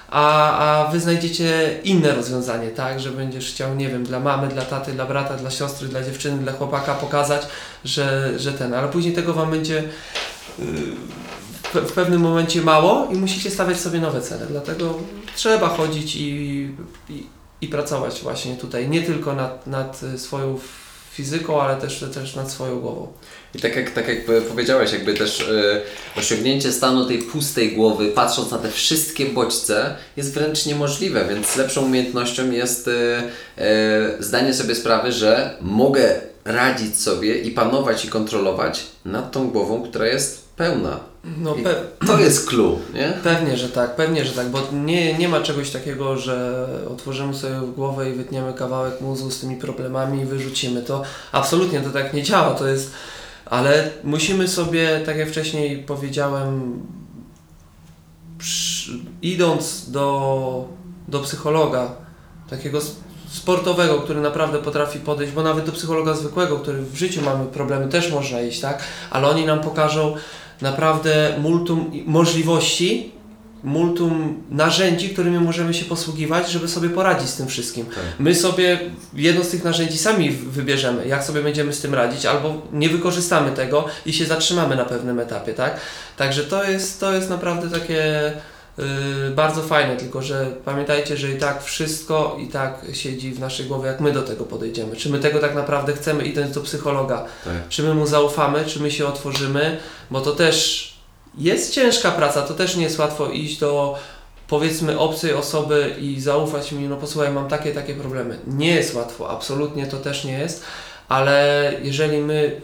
a, 0.10 0.58
a 0.58 0.92
Wy 0.92 1.00
znajdziecie 1.00 1.80
inne 1.84 2.16
rozwiązanie, 2.16 2.68
tak, 2.68 3.00
że 3.00 3.12
będziesz 3.12 3.52
chciał, 3.52 3.76
nie 3.76 3.90
wiem, 3.90 4.04
dla 4.04 4.20
mamy, 4.20 4.48
dla 4.48 4.66
taty, 4.66 4.92
dla 4.92 5.06
brata, 5.06 5.38
dla 5.38 5.52
siostry, 5.52 5.88
dla 5.88 6.04
dziewczyny, 6.04 6.38
dla 6.38 6.54
chłopaka 6.54 6.96
pokazać, 6.96 7.42
że, 7.86 8.40
że 8.40 8.54
ten, 8.54 8.74
ale 8.74 8.88
później 8.88 9.14
tego 9.14 9.34
Wam 9.34 9.52
będzie 9.52 9.84
w 11.74 11.92
pewnym 11.92 12.22
momencie 12.22 12.62
mało 12.62 13.08
i 13.12 13.16
musicie 13.16 13.52
stawiać 13.52 13.80
sobie 13.80 14.00
nowe 14.00 14.22
cele, 14.22 14.46
dlatego 14.46 14.94
trzeba 15.36 15.70
chodzić 15.70 16.16
i, 16.16 16.26
i, 17.10 17.28
i 17.62 17.68
pracować 17.68 18.22
właśnie 18.22 18.56
tutaj, 18.56 18.90
nie 18.90 19.02
tylko 19.02 19.34
nad, 19.34 19.68
nad 19.68 20.02
swoją 20.18 20.60
fizyką, 21.16 21.62
ale 21.62 21.82
też, 21.82 22.06
też 22.14 22.36
nad 22.36 22.52
swoją 22.52 22.80
głową. 22.80 23.08
I 23.56 23.60
tak 23.60 23.76
jak, 23.76 23.92
tak 23.92 24.08
jak 24.08 24.18
powiedziałeś, 24.50 24.92
jakby 24.92 25.14
też 25.14 25.42
e, 25.42 25.82
osiągnięcie 26.20 26.72
stanu 26.72 27.06
tej 27.06 27.18
pustej 27.18 27.72
głowy, 27.72 28.08
patrząc 28.08 28.52
na 28.52 28.58
te 28.58 28.72
wszystkie 28.72 29.26
bodźce, 29.26 29.96
jest 30.18 30.34
wręcz 30.34 30.66
niemożliwe, 30.66 31.26
więc 31.30 31.56
lepszą 31.56 31.86
umiejętnością 31.86 32.52
jest 32.52 32.88
e, 32.88 33.24
e, 33.58 34.24
zdanie 34.24 34.54
sobie 34.54 34.76
sprawy, 34.76 35.12
że 35.12 35.58
mogę 35.62 36.22
radzić 36.46 37.02
sobie 37.02 37.38
i 37.38 37.52
panować 37.52 38.06
i 38.06 38.08
kontrolować 38.08 38.86
nad 39.06 39.32
tą 39.32 39.50
głową, 39.50 39.84
która 39.84 40.08
jest 40.08 40.50
pełna. 40.56 41.00
No, 41.38 41.56
to 42.08 42.20
jest 42.20 42.50
clue, 42.50 42.80
nie? 42.94 43.14
Pewnie, 43.24 43.58
że 43.58 43.70
tak, 43.70 43.96
pewnie, 43.96 44.26
że 44.26 44.34
tak, 44.34 44.50
bo 44.50 44.60
nie, 44.74 45.14
nie 45.14 45.30
ma 45.30 45.42
czegoś 45.42 45.72
takiego, 45.72 46.18
że 46.18 46.68
otworzymy 46.92 47.34
sobie 47.34 47.56
głowę 47.76 48.10
i 48.10 48.14
wytniemy 48.14 48.54
kawałek 48.54 49.02
mózgu 49.02 49.32
z 49.32 49.40
tymi 49.40 49.56
problemami 49.56 50.22
i 50.22 50.26
wyrzucimy 50.26 50.82
to. 50.82 51.04
Absolutnie 51.32 51.82
to 51.82 51.90
tak 51.90 52.14
nie 52.14 52.24
działa, 52.24 52.54
to 52.54 52.68
jest 52.68 52.92
ale 53.46 53.92
musimy 54.04 54.48
sobie, 54.48 55.02
tak 55.06 55.18
jak 55.18 55.30
wcześniej 55.30 55.78
powiedziałem, 55.78 56.82
przy, 58.38 58.92
idąc 59.22 59.90
do, 59.92 60.68
do 61.08 61.20
psychologa, 61.20 61.92
takiego 62.50 62.80
sportowego, 63.28 64.00
który 64.00 64.22
naprawdę 64.22 64.60
potrafi 64.60 65.00
podejść, 65.00 65.34
bo 65.34 65.44
nawet 65.44 65.66
do 65.66 65.72
psychologa 65.72 66.14
zwykłego, 66.14 66.60
który 66.60 66.82
w 66.82 66.96
życiu 66.96 67.22
mamy 67.22 67.46
problemy, 67.46 67.90
też 67.90 68.12
można 68.12 68.42
iść, 68.42 68.60
tak? 68.60 68.84
Ale 69.10 69.28
oni 69.28 69.46
nam 69.46 69.60
pokażą 69.60 70.16
naprawdę 70.62 71.36
multum 71.42 71.92
możliwości, 72.06 73.12
multum 73.64 74.44
narzędzi, 74.50 75.10
którymi 75.10 75.40
możemy 75.40 75.74
się 75.74 75.86
posługiwać, 75.86 76.52
żeby 76.52 76.68
sobie 76.68 76.90
poradzić 76.90 77.30
z 77.30 77.36
tym 77.36 77.48
wszystkim. 77.48 77.86
Tak. 77.86 78.04
My 78.20 78.36
sobie 78.36 78.80
jedno 79.14 79.44
z 79.44 79.50
tych 79.50 79.64
narzędzi 79.64 79.98
sami 79.98 80.30
wybierzemy, 80.32 81.08
jak 81.08 81.24
sobie 81.24 81.42
będziemy 81.44 81.74
z 81.74 81.82
tym 81.82 81.94
radzić, 81.94 82.26
albo 82.26 82.62
nie 82.74 82.90
wykorzystamy 82.90 83.52
tego 83.52 83.86
i 84.06 84.14
się 84.14 84.26
zatrzymamy 84.26 84.76
na 84.76 84.86
pewnym 84.86 85.20
etapie, 85.20 85.54
tak? 85.54 85.80
Także 86.18 86.44
to 86.44 86.64
jest, 86.64 87.00
to 87.00 87.14
jest 87.14 87.30
naprawdę 87.30 87.80
takie 87.80 88.34
bardzo 89.36 89.62
fajne, 89.62 89.98
tylko 89.98 90.22
że 90.22 90.52
pamiętajcie, 90.66 91.18
że 91.18 91.32
i 91.32 91.38
tak 91.38 91.64
wszystko 91.64 92.38
i 92.40 92.48
tak 92.48 92.86
siedzi 92.94 93.32
w 93.32 93.40
naszej 93.40 93.66
głowie, 93.66 93.88
jak 93.88 94.02
my 94.02 94.12
do 94.12 94.24
tego 94.24 94.44
podejdziemy. 94.44 94.96
Czy 94.96 95.10
my 95.10 95.20
tego 95.20 95.40
tak 95.40 95.56
naprawdę 95.56 95.94
chcemy 95.94 96.26
idąc 96.26 96.54
do 96.54 96.62
psychologa? 96.62 97.26
Tak. 97.46 97.68
Czy 97.70 97.84
my 97.84 97.94
mu 97.94 98.08
zaufamy, 98.08 98.66
czy 98.66 98.80
my 98.80 98.92
się 98.92 99.08
otworzymy, 99.08 99.78
bo 100.12 100.22
to 100.22 100.32
też 100.32 100.94
jest 101.38 101.74
ciężka 101.74 102.12
praca, 102.12 102.42
to 102.42 102.54
też 102.54 102.76
nie 102.76 102.84
jest 102.84 103.00
łatwo 103.00 103.30
iść 103.30 103.60
do 103.60 103.96
powiedzmy 104.48 105.00
obcej 105.00 105.34
osoby 105.34 105.96
i 106.00 106.22
zaufać 106.22 106.72
mi, 106.72 106.88
no 106.88 106.96
posłuchaj, 106.96 107.32
mam 107.32 107.48
takie, 107.48 107.72
takie 107.72 107.94
problemy. 107.94 108.40
Nie 108.48 108.76
jest 108.76 108.96
łatwo, 108.96 109.30
absolutnie 109.30 109.88
to 109.88 109.98
też 109.98 110.24
nie 110.24 110.40
jest, 110.40 110.64
ale 111.10 111.74
jeżeli 111.82 112.18
my 112.18 112.62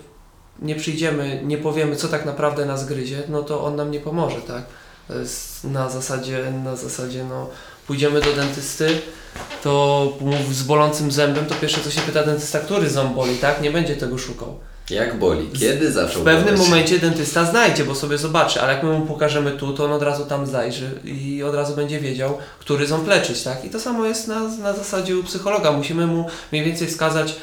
nie 0.60 0.76
przyjdziemy, 0.76 1.42
nie 1.46 1.58
powiemy, 1.58 1.96
co 1.96 2.08
tak 2.08 2.26
naprawdę 2.26 2.66
nas 2.66 2.86
gryzie, 2.86 3.24
no 3.30 3.44
to 3.44 3.64
on 3.64 3.76
nam 3.76 3.92
nie 3.92 4.00
pomoże, 4.00 4.42
tak? 4.42 4.64
Na 5.64 5.90
zasadzie, 5.90 6.44
na 6.64 6.76
zasadzie, 6.76 7.24
no 7.24 7.50
pójdziemy 7.88 8.22
do 8.22 8.34
dentysty, 8.34 9.02
to 9.64 10.14
z 10.52 10.64
bolącym 10.64 11.12
zębem, 11.12 11.46
to 11.46 11.56
pierwsze 11.56 11.82
co 11.82 11.92
się 11.92 12.02
pyta 12.02 12.24
dentysta, 12.24 12.60
który 12.60 12.90
ząb 12.90 13.16
boli, 13.16 13.38
tak? 13.38 13.62
Nie 13.62 13.72
będzie 13.72 13.96
tego 13.96 14.18
szukał. 14.18 14.60
Jak 14.90 15.20
boli? 15.20 15.50
Kiedy 15.60 15.92
zaczął 15.92 16.22
W 16.22 16.26
pewnym 16.26 16.56
boleć? 16.56 16.70
momencie 16.70 17.00
dentysta 17.00 17.46
znajdzie, 17.46 17.84
bo 17.86 17.96
sobie 17.96 18.18
zobaczy, 18.18 18.62
ale 18.62 18.74
jak 18.74 18.84
my 18.84 19.00
mu 19.00 19.06
pokażemy 19.06 19.52
tu, 19.52 19.74
to 19.74 19.86
on 19.86 19.92
od 19.92 20.04
razu 20.04 20.26
tam 20.26 20.46
zajrzy 20.46 20.90
i 21.06 21.44
od 21.44 21.56
razu 21.56 21.76
będzie 21.76 22.00
wiedział, 22.00 22.38
który 22.60 22.88
ząb 22.88 23.08
leczyć, 23.08 23.44
tak? 23.44 23.66
I 23.66 23.70
to 23.70 23.80
samo 23.80 24.06
jest 24.06 24.28
na, 24.28 24.40
na 24.40 24.74
zasadzie 24.74 25.18
u 25.18 25.24
psychologa. 25.24 25.72
Musimy 25.72 26.08
mu 26.08 26.26
mniej 26.52 26.66
więcej 26.66 26.88
wskazać, 26.88 27.36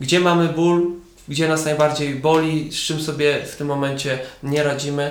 gdzie 0.00 0.20
mamy 0.20 0.48
ból, 0.48 0.90
gdzie 1.28 1.48
nas 1.48 1.64
najbardziej 1.64 2.14
boli, 2.14 2.72
z 2.72 2.76
czym 2.76 3.00
sobie 3.00 3.42
w 3.46 3.56
tym 3.56 3.66
momencie 3.66 4.18
nie 4.42 4.62
radzimy. 4.62 5.10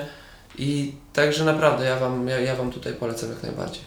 I 0.58 0.92
także 1.14 1.46
naprawdę 1.46 1.86
ja 1.86 2.00
Wam, 2.00 2.28
ja, 2.28 2.40
ja 2.40 2.56
wam 2.56 2.72
tutaj 2.72 2.94
polecam 2.94 3.30
jak 3.30 3.44
najbardziej. 3.44 3.82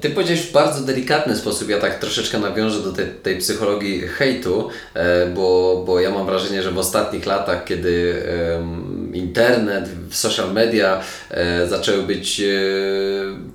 Ty 0.00 0.10
powiedziałeś 0.10 0.40
w 0.40 0.52
bardzo 0.52 0.80
delikatny 0.80 1.36
sposób, 1.36 1.68
ja 1.68 1.80
tak 1.80 1.98
troszeczkę 1.98 2.38
nawiążę 2.38 2.82
do 2.82 2.92
tej, 2.92 3.06
tej 3.06 3.38
psychologii 3.38 4.00
hejtu, 4.00 4.68
e, 4.94 5.26
bo, 5.26 5.82
bo 5.86 6.00
ja 6.00 6.10
mam 6.10 6.26
wrażenie, 6.26 6.62
że 6.62 6.70
w 6.70 6.78
ostatnich 6.78 7.26
latach, 7.26 7.64
kiedy 7.64 8.22
internet, 9.12 9.88
social 10.10 10.52
media 10.52 11.00
e, 11.30 11.66
zaczęły 11.68 12.02
być 12.02 12.40
e, 12.40 12.44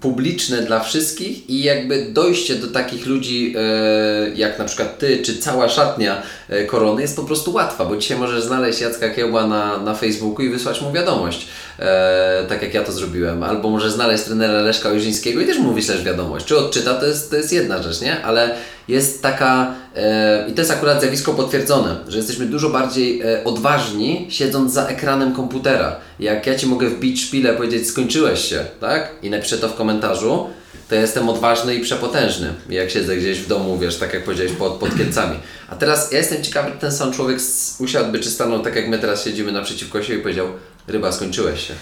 publiczne 0.01 0.61
dla 0.61 0.79
wszystkich 0.79 1.49
i 1.49 1.63
jakby 1.63 2.05
dojście 2.05 2.55
do 2.55 2.67
takich 2.67 3.05
ludzi 3.05 3.55
jak 4.35 4.59
na 4.59 4.65
przykład 4.65 4.99
Ty, 4.99 5.21
czy 5.23 5.37
cała 5.37 5.69
szatnia 5.69 6.23
korony 6.67 7.01
jest 7.01 7.15
po 7.15 7.23
prostu 7.23 7.53
łatwa, 7.53 7.85
bo 7.85 7.97
dzisiaj 7.97 8.17
możesz 8.17 8.43
znaleźć 8.43 8.81
Jacka 8.81 9.09
Kiełba 9.09 9.47
na, 9.47 9.77
na 9.77 9.95
Facebooku 9.95 10.45
i 10.45 10.49
wysłać 10.49 10.81
mu 10.81 10.91
wiadomość, 10.91 11.47
tak 12.49 12.61
jak 12.61 12.73
ja 12.73 12.83
to 12.83 12.91
zrobiłem, 12.91 13.43
albo 13.43 13.69
możesz 13.69 13.91
znaleźć 13.91 14.23
trenera 14.23 14.61
Leszka 14.61 14.89
Ojrzyńskiego 14.89 15.41
i 15.41 15.45
też 15.45 15.59
mu 15.59 15.73
wyślesz 15.73 16.03
wiadomość. 16.03 16.45
Czy 16.45 16.57
odczyta, 16.57 16.93
to 16.93 17.05
jest, 17.05 17.29
to 17.29 17.35
jest 17.35 17.53
jedna 17.53 17.83
rzecz, 17.83 18.01
nie? 18.01 18.23
Ale 18.23 18.55
jest 18.87 19.21
taka, 19.21 19.73
e, 19.95 20.45
i 20.49 20.53
to 20.53 20.61
jest 20.61 20.71
akurat 20.71 21.01
zjawisko 21.01 21.33
potwierdzone, 21.33 21.95
że 22.07 22.17
jesteśmy 22.17 22.45
dużo 22.45 22.69
bardziej 22.69 23.21
e, 23.21 23.43
odważni 23.43 24.27
siedząc 24.29 24.73
za 24.73 24.87
ekranem 24.87 25.33
komputera. 25.33 25.95
Jak 26.19 26.47
ja 26.47 26.55
Ci 26.55 26.67
mogę 26.67 26.89
wbić 26.89 27.21
szpilę, 27.21 27.53
powiedzieć 27.53 27.87
skończyłeś 27.87 28.39
się, 28.39 28.65
tak? 28.79 29.11
I 29.21 29.29
napiszę 29.29 29.57
to 29.57 29.69
w 29.69 29.75
komentarzu, 29.75 30.49
to 30.91 30.95
ja 30.95 31.01
jestem 31.01 31.29
odważny 31.29 31.75
i 31.75 31.79
przepotężny. 31.79 32.53
Jak 32.69 32.91
siedzę 32.91 33.17
gdzieś 33.17 33.39
w 33.39 33.47
domu, 33.47 33.79
wiesz, 33.79 33.97
tak 33.97 34.13
jak 34.13 34.23
powiedziałeś, 34.23 34.51
pod, 34.51 34.73
pod 34.73 34.97
Kielcami. 34.97 35.39
A 35.69 35.75
teraz 35.75 36.11
ja 36.11 36.17
jestem 36.17 36.43
ciekawy, 36.43 36.71
ten 36.79 36.91
sam 36.91 37.13
człowiek 37.13 37.39
usiadłby, 37.79 38.19
czy 38.19 38.29
stanął 38.29 38.61
tak 38.61 38.75
jak 38.75 38.87
my 38.87 38.99
teraz 38.99 39.23
siedzimy 39.23 39.51
naprzeciwko 39.51 40.03
siebie 40.03 40.19
i 40.19 40.21
powiedział, 40.21 40.47
ryba, 40.87 41.11
skończyłeś 41.11 41.67
się. 41.67 41.73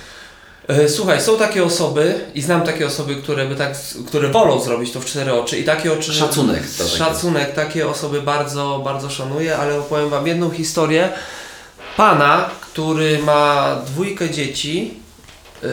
E, 0.68 0.90
słuchaj, 0.90 1.22
są 1.22 1.38
takie 1.38 1.64
osoby 1.64 2.20
i 2.36 2.42
znam 2.42 2.62
takie 2.62 2.88
osoby, 2.88 3.16
które 3.16 3.46
by 3.46 3.56
tak, 3.56 3.74
które 4.08 4.30
wolą 4.30 4.62
zrobić 4.62 4.92
to 4.92 5.00
w 5.00 5.06
cztery 5.06 5.34
oczy 5.34 5.60
i 5.60 5.64
takie 5.64 5.94
oczy. 5.94 6.14
Szacunek. 6.14 6.64
To 6.78 6.88
szacunek, 6.88 7.54
takie 7.54 7.88
osoby 7.88 8.22
bardzo, 8.22 8.82
bardzo 8.84 9.10
szanuję, 9.10 9.58
ale 9.58 9.80
opowiem 9.80 10.10
Wam 10.10 10.28
jedną 10.28 10.52
historię 10.52 11.10
pana, 11.98 12.50
który 12.62 13.20
ma 13.20 13.76
dwójkę 13.86 14.30
dzieci 14.30 14.94
yy, 15.64 15.70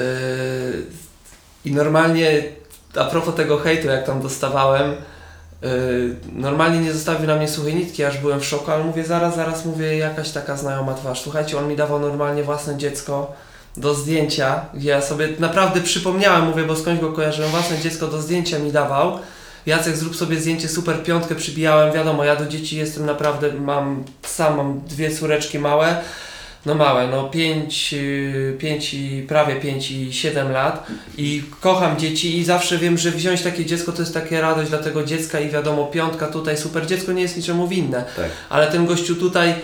i 1.64 1.72
normalnie 1.72 2.56
a 2.98 3.04
propos 3.04 3.34
tego 3.34 3.58
hejtu, 3.58 3.86
jak 3.86 4.06
tam 4.06 4.22
dostawałem, 4.22 4.94
yy, 5.62 6.16
normalnie 6.32 6.80
nie 6.80 6.92
zostawił 6.92 7.26
na 7.26 7.36
mnie 7.36 7.48
suchej 7.48 7.74
nitki, 7.74 8.04
aż 8.04 8.18
byłem 8.18 8.40
w 8.40 8.44
szoku, 8.44 8.70
ale 8.70 8.84
mówię 8.84 9.04
zaraz, 9.04 9.36
zaraz 9.36 9.64
mówię 9.64 9.96
jakaś 9.96 10.30
taka 10.30 10.56
znajoma 10.56 10.94
twarz. 10.94 11.20
Słuchajcie, 11.22 11.58
on 11.58 11.68
mi 11.68 11.76
dawał 11.76 12.00
normalnie 12.00 12.42
własne 12.42 12.76
dziecko 12.76 13.32
do 13.76 13.94
zdjęcia, 13.94 14.60
gdzie 14.74 14.88
ja 14.88 15.02
sobie 15.02 15.28
naprawdę 15.38 15.80
przypomniałem, 15.80 16.44
mówię, 16.44 16.64
bo 16.64 16.76
skądś 16.76 17.00
go 17.00 17.12
kojarzyłem, 17.12 17.50
własne 17.50 17.78
dziecko 17.78 18.06
do 18.06 18.22
zdjęcia 18.22 18.58
mi 18.58 18.72
dawał. 18.72 19.18
Jacek, 19.66 19.96
zrób 19.96 20.16
sobie 20.16 20.40
zdjęcie, 20.40 20.68
super 20.68 21.02
piątkę 21.02 21.34
przybijałem, 21.34 21.92
wiadomo, 21.92 22.24
ja 22.24 22.36
do 22.36 22.46
dzieci 22.46 22.76
jestem 22.76 23.06
naprawdę, 23.06 23.52
mam, 23.52 24.04
sam 24.22 24.56
mam 24.56 24.80
dwie 24.80 25.10
córeczki 25.10 25.58
małe, 25.58 26.02
no 26.66 26.74
małe, 26.74 27.08
no 27.08 27.24
5, 27.24 27.94
5 28.58 28.94
i 28.94 29.24
prawie 29.28 29.56
5 29.56 29.90
i 29.90 30.12
7 30.12 30.52
lat. 30.52 30.86
I 31.18 31.42
kocham 31.60 31.98
dzieci 31.98 32.38
i 32.38 32.44
zawsze 32.44 32.78
wiem, 32.78 32.98
że 32.98 33.10
wziąć 33.10 33.42
takie 33.42 33.64
dziecko 33.64 33.92
to 33.92 34.02
jest 34.02 34.14
takie 34.14 34.40
radość 34.40 34.70
dla 34.70 34.78
tego 34.78 35.04
dziecka 35.04 35.40
i 35.40 35.50
wiadomo, 35.50 35.84
piątka 35.84 36.26
tutaj, 36.26 36.56
super, 36.56 36.86
dziecko 36.86 37.12
nie 37.12 37.22
jest 37.22 37.36
niczemu 37.36 37.68
winne, 37.68 38.04
tak. 38.16 38.26
ale 38.48 38.66
ten 38.66 38.86
gościu 38.86 39.16
tutaj 39.16 39.54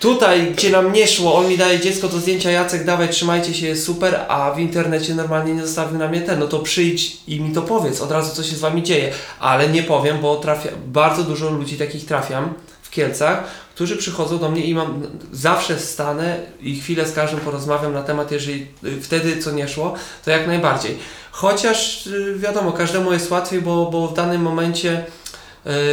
tutaj, 0.00 0.52
gdzie 0.52 0.70
nam 0.70 0.92
nie 0.92 1.06
szło, 1.06 1.34
on 1.34 1.48
mi 1.48 1.58
daje 1.58 1.80
dziecko 1.80 2.08
do 2.08 2.18
zdjęcia, 2.18 2.50
Jacek, 2.50 2.84
dawaj, 2.84 3.08
trzymajcie 3.08 3.54
się, 3.54 3.66
jest 3.66 3.84
super, 3.84 4.20
a 4.28 4.50
w 4.50 4.60
internecie 4.60 5.14
normalnie 5.14 5.54
nie 5.54 5.66
zostawił 5.66 5.98
na 5.98 6.08
mnie 6.08 6.20
ten, 6.20 6.38
no 6.38 6.46
to 6.46 6.58
przyjdź 6.58 7.16
i 7.26 7.40
mi 7.40 7.54
to 7.54 7.62
powiedz, 7.62 8.00
od 8.00 8.10
razu 8.10 8.34
co 8.34 8.42
się 8.42 8.56
z 8.56 8.60
wami 8.60 8.82
dzieje, 8.82 9.12
ale 9.40 9.68
nie 9.68 9.82
powiem, 9.82 10.20
bo 10.20 10.36
trafia, 10.36 10.70
bardzo 10.86 11.22
dużo 11.22 11.50
ludzi 11.50 11.76
takich 11.76 12.06
trafiam 12.06 12.54
w 12.82 12.90
Kielcach, 12.90 13.44
którzy 13.74 13.96
przychodzą 13.96 14.38
do 14.38 14.50
mnie 14.50 14.64
i 14.64 14.74
mam, 14.74 15.02
zawsze 15.32 15.78
stanę 15.78 16.38
i 16.60 16.80
chwilę 16.80 17.06
z 17.06 17.12
każdym 17.12 17.40
porozmawiam 17.40 17.92
na 17.92 18.02
temat, 18.02 18.30
jeżeli 18.30 18.66
y, 18.84 19.00
wtedy 19.00 19.38
co 19.38 19.50
nie 19.50 19.68
szło, 19.68 19.94
to 20.24 20.30
jak 20.30 20.46
najbardziej. 20.46 20.98
Chociaż 21.30 22.06
y, 22.06 22.34
wiadomo, 22.38 22.72
każdemu 22.72 23.12
jest 23.12 23.30
łatwiej, 23.30 23.62
bo, 23.62 23.90
bo 23.90 24.08
w 24.08 24.14
danym 24.14 24.42
momencie 24.42 25.04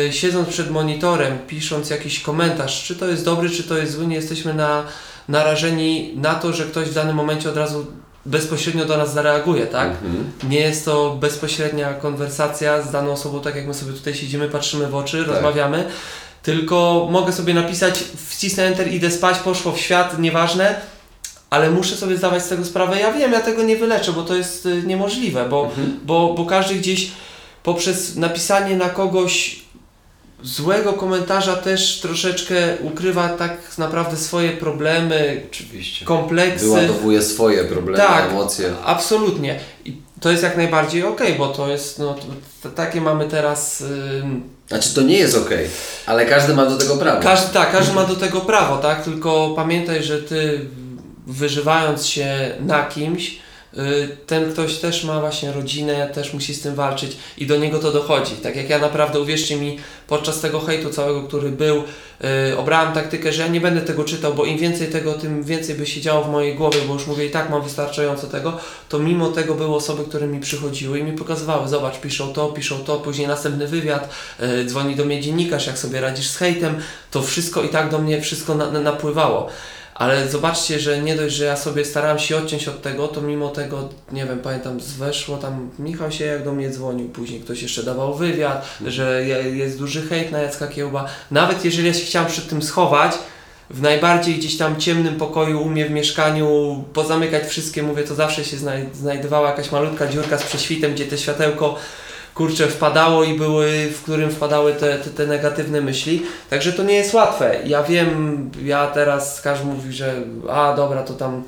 y, 0.08 0.14
siedząc 0.14 0.50
przed 0.50 0.72
monitorem, 0.72 1.40
pisząc 1.48 1.90
jakiś 1.90 2.20
komentarz, 2.20 2.84
czy 2.84 2.96
to 2.96 3.08
jest 3.08 3.26
dobry, 3.26 3.50
czy 3.50 3.64
to 3.64 3.78
jest 3.78 3.94
zły, 3.94 4.08
nie 4.08 4.16
jesteśmy 4.16 4.54
na, 4.54 4.84
narażeni 5.28 6.14
na 6.16 6.36
to, 6.36 6.54
że 6.54 6.66
ktoś 6.66 6.90
w 6.90 6.94
danym 6.94 7.16
momencie 7.16 7.50
od 7.50 7.58
razu 7.58 7.86
bezpośrednio 8.26 8.86
do 8.86 8.98
nas 8.98 9.14
zareaguje, 9.14 9.68
tak? 9.68 9.90
Mhm. 9.90 10.32
Nie 10.50 10.60
jest 10.60 10.86
to 10.86 11.18
bezpośrednia 11.20 11.94
konwersacja 11.94 12.82
z 12.82 12.92
daną 12.92 13.12
osobą, 13.12 13.42
tak 13.42 13.56
jak 13.56 13.68
my 13.68 13.74
sobie 13.74 13.94
tutaj 13.94 14.16
siedzimy, 14.16 14.50
patrzymy 14.50 14.88
w 14.88 14.96
oczy, 14.96 15.24
rozmawiamy, 15.24 15.88
tylko 16.44 17.08
mogę 17.12 17.34
sobie 17.34 17.54
napisać, 17.54 18.04
wcisnę 18.30 18.64
enter, 18.66 18.94
idę 18.94 19.12
spać, 19.12 19.38
poszło 19.38 19.72
w 19.72 19.80
świat, 19.80 20.20
nieważne, 20.20 20.76
ale 21.50 21.72
muszę 21.72 21.96
sobie 21.96 22.18
zdawać 22.18 22.44
z 22.44 22.48
tego 22.48 22.66
sprawę. 22.66 23.00
Ja 23.00 23.14
wiem, 23.14 23.32
ja 23.32 23.40
tego 23.42 23.64
nie 23.64 23.76
wyleczę, 23.78 24.12
bo 24.14 24.24
to 24.24 24.36
jest 24.36 24.66
y, 24.66 24.84
niemożliwe, 24.86 25.50
bo, 25.50 25.64
Mhm. 25.66 26.00
bo, 26.06 26.34
bo 26.34 26.46
każdy 26.46 26.76
gdzieś 26.76 27.12
poprzez 27.64 28.16
napisanie 28.16 28.76
na 28.76 28.90
kogoś 28.90 29.62
złego 30.44 30.94
komentarza 30.94 31.56
też 31.56 32.00
troszeczkę 32.02 32.56
ukrywa 32.82 33.30
tak 33.30 33.58
naprawdę 33.78 34.18
swoje 34.18 34.52
problemy, 34.52 35.42
Oczywiście. 35.52 36.06
kompleksy. 36.06 36.66
Wyładowuje 36.66 37.22
swoje 37.22 37.64
problemy, 37.64 37.98
Tak. 37.98 38.30
emocje. 38.32 38.74
Absolutnie. 38.86 39.60
I 39.86 39.94
to 40.22 40.32
jest 40.32 40.44
jak 40.44 40.58
najbardziej 40.58 41.04
okej, 41.04 41.36
bo 41.36 41.48
to 41.48 41.68
jest, 41.68 42.00
no, 42.00 42.16
to, 42.64 42.70
takie 42.70 43.02
mamy 43.02 43.28
teraz. 43.28 43.82
ym, 43.82 44.44
Znaczy 44.68 44.94
to 44.96 45.02
nie 45.02 45.18
jest 45.18 45.38
okej, 45.38 45.68
ale 46.06 46.26
każdy 46.26 46.54
ma 46.54 46.66
do 46.66 46.78
tego 46.78 46.98
prawo. 46.98 47.22
każdy, 47.22 47.54
tak, 47.54 47.72
każdy 47.72 47.94
ma 47.94 48.04
do 48.04 48.16
tego 48.16 48.42
prawo, 48.42 48.78
tak? 48.78 49.04
Tylko 49.04 49.54
pamiętaj, 49.56 50.04
że 50.04 50.22
ty 50.22 50.66
wyżywając 51.28 52.06
się 52.06 52.52
na 52.60 52.84
kimś, 52.84 53.30
y, 53.32 53.36
ten 54.28 54.52
ktoś 54.52 54.78
też 54.78 55.04
ma 55.04 55.20
właśnie 55.20 55.52
rodzinę, 55.52 56.10
też 56.14 56.34
musi 56.34 56.54
z 56.54 56.62
tym 56.62 56.76
walczyć 56.76 57.18
i 57.38 57.48
do 57.48 57.58
niego 57.58 57.80
to 57.80 57.92
dochodzi. 57.92 58.36
Tak 58.36 58.56
jak 58.56 58.70
ja 58.70 58.80
naprawdę, 58.80 59.20
uwierzcie 59.20 59.56
mi, 59.56 59.80
podczas 60.08 60.42
tego 60.42 60.60
hejtu 60.60 60.90
całego, 60.90 61.24
który 61.24 61.50
był, 61.50 61.84
y, 62.50 62.58
obrałem 62.58 62.94
taktykę, 62.94 63.34
że 63.34 63.42
ja 63.42 63.48
nie 63.48 63.62
będę 63.62 63.82
tego 63.82 64.04
czytał, 64.04 64.34
bo 64.34 64.46
im 64.46 64.58
więcej 64.58 64.88
tego, 64.88 65.14
tym 65.14 65.44
więcej 65.44 65.76
by 65.76 65.86
się 65.86 66.02
działo 66.02 66.24
w 66.24 66.30
mojej 66.30 66.56
głowie, 66.56 66.80
bo 66.88 66.94
już 66.94 67.08
mówię 67.08 67.26
i 67.26 67.30
tak 67.30 67.50
mam 67.50 67.62
wystarczająco 67.62 68.28
tego, 68.28 68.58
to 68.90 69.00
mimo 69.00 69.30
tego 69.30 69.56
były 69.56 69.76
osoby, 69.76 70.04
które 70.04 70.28
mi 70.28 70.40
przychodziły 70.40 71.00
i 71.00 71.04
mi 71.04 71.14
pokazywały, 71.14 71.68
zobacz, 71.68 72.00
piszą 72.00 72.34
to, 72.34 72.48
piszą 72.48 72.80
to, 72.80 72.98
później 72.98 73.28
następny 73.28 73.68
wywiad, 73.68 74.10
y, 74.40 74.66
dzwoni 74.66 74.96
do 74.96 75.06
mnie 75.06 75.22
dziennikarz, 75.22 75.68
jak 75.68 75.78
sobie 75.78 76.02
radzisz 76.02 76.30
z 76.30 76.38
hejtem, 76.38 76.76
to 77.12 77.22
wszystko 77.22 77.64
i 77.64 77.70
tak 77.70 77.90
do 77.90 78.00
mnie 78.00 78.22
wszystko 78.22 78.56
na, 78.56 78.72
na, 78.72 78.80
napływało. 78.80 79.50
Ale 80.02 80.28
zobaczcie, 80.30 80.80
że 80.80 81.02
nie 81.02 81.16
dość, 81.16 81.36
że 81.36 81.46
ja 81.46 81.58
sobie 81.58 81.86
starałem 81.86 82.20
się 82.20 82.38
odciąć 82.38 82.68
od 82.68 82.82
tego, 82.82 83.08
to 83.08 83.22
mimo 83.22 83.50
tego, 83.50 83.90
nie 84.12 84.26
wiem, 84.26 84.40
pamiętam, 84.40 84.80
weszło 84.98 85.38
tam, 85.38 85.70
Michał 85.80 86.12
się 86.12 86.26
jak 86.26 86.44
do 86.44 86.52
mnie 86.54 86.70
dzwonił, 86.70 87.10
później 87.10 87.40
ktoś 87.40 87.62
jeszcze 87.62 87.84
dawał 87.84 88.16
wywiad, 88.16 88.66
że 88.86 89.24
je- 89.26 89.58
jest 89.58 89.78
duży 89.80 90.02
hejt 90.02 90.32
na 90.32 90.40
Jacka 90.40 90.68
Kiełba. 90.68 91.06
Nawet 91.32 91.66
jeżeli 91.66 91.88
ja 91.88 91.94
się 91.94 92.06
chciałem 92.06 92.28
przed 92.30 92.50
tym 92.50 92.62
schować, 92.62 93.12
w 93.70 93.82
najbardziej 93.82 94.36
gdzieś 94.36 94.58
tam 94.58 94.80
ciemnym 94.80 95.16
pokoju 95.16 95.62
u 95.62 95.70
mnie 95.70 95.86
w 95.86 95.92
mieszkaniu, 95.92 96.84
pozamykać 96.94 97.44
wszystkie, 97.44 97.84
mówię, 97.84 98.04
to 98.04 98.16
zawsze 98.16 98.46
się 98.46 98.58
znaj- 98.58 98.94
znajdowała 98.94 99.50
jakaś 99.50 99.72
malutka 99.72 100.08
dziurka 100.08 100.38
z 100.38 100.44
prześwitem, 100.44 100.94
gdzie 100.94 101.06
te 101.06 101.18
światełko 101.18 101.76
kurczę 102.42 102.68
wpadało 102.68 103.24
i 103.24 103.34
były, 103.34 103.90
w 103.90 104.04
którym 104.04 104.32
wpadały 104.32 104.74
te, 104.74 104.98
te, 104.98 105.10
te 105.10 105.28
negatywne 105.28 105.82
myśli. 105.82 106.24
Także 106.50 106.74
to 106.74 106.84
nie 106.84 106.94
jest 106.94 107.14
łatwe. 107.14 107.60
Ja 107.66 107.84
wiem, 107.84 108.52
ja 108.64 108.88
teraz 108.88 109.42
każdy 109.42 109.66
mówi, 109.66 109.94
że 109.94 110.14
a 110.50 110.74
dobra, 110.76 111.04
to 111.04 111.14
tam 111.14 111.44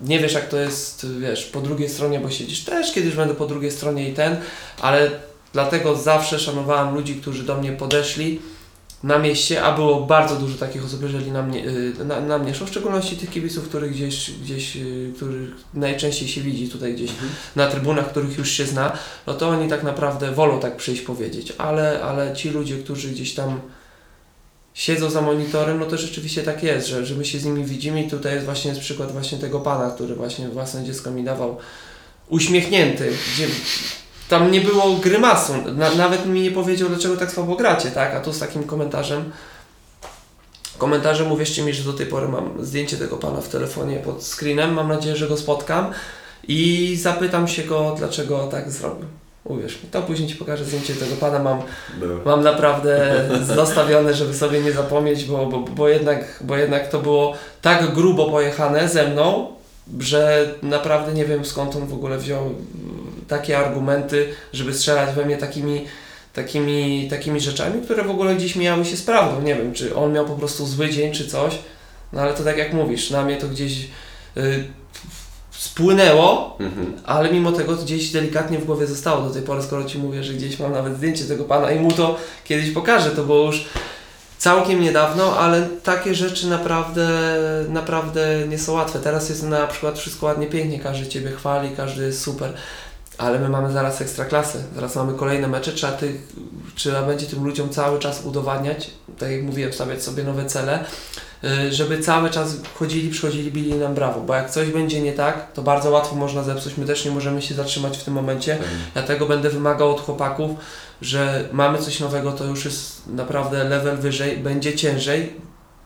nie 0.00 0.18
wiesz 0.18 0.32
jak 0.32 0.48
to 0.48 0.56
jest, 0.56 1.06
wiesz, 1.18 1.44
po 1.44 1.60
drugiej 1.60 1.88
stronie, 1.88 2.20
bo 2.20 2.30
siedzisz 2.30 2.64
też 2.64 2.92
kiedyś 2.92 3.14
będę 3.14 3.34
po 3.34 3.46
drugiej 3.46 3.70
stronie 3.70 4.08
i 4.08 4.12
ten, 4.12 4.36
ale 4.80 5.10
dlatego 5.52 5.96
zawsze 5.96 6.38
szanowałem 6.38 6.94
ludzi, 6.94 7.14
którzy 7.14 7.42
do 7.42 7.56
mnie 7.56 7.72
podeszli 7.72 8.40
na 9.02 9.18
mieście, 9.18 9.62
a 9.62 9.74
było 9.74 10.00
bardzo 10.00 10.36
dużo 10.36 10.58
takich 10.58 10.84
osób, 10.84 11.02
jeżeli 11.02 11.32
na 11.32 11.42
mnie, 11.42 11.66
y, 11.66 12.04
na, 12.04 12.20
na 12.20 12.38
mnie 12.38 12.54
szło, 12.54 12.66
w 12.66 12.70
szczególności 12.70 13.16
tych 13.16 13.30
kibiców, 13.30 13.68
których 13.68 13.92
gdzieś, 13.92 14.30
gdzieś 14.30 14.76
y, 14.76 15.12
których 15.16 15.50
najczęściej 15.74 16.28
się 16.28 16.40
widzi 16.40 16.68
tutaj 16.68 16.94
gdzieś 16.94 17.10
na 17.56 17.66
trybunach, 17.66 18.10
których 18.10 18.38
już 18.38 18.50
się 18.50 18.66
zna, 18.66 18.92
no 19.26 19.34
to 19.34 19.48
oni 19.48 19.68
tak 19.68 19.82
naprawdę 19.82 20.32
wolą 20.32 20.60
tak 20.60 20.76
przyjść 20.76 21.02
powiedzieć, 21.02 21.52
ale, 21.58 22.02
ale 22.02 22.36
ci 22.36 22.50
ludzie, 22.50 22.76
którzy 22.76 23.08
gdzieś 23.08 23.34
tam 23.34 23.60
siedzą 24.74 25.10
za 25.10 25.20
monitorem, 25.20 25.80
no 25.80 25.86
to 25.86 25.98
rzeczywiście 25.98 26.42
tak 26.42 26.62
jest, 26.62 26.86
że, 26.86 27.06
że 27.06 27.14
my 27.14 27.24
się 27.24 27.38
z 27.38 27.44
nimi 27.44 27.64
widzimy 27.64 28.02
i 28.02 28.10
tutaj 28.10 28.34
jest 28.34 28.44
właśnie 28.44 28.68
jest 28.68 28.80
przykład 28.80 29.12
właśnie 29.12 29.38
tego 29.38 29.60
pana, 29.60 29.90
który 29.90 30.14
właśnie 30.14 30.48
własne 30.48 30.84
dziecko 30.84 31.10
mi 31.10 31.24
dawał 31.24 31.56
uśmiechnięty, 32.28 33.12
gdzie 33.34 33.46
tam 34.32 34.50
nie 34.50 34.60
było 34.60 34.96
grymasu, 34.96 35.52
na, 35.76 35.94
nawet 35.94 36.26
mi 36.26 36.40
nie 36.40 36.50
powiedział, 36.50 36.88
dlaczego 36.88 37.16
tak 37.16 37.30
słabo 37.30 37.56
gracie, 37.56 37.90
tak, 37.90 38.14
a 38.14 38.20
tu 38.20 38.32
z 38.32 38.38
takim 38.38 38.64
komentarzem. 38.64 39.32
Komentarzem 40.78 41.32
uwierzcie 41.32 41.62
mi, 41.62 41.72
że 41.74 41.84
do 41.84 41.92
tej 41.92 42.06
pory 42.06 42.28
mam 42.28 42.64
zdjęcie 42.64 42.96
tego 42.96 43.16
pana 43.16 43.40
w 43.40 43.48
telefonie 43.48 43.96
pod 43.96 44.24
screenem, 44.24 44.72
mam 44.74 44.88
nadzieję, 44.88 45.16
że 45.16 45.28
go 45.28 45.36
spotkam. 45.36 45.90
I 46.48 46.96
zapytam 47.00 47.48
się 47.48 47.62
go, 47.62 47.94
dlaczego 47.98 48.46
tak 48.46 48.70
zrobił. 48.70 49.06
Uwierz 49.44 49.82
mi, 49.82 49.88
to 49.90 50.02
później 50.02 50.28
Ci 50.28 50.34
pokażę 50.34 50.64
zdjęcie 50.64 50.94
tego 50.94 51.16
pana, 51.16 51.38
mam 51.38 51.62
Mam 52.24 52.42
naprawdę 52.42 53.24
zostawione, 53.56 54.14
żeby 54.14 54.34
sobie 54.34 54.60
nie 54.60 54.72
zapomnieć, 54.72 55.24
bo, 55.24 55.46
bo, 55.46 55.58
bo, 55.58 55.88
jednak, 55.88 56.38
bo 56.40 56.56
jednak 56.56 56.88
to 56.88 56.98
było 56.98 57.34
tak 57.62 57.94
grubo 57.94 58.30
pojechane 58.30 58.88
ze 58.88 59.08
mną, 59.08 59.48
że 60.00 60.54
naprawdę 60.62 61.12
nie 61.14 61.24
wiem 61.24 61.44
skąd 61.44 61.76
on 61.76 61.86
w 61.86 61.94
ogóle 61.94 62.18
wziął 62.18 62.54
takie 63.32 63.58
argumenty, 63.58 64.28
żeby 64.52 64.74
strzelać 64.74 65.14
we 65.14 65.24
mnie 65.24 65.36
takimi, 65.36 65.84
takimi, 66.32 67.08
takimi 67.10 67.40
rzeczami, 67.40 67.82
które 67.82 68.04
w 68.04 68.10
ogóle 68.10 68.34
gdzieś 68.34 68.56
mijały 68.56 68.84
się 68.84 68.96
z 68.96 69.02
prawdą. 69.02 69.42
Nie 69.42 69.54
wiem, 69.54 69.72
czy 69.74 69.96
on 69.96 70.12
miał 70.12 70.26
po 70.26 70.34
prostu 70.34 70.66
zły 70.66 70.90
dzień, 70.90 71.12
czy 71.12 71.26
coś, 71.26 71.58
no 72.12 72.20
ale 72.20 72.34
to 72.34 72.44
tak 72.44 72.58
jak 72.58 72.72
mówisz, 72.72 73.10
na 73.10 73.24
mnie 73.24 73.36
to 73.36 73.48
gdzieś 73.48 73.72
y, 74.36 74.64
spłynęło, 75.50 76.56
Mhm. 76.60 76.92
ale 77.04 77.32
mimo 77.32 77.52
tego 77.52 77.76
to 77.76 77.82
gdzieś 77.82 78.10
delikatnie 78.10 78.58
w 78.58 78.64
głowie 78.64 78.86
zostało 78.86 79.28
do 79.28 79.34
tej 79.34 79.42
pory, 79.42 79.62
skoro 79.62 79.84
Ci 79.84 79.98
mówię, 79.98 80.24
że 80.24 80.32
gdzieś 80.34 80.58
mam 80.58 80.72
nawet 80.72 80.96
zdjęcie 80.96 81.24
tego 81.24 81.44
pana 81.44 81.70
i 81.72 81.80
mu 81.80 81.92
to 81.92 82.16
kiedyś 82.44 82.70
pokażę, 82.70 83.10
to 83.10 83.24
było 83.24 83.46
już 83.46 83.64
całkiem 84.38 84.80
niedawno, 84.82 85.38
ale 85.38 85.68
takie 85.82 86.14
rzeczy 86.14 86.46
naprawdę, 86.46 87.08
naprawdę 87.68 88.44
nie 88.48 88.58
są 88.58 88.72
łatwe. 88.72 88.98
Teraz 89.00 89.28
jest 89.28 89.42
na 89.42 89.66
przykład 89.66 89.98
wszystko 89.98 90.26
ładnie, 90.26 90.46
pięknie, 90.46 90.80
każdy 90.80 91.06
Ciebie 91.06 91.30
chwali, 91.30 91.70
każdy 91.76 92.06
jest 92.06 92.22
super, 92.22 92.52
ale 93.18 93.38
my 93.38 93.48
mamy 93.48 93.72
zaraz 93.72 94.00
ekstraklasy, 94.00 94.64
zaraz 94.74 94.96
mamy 94.96 95.14
kolejne 95.14 95.48
mecze, 95.48 95.72
trzeba, 95.72 95.92
tych, 95.92 96.16
trzeba 96.74 97.02
będzie 97.02 97.26
tym 97.26 97.44
ludziom 97.44 97.70
cały 97.70 97.98
czas 97.98 98.24
udowadniać, 98.24 98.90
tak 99.18 99.30
jak 99.30 99.42
mówiłem, 99.42 99.72
stawiać 99.72 100.02
sobie 100.02 100.24
nowe 100.24 100.46
cele, 100.46 100.84
y, 101.44 101.72
żeby 101.72 101.98
cały 101.98 102.30
czas 102.30 102.56
chodzili, 102.74 103.10
przychodzili, 103.10 103.52
bili 103.52 103.74
nam 103.74 103.94
brawo, 103.94 104.20
bo 104.20 104.34
jak 104.34 104.50
coś 104.50 104.68
będzie 104.68 105.02
nie 105.02 105.12
tak, 105.12 105.52
to 105.52 105.62
bardzo 105.62 105.90
łatwo 105.90 106.16
można 106.16 106.42
zepsuć, 106.42 106.76
my 106.76 106.86
też 106.86 107.04
nie 107.04 107.10
możemy 107.10 107.42
się 107.42 107.54
zatrzymać 107.54 107.98
w 107.98 108.04
tym 108.04 108.14
momencie, 108.14 108.58
Dlatego 108.92 109.26
będę 109.26 109.50
wymagał 109.50 109.90
od 109.90 110.00
chłopaków, 110.00 110.50
że 111.02 111.48
mamy 111.52 111.78
coś 111.78 112.00
nowego, 112.00 112.32
to 112.32 112.44
już 112.44 112.64
jest 112.64 113.06
naprawdę 113.06 113.64
level 113.64 113.96
wyżej, 113.96 114.36
będzie 114.36 114.74
ciężej, 114.74 115.32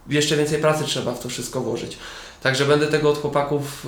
jeszcze 0.08 0.36
więcej 0.36 0.60
pracy 0.60 0.84
trzeba 0.84 1.12
w 1.12 1.20
to 1.20 1.28
wszystko 1.28 1.60
włożyć. 1.60 1.98
Także 2.46 2.64
będę 2.64 2.86
tego 2.86 3.10
od 3.10 3.18
chłopaków 3.20 3.86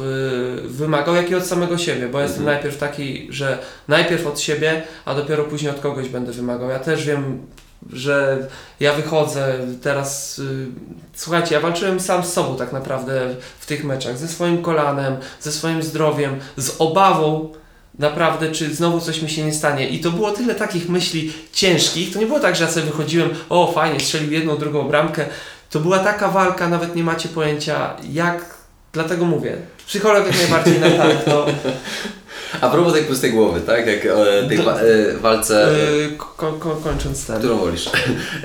y, 0.65 0.69
wymagał, 0.69 1.15
jak 1.15 1.31
i 1.31 1.35
od 1.35 1.47
samego 1.47 1.79
siebie, 1.79 2.09
bo 2.09 2.21
jestem 2.21 2.41
Mhm. 2.41 2.55
najpierw 2.57 2.79
taki, 2.79 3.27
że 3.31 3.59
najpierw 3.89 4.27
od 4.27 4.41
siebie, 4.41 4.83
a 5.05 5.15
dopiero 5.15 5.45
później 5.45 5.71
od 5.71 5.81
kogoś 5.81 6.09
będę 6.09 6.33
wymagał. 6.33 6.71
Ja 6.71 6.79
też 6.79 7.07
wiem, 7.07 7.47
że 7.93 8.47
ja 8.81 8.93
wychodzę 8.93 9.55
teraz. 9.83 10.39
Y, 10.39 10.67
słuchajcie, 11.15 11.55
ja 11.55 11.61
walczyłem 11.61 12.01
sam 12.01 12.25
z 12.25 12.33
sobą 12.33 12.57
tak 12.57 12.73
naprawdę 12.73 13.35
w 13.61 13.67
tych 13.67 13.85
meczach, 13.85 14.19
ze 14.19 14.29
swoim 14.29 14.63
kolanem, 14.63 15.17
ze 15.41 15.53
swoim 15.53 15.83
zdrowiem, 15.83 16.37
z 16.57 16.77
obawą, 16.79 17.53
naprawdę, 17.99 18.53
czy 18.53 18.75
znowu 18.75 19.01
coś 19.01 19.23
mi 19.23 19.31
się 19.31 19.45
nie 19.45 19.55
stanie. 19.55 19.89
I 19.89 20.01
to 20.01 20.11
było 20.11 20.31
tyle 20.31 20.55
takich 20.55 20.89
myśli 20.89 21.33
ciężkich. 21.53 22.13
To 22.13 22.19
nie 22.19 22.27
było 22.27 22.41
tak, 22.41 22.57
że 22.57 22.65
ja 22.65 22.71
sobie 22.71 22.87
wychodziłem, 22.87 23.31
o 23.49 23.73
fajnie, 23.73 24.01
strzelił 24.01 24.33
jedną, 24.33 24.57
drugą 24.57 24.89
bramkę. 24.89 25.27
To 25.71 25.81
była 25.81 25.99
taka 25.99 26.29
walka, 26.29 26.69
nawet 26.69 26.97
nie 26.97 27.05
macie 27.05 27.29
pojęcia, 27.29 27.97
jak. 28.13 28.59
Dlatego 28.93 29.25
mówię, 29.25 29.57
psycholog 29.87 30.27
jak 30.27 30.37
najbardziej 30.39 30.81
na 30.81 30.91
tak. 30.91 31.17
No, 31.27 31.47
A 32.61 32.69
propos 32.71 32.93
tej 32.93 33.03
pustej 33.05 33.33
głowy, 33.33 33.61
tak? 33.61 33.87
Jak 33.87 34.07
e, 34.07 34.49
tej 34.49 34.59
wa- 34.59 34.81
e, 34.81 35.17
walce... 35.17 35.69
Yy, 36.01 36.17
ko- 36.17 36.53
ko- 36.61 36.77
kończąc 36.85 37.27
ten. 37.27 37.39
Którą 37.39 37.57
wolisz? 37.59 37.91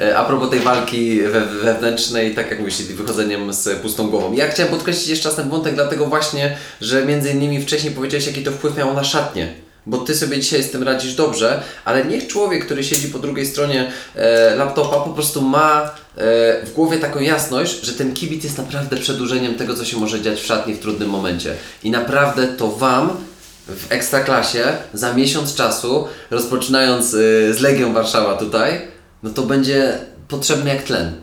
E, 0.01 0.17
A 0.17 0.23
propos 0.25 0.49
tej 0.49 0.59
walki 0.59 1.21
we, 1.21 1.41
wewnętrznej, 1.45 2.35
tak 2.35 2.49
jak 2.49 2.59
mówisz, 2.59 2.81
wychodzeniem 2.81 3.53
z 3.53 3.79
pustą 3.81 4.09
głową. 4.09 4.33
Ja 4.33 4.47
chciałem 4.47 4.71
podkreślić 4.71 5.07
jeszcze 5.07 5.29
raz 5.29 5.35
ten 5.35 5.49
wątek, 5.49 5.75
dlatego 5.75 6.05
właśnie, 6.05 6.57
że 6.81 7.05
między 7.05 7.29
innymi 7.31 7.61
wcześniej 7.61 7.93
powiedziałeś, 7.93 8.27
jaki 8.27 8.43
to 8.43 8.51
wpływ 8.51 8.77
miało 8.77 8.93
na 8.93 9.03
szatnię. 9.03 9.53
Bo 9.85 9.97
ty 9.97 10.15
sobie 10.15 10.39
dzisiaj 10.39 10.63
z 10.63 10.71
tym 10.71 10.83
radzisz 10.83 11.15
dobrze, 11.15 11.63
ale 11.85 12.05
niech 12.05 12.27
człowiek, 12.27 12.65
który 12.65 12.83
siedzi 12.83 13.07
po 13.07 13.19
drugiej 13.19 13.45
stronie 13.45 13.91
e, 14.15 14.55
laptopa, 14.55 14.99
po 14.99 15.09
prostu 15.09 15.41
ma 15.41 15.81
e, 15.81 15.89
w 16.65 16.71
głowie 16.73 16.97
taką 16.97 17.19
jasność, 17.19 17.81
że 17.81 17.93
ten 17.93 18.13
kibic 18.13 18.43
jest 18.43 18.57
naprawdę 18.57 18.97
przedłużeniem 18.97 19.55
tego, 19.55 19.73
co 19.73 19.85
się 19.85 19.97
może 19.97 20.21
dziać 20.21 20.41
w 20.41 20.45
szatni 20.45 20.73
w 20.73 20.79
trudnym 20.79 21.09
momencie. 21.09 21.55
I 21.83 21.91
naprawdę 21.91 22.47
to 22.47 22.67
Wam 22.67 23.09
w 23.67 23.91
Ekstraklasie 23.91 24.77
za 24.93 25.13
miesiąc 25.13 25.55
czasu, 25.55 26.07
rozpoczynając 26.31 27.13
y, 27.13 27.53
z 27.53 27.61
Legią 27.61 27.93
Warszawa 27.93 28.37
tutaj, 28.37 28.81
no 29.23 29.29
to 29.29 29.41
będzie 29.41 29.97
potrzebny 30.27 30.69
jak 30.69 30.83
tlen. 30.83 31.22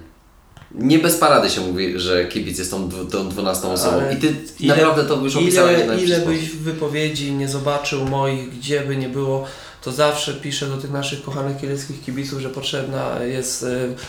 Nie 0.74 0.98
bez 0.98 1.16
parady 1.16 1.50
się 1.50 1.60
mówi, 1.60 1.98
że 1.98 2.24
kibic 2.24 2.58
jest 2.58 2.70
tą, 2.70 2.88
tą 3.10 3.28
12 3.28 3.68
osobą. 3.68 3.92
Ale 3.92 4.14
I 4.14 4.16
ty 4.16 4.34
naprawdę 4.60 5.04
to 5.04 5.16
już 5.16 5.36
opisałeś 5.36 5.84
ile, 5.84 6.02
ile 6.02 6.20
byś 6.20 6.50
wypowiedzi 6.50 7.32
nie 7.32 7.48
zobaczył 7.48 8.04
moich, 8.04 8.50
gdzie 8.50 8.80
by 8.80 8.96
nie 8.96 9.08
było, 9.08 9.46
to 9.82 9.92
zawsze 9.92 10.34
piszę 10.34 10.66
do 10.66 10.76
tych 10.76 10.90
naszych 10.90 11.22
kochanych 11.22 11.60
kieleckich 11.60 12.02
kibiców, 12.02 12.40
że 12.40 12.48
potrzebna 12.48 13.24
jest 13.24 13.62
e, 13.62 13.66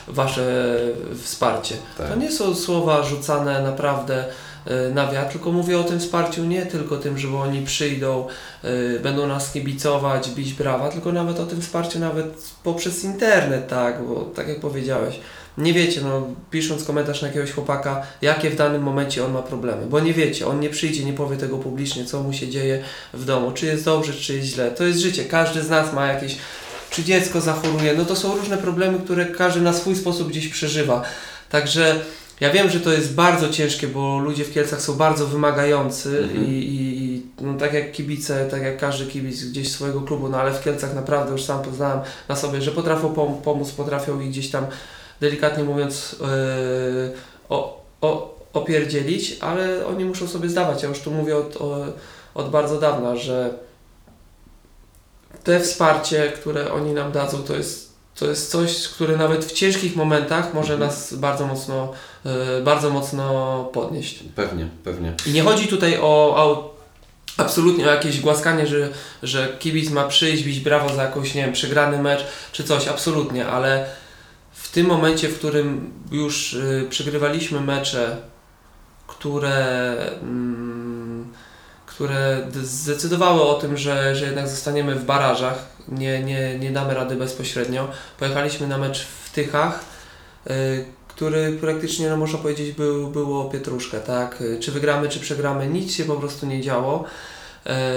Wasze 0.08 0.76
wsparcie. 1.24 1.76
Tak. 1.98 2.10
To 2.10 2.16
nie 2.16 2.32
są 2.32 2.56
słowa 2.56 3.04
rzucane 3.04 3.62
naprawdę 3.62 4.26
na 4.94 5.12
wiatr, 5.12 5.32
tylko 5.32 5.52
mówię 5.52 5.80
o 5.80 5.84
tym 5.84 6.00
wsparciu 6.00 6.46
nie 6.46 6.66
tylko 6.66 6.98
tym, 6.98 7.18
że 7.18 7.28
oni 7.38 7.66
przyjdą, 7.66 8.28
e, 8.64 9.00
będą 9.00 9.28
nas 9.28 9.52
kibicować, 9.52 10.30
bić 10.30 10.54
brawa, 10.54 10.90
tylko 10.90 11.12
nawet 11.12 11.40
o 11.40 11.46
tym 11.46 11.62
wsparciu 11.62 12.00
nawet 12.00 12.26
poprzez 12.64 13.04
internet, 13.04 13.68
tak, 13.68 14.08
bo 14.08 14.22
tak 14.22 14.48
jak 14.48 14.60
powiedziałeś, 14.60 15.20
nie 15.58 15.74
wiecie, 15.74 16.02
no 16.02 16.28
pisząc 16.52 16.84
komentarz 16.84 17.22
na 17.22 17.28
jakiegoś 17.28 17.52
chłopaka, 17.52 18.04
jakie 18.22 18.50
w 18.50 18.56
danym 18.56 18.84
momencie 18.84 19.26
on 19.26 19.32
ma 19.32 19.42
problemy, 19.42 19.86
bo 19.86 20.00
nie 20.00 20.14
wiecie, 20.14 20.48
on 20.48 20.60
nie 20.60 20.70
przyjdzie, 20.70 21.06
nie 21.06 21.14
powie 21.14 21.38
tego 21.38 21.58
publicznie, 21.58 22.06
co 22.06 22.24
mu 22.24 22.34
się 22.34 22.48
dzieje 22.48 22.84
w 23.14 23.26
domu, 23.26 23.52
czy 23.52 23.66
jest 23.66 23.86
dobrze, 23.86 24.14
czy 24.14 24.34
jest 24.34 24.48
źle. 24.48 24.72
To 24.72 24.84
jest 24.84 25.00
życie, 25.00 25.26
każdy 25.26 25.62
z 25.62 25.70
nas 25.70 25.94
ma 25.94 26.08
jakieś, 26.08 26.38
czy 26.90 27.04
dziecko 27.04 27.42
zachoruje, 27.42 27.94
no 27.94 28.06
to 28.06 28.16
są 28.16 28.38
różne 28.38 28.58
problemy, 28.58 29.00
które 29.00 29.26
każdy 29.26 29.62
na 29.62 29.74
swój 29.74 29.96
sposób 29.96 30.30
gdzieś 30.30 30.48
przeżywa. 30.48 31.04
Także 31.50 32.00
ja 32.42 32.50
wiem, 32.50 32.70
że 32.70 32.80
to 32.80 32.92
jest 32.92 33.14
bardzo 33.14 33.50
ciężkie, 33.50 33.88
bo 33.88 34.20
ludzie 34.20 34.44
w 34.46 34.54
Kielcach 34.54 34.82
są 34.82 34.94
bardzo 34.96 35.28
wymagający 35.28 36.20
Mhm. 36.24 36.46
i, 36.46 36.50
i 36.50 37.22
no, 37.44 37.58
tak 37.58 37.74
jak 37.74 37.92
kibice, 37.92 38.48
tak 38.52 38.62
jak 38.62 38.78
każdy 38.78 39.06
kibic 39.06 39.44
gdzieś 39.46 39.72
swojego 39.72 40.02
klubu, 40.02 40.30
no 40.30 40.38
ale 40.38 40.52
w 40.54 40.64
Kielcach 40.64 40.96
naprawdę 40.96 41.32
już 41.32 41.44
sam 41.44 41.62
poznałem 41.62 42.00
na 42.30 42.36
sobie, 42.36 42.62
że 42.62 42.72
potrafią 42.72 43.14
pom- 43.14 43.42
pomóc, 43.42 43.72
potrafią 43.72 44.20
ich 44.22 44.30
gdzieś 44.30 44.50
tam 44.52 44.66
delikatnie 45.20 45.64
mówiąc 45.64 46.16
yy, 46.20 46.28
o, 47.50 47.84
o, 48.02 48.36
opierdzielić, 48.54 49.38
ale 49.42 49.86
oni 49.86 50.06
muszą 50.06 50.28
sobie 50.28 50.50
zdawać. 50.50 50.84
Ja 50.84 50.90
już 50.90 51.00
tu 51.00 51.12
mówię 51.12 51.38
od, 51.38 51.58
o, 51.62 51.86
od 52.36 52.50
bardzo 52.50 52.80
dawna, 52.80 53.16
że 53.16 53.54
te 55.44 55.60
wsparcie, 55.60 56.32
które 56.36 56.74
oni 56.74 56.94
nam 56.94 57.12
dadzą, 57.12 57.44
to 57.44 57.56
jest, 57.56 57.92
to 58.16 58.26
jest 58.28 58.52
coś, 58.52 58.88
które 58.88 59.18
nawet 59.18 59.46
w 59.46 59.52
ciężkich 59.52 59.96
momentach 59.96 60.54
może 60.54 60.74
Mhm. 60.74 60.90
nas 60.92 61.14
bardzo 61.14 61.48
mocno, 61.48 61.92
bardzo 62.64 62.90
mocno 62.90 63.64
podnieść. 63.74 64.24
Pewnie, 64.36 64.68
pewnie. 64.84 65.14
I 65.26 65.32
nie 65.32 65.44
chodzi 65.44 65.68
tutaj 65.68 65.98
o, 65.98 66.36
o 66.36 66.76
absolutnie 67.38 67.88
o 67.88 67.92
jakieś 67.92 68.22
głaskanie, 68.22 68.68
że, 68.68 68.90
że 69.24 69.56
kibic 69.60 69.90
ma 69.90 70.08
przyjść, 70.08 70.44
bić 70.44 70.60
brawo 70.60 70.96
za 70.96 71.04
jakąś, 71.04 71.36
nie 71.36 71.42
wiem, 71.42 71.54
przegrany 71.54 72.02
mecz 72.02 72.26
czy 72.52 72.64
coś, 72.64 72.88
absolutnie, 72.88 73.48
ale 73.48 73.86
w 74.52 74.72
tym 74.72 74.88
momencie, 74.88 75.30
w 75.30 75.38
którym 75.38 75.94
już 76.12 76.54
y, 76.54 76.88
przegrywaliśmy 76.90 77.62
mecze, 77.62 78.18
które, 79.08 79.96
mm, 80.22 81.34
które 81.86 82.48
zdecydowały 82.64 83.42
o 83.42 83.54
tym, 83.54 83.78
że, 83.78 84.16
że 84.16 84.26
jednak 84.26 84.48
zostaniemy 84.48 84.96
w 84.96 85.06
barażach, 85.06 85.66
nie, 85.88 86.24
nie, 86.24 86.60
nie 86.60 86.72
damy 86.72 86.94
rady 86.94 87.16
bezpośrednio. 87.16 87.88
Pojechaliśmy 88.20 88.68
na 88.68 88.78
mecz 88.78 89.06
w 89.06 89.32
Tychach, 89.32 89.80
y, 90.50 90.86
który 91.22 91.52
praktycznie, 91.52 92.10
no 92.10 92.18
można 92.18 92.40
powiedzieć, 92.40 92.76
był, 92.76 93.08
było 93.08 93.46
pietruszkę, 93.46 94.00
tak? 94.00 94.44
Czy 94.60 94.72
wygramy, 94.72 95.10
czy 95.10 95.20
przegramy, 95.20 95.68
nic 95.68 95.94
się 95.94 96.06
po 96.06 96.16
prostu 96.16 96.46
nie 96.46 96.62
działo. 96.62 97.04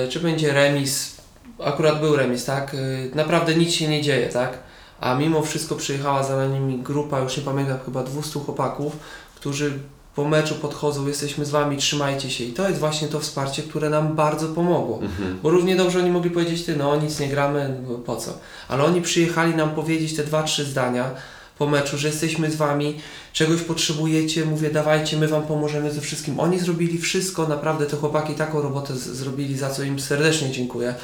Y, 0.05 0.09
Czy 0.09 0.21
będzie 0.21 0.53
remis, 0.53 1.17
akurat 1.65 2.01
był 2.01 2.17
remis, 2.17 2.45
tak? 2.45 2.75
Y, 2.75 3.11
Naprawdę 3.15 3.55
nic 3.55 3.73
się 3.73 3.89
nie 3.89 4.03
dzieje, 4.03 4.29
tak? 4.29 4.59
A 5.01 5.15
mimo 5.15 5.43
wszystko 5.43 5.75
przyjechała 5.75 6.23
za 6.23 6.47
nimi 6.47 6.79
grupa, 6.79 7.21
już 7.21 7.37
nie 7.37 7.43
pamiętam, 7.43 7.79
chyba 7.85 8.03
200 8.03 8.41
chłopaków, 8.41 8.97
którzy 9.35 9.79
po 10.15 10.25
meczu 10.25 10.55
podchodzą, 10.55 11.07
jesteśmy 11.07 11.45
z 11.45 11.51
Wami, 11.51 11.77
trzymajcie 11.77 12.31
się. 12.31 12.45
I 12.45 12.53
to 12.53 12.69
jest 12.69 12.81
właśnie 12.81 13.09
to 13.09 13.21
wsparcie, 13.21 13.63
które 13.63 13.91
nam 13.91 14.15
bardzo 14.17 14.49
pomogło. 14.49 14.99
Mhm. 15.03 15.39
Bo 15.43 15.51
równie 15.51 15.77
dobrze 15.77 15.99
oni 15.99 16.11
mogli 16.11 16.31
powiedzieć, 16.31 16.65
ty, 16.65 16.77
no 16.77 16.97
nic 16.97 17.21
nie 17.21 17.29
gramy, 17.29 17.77
po 18.07 18.17
co? 18.17 18.33
Ale 18.69 18.85
oni 18.85 19.03
przyjechali 19.03 19.55
nam 19.55 19.71
powiedzieć 19.71 20.17
te 20.17 20.25
dwa, 20.25 20.43
trzy 20.43 20.65
zdania 20.65 21.11
po 21.59 21.67
meczu, 21.67 21.99
że 21.99 22.09
jesteśmy 22.09 22.51
z 22.51 22.57
wami, 22.57 23.01
czegoś 23.33 23.61
potrzebujecie, 23.61 24.45
mówię, 24.45 24.71
dawajcie, 24.71 25.17
my 25.17 25.29
wam 25.29 25.43
pomożemy 25.43 25.93
ze 25.93 26.01
wszystkim. 26.01 26.41
Oni 26.41 26.59
zrobili 26.59 26.99
wszystko, 26.99 27.49
naprawdę 27.49 27.87
te 27.87 27.97
chłopaki 27.97 28.35
taką 28.35 28.63
robotę 28.63 28.97
zrobili, 28.97 29.59
za 29.59 29.71
co 29.71 29.83
im 29.83 30.01
serdecznie 30.01 30.51
dziękuję. 30.51 30.95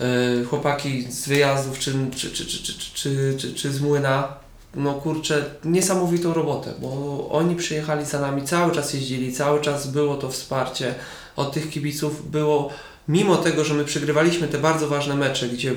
Yy, 0.00 0.44
chłopaki 0.44 1.12
z 1.12 1.28
wyjazdów 1.28 1.78
czy, 1.78 1.94
czy, 2.16 2.30
czy, 2.30 2.46
czy, 2.46 2.62
czy, 2.62 2.74
czy, 2.94 3.36
czy, 3.38 3.54
czy 3.54 3.72
z 3.72 3.80
młyna, 3.80 4.28
no 4.74 4.94
kurczę, 4.94 5.44
niesamowitą 5.64 6.34
robotę, 6.34 6.74
bo 6.78 7.28
oni 7.30 7.56
przyjechali 7.56 8.04
za 8.04 8.20
nami, 8.20 8.42
cały 8.42 8.72
czas 8.72 8.94
jeździli, 8.94 9.32
cały 9.32 9.60
czas 9.60 9.86
było 9.86 10.16
to 10.16 10.30
wsparcie 10.30 10.94
od 11.36 11.52
tych 11.52 11.70
kibiców, 11.70 12.30
było 12.30 12.70
mimo 13.08 13.36
tego, 13.36 13.64
że 13.64 13.74
my 13.74 13.84
przegrywaliśmy 13.84 14.48
te 14.48 14.58
bardzo 14.58 14.88
ważne 14.88 15.14
mecze, 15.14 15.48
gdzie 15.48 15.74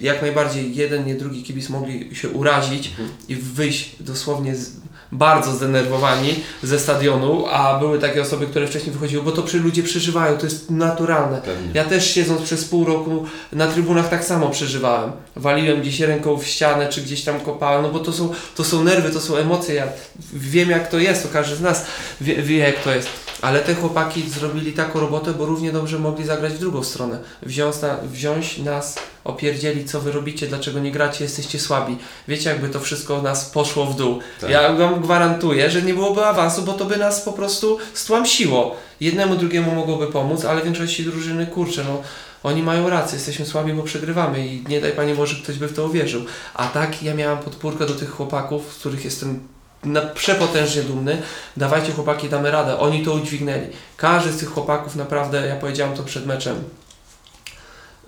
jak 0.00 0.22
najbardziej 0.22 0.76
jeden, 0.76 1.06
nie 1.06 1.14
drugi 1.14 1.42
kibic 1.42 1.68
mogli 1.68 2.16
się 2.16 2.28
urazić 2.28 2.90
i 3.28 3.36
wyjść 3.36 3.96
dosłownie 4.00 4.56
z, 4.56 4.72
bardzo 5.12 5.52
zdenerwowani 5.52 6.34
ze 6.62 6.78
stadionu, 6.78 7.46
a 7.46 7.78
były 7.78 7.98
takie 7.98 8.22
osoby, 8.22 8.46
które 8.46 8.66
wcześniej 8.66 8.92
wychodziły, 8.92 9.22
bo 9.22 9.32
to 9.32 9.42
przy 9.42 9.58
ludzie 9.58 9.82
przeżywają, 9.82 10.38
to 10.38 10.46
jest 10.46 10.70
naturalne. 10.70 11.40
Pewnie. 11.40 11.68
Ja 11.74 11.84
też 11.84 12.10
siedząc 12.10 12.42
przez 12.42 12.64
pół 12.64 12.84
roku 12.84 13.26
na 13.52 13.66
trybunach 13.66 14.08
tak 14.08 14.24
samo 14.24 14.50
przeżywałem. 14.50 15.12
Waliłem 15.36 15.80
gdzieś 15.80 16.00
ręką 16.00 16.36
w 16.36 16.46
ścianę, 16.46 16.88
czy 16.88 17.02
gdzieś 17.02 17.24
tam 17.24 17.40
kopałem, 17.40 17.82
no 17.82 17.90
bo 17.90 17.98
to 17.98 18.12
są, 18.12 18.32
to 18.56 18.64
są 18.64 18.84
nerwy, 18.84 19.10
to 19.10 19.20
są 19.20 19.36
emocje. 19.36 19.74
Ja 19.74 19.86
wiem 20.32 20.70
jak 20.70 20.90
to 20.90 20.98
jest, 20.98 21.22
to 21.22 21.28
każdy 21.28 21.56
z 21.56 21.60
nas 21.60 21.86
wie, 22.20 22.42
wie 22.42 22.58
jak 22.58 22.82
to 22.82 22.94
jest. 22.94 23.08
Ale 23.42 23.60
te 23.60 23.74
chłopaki 23.74 24.30
zrobili 24.30 24.72
taką 24.72 25.00
robotę, 25.00 25.34
bo 25.34 25.46
równie 25.46 25.72
dobrze 25.72 25.98
mogli 25.98 26.24
zagrać 26.26 26.52
w 26.52 26.58
drugą 26.58 26.84
stronę. 26.84 27.18
Wziąć, 27.42 27.82
na, 27.82 27.96
wziąć 27.96 28.58
nas, 28.58 28.96
opierdzieli, 29.24 29.84
co 29.84 30.00
wy 30.00 30.12
robicie, 30.12 30.46
dlaczego 30.46 30.80
nie 30.80 30.92
gracie, 30.92 31.24
jesteście 31.24 31.60
słabi. 31.60 31.96
Wiecie, 32.28 32.50
jakby 32.50 32.68
to 32.68 32.80
wszystko 32.80 33.22
nas 33.22 33.50
poszło 33.50 33.86
w 33.86 33.96
dół. 33.96 34.18
Tak. 34.40 34.50
Ja 34.50 34.72
wam 34.72 35.00
gwarantuję, 35.00 35.70
że 35.70 35.82
nie 35.82 35.94
byłoby 35.94 36.26
awansu, 36.26 36.62
bo 36.62 36.72
to 36.72 36.84
by 36.84 36.96
nas 36.96 37.20
po 37.20 37.32
prostu 37.32 37.78
stłamsiło. 37.94 38.76
Jednemu, 39.00 39.36
drugiemu 39.36 39.74
mogłoby 39.74 40.06
pomóc, 40.06 40.44
ale 40.44 40.62
większości 40.62 41.04
drużyny, 41.04 41.46
kurczę, 41.46 41.84
no 41.84 42.02
oni 42.42 42.62
mają 42.62 42.90
rację, 42.90 43.16
jesteśmy 43.16 43.46
słabi, 43.46 43.72
bo 43.72 43.82
przegrywamy 43.82 44.46
i 44.46 44.64
nie 44.68 44.80
daj 44.80 44.92
Panie 44.92 45.14
Boże, 45.14 45.36
ktoś 45.42 45.56
by 45.56 45.68
w 45.68 45.76
to 45.76 45.84
uwierzył. 45.84 46.24
A 46.54 46.66
tak 46.66 47.02
ja 47.02 47.14
miałam 47.14 47.38
podpórkę 47.38 47.86
do 47.86 47.94
tych 47.94 48.10
chłopaków, 48.10 48.72
z 48.72 48.78
których 48.78 49.04
jestem 49.04 49.40
na, 49.84 50.00
przepotężnie 50.00 50.82
dumny. 50.82 51.22
Dawajcie 51.56 51.92
chłopaki, 51.92 52.28
damy 52.28 52.50
radę. 52.50 52.78
Oni 52.78 53.04
to 53.04 53.12
udźwignęli. 53.12 53.66
Każdy 53.96 54.32
z 54.32 54.36
tych 54.36 54.48
chłopaków 54.48 54.96
naprawdę, 54.96 55.46
ja 55.46 55.56
powiedziałam 55.56 55.96
to 55.96 56.02
przed 56.02 56.26
meczem, 56.26 56.56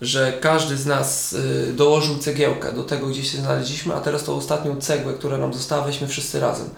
że 0.00 0.32
każdy 0.40 0.76
z 0.76 0.86
nas 0.86 1.32
y, 1.32 1.72
dołożył 1.72 2.18
cegiełkę 2.18 2.72
do 2.72 2.84
tego, 2.84 3.06
gdzie 3.06 3.24
się 3.24 3.38
znaleźliśmy, 3.38 3.94
a 3.94 4.00
teraz 4.00 4.24
tą 4.24 4.34
ostatnią 4.34 4.80
cegłę, 4.80 5.12
która 5.14 5.38
nam 5.38 5.54
została, 5.54 5.84
weźmy 5.84 6.08
wszyscy 6.08 6.40
razem. 6.40 6.70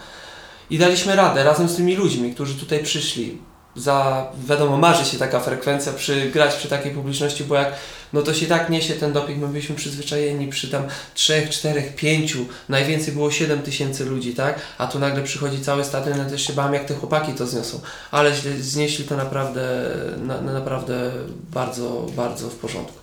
I 0.70 0.78
daliśmy 0.78 1.16
radę, 1.16 1.45
razem 1.45 1.69
z 1.69 1.77
tymi 1.77 1.97
ludźmi, 1.97 2.35
którzy 2.35 2.55
tutaj 2.55 2.82
przyszli. 2.82 3.39
Za, 3.77 4.27
wiadomo, 4.49 4.77
marzy 4.77 5.05
się 5.05 5.19
taka 5.19 5.40
frekwencja 5.40 5.93
przy, 5.93 6.31
grać 6.31 6.55
przy 6.55 6.69
takiej 6.69 6.93
publiczności, 6.93 7.45
bo 7.45 7.55
jak, 7.55 7.74
no 8.12 8.23
to 8.23 8.35
się 8.35 8.47
tak 8.47 8.70
niesie 8.70 8.95
ten 8.95 9.12
doping, 9.12 9.39
my 9.40 9.49
byliśmy 9.49 9.77
przyzwyczajeni 9.77 10.49
przy 10.49 10.69
tam 10.69 10.82
trzech, 11.15 11.51
czterech, 11.51 11.95
pięciu, 11.95 12.47
najwięcej 12.69 13.15
było 13.15 13.31
7 13.31 13.62
tysięcy 13.62 14.05
ludzi, 14.05 14.35
tak? 14.35 14.61
A 14.78 14.86
tu 14.86 14.99
nagle 14.99 15.23
przychodzi 15.23 15.61
cały 15.61 15.85
stadion, 15.85 16.19
ja 16.19 16.24
też 16.24 16.47
się 16.47 16.53
bałem, 16.53 16.74
jak 16.74 16.85
te 16.85 16.95
chłopaki 16.95 17.32
to 17.32 17.47
zniosą. 17.47 17.81
Ale 18.11 18.32
znieśli 18.61 19.05
to 19.05 19.16
naprawdę, 19.16 19.90
na, 20.16 20.40
na, 20.40 20.53
naprawdę 20.53 21.12
bardzo, 21.53 22.07
bardzo 22.16 22.49
w 22.49 22.55
porządku. 22.55 22.98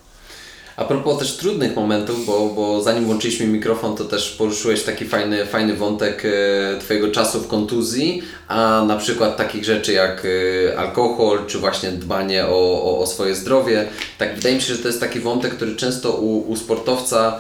A 0.77 0.85
propos 0.85 1.19
też 1.19 1.38
trudnych 1.38 1.76
momentów, 1.76 2.26
bo, 2.26 2.49
bo 2.49 2.81
zanim 2.81 3.06
włączyliśmy 3.06 3.47
mikrofon, 3.47 3.95
to 3.95 4.06
też 4.06 4.31
poruszyłeś 4.31 4.84
taki 4.84 5.06
fajny, 5.06 5.45
fajny 5.45 5.76
wątek 5.76 6.23
e, 6.26 6.80
Twojego 6.80 7.11
czasu 7.11 7.39
w 7.39 7.47
kontuzji, 7.47 8.22
a 8.47 8.84
na 8.88 8.97
przykład 8.97 9.38
takich 9.38 9.65
rzeczy 9.65 9.93
jak 9.93 10.23
e, 10.26 10.80
alkohol, 10.80 11.39
czy 11.47 11.57
właśnie 11.57 11.91
dbanie 11.91 12.45
o, 12.45 12.84
o, 12.84 12.99
o 12.99 13.07
swoje 13.07 13.35
zdrowie. 13.35 13.88
Tak 14.18 14.35
wydaje 14.35 14.56
mi 14.56 14.61
się, 14.61 14.73
że 14.76 14.81
to 14.81 14.88
jest 14.88 14.99
taki 14.99 15.19
wątek, 15.19 15.56
który 15.56 15.76
często 15.76 16.11
u, 16.11 16.52
u 16.52 16.56
sportowca 16.56 17.39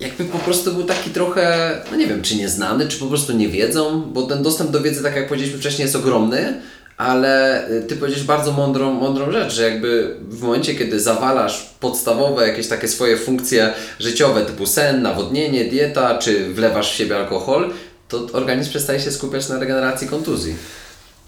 jakby 0.00 0.24
po 0.24 0.38
prostu 0.38 0.72
był 0.72 0.84
taki 0.84 1.10
trochę, 1.10 1.76
no 1.90 1.96
nie 1.96 2.06
wiem, 2.06 2.22
czy 2.22 2.36
nieznany, 2.36 2.88
czy 2.88 2.98
po 2.98 3.06
prostu 3.06 3.32
nie 3.32 3.48
wiedzą, 3.48 4.02
bo 4.12 4.22
ten 4.22 4.42
dostęp 4.42 4.70
do 4.70 4.80
wiedzy, 4.80 5.02
tak 5.02 5.16
jak 5.16 5.28
powiedzieliśmy 5.28 5.60
wcześniej, 5.60 5.84
jest 5.84 5.96
ogromny, 5.96 6.60
ale 6.96 7.64
y, 7.70 7.82
Ty 7.82 7.96
powiedziałeś 7.96 8.26
bardzo 8.26 8.52
mądrą, 8.52 8.92
mądrą 8.92 9.32
rzecz, 9.32 9.54
że 9.54 9.70
jakby 9.70 10.16
w 10.28 10.42
momencie, 10.42 10.74
kiedy 10.74 11.00
zawalasz 11.00 11.70
podstawowe 11.80 12.48
jakieś 12.48 12.68
takie 12.68 12.88
swoje 12.88 13.16
funkcje 13.16 13.72
życiowe, 14.00 14.44
typu 14.44 14.66
sen, 14.66 15.02
nawodnienie, 15.02 15.64
dieta, 15.64 16.18
czy 16.18 16.54
wlewasz 16.54 16.92
w 16.92 16.96
siebie 16.96 17.16
alkohol, 17.16 17.70
to 18.08 18.26
organizm 18.32 18.70
przestaje 18.70 19.00
się 19.00 19.12
skupiać 19.12 19.48
na 19.48 19.58
regeneracji 19.58 20.08
kontuzji. 20.08 20.54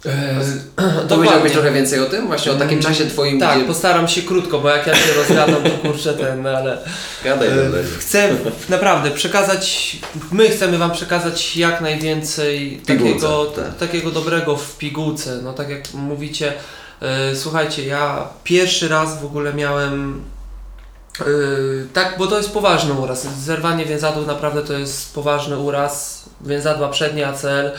Eee, 0.06 1.08
Powiedziałbyś 1.08 1.52
trochę 1.52 1.72
więcej 1.72 2.00
o 2.00 2.06
tym? 2.06 2.26
Właśnie 2.26 2.52
o 2.52 2.54
takim 2.54 2.80
czasie 2.80 3.06
Twoim... 3.06 3.40
Tak, 3.40 3.58
gdzie... 3.58 3.66
postaram 3.66 4.08
się 4.08 4.22
krótko, 4.22 4.58
bo 4.58 4.68
jak 4.68 4.86
ja 4.86 4.94
się 4.94 5.12
rozgadam, 5.14 5.62
to 5.62 5.70
kurczę 5.70 6.14
ten, 6.14 6.46
ale... 6.46 6.78
Gadaj, 7.24 7.48
gadaj. 7.48 7.84
Chcę 7.98 8.28
naprawdę 8.68 9.10
przekazać, 9.10 9.96
my 10.32 10.48
chcemy 10.48 10.78
Wam 10.78 10.90
przekazać 10.90 11.56
jak 11.56 11.80
najwięcej 11.80 12.80
takiego, 12.86 13.46
tak. 13.46 13.76
takiego 13.76 14.10
dobrego 14.10 14.56
w 14.56 14.78
pigułce. 14.78 15.40
No 15.42 15.52
tak 15.52 15.68
jak 15.68 15.94
mówicie, 15.94 16.52
e, 17.02 17.36
słuchajcie, 17.36 17.86
ja 17.86 18.28
pierwszy 18.44 18.88
raz 18.88 19.20
w 19.20 19.24
ogóle 19.24 19.54
miałem 19.54 20.24
Yy, 21.26 21.86
tak, 21.92 22.14
bo 22.18 22.26
to 22.26 22.36
jest 22.36 22.52
poważny 22.52 22.92
uraz. 22.92 23.26
Zerwanie 23.38 23.84
więzadła 23.84 24.22
naprawdę 24.22 24.62
to 24.62 24.72
jest 24.72 25.14
poważny 25.14 25.58
uraz. 25.58 26.24
Więzadła 26.40 26.88
przednie 26.88 27.28
ACL 27.28 27.70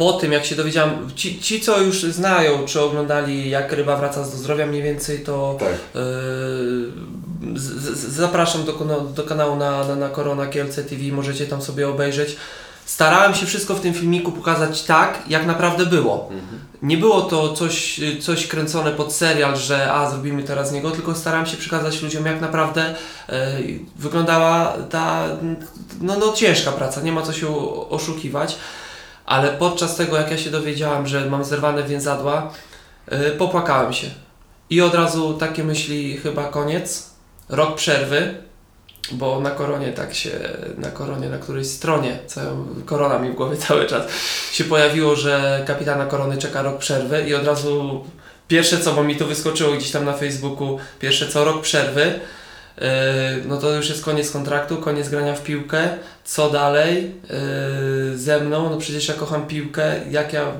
po 0.00 0.12
tym, 0.12 0.32
jak 0.32 0.44
się 0.44 0.54
dowiedziałem, 0.54 1.10
ci, 1.14 1.40
ci 1.40 1.60
co 1.60 1.80
już 1.80 2.02
znają, 2.02 2.64
czy 2.66 2.80
oglądali, 2.80 3.50
jak 3.50 3.72
ryba 3.72 3.96
wraca 3.96 4.20
do 4.20 4.26
zdrowia 4.26 4.66
mniej 4.66 4.82
więcej, 4.82 5.20
to 5.20 5.56
tak. 5.60 5.68
yy, 5.68 7.58
z, 7.58 7.62
z, 7.98 8.12
zapraszam 8.12 8.64
do, 8.64 8.72
do 9.14 9.22
kanału 9.22 9.56
na, 9.56 9.84
na, 9.84 9.96
na 9.96 10.08
Korona 10.08 10.46
Kielce 10.46 10.84
TV, 10.84 11.02
możecie 11.12 11.46
tam 11.46 11.62
sobie 11.62 11.88
obejrzeć. 11.88 12.36
Starałem 12.84 13.34
się 13.34 13.46
wszystko 13.46 13.74
w 13.74 13.80
tym 13.80 13.94
filmiku 13.94 14.32
pokazać 14.32 14.82
tak, 14.82 15.22
jak 15.28 15.46
naprawdę 15.46 15.86
było. 15.86 16.28
Mhm. 16.30 16.60
Nie 16.82 16.96
było 16.96 17.22
to 17.22 17.52
coś, 17.52 18.00
coś 18.20 18.46
kręcone 18.46 18.90
pod 18.90 19.12
serial, 19.12 19.56
że 19.56 19.92
a, 19.92 20.10
zrobimy 20.10 20.42
teraz 20.42 20.72
niego, 20.72 20.90
tylko 20.90 21.14
starałem 21.14 21.46
się 21.46 21.56
przekazać 21.56 22.02
ludziom, 22.02 22.26
jak 22.26 22.40
naprawdę 22.40 22.94
yy, 23.28 23.34
wyglądała 23.96 24.76
ta 24.90 25.26
no, 26.00 26.16
no, 26.18 26.32
ciężka 26.32 26.72
praca, 26.72 27.00
nie 27.00 27.12
ma 27.12 27.22
co 27.22 27.32
się 27.32 27.48
oszukiwać 27.88 28.56
ale 29.30 29.48
podczas 29.48 29.96
tego, 29.96 30.16
jak 30.16 30.30
ja 30.30 30.38
się 30.38 30.50
dowiedziałam, 30.50 31.06
że 31.06 31.30
mam 31.30 31.44
zerwane 31.44 31.82
więzadła, 31.82 32.52
yy, 33.10 33.30
popłakałem 33.30 33.92
się. 33.92 34.06
I 34.70 34.80
od 34.80 34.94
razu 34.94 35.34
takie 35.34 35.64
myśli, 35.64 36.16
chyba 36.16 36.44
koniec, 36.44 37.10
rok 37.48 37.74
przerwy, 37.74 38.34
bo 39.12 39.40
na 39.40 39.50
koronie 39.50 39.92
tak 39.92 40.14
się, 40.14 40.30
na 40.78 40.90
koronie, 40.90 41.28
na 41.28 41.38
którejś 41.38 41.66
stronie, 41.66 42.18
co, 42.26 42.40
korona 42.86 43.18
mi 43.18 43.30
w 43.30 43.34
głowie 43.34 43.56
cały 43.68 43.86
czas, 43.86 44.04
się 44.52 44.64
pojawiło, 44.64 45.16
że 45.16 45.64
kapitana 45.66 46.06
korony 46.06 46.38
czeka 46.38 46.62
rok 46.62 46.78
przerwy 46.78 47.24
i 47.28 47.34
od 47.34 47.46
razu 47.46 48.04
pierwsze 48.48 48.78
co, 48.78 48.92
bo 48.92 49.02
mi 49.02 49.16
to 49.16 49.26
wyskoczyło 49.26 49.72
gdzieś 49.72 49.90
tam 49.90 50.04
na 50.04 50.12
Facebooku, 50.12 50.78
pierwsze 51.00 51.28
co, 51.28 51.44
rok 51.44 51.62
przerwy, 51.62 52.20
no 53.46 53.56
to 53.56 53.74
już 53.74 53.88
jest 53.88 54.04
koniec 54.04 54.30
kontraktu, 54.30 54.76
koniec 54.76 55.08
grania 55.08 55.34
w 55.34 55.42
piłkę. 55.42 55.88
Co 56.24 56.50
dalej 56.50 57.14
yy, 58.10 58.18
ze 58.18 58.40
mną? 58.40 58.70
No 58.70 58.78
przecież 58.78 59.08
ja 59.08 59.14
kocham 59.14 59.46
piłkę. 59.46 60.00
Jak 60.10 60.32
ja. 60.32 60.52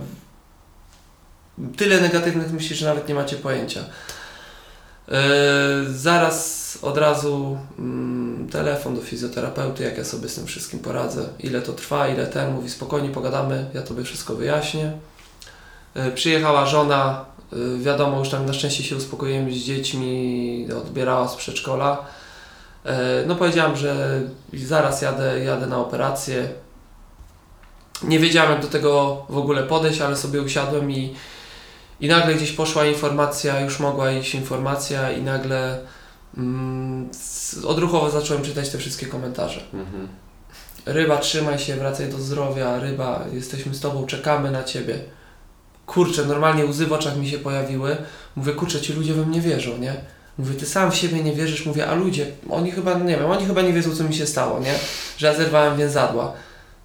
Tyle 1.77 2.01
negatywnych 2.01 2.53
myśli, 2.53 2.77
że 2.77 2.87
nawet 2.87 3.09
nie 3.09 3.15
macie 3.15 3.37
pojęcia. 3.37 3.81
Yy, 5.09 5.15
zaraz 5.89 6.61
od 6.83 6.99
razu 6.99 7.59
mm, 7.79 8.49
telefon 8.49 8.95
do 8.95 9.03
fizjoterapeuty, 9.03 9.85
jak 9.85 9.99
ja 9.99 10.05
sobie 10.05 10.29
z 10.29 10.35
tym 10.35 10.47
wszystkim 10.47 10.81
poradzę, 10.81 11.29
ile 11.39 11.63
to 11.63 11.73
trwa, 11.73 12.09
ile 12.09 12.27
ten, 12.27 12.53
mówi 12.53 12.71
spokojnie 12.71 13.09
pogadamy, 13.09 13.67
ja 13.75 13.83
tobie 13.83 14.05
wszystko 14.05 14.35
wyjaśnię. 14.35 14.93
Przyjechała 16.15 16.67
żona 16.67 17.25
wiadomo, 17.79 18.19
już 18.19 18.29
tam 18.29 18.47
na 18.47 18.53
szczęście 18.53 18.85
się 18.85 18.97
uspokoiłem 18.97 19.53
z 19.53 19.57
dziećmi, 19.57 20.67
odbierała 20.79 21.29
z 21.29 21.37
przedszkola. 21.37 22.07
Y, 22.87 22.91
no 23.27 23.37
powiedziałam, 23.37 23.77
że 23.77 24.21
zaraz 24.53 25.03
jadę, 25.03 25.45
jadę 25.45 25.67
na 25.67 25.79
operację. 25.79 26.49
Nie 28.03 28.19
wiedziałem 28.19 28.53
jak 28.53 28.63
do 28.63 28.69
tego 28.69 29.23
w 29.29 29.39
ogóle 29.39 29.63
podejść, 29.63 30.01
ale 30.01 30.17
sobie 30.17 30.43
usiadłem 30.43 30.91
i, 30.91 31.15
i 32.01 32.09
nagle 32.09 32.35
gdzieś 32.35 32.53
poszła 32.53 32.87
informacja, 32.87 33.61
już 33.61 33.81
mogła 33.81 34.11
iść 34.11 34.35
informacja 34.35 35.13
i 35.13 35.23
nagle 35.23 35.79
mm, 36.37 37.11
odruchowo 37.67 38.11
zacząłem 38.11 38.43
czytać 38.43 38.69
te 38.69 38.79
wszystkie 38.79 39.07
komentarze. 39.07 39.61
Mhm. 39.75 40.09
Ryba, 40.87 41.19
trzymaj 41.19 41.59
się, 41.59 41.77
wracaj 41.77 42.09
do 42.09 42.19
zdrowia, 42.19 42.79
ryba, 42.79 43.25
jesteśmy 43.33 43.75
z 43.75 43.81
Tobą, 43.81 44.07
czekamy 44.07 44.51
na 44.51 44.65
Ciebie 44.65 44.99
kurczę, 45.91 46.25
normalnie 46.25 46.65
łzy 46.65 46.87
w 46.87 46.93
oczach 46.93 47.17
mi 47.17 47.29
się 47.29 47.39
pojawiły. 47.39 47.97
Mówię, 48.37 48.53
kurczę, 48.53 48.81
ci 48.81 48.93
ludzie 48.93 49.15
we 49.15 49.27
mnie 49.27 49.41
wierzą, 49.41 49.79
nie? 49.79 49.95
Mówię, 50.39 50.55
ty 50.55 50.67
sam 50.67 50.91
w 50.91 50.97
siebie 50.97 51.23
nie 51.23 51.33
wierzysz, 51.33 51.67
mówię, 51.67 51.89
a 51.89 51.95
ludzie, 51.95 52.27
oni 52.51 52.71
chyba, 52.71 52.95
nie 52.95 53.17
wiem, 53.17 53.31
oni 53.31 53.47
chyba 53.47 53.63
nie 53.63 53.73
wiedzą, 53.73 53.97
co 53.97 54.05
mi 54.05 54.15
się 54.15 54.27
stało, 54.27 54.61
nie? 54.61 54.75
Że 55.19 55.27
ja 55.27 55.35
zerwałem 55.35 55.77
więzadła. 55.77 56.33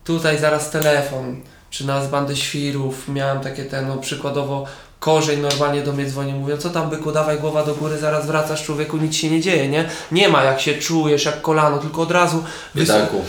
Tutaj 0.04 0.40
zaraz 0.40 0.72
telefon, 0.72 1.42
czy 1.70 1.88
na 1.88 2.06
z 2.06 2.08
bandy 2.08 2.36
świrów, 2.36 3.08
miałem 3.08 3.40
takie 3.40 3.66
ten, 3.66 3.88
no 3.88 3.98
przykładowo 3.98 4.66
korzeń 5.00 5.42
normalnie 5.42 5.82
do 5.82 5.94
mnie 5.94 6.06
dzwoni, 6.06 6.34
mówią, 6.34 6.58
co 6.58 6.70
tam 6.70 6.90
byku, 6.90 7.12
dawaj 7.12 7.40
głowa 7.40 7.64
do 7.64 7.76
góry, 7.76 7.98
zaraz 7.98 8.26
wracasz 8.26 8.64
człowieku, 8.64 8.98
nic 8.98 9.16
się 9.16 9.30
nie 9.30 9.42
dzieje, 9.42 9.70
nie? 9.70 9.90
Nie 10.12 10.30
ma 10.30 10.44
jak 10.44 10.62
się 10.62 10.74
czujesz, 10.74 11.26
jak 11.26 11.42
kolano, 11.42 11.78
tylko 11.78 12.02
od 12.02 12.12
razu... 12.12 12.44
Biedaku. 12.76 13.26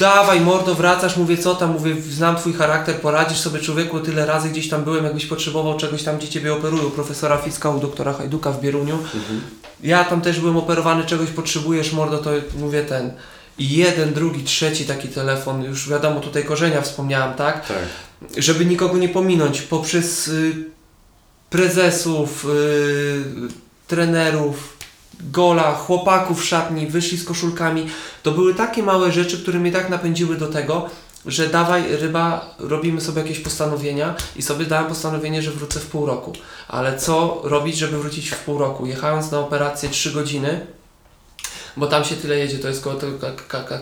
Dawaj 0.00 0.40
mordo, 0.40 0.74
wracasz, 0.74 1.16
mówię 1.16 1.36
co 1.36 1.54
tam, 1.54 1.72
mówię 1.72 1.94
znam 2.10 2.36
twój 2.36 2.52
charakter, 2.52 3.00
poradzisz 3.00 3.38
sobie 3.38 3.60
człowieku, 3.60 4.00
tyle 4.00 4.26
razy 4.26 4.48
gdzieś 4.48 4.68
tam 4.68 4.84
byłem, 4.84 5.04
jakbyś 5.04 5.26
potrzebował 5.26 5.76
czegoś 5.76 6.02
tam, 6.02 6.18
gdzie 6.18 6.28
ciebie 6.28 6.52
operują, 6.52 6.90
profesora 6.90 7.36
Ficka 7.36 7.70
u 7.70 7.80
doktora 7.80 8.12
Hajduka 8.12 8.52
w 8.52 8.60
Bieruniu. 8.60 8.94
Mhm. 8.94 9.40
Ja 9.82 10.04
tam 10.04 10.20
też 10.20 10.40
byłem 10.40 10.56
operowany, 10.56 11.04
czegoś 11.04 11.28
potrzebujesz 11.28 11.92
mordo, 11.92 12.18
to 12.18 12.30
mówię 12.58 12.82
ten... 12.82 13.12
I 13.58 13.68
jeden, 13.70 14.12
drugi, 14.12 14.44
trzeci 14.44 14.84
taki 14.84 15.08
telefon, 15.08 15.64
już 15.64 15.88
wiadomo, 15.88 16.20
tutaj 16.20 16.44
korzenia 16.44 16.80
wspomniałem, 16.80 17.34
tak? 17.34 17.66
Tak. 17.68 17.76
Żeby 18.36 18.66
nikogo 18.66 18.98
nie 18.98 19.08
pominąć, 19.08 19.62
poprzez 19.62 20.28
y, 20.28 20.54
prezesów, 21.50 22.44
y, 22.44 23.24
trenerów, 23.86 24.76
gola, 25.20 25.74
chłopaków 25.74 26.40
w 26.40 26.44
szatni, 26.44 26.86
wyszli 26.86 27.18
z 27.18 27.24
koszulkami. 27.24 27.86
To 28.22 28.32
były 28.32 28.54
takie 28.54 28.82
małe 28.82 29.12
rzeczy, 29.12 29.42
które 29.42 29.58
mnie 29.58 29.72
tak 29.72 29.90
napędziły 29.90 30.36
do 30.36 30.46
tego, 30.46 30.90
że 31.26 31.48
dawaj 31.48 31.96
ryba, 31.96 32.54
robimy 32.58 33.00
sobie 33.00 33.22
jakieś 33.22 33.38
postanowienia 33.38 34.14
i 34.36 34.42
sobie 34.42 34.66
dałem 34.66 34.86
postanowienie, 34.86 35.42
że 35.42 35.50
wrócę 35.50 35.80
w 35.80 35.86
pół 35.86 36.06
roku. 36.06 36.32
Ale 36.68 36.98
co 36.98 37.40
robić, 37.44 37.76
żeby 37.76 37.98
wrócić 37.98 38.30
w 38.30 38.38
pół 38.38 38.58
roku? 38.58 38.86
Jechając 38.86 39.30
na 39.30 39.38
operację 39.38 39.88
3 39.88 40.10
godziny, 40.10 40.66
bo 41.76 41.86
tam 41.86 42.04
się 42.04 42.16
tyle 42.16 42.38
jedzie, 42.38 42.58
to 42.58 42.68
jest 42.68 42.82
koło 42.82 42.96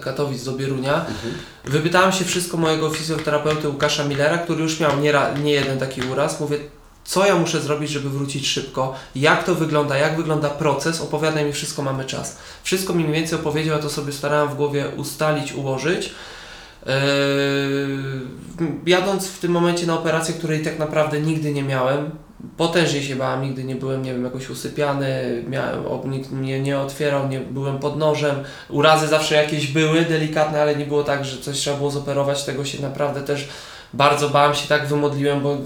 Katowic 0.01 0.45
do 0.45 0.53
Bierunia. 0.53 0.95
Mhm. 0.95 1.35
Wypytałem 1.65 2.13
się 2.13 2.25
wszystko 2.25 2.57
mojego 2.57 2.91
fizjoterapeuty 2.91 3.69
Łukasza 3.69 4.05
Millera, 4.05 4.39
który 4.39 4.63
już 4.63 4.81
miał 4.81 5.01
nie, 5.01 5.15
nie 5.43 5.53
jeden 5.53 5.79
taki 5.79 6.03
uraz. 6.03 6.41
Mówię, 6.41 6.59
co 7.07 7.27
ja 7.27 7.37
muszę 7.37 7.61
zrobić, 7.61 7.91
żeby 7.91 8.11
wrócić 8.11 8.49
szybko, 8.49 8.95
jak 9.15 9.45
to 9.45 9.55
wygląda, 9.55 9.97
jak 9.97 10.17
wygląda 10.17 10.51
proces, 10.51 11.01
opowiadaj 11.01 11.45
mi 11.45 11.53
wszystko, 11.53 11.83
mamy 11.83 12.05
czas. 12.05 12.37
Wszystko 12.63 12.93
mi 12.93 13.05
mniej 13.05 13.17
więcej 13.17 13.39
opowiedział, 13.39 13.79
to 13.79 13.91
sobie 13.91 14.13
starałem 14.13 14.49
w 14.49 14.55
głowie 14.55 14.89
ustalić, 14.97 15.53
ułożyć. 15.53 16.13
Yy, 16.87 16.93
jadąc 18.87 19.29
w 19.29 19.39
tym 19.39 19.53
momencie 19.53 19.87
na 19.87 19.95
operację, 19.95 20.35
której 20.35 20.65
tak 20.65 20.79
naprawdę 20.79 21.21
nigdy 21.21 21.53
nie 21.53 21.63
miałem, 21.63 22.11
potężnie 22.57 23.03
się 23.03 23.17
bałem, 23.17 23.43
nigdy 23.43 23.65
nie 23.65 23.75
byłem, 23.75 24.03
nie 24.03 24.13
wiem, 24.13 24.25
jakoś 24.25 24.51
usypiany, 24.51 25.43
miałem, 25.49 25.85
nikt 26.05 26.31
mnie 26.31 26.61
nie 26.61 26.79
otwierał, 26.79 27.29
nie 27.29 27.41
byłem 27.41 27.79
pod 27.79 27.99
nożem, 27.99 28.37
urazy 28.69 29.09
zawsze 29.09 29.35
jakieś 29.35 29.67
były, 29.67 30.05
delikatne, 30.05 30.63
ale 30.63 30.77
nie 30.77 30.87
było 30.87 31.05
tak, 31.05 31.25
że 31.25 31.39
coś 31.39 31.57
trzeba 31.57 31.77
było 31.77 31.91
zoperować, 31.91 32.45
tego 32.45 32.65
się 32.65 32.83
naprawdę 32.83 33.23
też 33.23 33.49
bardzo 33.97 34.29
bałem 34.29 34.55
się, 34.55 34.69
tak 34.69 34.87
wymodliłem, 34.87 35.41
bo 35.41 35.57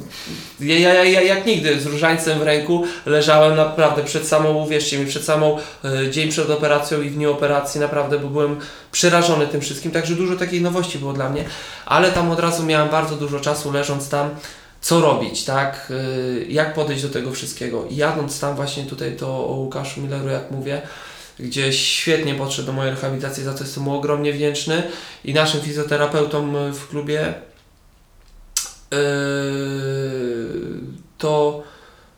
ja, 0.61 0.79
ja, 0.79 1.05
ja 1.05 1.21
jak 1.21 1.47
nigdy 1.47 1.81
z 1.81 1.87
różańcem 1.87 2.39
w 2.39 2.43
ręku 2.43 2.85
leżałem 3.07 3.57
naprawdę 3.57 4.05
przed 4.05 4.29
samą, 4.29 4.55
uwierzcie 4.55 4.99
mi, 4.99 5.07
przed 5.07 5.25
samą 5.25 5.59
y, 5.85 6.11
dzień 6.11 6.31
przed 6.31 6.51
operacją 6.51 7.03
i 7.03 7.11
w 7.11 7.15
dniu 7.15 7.33
operacji 7.33 7.81
naprawdę, 7.81 8.19
bo 8.19 8.29
byłem 8.29 8.57
przerażony 8.93 9.47
tym 9.47 9.61
wszystkim, 9.61 9.93
także 9.93 10.15
dużo 10.15 10.37
takiej 10.37 10.63
nowości 10.63 10.99
było 10.99 11.13
dla 11.13 11.29
mnie, 11.29 11.45
ale 11.87 12.13
tam 12.13 12.31
od 12.31 12.41
razu 12.41 12.63
miałem 12.63 12.89
bardzo 12.89 13.17
dużo 13.17 13.41
czasu 13.41 13.73
leżąc 13.73 14.09
tam, 14.09 14.31
co 14.81 15.01
robić, 15.01 15.45
tak, 15.45 15.89
y, 15.91 16.47
jak 16.49 16.75
podejść 16.75 17.03
do 17.03 17.09
tego 17.09 17.33
wszystkiego. 17.33 17.85
I 17.91 17.97
jadąc 17.97 18.41
tam 18.41 18.57
właśnie 18.57 18.85
tutaj 18.85 19.17
to 19.17 19.29
o 19.29 19.53
Łukaszu 19.53 20.01
Milleru, 20.01 20.29
jak 20.29 20.51
mówię, 20.51 20.83
gdzie 21.39 21.73
świetnie 21.73 22.35
podszedł 22.35 22.67
do 22.67 22.73
mojej 22.73 22.95
rehabilitacji, 22.95 23.45
za 23.45 23.55
co 23.55 23.65
jestem 23.65 23.83
mu 23.83 23.95
ogromnie 23.95 24.33
wdzięczny. 24.33 24.83
I 25.25 25.35
naszym 25.35 25.61
fizjoterapeutom 25.61 26.73
w 26.73 26.89
klubie 26.89 27.35
to 31.19 31.63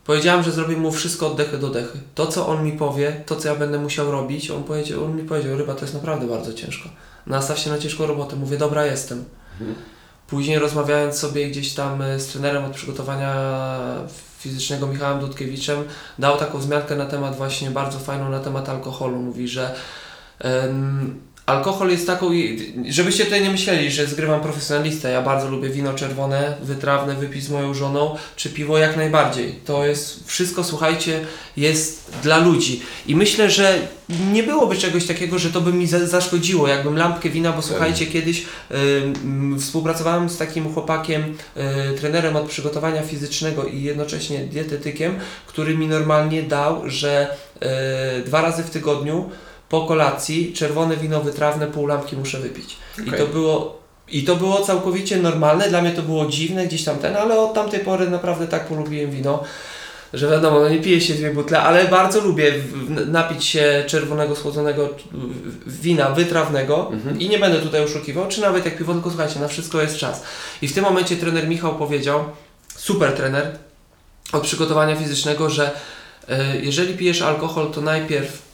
powiedziałem, 0.05 0.43
że 0.43 0.51
zrobię 0.51 0.77
mu 0.77 0.91
wszystko 0.91 1.27
od 1.27 1.37
dechy 1.37 1.57
do 1.57 1.69
dechy. 1.69 1.99
To, 2.15 2.27
co 2.27 2.47
on 2.47 2.63
mi 2.63 2.71
powie, 2.71 3.23
to, 3.25 3.35
co 3.35 3.47
ja 3.47 3.55
będę 3.55 3.79
musiał 3.79 4.11
robić, 4.11 4.51
on, 4.51 4.63
powiedział, 4.63 5.05
on 5.05 5.15
mi 5.15 5.23
powiedział, 5.23 5.57
ryba, 5.57 5.73
to 5.73 5.81
jest 5.81 5.93
naprawdę 5.93 6.27
bardzo 6.27 6.53
ciężko. 6.53 6.89
Nastaw 7.27 7.59
się 7.59 7.69
na 7.69 7.77
ciężką 7.77 8.05
robotę. 8.05 8.35
Mówię, 8.35 8.57
dobra, 8.57 8.85
jestem. 8.85 9.25
Mhm. 9.59 9.75
Później 10.27 10.59
rozmawiając 10.59 11.15
sobie 11.15 11.49
gdzieś 11.49 11.73
tam 11.73 12.01
e, 12.01 12.19
z 12.19 12.27
trenerem 12.27 12.65
od 12.65 12.71
przygotowania 12.71 13.35
fizycznego 14.39 14.87
Michałem 14.87 15.19
Dudkiewiczem, 15.19 15.83
dał 16.19 16.37
taką 16.37 16.57
wzmiankę 16.57 16.95
na 16.95 17.05
temat 17.05 17.35
właśnie 17.35 17.71
bardzo 17.71 17.99
fajną 17.99 18.29
na 18.29 18.39
temat 18.39 18.69
alkoholu. 18.69 19.19
Mówi, 19.19 19.47
że 19.47 19.75
alkohol 21.45 21.89
jest 21.89 22.07
taką, 22.07 22.29
żebyście 22.89 23.23
tutaj 23.25 23.41
nie 23.41 23.49
myśleli, 23.49 23.91
że 23.91 24.07
zgrywam 24.07 24.41
profesjonalistę. 24.41 25.11
Ja 25.11 25.21
bardzo 25.21 25.49
lubię 25.49 25.69
wino 25.69 25.93
czerwone, 25.93 26.55
wytrawne, 26.61 27.15
wypić 27.15 27.43
z 27.43 27.49
moją 27.49 27.73
żoną, 27.73 28.15
czy 28.35 28.49
piwo 28.49 28.77
jak 28.77 28.97
najbardziej. 28.97 29.55
To 29.65 29.85
jest 29.85 30.27
wszystko, 30.27 30.63
słuchajcie, 30.63 31.19
jest 31.57 32.11
dla 32.23 32.37
ludzi. 32.37 32.81
I 33.07 33.15
myślę, 33.15 33.49
że 33.49 33.79
nie 34.31 34.43
byłoby 34.43 34.75
czegoś 34.75 35.05
takiego, 35.05 35.39
że 35.39 35.49
to 35.49 35.61
by 35.61 35.73
mi 35.73 35.87
za- 35.87 36.07
zaszkodziło, 36.07 36.67
jakbym 36.67 36.97
lampkę 36.97 37.29
wina, 37.29 37.51
bo 37.51 37.61
słuchajcie, 37.61 38.05
kiedyś 38.05 38.45
ym, 39.03 39.59
współpracowałem 39.59 40.29
z 40.29 40.37
takim 40.37 40.73
chłopakiem, 40.73 41.23
y, 41.93 41.97
trenerem 41.99 42.35
od 42.35 42.45
przygotowania 42.45 43.01
fizycznego 43.01 43.65
i 43.65 43.81
jednocześnie 43.83 44.39
dietetykiem, 44.39 45.15
który 45.47 45.77
mi 45.77 45.87
normalnie 45.87 46.43
dał, 46.43 46.81
że 46.89 47.27
y, 48.19 48.23
dwa 48.23 48.41
razy 48.41 48.63
w 48.63 48.69
tygodniu 48.69 49.29
po 49.73 49.81
kolacji 49.81 50.53
czerwone 50.53 50.97
wino 50.97 51.21
wytrawne 51.21 51.67
pół 51.67 51.87
lampki 51.87 52.17
muszę 52.17 52.39
wypić. 52.39 52.77
I 53.05 53.07
Okej. 53.07 53.19
to 53.19 53.27
było 53.27 53.79
i 54.07 54.23
to 54.23 54.35
było 54.35 54.61
całkowicie 54.61 55.17
normalne, 55.17 55.69
dla 55.69 55.81
mnie 55.81 55.91
to 55.91 56.01
było 56.01 56.25
dziwne 56.25 56.67
gdzieś 56.67 56.83
tam 56.83 56.97
ten, 56.97 57.15
ale 57.15 57.39
od 57.39 57.53
tamtej 57.53 57.79
pory 57.79 58.09
naprawdę 58.09 58.47
tak 58.47 58.67
polubiłem 58.67 59.11
wino, 59.11 59.43
że 60.13 60.29
wiadomo, 60.29 60.59
no 60.59 60.69
nie 60.69 60.79
piję 60.81 61.01
się 61.01 61.13
dwie 61.13 61.33
butle, 61.33 61.61
ale 61.61 61.85
bardzo 61.85 62.21
lubię 62.21 62.53
napić 63.07 63.45
się 63.45 63.83
czerwonego, 63.87 64.35
schłodzonego 64.35 64.89
wina 65.67 66.09
wytrawnego 66.09 66.89
Mhm. 66.91 67.19
i 67.19 67.29
nie 67.29 67.39
będę 67.39 67.59
tutaj 67.59 67.83
oszukiwał, 67.83 68.27
czy 68.27 68.41
nawet 68.41 68.65
jak 68.65 68.77
piwo, 68.77 68.93
tylko 68.93 69.09
słuchajcie, 69.09 69.39
na 69.39 69.47
wszystko 69.47 69.81
jest 69.81 69.97
czas. 69.97 70.23
I 70.61 70.67
w 70.67 70.73
tym 70.73 70.83
momencie 70.83 71.17
trener 71.17 71.47
Michał 71.47 71.75
powiedział, 71.75 72.23
super 72.75 73.11
trener 73.13 73.57
od 74.33 74.43
przygotowania 74.43 74.95
fizycznego, 74.95 75.49
że 75.49 75.71
e, 76.29 76.57
jeżeli 76.57 76.93
pijesz 76.97 77.21
alkohol, 77.21 77.71
to 77.71 77.81
najpierw 77.81 78.52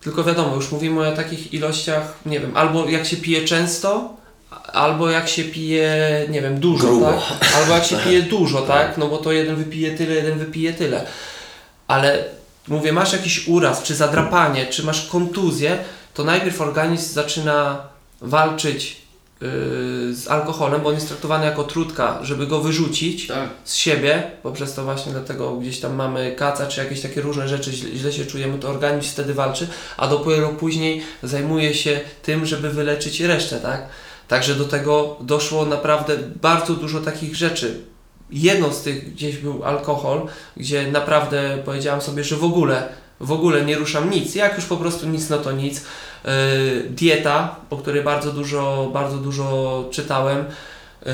tylko 0.00 0.24
wiadomo, 0.24 0.56
już 0.56 0.72
mówimy 0.72 1.08
o 1.08 1.16
takich 1.16 1.54
ilościach, 1.54 2.14
nie 2.26 2.40
wiem, 2.40 2.56
albo 2.56 2.88
jak 2.88 3.06
się 3.06 3.16
pije 3.16 3.44
często, 3.44 4.16
albo 4.72 5.10
jak 5.10 5.28
się 5.28 5.44
pije, 5.44 5.90
nie 6.30 6.42
wiem, 6.42 6.60
dużo, 6.60 6.86
Grubo. 6.86 7.06
tak? 7.06 7.54
Albo 7.56 7.74
jak 7.74 7.84
się 7.84 7.96
pije 7.96 8.22
dużo, 8.22 8.62
tak? 8.62 8.98
No 8.98 9.08
bo 9.08 9.18
to 9.18 9.32
jeden 9.32 9.56
wypije 9.56 9.96
tyle, 9.96 10.14
jeden 10.14 10.38
wypije 10.38 10.72
tyle. 10.72 11.06
Ale 11.88 12.24
mówię, 12.68 12.92
masz 12.92 13.12
jakiś 13.12 13.48
uraz, 13.48 13.82
czy 13.82 13.94
zadrapanie, 13.94 14.66
czy 14.66 14.82
masz 14.82 15.08
kontuzję, 15.08 15.78
to 16.14 16.24
najpierw 16.24 16.60
organizm 16.60 17.12
zaczyna 17.14 17.78
walczyć 18.20 18.99
z 20.12 20.28
alkoholem, 20.28 20.80
bo 20.80 20.88
on 20.88 20.94
jest 20.94 21.08
traktowany 21.08 21.46
jako 21.46 21.64
trutka, 21.64 22.18
żeby 22.22 22.46
go 22.46 22.60
wyrzucić 22.60 23.26
Tak. 23.26 23.48
z 23.64 23.74
siebie, 23.74 24.30
poprzez 24.42 24.74
to 24.74 24.84
właśnie 24.84 25.12
dlatego 25.12 25.56
gdzieś 25.56 25.80
tam 25.80 25.94
mamy 25.94 26.34
kaca, 26.36 26.66
czy 26.66 26.80
jakieś 26.80 27.00
takie 27.00 27.20
różne 27.20 27.48
rzeczy, 27.48 27.72
źle, 27.72 27.90
źle 27.96 28.12
się 28.12 28.26
czujemy, 28.26 28.58
to 28.58 28.68
organizm 28.68 29.10
wtedy 29.10 29.34
walczy, 29.34 29.68
a 29.96 30.08
dopiero 30.08 30.48
później 30.48 31.02
zajmuje 31.22 31.74
się 31.74 32.00
tym, 32.22 32.46
żeby 32.46 32.70
wyleczyć 32.70 33.20
resztę, 33.20 33.60
tak? 33.60 33.86
Także 34.28 34.54
do 34.54 34.64
tego 34.64 35.16
doszło 35.20 35.66
naprawdę 35.66 36.16
bardzo 36.42 36.74
dużo 36.74 37.00
takich 37.00 37.36
rzeczy. 37.36 37.80
Jedną 38.30 38.72
z 38.72 38.82
tych 38.82 39.14
gdzieś 39.14 39.36
był 39.36 39.64
alkohol, 39.64 40.26
gdzie 40.56 40.90
naprawdę 40.92 41.58
powiedziałam 41.64 42.00
sobie, 42.00 42.24
że 42.24 42.36
w 42.36 42.44
ogóle, 42.44 42.88
w 43.20 43.32
ogóle 43.32 43.64
nie 43.64 43.76
ruszam 43.76 44.10
nic. 44.10 44.34
Jak 44.34 44.56
już 44.56 44.64
po 44.64 44.76
prostu 44.76 45.06
nic, 45.06 45.28
no 45.28 45.38
to 45.38 45.52
nic. 45.52 45.84
Yy, 46.24 46.90
dieta, 46.90 47.56
o 47.70 47.76
której 47.76 48.02
bardzo 48.02 48.32
dużo, 48.32 48.90
bardzo 48.92 49.16
dużo 49.16 49.84
czytałem. 49.90 50.44
Yy, 51.06 51.12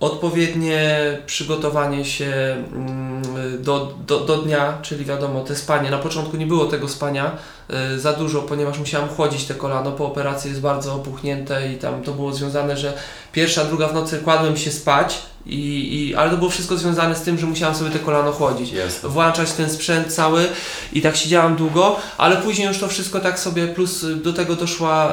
odpowiednie 0.00 1.18
przygotowanie 1.26 2.04
się 2.04 2.32
mm, 2.72 3.22
do, 3.62 3.94
do, 4.06 4.20
do 4.20 4.36
dnia, 4.36 4.78
czyli 4.82 5.04
wiadomo, 5.04 5.40
te 5.40 5.56
spanie. 5.56 5.90
Na 5.90 5.98
początku 5.98 6.36
nie 6.36 6.46
było 6.46 6.66
tego 6.66 6.88
spania 6.88 7.36
yy, 7.68 7.98
za 7.98 8.12
dużo, 8.12 8.42
ponieważ 8.42 8.78
musiałam 8.78 9.08
chłodzić 9.08 9.44
te 9.44 9.54
kolano. 9.54 9.92
Po 9.92 10.06
operacji 10.06 10.50
jest 10.50 10.60
bardzo 10.60 10.94
opuchnięte 10.94 11.72
i 11.72 11.76
tam 11.76 12.02
to 12.02 12.12
było 12.12 12.32
związane, 12.32 12.76
że 12.76 12.92
pierwsza, 13.32 13.64
druga 13.64 13.88
w 13.88 13.94
nocy 13.94 14.18
kładłem 14.18 14.56
się 14.56 14.70
spać, 14.70 15.22
i, 15.46 16.08
i, 16.08 16.14
ale 16.14 16.30
to 16.30 16.36
było 16.36 16.50
wszystko 16.50 16.76
związane 16.76 17.14
z 17.14 17.22
tym, 17.22 17.38
że 17.38 17.46
musiałam 17.46 17.74
sobie 17.74 17.90
te 17.90 17.98
kolano 17.98 18.32
chłodzić 18.32 18.72
Jest. 18.72 19.06
włączać 19.06 19.52
ten 19.52 19.70
sprzęt 19.70 20.12
cały 20.12 20.48
i 20.92 21.02
tak 21.02 21.16
siedziałam 21.16 21.56
długo, 21.56 21.96
ale 22.18 22.36
później 22.36 22.68
już 22.68 22.78
to 22.78 22.88
wszystko 22.88 23.20
tak 23.20 23.38
sobie, 23.38 23.68
plus 23.68 24.06
do 24.22 24.32
tego 24.32 24.56
doszła 24.56 25.12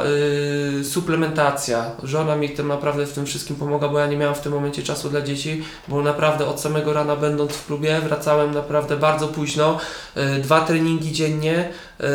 y, 0.80 0.84
suplementacja. 0.84 1.92
Żona 2.04 2.36
mi 2.36 2.50
tym 2.50 2.68
naprawdę 2.68 3.06
w 3.06 3.14
tym 3.14 3.26
wszystkim 3.26 3.56
pomogła, 3.56 3.90
bo 3.90 4.00
ja 4.00 4.08
nie 4.08 4.18
miałam 4.18 4.36
w 4.36 4.40
tym 4.40 4.52
momencie 4.52 4.84
czasu 4.84 5.10
dla 5.10 5.22
dzieci, 5.22 5.64
bo 5.88 6.02
naprawdę 6.02 6.46
od 6.46 6.62
samego 6.62 6.94
rana 6.94 7.16
będąc 7.16 7.52
w 7.52 7.66
klubie 7.66 8.02
wracałem 8.02 8.54
naprawdę 8.54 8.98
bardzo 8.98 9.28
późno, 9.28 9.80
y, 10.18 10.42
dwa 10.42 10.62
treningi 10.62 11.12
dziennie, 11.12 11.70
y, 12.02 12.06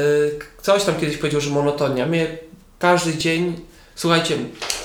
coś 0.62 0.84
tam 0.84 0.94
kiedyś 0.94 1.16
powiedział, 1.16 1.40
że 1.40 1.50
monotonia. 1.50 2.06
Mnie 2.06 2.38
każdy 2.78 3.16
dzień 3.18 3.71
Słuchajcie, 3.94 4.38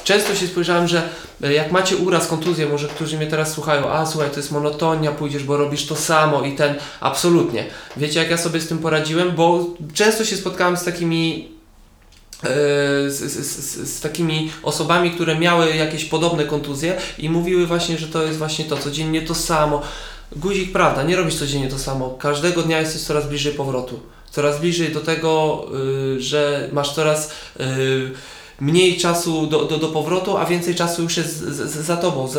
często 0.04 0.36
się 0.36 0.48
spojrzałem, 0.48 0.88
że 0.88 1.10
e, 1.44 1.54
jak 1.54 1.72
macie 1.72 1.98
uraz, 1.98 2.28
kontuzję, 2.28 2.66
może 2.66 2.88
którzy 2.88 3.18
mnie 3.18 3.28
teraz 3.28 3.54
słuchają, 3.54 3.90
a 3.90 4.06
słuchaj, 4.06 4.30
to 4.30 4.38
jest 4.38 4.52
monotonia, 4.52 5.12
pójdziesz, 5.12 5.44
bo 5.44 5.58
robisz 5.58 5.86
to 5.86 5.96
samo 5.96 6.42
i 6.42 6.56
ten, 6.56 6.76
absolutnie. 7.00 7.66
Wiecie, 7.98 8.20
jak 8.20 8.30
ja 8.30 8.38
sobie 8.38 8.62
z 8.62 8.68
tym 8.68 8.78
poradziłem? 8.78 9.32
Bo 9.32 9.66
często 9.94 10.26
się 10.26 10.38
spotkałem 10.38 10.78
z 10.78 10.84
takimi 10.84 11.52
e, 12.44 12.48
z, 13.10 13.32
z, 13.32 13.90
z, 13.90 14.02
takimi 14.02 14.52
osobami, 14.64 15.12
które 15.12 15.40
miały 15.40 15.76
jakieś 15.76 16.06
podobne 16.06 16.46
kontuzje 16.46 16.98
i 17.18 17.30
mówiły 17.30 17.68
właśnie, 17.68 17.98
że 17.98 18.08
to 18.08 18.24
jest 18.24 18.38
właśnie 18.38 18.66
to, 18.66 18.78
codziennie 18.78 19.22
to 19.22 19.36
samo. 19.36 19.82
Guzik, 20.36 20.72
prawda, 20.72 21.04
nie 21.04 21.16
robisz 21.16 21.36
codziennie 21.36 21.70
to 21.70 21.80
samo. 21.80 22.10
Każdego 22.10 22.62
dnia 22.62 22.80
jesteś 22.80 23.02
coraz 23.02 23.28
bliżej 23.28 23.54
powrotu. 23.54 24.00
Coraz 24.32 24.60
bliżej 24.60 24.92
do 24.92 25.00
tego, 25.00 25.64
y, 26.16 26.22
że 26.22 26.70
masz 26.72 26.94
coraz 26.94 27.32
y, 27.60 28.12
mniej 28.60 28.98
czasu 28.98 29.48
do, 29.48 29.66
do, 29.66 29.78
do 29.78 29.88
powrotu, 29.88 30.38
a 30.38 30.46
więcej 30.46 30.76
czasu 30.76 31.02
już 31.02 31.18
jest 31.18 31.38
z, 31.38 31.72
z, 31.72 31.86
za 31.86 31.98
tobą, 31.98 32.28
z, 32.28 32.34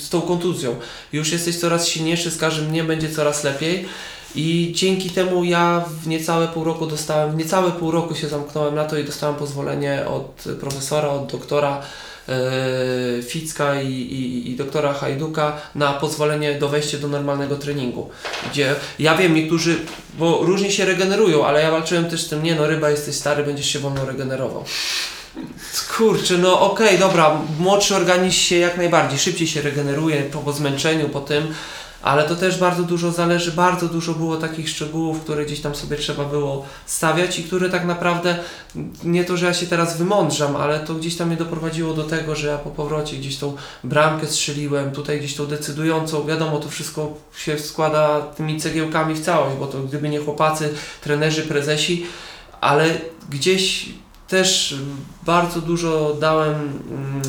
z 0.00 0.08
tą 0.08 0.20
kontuzją. 0.20 0.76
Już 1.12 1.32
jesteś 1.32 1.56
coraz 1.56 1.88
silniejszy, 1.88 2.30
z 2.30 2.38
każdym 2.38 2.68
dniem 2.68 2.86
będzie 2.86 3.10
coraz 3.10 3.44
lepiej. 3.44 3.86
I 4.34 4.72
dzięki 4.74 5.10
temu 5.10 5.44
ja 5.44 5.84
w 6.02 6.06
niecałe 6.06 6.48
pół 6.48 6.64
roku 6.64 6.86
dostałem, 6.86 7.32
w 7.32 7.36
niecałe 7.36 7.70
pół 7.70 7.90
roku 7.90 8.14
się 8.14 8.28
zamknąłem 8.28 8.74
na 8.74 8.84
to 8.84 8.98
i 8.98 9.04
dostałem 9.04 9.36
pozwolenie 9.36 10.04
od 10.06 10.44
profesora, 10.60 11.08
od 11.08 11.32
doktora 11.32 11.82
e, 12.28 13.22
Ficka 13.22 13.82
i, 13.82 13.92
i, 13.92 14.50
i 14.50 14.56
doktora 14.56 14.92
Hajduka 14.92 15.56
na 15.74 15.92
pozwolenie 15.92 16.58
do 16.58 16.68
wejścia 16.68 16.98
do 16.98 17.08
normalnego 17.08 17.56
treningu. 17.56 18.10
Gdzie 18.50 18.74
ja 18.98 19.16
wiem, 19.16 19.34
niektórzy, 19.34 19.76
bo 20.18 20.38
różnie 20.42 20.70
się 20.70 20.84
regenerują, 20.84 21.46
ale 21.46 21.62
ja 21.62 21.70
walczyłem 21.70 22.04
też 22.04 22.22
z 22.22 22.28
tym, 22.28 22.42
nie 22.42 22.54
no 22.54 22.66
ryba, 22.66 22.90
jesteś 22.90 23.14
stary, 23.14 23.44
będziesz 23.44 23.66
się 23.66 23.78
wolno 23.78 24.04
regenerował. 24.04 24.64
Kurczę, 25.96 26.38
no 26.38 26.60
okej, 26.60 26.98
dobra, 26.98 27.38
młodszy 27.58 27.96
organizm 27.96 28.36
się 28.36 28.56
jak 28.56 28.76
najbardziej 28.76 29.18
szybciej 29.18 29.46
się 29.46 29.62
regeneruje 29.62 30.22
po 30.22 30.52
zmęczeniu, 30.52 31.08
po 31.08 31.20
tym, 31.20 31.54
ale 32.02 32.24
to 32.24 32.36
też 32.36 32.58
bardzo 32.58 32.82
dużo 32.82 33.12
zależy, 33.12 33.52
bardzo 33.52 33.88
dużo 33.88 34.14
było 34.14 34.36
takich 34.36 34.68
szczegółów, 34.68 35.20
które 35.20 35.44
gdzieś 35.44 35.60
tam 35.60 35.74
sobie 35.74 35.96
trzeba 35.96 36.24
było 36.24 36.66
stawiać 36.86 37.38
i 37.38 37.44
które 37.44 37.70
tak 37.70 37.84
naprawdę, 37.84 38.38
nie 39.04 39.24
to, 39.24 39.36
że 39.36 39.46
ja 39.46 39.54
się 39.54 39.66
teraz 39.66 39.98
wymądrzam, 39.98 40.56
ale 40.56 40.80
to 40.80 40.94
gdzieś 40.94 41.16
tam 41.16 41.28
mnie 41.28 41.36
doprowadziło 41.36 41.94
do 41.94 42.04
tego, 42.04 42.36
że 42.36 42.46
ja 42.46 42.58
po 42.58 42.70
powrocie 42.70 43.16
gdzieś 43.16 43.36
tą 43.36 43.56
bramkę 43.84 44.26
strzeliłem, 44.26 44.92
tutaj 44.92 45.18
gdzieś 45.18 45.34
tą 45.34 45.46
decydującą, 45.46 46.26
wiadomo, 46.26 46.58
to 46.58 46.68
wszystko 46.68 47.14
się 47.36 47.58
składa 47.58 48.20
tymi 48.20 48.60
cegiełkami 48.60 49.14
w 49.14 49.24
całość, 49.24 49.56
bo 49.56 49.66
to 49.66 49.78
gdyby 49.78 50.08
nie 50.08 50.18
chłopacy, 50.18 50.74
trenerzy, 51.00 51.42
prezesi, 51.42 52.06
ale 52.60 52.90
gdzieś 53.30 53.88
też 54.32 54.74
bardzo 55.22 55.60
dużo 55.60 56.16
dałem 56.20 56.54
mm, 56.54 57.22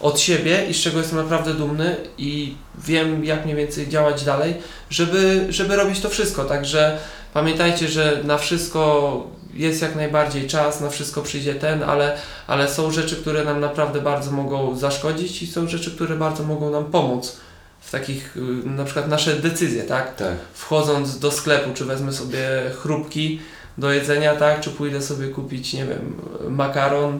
od 0.00 0.20
siebie 0.20 0.66
i 0.70 0.74
z 0.74 0.76
czego 0.76 0.98
jestem 0.98 1.18
naprawdę 1.18 1.54
dumny 1.54 1.96
i 2.18 2.54
wiem 2.84 3.24
jak 3.24 3.44
mniej 3.44 3.56
więcej 3.56 3.88
działać 3.88 4.24
dalej, 4.24 4.54
żeby, 4.90 5.46
żeby 5.48 5.76
robić 5.76 6.00
to 6.00 6.08
wszystko. 6.08 6.44
Także 6.44 6.98
pamiętajcie, 7.34 7.88
że 7.88 8.20
na 8.24 8.38
wszystko 8.38 9.26
jest 9.54 9.82
jak 9.82 9.96
najbardziej 9.96 10.46
czas, 10.46 10.80
na 10.80 10.90
wszystko 10.90 11.22
przyjdzie 11.22 11.54
ten, 11.54 11.82
ale, 11.82 12.18
ale 12.46 12.68
są 12.68 12.90
rzeczy, 12.90 13.16
które 13.16 13.44
nam 13.44 13.60
naprawdę 13.60 14.00
bardzo 14.00 14.30
mogą 14.30 14.76
zaszkodzić 14.76 15.42
i 15.42 15.46
są 15.46 15.68
rzeczy, 15.68 15.90
które 15.90 16.16
bardzo 16.16 16.42
mogą 16.42 16.70
nam 16.70 16.84
pomóc 16.84 17.36
w 17.80 17.90
takich, 17.90 18.36
y, 18.36 18.40
na 18.68 18.84
przykład 18.84 19.08
nasze 19.08 19.36
decyzje, 19.36 19.82
tak? 19.82 20.16
Tak. 20.16 20.34
Wchodząc 20.54 21.18
do 21.18 21.30
sklepu, 21.30 21.70
czy 21.74 21.84
wezmę 21.84 22.12
sobie 22.12 22.48
chrupki, 22.82 23.40
do 23.78 23.92
jedzenia, 23.92 24.36
tak, 24.36 24.60
czy 24.60 24.70
pójdę 24.70 25.02
sobie 25.02 25.28
kupić, 25.28 25.72
nie 25.72 25.86
wiem, 25.86 26.20
makaron, 26.48 27.18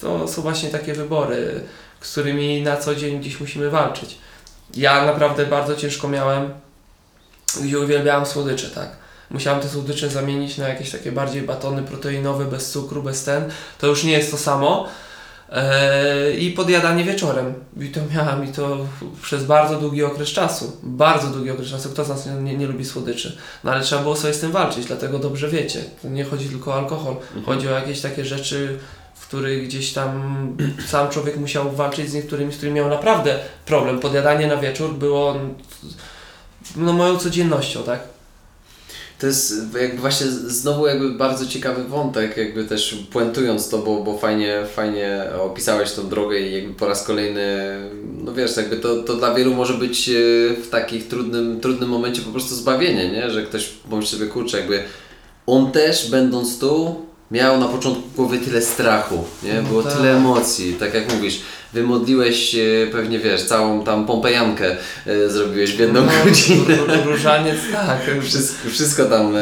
to 0.00 0.28
są 0.28 0.42
właśnie 0.42 0.68
takie 0.68 0.94
wybory, 0.94 1.60
z 2.00 2.12
którymi 2.12 2.62
na 2.62 2.76
co 2.76 2.94
dzień 2.94 3.20
gdzieś 3.20 3.40
musimy 3.40 3.70
walczyć. 3.70 4.18
Ja 4.74 5.04
naprawdę 5.04 5.46
bardzo 5.46 5.76
ciężko 5.76 6.08
miałem, 6.08 6.50
gdzie 7.62 7.78
uwielbiałem 7.78 8.26
słodycze, 8.26 8.70
tak. 8.70 8.88
Musiałem 9.30 9.60
te 9.60 9.68
słodycze 9.68 10.08
zamienić 10.10 10.58
na 10.58 10.68
jakieś 10.68 10.90
takie 10.90 11.12
bardziej 11.12 11.42
batony 11.42 11.82
proteinowe, 11.82 12.44
bez 12.44 12.70
cukru, 12.70 13.02
bez 13.02 13.24
ten. 13.24 13.50
To 13.78 13.86
już 13.86 14.04
nie 14.04 14.12
jest 14.12 14.30
to 14.30 14.38
samo. 14.38 14.88
Eee, 15.52 16.44
I 16.44 16.50
podjadanie 16.52 17.04
wieczorem. 17.04 17.54
I 17.80 17.88
to 17.88 18.00
miałem 18.14 18.44
i 18.44 18.52
to 18.52 18.78
przez 19.22 19.44
bardzo 19.44 19.76
długi 19.80 20.04
okres 20.04 20.28
czasu. 20.28 20.76
Bardzo 20.82 21.28
długi 21.28 21.50
okres 21.50 21.68
czasu. 21.68 21.90
Kto 21.90 22.04
z 22.04 22.08
nas 22.08 22.26
nie, 22.26 22.56
nie, 22.56 22.66
lubi 22.66 22.84
słodyczy? 22.84 23.38
No 23.64 23.72
ale 23.72 23.80
trzeba 23.82 24.02
było 24.02 24.16
sobie 24.16 24.34
z 24.34 24.40
tym 24.40 24.52
walczyć, 24.52 24.86
dlatego 24.86 25.18
dobrze 25.18 25.48
wiecie. 25.48 25.84
To 26.02 26.08
nie 26.08 26.24
chodzi 26.24 26.48
tylko 26.48 26.70
o 26.70 26.74
alkohol. 26.74 27.16
Chodzi 27.46 27.68
o 27.68 27.70
jakieś 27.70 28.00
takie 28.00 28.24
rzeczy, 28.24 28.78
w 29.14 29.26
których 29.26 29.64
gdzieś 29.64 29.92
tam 29.92 30.56
sam 30.86 31.08
człowiek 31.08 31.36
musiał 31.36 31.72
walczyć 31.72 32.10
z 32.10 32.14
niektórymi, 32.14 32.52
z 32.52 32.56
którymi 32.56 32.76
miał 32.76 32.88
naprawdę 32.88 33.38
problem. 33.66 34.00
Podjadanie 34.00 34.46
na 34.46 34.56
wieczór 34.56 34.94
było 34.94 35.36
no, 36.76 36.92
moją 36.92 37.18
codziennością, 37.18 37.82
tak? 37.82 38.00
To 39.18 39.26
jest 39.26 39.54
jakby 39.80 40.00
właśnie 40.00 40.26
znowu 40.26 40.86
jakby 40.86 41.10
bardzo 41.10 41.46
ciekawy 41.46 41.84
wątek, 41.84 42.36
jakby 42.36 42.64
też 42.64 43.04
puentując 43.12 43.68
to, 43.68 43.78
bo, 43.78 44.02
bo 44.02 44.18
fajnie, 44.18 44.66
fajnie 44.74 45.22
opisałeś 45.40 45.92
tą 45.92 46.08
drogę 46.08 46.40
i 46.40 46.54
jakby 46.54 46.74
po 46.74 46.86
raz 46.86 47.04
kolejny, 47.04 47.76
no 48.24 48.32
wiesz, 48.34 48.56
jakby 48.56 48.76
to, 48.76 49.02
to 49.02 49.14
dla 49.14 49.34
wielu 49.34 49.54
może 49.54 49.74
być 49.74 50.08
e, 50.08 50.12
w 50.62 50.68
takich 50.70 51.08
trudnym, 51.08 51.60
trudnym 51.60 51.88
momencie 51.88 52.22
po 52.22 52.30
prostu 52.30 52.54
zbawienie, 52.54 53.08
nie? 53.08 53.30
Że 53.30 53.42
ktoś 53.42 53.66
pomyśli 53.90 54.18
sobie, 54.18 54.30
kurczę, 54.30 54.58
jakby 54.58 54.82
on 55.46 55.72
też 55.72 56.10
będąc 56.10 56.58
tu 56.58 57.02
miał 57.30 57.60
na 57.60 57.68
początku 57.68 58.02
głowy 58.16 58.38
tyle 58.38 58.62
strachu, 58.62 59.24
nie? 59.42 59.54
No 59.54 59.62
Było 59.62 59.82
no 59.82 59.88
tak. 59.88 59.98
tyle 59.98 60.16
emocji, 60.16 60.74
tak 60.74 60.94
jak 60.94 61.14
mówisz, 61.14 61.40
wymodliłeś 61.72 62.56
pewnie, 62.92 63.18
wiesz, 63.18 63.42
całą 63.42 63.84
tam 63.84 64.06
pompejankę 64.06 64.76
e, 65.06 65.28
zrobiłeś 65.28 65.76
w 65.76 65.78
jedną 65.78 66.00
no, 66.00 66.12
godzinę. 66.24 66.76
Różaniec, 67.04 67.56
tak. 67.72 68.00
Wszystko, 68.22 68.70
wszystko 68.70 69.04
tam 69.04 69.36
e, 69.36 69.40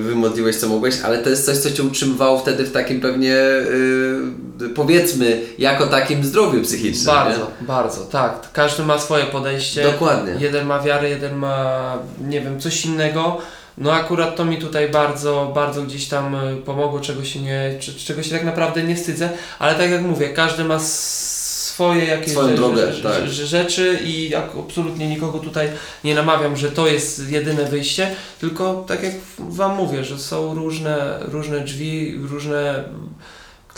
wymodliłeś, 0.00 0.56
co 0.56 0.68
mogłeś, 0.68 1.00
ale 1.04 1.18
to 1.18 1.30
jest 1.30 1.46
coś, 1.46 1.56
co 1.56 1.70
Cię 1.70 1.82
utrzymywało 1.82 2.38
wtedy 2.38 2.64
w 2.64 2.72
takim 2.72 3.00
pewnie, 3.00 3.34
e, 3.36 4.68
powiedzmy, 4.74 5.40
jako 5.58 5.86
takim 5.86 6.24
zdrowiu 6.24 6.62
psychicznym. 6.62 7.14
Bardzo, 7.14 7.40
nie? 7.60 7.66
bardzo, 7.66 8.00
tak. 8.04 8.48
Każdy 8.52 8.82
ma 8.82 8.98
swoje 8.98 9.24
podejście. 9.24 9.82
Dokładnie. 9.82 10.34
Jeden 10.38 10.66
ma 10.66 10.80
wiarę, 10.80 11.10
jeden 11.10 11.36
ma, 11.36 11.98
nie 12.28 12.40
wiem, 12.40 12.60
coś 12.60 12.84
innego. 12.84 13.40
No 13.80 13.92
akurat 13.92 14.36
to 14.36 14.44
mi 14.44 14.58
tutaj 14.58 14.88
bardzo, 14.88 15.52
bardzo 15.54 15.82
gdzieś 15.82 16.08
tam 16.08 16.34
y, 16.34 16.56
pomogło, 16.56 17.00
czego 17.00 17.24
się 17.24 17.40
nie, 17.40 17.78
czego 18.06 18.22
się 18.22 18.30
tak 18.30 18.44
naprawdę 18.44 18.82
nie 18.82 18.96
wstydzę, 18.96 19.30
ale 19.58 19.74
tak 19.74 19.90
jak 19.90 20.02
mówię, 20.02 20.28
każdy 20.28 20.64
ma 20.64 20.78
swoje 20.78 22.04
jakieś 22.04 22.32
Swoją 22.32 22.48
rzeczy, 22.48 22.56
drogę, 22.56 22.92
tak. 23.02 23.28
rzeczy 23.28 23.98
i 24.04 24.34
absolutnie 24.34 25.08
nikogo 25.08 25.38
tutaj 25.38 25.68
nie 26.04 26.14
namawiam, 26.14 26.56
że 26.56 26.70
to 26.70 26.86
jest 26.86 27.30
jedyne 27.30 27.64
wyjście, 27.64 28.10
tylko 28.40 28.84
tak 28.88 29.02
jak 29.02 29.14
Wam 29.38 29.76
mówię, 29.76 30.04
że 30.04 30.18
są 30.18 30.54
różne, 30.54 31.18
różne 31.20 31.60
drzwi, 31.60 32.18
różne 32.30 32.84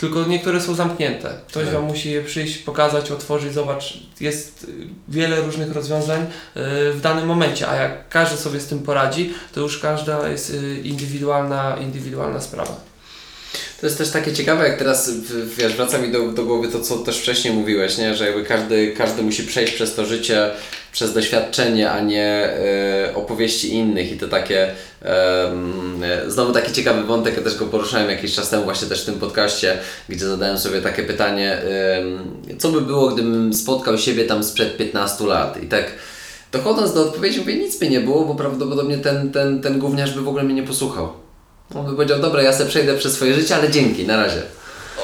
tylko 0.01 0.23
niektóre 0.23 0.61
są 0.61 0.75
zamknięte. 0.75 1.33
Ktoś 1.47 1.65
tak. 1.65 1.73
Wam 1.73 1.83
musi 1.83 2.11
je 2.11 2.21
przyjść, 2.21 2.57
pokazać, 2.57 3.11
otworzyć, 3.11 3.53
zobacz. 3.53 3.97
Jest 4.19 4.67
wiele 5.07 5.41
różnych 5.41 5.71
rozwiązań 5.71 6.21
y, 6.21 6.27
w 6.93 6.99
danym 7.01 7.25
momencie, 7.25 7.67
a 7.67 7.75
jak 7.75 8.09
każdy 8.09 8.37
sobie 8.37 8.59
z 8.59 8.67
tym 8.67 8.79
poradzi, 8.79 9.33
to 9.53 9.61
już 9.61 9.79
każda 9.79 10.29
jest 10.29 10.49
y, 10.49 10.81
indywidualna, 10.83 11.77
indywidualna 11.77 12.41
sprawa. 12.41 12.90
To 13.81 13.87
jest 13.87 13.97
też 13.97 14.09
takie 14.09 14.33
ciekawe, 14.33 14.67
jak 14.67 14.77
teraz 14.77 15.11
wiesz, 15.57 15.75
wraca 15.75 15.97
mi 15.97 16.11
do, 16.11 16.27
do 16.27 16.45
głowy 16.45 16.67
to, 16.67 16.81
co 16.81 16.97
też 16.97 17.19
wcześniej 17.19 17.53
mówiłeś, 17.53 17.97
nie? 17.97 18.15
że 18.15 18.25
jakby 18.25 18.43
każdy, 18.43 18.93
każdy 18.97 19.23
musi 19.23 19.43
przejść 19.43 19.73
przez 19.73 19.95
to 19.95 20.05
życie, 20.05 20.51
przez 20.91 21.13
doświadczenie, 21.13 21.91
a 21.91 22.01
nie 22.01 22.25
e, 22.25 23.15
opowieści 23.15 23.73
innych 23.73 24.11
i 24.11 24.17
to 24.17 24.27
takie 24.27 24.71
e, 25.01 25.51
znowu 26.27 26.53
taki 26.53 26.73
ciekawy 26.73 27.03
wątek, 27.03 27.37
ja 27.37 27.43
też 27.43 27.57
go 27.57 27.65
poruszałem 27.65 28.09
jakiś 28.09 28.35
czas 28.35 28.49
temu 28.49 28.63
właśnie 28.63 28.87
też 28.87 29.01
w 29.01 29.05
tym 29.05 29.19
podcaście, 29.19 29.77
gdzie 30.09 30.27
zadałem 30.27 30.57
sobie 30.57 30.81
takie 30.81 31.03
pytanie, 31.03 31.53
e, 31.53 32.57
co 32.57 32.71
by 32.71 32.81
było, 32.81 33.07
gdybym 33.07 33.53
spotkał 33.53 33.97
siebie 33.97 34.25
tam 34.25 34.43
sprzed 34.43 34.77
15 34.77 35.25
lat 35.25 35.63
i 35.63 35.67
tak 35.67 35.85
dochodząc 36.51 36.93
do 36.93 37.01
odpowiedzi 37.01 37.39
mówię, 37.39 37.55
nic 37.55 37.79
by 37.79 37.89
nie 37.89 37.99
było, 37.99 38.25
bo 38.25 38.35
prawdopodobnie 38.35 38.97
ten, 38.97 39.31
ten, 39.31 39.61
ten 39.61 39.79
gówniarz 39.79 40.13
by 40.13 40.21
w 40.21 40.27
ogóle 40.27 40.43
mnie 40.43 40.53
nie 40.53 40.63
posłuchał. 40.63 41.20
On 41.75 41.85
by 41.85 41.93
powiedział, 41.95 42.19
dobra, 42.19 42.41
ja 42.41 42.53
sobie 42.53 42.69
przejdę 42.69 42.97
przez 42.97 43.13
swoje 43.13 43.33
życie, 43.33 43.55
ale 43.55 43.71
dzięki, 43.71 44.07
na 44.07 44.17
razie. 44.17 44.41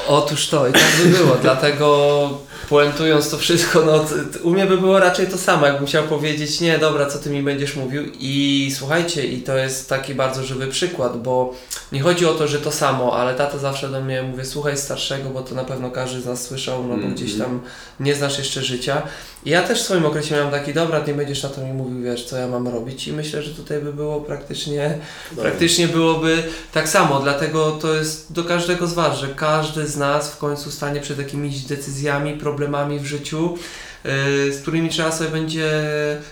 Otóż 0.08 0.48
to 0.48 0.68
i 0.68 0.74
tak 0.74 0.92
by 1.04 1.10
było, 1.18 1.36
dlatego 1.42 2.30
puentując 2.70 3.30
to 3.30 3.38
wszystko, 3.38 3.86
no 3.86 4.06
u 4.44 4.52
mnie 4.52 4.66
by 4.66 4.78
było 4.78 5.00
raczej 5.00 5.28
to 5.28 5.38
samo, 5.38 5.66
jakbym 5.66 5.88
chciał 5.88 6.04
powiedzieć, 6.04 6.60
nie, 6.60 6.80
dobra, 6.80 7.06
co 7.06 7.20
ty 7.20 7.30
mi 7.30 7.44
będziesz 7.44 7.76
mówił 7.76 8.04
i 8.20 8.72
słuchajcie, 8.78 9.26
i 9.26 9.42
to 9.42 9.58
jest 9.58 9.90
taki 9.90 10.16
bardzo 10.16 10.44
żywy 10.44 10.68
przykład, 10.68 11.22
bo 11.22 11.54
nie 11.92 12.02
chodzi 12.02 12.26
o 12.26 12.34
to, 12.34 12.48
że 12.48 12.60
to 12.60 12.72
samo, 12.72 13.18
ale 13.18 13.36
tata 13.36 13.58
zawsze 13.58 13.90
do 13.90 14.02
mnie 14.02 14.24
mówi, 14.24 14.46
słuchaj 14.46 14.78
starszego, 14.78 15.30
bo 15.30 15.42
to 15.42 15.56
na 15.56 15.64
pewno 15.64 15.92
każdy 15.92 16.22
z 16.22 16.26
nas 16.26 16.44
słyszał, 16.44 16.84
no 16.84 16.90
bo 16.90 16.94
mm 16.94 17.10
-hmm. 17.10 17.14
gdzieś 17.14 17.38
tam 17.38 17.62
nie 18.00 18.16
znasz 18.16 18.38
jeszcze 18.38 18.64
życia. 18.64 19.02
Ja 19.48 19.64
też 19.64 19.82
w 19.82 19.86
swoim 19.86 20.06
okresie 20.06 20.36
miałem 20.36 20.52
taki, 20.52 20.74
dobra, 20.74 21.04
nie 21.08 21.14
będziesz 21.14 21.44
na 21.44 21.50
to 21.50 21.62
mi 21.62 21.74
mówił, 21.74 22.02
wiesz, 22.02 22.26
co 22.26 22.38
ja 22.38 22.48
mam 22.48 22.68
robić. 22.68 23.08
I 23.08 23.14
myślę, 23.14 23.42
że 23.44 23.56
tutaj 23.56 23.82
by 23.82 23.94
było 23.94 24.22
praktycznie, 24.22 24.98
praktycznie 25.36 25.88
byłoby 25.88 26.44
tak 26.74 26.90
samo, 26.90 27.20
dlatego 27.20 27.72
to 27.72 27.94
jest 27.94 28.34
do 28.34 28.44
każdego 28.44 28.88
z 28.88 28.94
Was, 28.94 29.20
że 29.20 29.28
każdy 29.28 29.88
z 29.88 29.98
nas 29.98 30.32
w 30.32 30.38
końcu 30.38 30.72
stanie 30.72 31.02
przed 31.02 31.18
jakimiś 31.18 31.60
decyzjami, 31.60 32.34
problemami 32.34 33.00
w 33.00 33.06
życiu, 33.06 33.58
yy, 34.04 34.12
z 34.54 34.62
którymi 34.62 34.90
trzeba 34.90 35.12
sobie 35.12 35.30
będzie, 35.30 35.72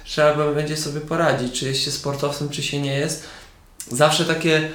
trzeba 0.05 0.51
będzie 0.51 0.77
sobie 0.77 1.01
poradzić, 1.01 1.59
czy 1.59 1.65
jest 1.65 1.81
się 1.81 1.91
sportowcem, 1.91 2.49
czy 2.49 2.63
się 2.63 2.81
nie 2.81 2.97
jest. 2.97 3.23
Zawsze 3.91 4.25
takie 4.25 4.69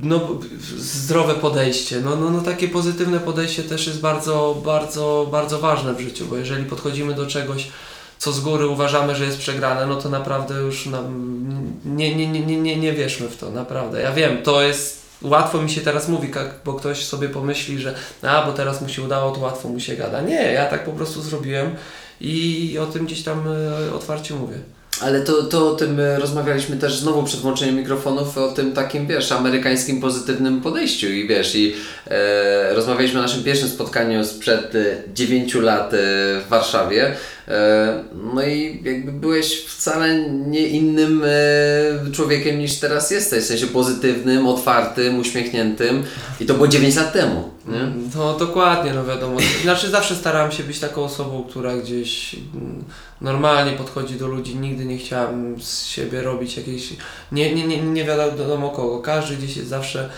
no, 0.00 0.20
zdrowe 0.76 1.34
podejście. 1.34 2.00
No, 2.00 2.16
no, 2.16 2.30
no 2.30 2.40
takie 2.40 2.68
pozytywne 2.68 3.20
podejście 3.20 3.62
też 3.62 3.86
jest 3.86 4.00
bardzo, 4.00 4.62
bardzo, 4.64 5.28
bardzo 5.30 5.58
ważne 5.58 5.94
w 5.94 6.00
życiu, 6.00 6.26
bo 6.26 6.36
jeżeli 6.36 6.64
podchodzimy 6.64 7.14
do 7.14 7.26
czegoś, 7.26 7.68
co 8.18 8.32
z 8.32 8.40
góry 8.40 8.66
uważamy, 8.66 9.14
że 9.14 9.24
jest 9.24 9.38
przegrane, 9.38 9.86
no 9.86 9.96
to 9.96 10.08
naprawdę 10.08 10.54
już 10.54 10.86
nam, 10.86 11.04
nie, 11.84 12.14
nie, 12.14 12.26
nie, 12.26 12.56
nie, 12.56 12.76
nie, 12.76 12.92
wierzmy 12.92 13.28
w 13.28 13.36
to, 13.36 13.50
naprawdę. 13.50 14.00
Ja 14.00 14.12
wiem, 14.12 14.42
to 14.42 14.62
jest 14.62 15.06
łatwo 15.22 15.62
mi 15.62 15.70
się 15.70 15.80
teraz 15.80 16.08
mówi, 16.08 16.30
bo 16.64 16.74
ktoś 16.74 17.04
sobie 17.04 17.28
pomyśli, 17.28 17.78
że 17.78 17.94
a, 18.22 18.46
bo 18.46 18.52
teraz 18.52 18.80
mu 18.82 18.88
się 18.88 19.02
udało, 19.02 19.32
to 19.32 19.40
łatwo 19.40 19.68
mu 19.68 19.80
się 19.80 19.96
gada. 19.96 20.20
Nie, 20.20 20.52
ja 20.52 20.66
tak 20.66 20.84
po 20.84 20.92
prostu 20.92 21.22
zrobiłem 21.22 21.74
i 22.20 22.78
o 22.82 22.86
tym 22.86 23.06
gdzieś 23.06 23.22
tam 23.22 23.44
e, 23.88 23.94
otwarcie 23.94 24.34
mówię. 24.34 24.58
Ale 25.00 25.20
to, 25.20 25.42
to 25.42 25.70
o 25.70 25.74
tym 25.74 26.00
e, 26.00 26.18
rozmawialiśmy 26.18 26.76
też 26.76 26.98
znowu 26.98 27.22
przed 27.22 27.40
włączeniem 27.40 27.76
mikrofonów, 27.76 28.38
o 28.38 28.52
tym 28.52 28.72
takim, 28.72 29.06
wiesz, 29.06 29.32
amerykańskim 29.32 30.00
pozytywnym 30.00 30.60
podejściu. 30.60 31.08
I 31.08 31.28
wiesz, 31.28 31.54
i 31.54 31.74
e, 32.06 32.74
rozmawialiśmy 32.74 33.18
o 33.18 33.22
naszym 33.22 33.44
pierwszym 33.44 33.68
spotkaniu 33.68 34.24
sprzed 34.24 34.74
e, 34.74 34.96
9 35.14 35.54
lat 35.54 35.94
e, 35.94 35.96
w 36.40 36.44
Warszawie, 36.48 37.06
e, 37.06 37.16
no 38.34 38.42
i 38.42 38.80
jakby 38.84 39.12
byłeś 39.12 39.64
wcale 39.64 40.28
nie 40.30 40.66
innym 40.68 41.22
e, 41.24 42.10
człowiekiem 42.12 42.58
niż 42.58 42.76
teraz 42.76 43.10
jesteś, 43.10 43.44
w 43.44 43.46
sensie 43.46 43.66
pozytywnym, 43.66 44.46
otwartym, 44.46 45.18
uśmiechniętym. 45.18 46.04
I 46.40 46.46
to 46.46 46.54
było 46.54 46.68
9 46.68 46.96
lat 46.96 47.12
temu, 47.12 47.50
nie? 47.66 47.92
No 48.16 48.38
dokładnie, 48.38 48.92
no 48.94 49.04
wiadomo, 49.04 49.38
znaczy 49.62 49.90
zawsze 49.90 50.14
starałem 50.14 50.52
się 50.52 50.64
być 50.64 50.80
taką 50.80 51.04
osobą, 51.04 51.44
która 51.48 51.76
gdzieś... 51.76 52.36
Mm, 52.54 52.84
normalnie 53.20 53.72
podchodzi 53.72 54.14
do 54.14 54.26
ludzi, 54.26 54.56
nigdy 54.56 54.84
nie 54.84 54.98
chciałem 54.98 55.62
z 55.62 55.84
siebie 55.84 56.22
robić 56.22 56.56
jakiejś, 56.56 56.92
nie, 57.32 57.54
nie, 57.54 57.66
nie, 57.66 57.82
nie 57.82 58.04
wiadomo 58.04 58.70
kogo, 58.70 58.98
każdy 58.98 59.36
gdzieś 59.36 59.56
jest 59.56 59.68
zawsze, 59.68 60.10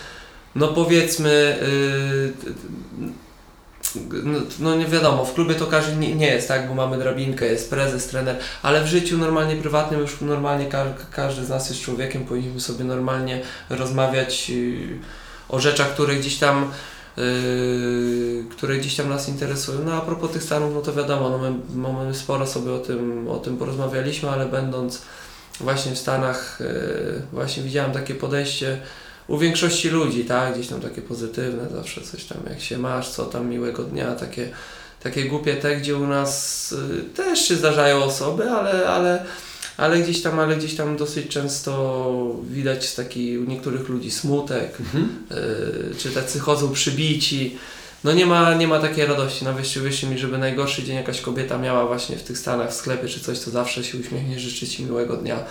no 0.55 0.67
powiedzmy, 0.67 1.57
yy, 3.01 3.13
no, 4.23 4.39
no, 4.59 4.75
nie 4.75 4.85
wiadomo, 4.85 5.25
w 5.25 5.33
klubie 5.33 5.55
to 5.55 5.67
każdy 5.67 5.95
nie, 5.95 6.15
nie, 6.15 6.27
jest, 6.27 6.47
tak, 6.47 6.67
bo 6.67 6.73
mamy 6.73 6.97
drabinkę, 6.97 7.45
jest 7.45 7.69
prezes, 7.69 8.07
trener, 8.07 8.37
ale 8.61 8.83
w 8.83 8.87
życiu 8.87 9.17
normalnie 9.17 9.55
prywatnym 9.55 9.99
już 9.99 10.21
normalnie 10.21 10.65
ka 10.65 10.85
każdy 11.11 11.45
z 11.45 11.49
nas 11.49 11.69
jest 11.69 11.81
człowiekiem, 11.81 12.25
powinniśmy 12.25 12.59
sobie 12.59 12.85
normalnie 12.85 13.41
rozmawiać 13.69 14.49
yy, 14.49 14.99
o 15.49 15.59
rzeczach, 15.59 15.93
które 15.93 16.15
gdzieś 16.15 16.37
tam 16.37 16.71
Yy, 17.17 18.45
które 18.51 18.77
gdzieś 18.77 18.95
tam 18.95 19.09
nas 19.09 19.29
interesują. 19.29 19.79
No 19.85 19.93
a 19.93 20.01
propos 20.01 20.31
tych 20.31 20.43
Stanów, 20.43 20.73
no 20.73 20.81
to 20.81 20.93
wiadomo, 20.93 21.29
no 21.29 21.37
my, 21.37 22.05
my 22.05 22.15
sporo 22.15 22.47
sobie 22.47 22.71
o 22.73 22.79
tym, 22.79 23.27
o 23.27 23.37
tym 23.37 23.57
porozmawialiśmy, 23.57 24.29
ale 24.29 24.45
będąc 24.45 25.01
właśnie 25.59 25.91
w 25.91 25.97
Stanach, 25.97 26.59
yy, 26.59 27.21
właśnie 27.31 27.63
widziałem 27.63 27.91
takie 27.91 28.15
podejście 28.15 28.81
u 29.29 29.37
większości 29.37 29.89
ludzi, 29.89 30.25
tak, 30.25 30.53
gdzieś 30.53 30.67
tam 30.67 30.81
takie 30.81 31.01
pozytywne, 31.01 31.69
zawsze 31.75 32.01
coś 32.01 32.23
tam, 32.23 32.37
jak 32.49 32.61
się 32.61 32.77
masz, 32.77 33.09
co 33.09 33.25
tam 33.25 33.49
miłego 33.49 33.83
dnia, 33.83 34.15
takie, 34.15 34.49
takie 35.03 35.25
głupie 35.25 35.55
te, 35.55 35.77
gdzie 35.77 35.97
u 35.97 36.07
nas 36.07 36.71
yy, 36.91 37.03
też 37.03 37.47
się 37.47 37.55
zdarzają 37.55 38.03
osoby, 38.03 38.49
ale, 38.49 38.89
ale 38.89 39.25
ale 39.77 39.99
gdzieś 39.99 40.21
tam, 40.21 40.39
ale 40.39 40.55
gdzieś 40.55 40.75
tam 40.75 40.97
dosyć 40.97 41.27
często 41.27 42.35
widać 42.43 42.93
taki 42.93 43.37
u 43.37 43.43
niektórych 43.43 43.89
ludzi 43.89 44.11
smutek, 44.11 44.77
yy, 44.93 45.95
czy 45.97 46.11
tacy 46.11 46.39
chodzą 46.39 46.71
przybici. 46.73 47.57
No 48.03 48.13
nie 48.13 48.25
ma, 48.25 48.53
nie 48.53 48.67
ma 48.67 48.79
takiej 48.79 49.05
radości. 49.05 49.45
Na 49.45 49.53
wyjściu 49.53 49.81
wyjście 49.81 50.07
mi, 50.07 50.17
żeby 50.17 50.37
najgorszy 50.37 50.83
dzień 50.83 50.95
jakaś 50.95 51.21
kobieta 51.21 51.57
miała 51.57 51.85
właśnie 51.85 52.17
w 52.17 52.23
tych 52.23 52.37
Stanach 52.37 52.69
w 52.69 52.73
sklepie 52.73 53.07
czy 53.07 53.19
coś, 53.19 53.39
to 53.39 53.51
zawsze 53.51 53.83
się 53.83 53.97
uśmiechnie, 53.97 54.39
życzy 54.39 54.67
Ci 54.67 54.83
miłego 54.83 55.17
dnia. 55.17 55.43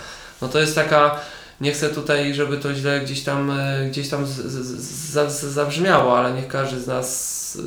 No 0.43 0.49
to 0.49 0.61
jest 0.61 0.75
taka, 0.75 1.21
nie 1.60 1.72
chcę 1.72 1.89
tutaj, 1.89 2.35
żeby 2.35 2.56
to 2.59 2.74
źle 2.74 3.01
gdzieś 3.01 3.22
tam, 3.22 3.51
e, 3.51 3.89
gdzieś 3.90 4.09
tam 4.09 4.26
z, 4.26 4.30
z, 4.30 5.32
z, 5.32 5.44
zabrzmiało, 5.44 6.18
ale 6.18 6.32
niech 6.32 6.48
każdy 6.48 6.80
z 6.80 6.86
nas 6.86 7.59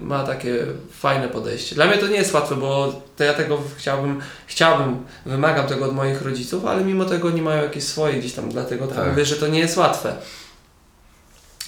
e, 0.00 0.04
ma 0.04 0.24
takie 0.24 0.66
fajne 1.00 1.28
podejście. 1.28 1.74
Dla 1.74 1.86
mnie 1.86 1.98
to 1.98 2.06
nie 2.06 2.16
jest 2.16 2.34
łatwe, 2.34 2.56
bo 2.56 3.02
ja 3.18 3.34
tego 3.34 3.62
chciałbym, 3.76 4.20
chciałbym, 4.46 5.04
wymagam 5.26 5.66
tego 5.66 5.84
od 5.84 5.94
moich 5.94 6.22
rodziców, 6.22 6.64
ale 6.66 6.84
mimo 6.84 7.04
tego 7.04 7.28
oni 7.28 7.42
mają 7.42 7.62
jakieś 7.62 7.84
swoje 7.84 8.18
gdzieś 8.18 8.32
tam, 8.32 8.48
dlatego 8.48 8.86
tak 8.86 8.96
Tak. 8.96 9.08
mówię, 9.08 9.24
że 9.24 9.36
to 9.36 9.46
nie 9.48 9.58
jest 9.58 9.76
łatwe. 9.76 10.16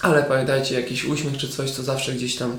Ale 0.00 0.22
pamiętajcie, 0.22 0.74
jakiś 0.74 1.04
uśmiech 1.04 1.36
czy 1.36 1.48
coś, 1.48 1.72
to 1.72 1.82
zawsze 1.82 2.12
gdzieś 2.12 2.36
tam 2.36 2.58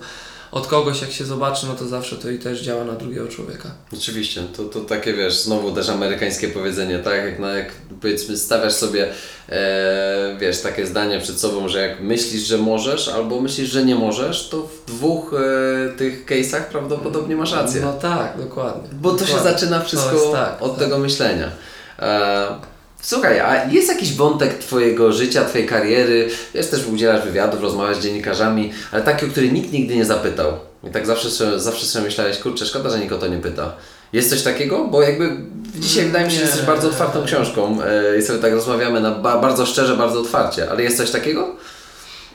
od 0.54 0.68
kogoś 0.68 1.02
jak 1.02 1.12
się 1.12 1.26
zobaczy, 1.26 1.68
no 1.68 1.74
to 1.74 1.88
zawsze 1.88 2.16
to 2.16 2.30
i 2.30 2.40
też 2.40 2.62
działa 2.62 2.84
na 2.84 2.94
drugiego 2.94 3.28
człowieka. 3.28 3.72
Oczywiście, 3.94 4.42
to, 4.58 4.64
to 4.64 4.80
takie 4.80 5.14
wiesz, 5.14 5.42
znowu 5.42 5.72
też 5.72 5.90
amerykańskie 5.90 6.48
powiedzenie, 6.48 7.00
tak? 7.00 7.26
Jak, 7.26 7.40
no, 7.40 7.48
jak 7.48 7.72
powiedzmy 8.02 8.38
stawiasz 8.38 8.74
sobie, 8.74 9.08
e, 9.50 10.38
wiesz, 10.40 10.62
takie 10.62 10.88
zdanie 10.88 11.20
przed 11.20 11.40
sobą, 11.40 11.68
że 11.68 11.88
jak 11.88 12.02
myślisz, 12.02 12.42
że 12.42 12.58
możesz, 12.58 13.08
albo 13.08 13.42
myślisz, 13.42 13.70
że 13.70 13.86
nie 13.86 13.96
możesz, 13.96 14.50
to 14.50 14.62
w 14.62 14.86
dwóch 14.92 15.34
e, 15.34 15.98
tych 15.98 16.26
case'ach 16.26 16.64
prawdopodobnie 16.64 17.36
masz 17.36 17.54
rację. 17.54 17.82
No 17.82 17.94
tak, 17.94 18.38
dokładnie. 18.38 18.90
Bo 18.92 19.14
to 19.14 19.26
się 19.26 19.40
zaczyna 19.40 19.80
wszystko 19.80 20.14
jest 20.14 20.32
tak, 20.32 20.62
od 20.62 20.72
tak. 20.72 20.80
tego 20.80 20.98
myślenia. 20.98 21.52
E, 22.00 22.73
słuchaj, 23.04 23.40
a 23.40 23.66
jest 23.72 23.88
jakiś 23.90 24.14
wątek 24.14 24.58
Twojego 24.58 25.14
życia, 25.14 25.46
Twojej 25.46 25.68
kariery? 25.68 26.30
Wiesz, 26.54 26.68
też 26.68 26.88
udzielasz 26.88 27.26
wywiadów, 27.26 27.62
rozmawiasz 27.62 27.98
z 27.98 28.04
dziennikarzami, 28.04 28.74
ale 28.92 29.02
taki, 29.04 29.26
o 29.26 29.30
który 29.30 29.52
nikt 29.52 29.72
nigdy 29.72 29.96
nie 29.96 30.06
zapytał. 30.06 30.54
I 30.84 30.90
tak 30.90 31.08
zawsze, 31.08 31.60
zawsze 31.60 31.86
sobie 31.86 32.06
myślałeś, 32.06 32.38
kurczę, 32.38 32.66
szkoda, 32.66 32.90
że 32.90 33.00
nikt 33.00 33.12
o 33.14 33.18
to 33.18 33.28
nie 33.28 33.38
pyta. 33.38 33.74
Jest 34.14 34.30
coś 34.30 34.42
takiego? 34.42 34.86
Bo 34.88 35.02
jakby 35.02 35.30
dzisiaj 35.76 36.06
wydaje 36.06 36.26
mi 36.26 36.32
się, 36.32 36.38
że 36.38 36.44
jesteś 36.46 36.62
bardzo 36.62 36.88
otwartą 36.88 37.26
książką 37.26 37.78
e, 37.84 38.18
i 38.18 38.22
sobie 38.22 38.40
tak 38.40 38.54
rozmawiamy 38.54 39.02
na 39.02 39.12
ba- 39.12 39.42
bardzo 39.42 39.66
szczerze, 39.66 39.98
bardzo 39.98 40.20
otwarcie. 40.20 40.70
Ale 40.72 40.84
jest 40.84 40.98
coś 40.98 41.12
takiego? 41.12 41.56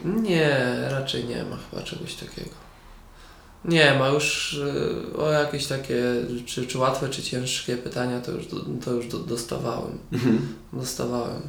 Nie, 0.04 0.56
raczej 0.90 1.24
nie 1.24 1.44
ma 1.44 1.56
chyba 1.70 1.82
czegoś 1.82 2.14
takiego. 2.14 2.50
Nie 3.64 3.94
ma 3.98 4.08
już 4.08 4.54
y, 4.54 5.16
o 5.18 5.30
jakieś 5.30 5.66
takie, 5.66 6.02
czy, 6.46 6.66
czy 6.66 6.78
łatwe, 6.78 7.08
czy 7.08 7.22
ciężkie 7.22 7.76
pytania, 7.76 8.20
to 8.20 8.32
już, 8.32 8.44
to 8.84 8.92
już 8.92 9.06
do, 9.08 9.18
dostawałem. 9.18 9.98
Dostawałem. 10.72 11.42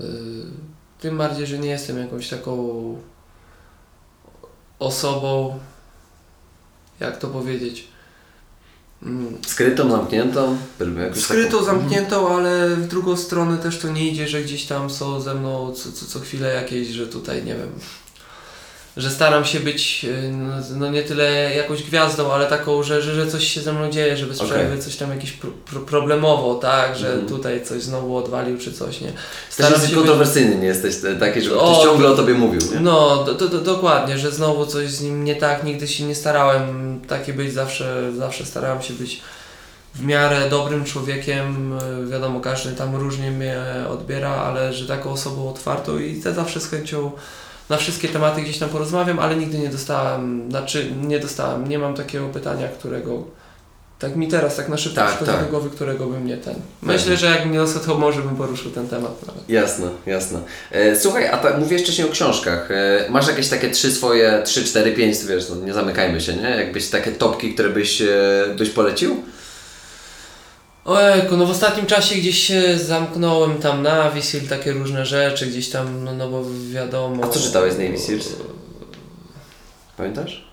Y, 0.00 0.04
tym 1.00 1.18
bardziej, 1.18 1.46
że 1.46 1.58
nie 1.58 1.68
jestem 1.68 1.98
jakąś 1.98 2.28
taką 2.28 2.96
osobą, 4.78 5.58
jak 7.00 7.18
to 7.18 7.28
powiedzieć, 7.28 7.88
mm, 9.02 9.38
Skrytą, 9.46 9.90
zamkniętą? 9.90 10.56
Skrytą, 11.22 11.58
taką- 11.58 11.64
zamkniętą, 11.64 12.36
ale 12.36 12.76
w 12.76 12.88
drugą 12.88 13.16
stronę 13.16 13.58
też 13.58 13.78
to 13.78 13.88
nie 13.92 14.08
idzie, 14.08 14.28
że 14.28 14.42
gdzieś 14.42 14.66
tam 14.66 14.90
są 14.90 15.20
ze 15.20 15.34
mną 15.34 15.72
co, 15.72 15.92
co, 15.92 16.06
co 16.06 16.20
chwilę 16.20 16.54
jakieś, 16.54 16.88
że 16.88 17.06
tutaj 17.06 17.44
nie 17.44 17.54
wiem, 17.54 17.70
że 18.96 19.10
staram 19.10 19.44
się 19.44 19.60
być 19.60 20.04
y, 20.04 20.32
no, 20.32 20.52
no 20.76 20.90
nie 20.90 21.02
tyle 21.02 21.54
jakąś 21.54 21.82
gwiazdą, 21.82 22.32
ale 22.32 22.46
taką, 22.46 22.82
że, 22.82 23.02
że, 23.02 23.14
że 23.14 23.26
coś 23.26 23.46
się 23.46 23.60
ze 23.60 23.72
mną 23.72 23.90
dzieje, 23.90 24.16
że 24.16 24.26
bez 24.26 24.38
przerwy 24.42 24.78
coś 24.78 24.96
tam 24.96 25.10
jakieś 25.10 25.32
pro, 25.32 25.50
pro, 25.70 25.80
problemowo, 25.80 26.54
tak, 26.54 26.96
że 26.96 27.08
Mhm. 27.08 27.28
tutaj 27.28 27.64
coś 27.64 27.82
znowu 27.82 28.16
odwalił 28.16 28.58
czy 28.58 28.72
coś, 28.72 29.00
nie. 29.00 29.12
Też 29.56 29.70
jesteś 29.70 29.94
kontrowersyjny, 29.94 30.56
nie 30.56 30.66
jesteś 30.66 30.94
taki, 31.20 31.42
żeby 31.42 31.60
O, 31.60 31.72
ktoś 31.72 31.84
ciągle 31.84 32.08
o 32.10 32.16
Tobie 32.16 32.34
mówił, 32.34 32.60
nie? 32.74 32.80
No, 32.80 33.24
do, 33.24 33.34
do, 33.34 33.48
do, 33.48 33.60
dokładnie, 33.60 34.18
że 34.18 34.30
znowu 34.30 34.66
coś 34.66 34.90
z 34.90 35.02
nim 35.02 35.24
nie 35.24 35.36
tak, 35.36 35.64
nigdy 35.64 35.88
się 35.88 36.04
nie 36.04 36.14
starałem 36.14 37.00
taki 37.08 37.32
być, 37.32 37.52
zawsze, 37.52 38.12
zawsze 38.16 38.44
starałem 38.46 38.82
się 38.82 38.94
być 38.94 39.20
w 39.94 40.04
miarę 40.04 40.50
dobrym 40.50 40.84
człowiekiem, 40.84 41.78
y, 41.78 42.06
wiadomo, 42.06 42.40
każdy 42.40 42.72
tam 42.72 42.96
różnie 42.96 43.30
mnie 43.30 43.56
odbiera, 43.90 44.30
ale 44.30 44.72
że 44.72 44.86
taką 44.86 45.10
osobą 45.10 45.50
otwartą 45.50 45.98
i 45.98 46.14
te 46.20 46.34
zawsze 46.34 46.60
z 46.60 46.70
chęcią 46.70 47.10
na 47.70 47.76
wszystkie 47.76 48.08
tematy 48.08 48.42
gdzieś 48.42 48.58
tam 48.58 48.68
porozmawiam, 48.68 49.18
ale 49.18 49.36
nigdy 49.36 49.58
nie 49.58 49.68
dostałem, 49.68 50.50
znaczy 50.50 50.90
nie 51.06 51.18
dostałem, 51.18 51.68
nie 51.68 51.78
mam 51.78 51.94
takiego 51.94 52.28
pytania, 52.28 52.68
którego 52.68 53.24
tak 53.98 54.16
mi 54.16 54.28
teraz, 54.28 54.56
tak 54.56 54.68
na 54.68 54.76
szybko 54.76 55.00
Tak, 55.00 55.24
tak. 55.24 55.44
do 55.44 55.50
głowy, 55.50 55.70
którego 55.70 56.06
bym 56.06 56.26
nie 56.26 56.36
ten. 56.36 56.54
Myślę, 56.82 57.16
że 57.16 57.26
jakbym 57.26 57.52
nie 57.52 57.58
dostał, 57.58 57.82
to 57.82 57.98
może 57.98 58.22
bym 58.22 58.36
poruszył 58.36 58.70
ten 58.70 58.88
temat 58.88 59.26
nawet. 59.26 59.48
Jasne, 59.48 59.86
jasne. 60.06 60.40
E, 60.70 60.96
słuchaj, 60.96 61.28
a 61.28 61.36
tak 61.38 61.58
mówię 61.58 61.78
wcześniej 61.78 62.08
o 62.08 62.10
książkach. 62.10 62.70
E, 62.70 63.06
masz 63.10 63.28
jakieś 63.28 63.48
takie 63.48 63.70
trzy 63.70 63.92
swoje, 63.92 64.42
trzy, 64.44 64.64
cztery, 64.64 64.92
pięć, 64.92 65.18
wiesz, 65.24 65.48
no 65.50 65.56
nie 65.56 65.72
zamykajmy 65.74 66.20
się, 66.20 66.36
nie? 66.36 66.50
Jakbyś 66.50 66.88
takie 66.88 67.12
topki, 67.12 67.54
które 67.54 67.68
byś, 67.68 68.02
e, 68.02 68.08
byś 68.58 68.70
polecił? 68.70 69.22
Ojejku, 70.84 71.36
no 71.36 71.46
w 71.46 71.50
ostatnim 71.50 71.86
czasie 71.86 72.14
gdzieś 72.14 72.38
się 72.46 72.78
zamknąłem 72.78 73.58
tam 73.58 73.82
na 73.82 74.20
Seal, 74.22 74.42
takie 74.48 74.72
różne 74.72 75.06
rzeczy, 75.06 75.46
gdzieś 75.46 75.70
tam, 75.70 76.04
no, 76.04 76.12
no 76.12 76.28
bo 76.28 76.42
wiadomo... 76.70 77.24
A 77.24 77.28
co 77.28 77.40
czytałeś 77.40 77.72
z 77.74 77.78
Navy 77.78 77.98
Seals? 77.98 78.28
Pamiętasz? 79.96 80.48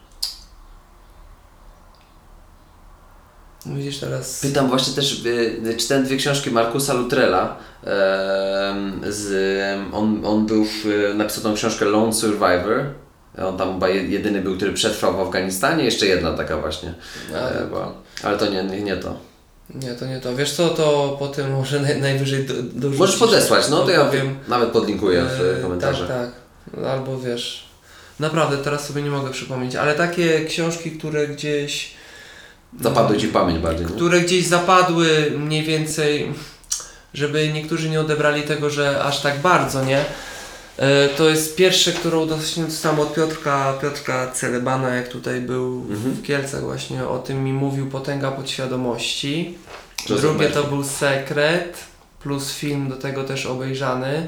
No 3.66 3.76
Widzisz 3.76 3.98
teraz... 4.00 4.40
Pytam 4.42 4.70
właśnie 4.70 4.94
też, 4.94 5.22
e, 5.70 5.74
czytałem 5.74 6.04
dwie 6.04 6.18
książki 6.18 6.52
Markusa 6.52 6.94
Lutrella. 6.94 7.58
Z, 9.10 9.32
on, 9.94 10.26
on 10.26 10.46
był, 10.46 10.66
w, 10.66 10.86
napisał 11.16 11.44
tą 11.44 11.54
książkę 11.54 11.86
Lone 11.86 12.14
Survivor. 12.14 12.84
On 13.48 13.58
tam 13.58 13.74
chyba 13.74 13.90
je- 13.90 14.08
jedyny 14.08 14.42
był, 14.42 14.56
który 14.56 14.74
przetrwał 14.74 15.18
w 15.18 15.20
Afganistanie. 15.20 15.84
Jeszcze 15.84 16.06
jedna 16.06 16.34
taka 16.34 16.58
właśnie. 16.58 16.94
Ale, 17.36 17.62
E, 17.64 17.68
była. 17.68 17.94
Ale 18.24 18.38
to 18.38 18.50
nie, 18.50 18.64
nie, 18.64 18.82
nie 18.82 18.98
to. 18.98 19.18
Nie, 19.70 19.94
to 19.94 20.06
nie 20.06 20.20
to. 20.20 20.36
Wiesz 20.36 20.54
co, 20.54 20.70
to 20.70 21.16
po 21.20 21.28
tym 21.28 21.52
może 21.52 21.80
naj, 21.80 22.02
najwyżej 22.02 22.46
do. 22.74 22.90
Możesz 22.90 23.16
podesłać, 23.18 23.70
no 23.70 23.84
to 23.84 23.92
ja 23.92 24.02
Opowiem. 24.02 24.36
nawet 24.48 24.70
podlinkuję 24.70 25.26
w 25.26 25.58
E, 25.60 25.62
komentarzach. 25.62 26.08
Tak, 26.08 26.32
tak. 26.76 26.86
Albo 26.86 27.20
wiesz... 27.20 27.66
Naprawdę, 28.20 28.58
teraz 28.58 28.88
sobie 28.88 29.02
nie 29.02 29.10
mogę 29.10 29.32
przypomnieć, 29.32 29.76
ale 29.76 29.96
takie 29.96 30.46
książki, 30.46 30.92
które 30.92 31.28
gdzieś... 31.28 31.92
Zapadły 32.82 33.18
Ci 33.18 33.28
w 33.28 33.32
pamięć 33.34 33.60
bardziej, 33.60 33.86
nie? 33.86 33.92
które 33.94 34.22
gdzieś 34.22 34.48
zapadły 34.48 35.32
mniej 35.38 35.64
więcej, 35.64 36.34
żeby 37.14 37.50
niektórzy 37.54 37.90
nie 37.90 38.02
odebrali 38.02 38.42
tego, 38.44 38.70
że 38.70 39.04
aż 39.04 39.22
tak 39.22 39.40
bardzo, 39.40 39.86
nie? 39.86 40.06
E, 40.78 41.10
To 41.10 41.30
jest 41.30 41.56
pierwsze, 41.56 41.92
którą 41.92 42.28
dostałem 42.28 43.00
od 43.00 43.14
Piotrka, 43.14 43.74
Piotrka 43.82 44.32
Celebana, 44.32 44.96
jak 44.96 45.08
tutaj 45.08 45.42
był 45.42 45.86
Mhm. 45.90 46.14
w 46.16 46.24
Kielcach 46.24 46.62
właśnie, 46.62 47.08
o 47.08 47.20
tym 47.20 47.44
mi 47.44 47.54
mówił 47.54 47.88
Potęga 47.90 48.32
Podświadomości. 48.32 49.58
Joseph 50.10 50.22
Drugie 50.22 50.48
to 50.50 50.60
Murphy. 50.62 50.76
był 50.76 50.84
Sekret, 50.84 51.78
plus 52.24 52.52
film 52.54 52.90
do 52.90 52.96
tego 52.96 53.24
też 53.24 53.46
obejrzany. 53.46 54.28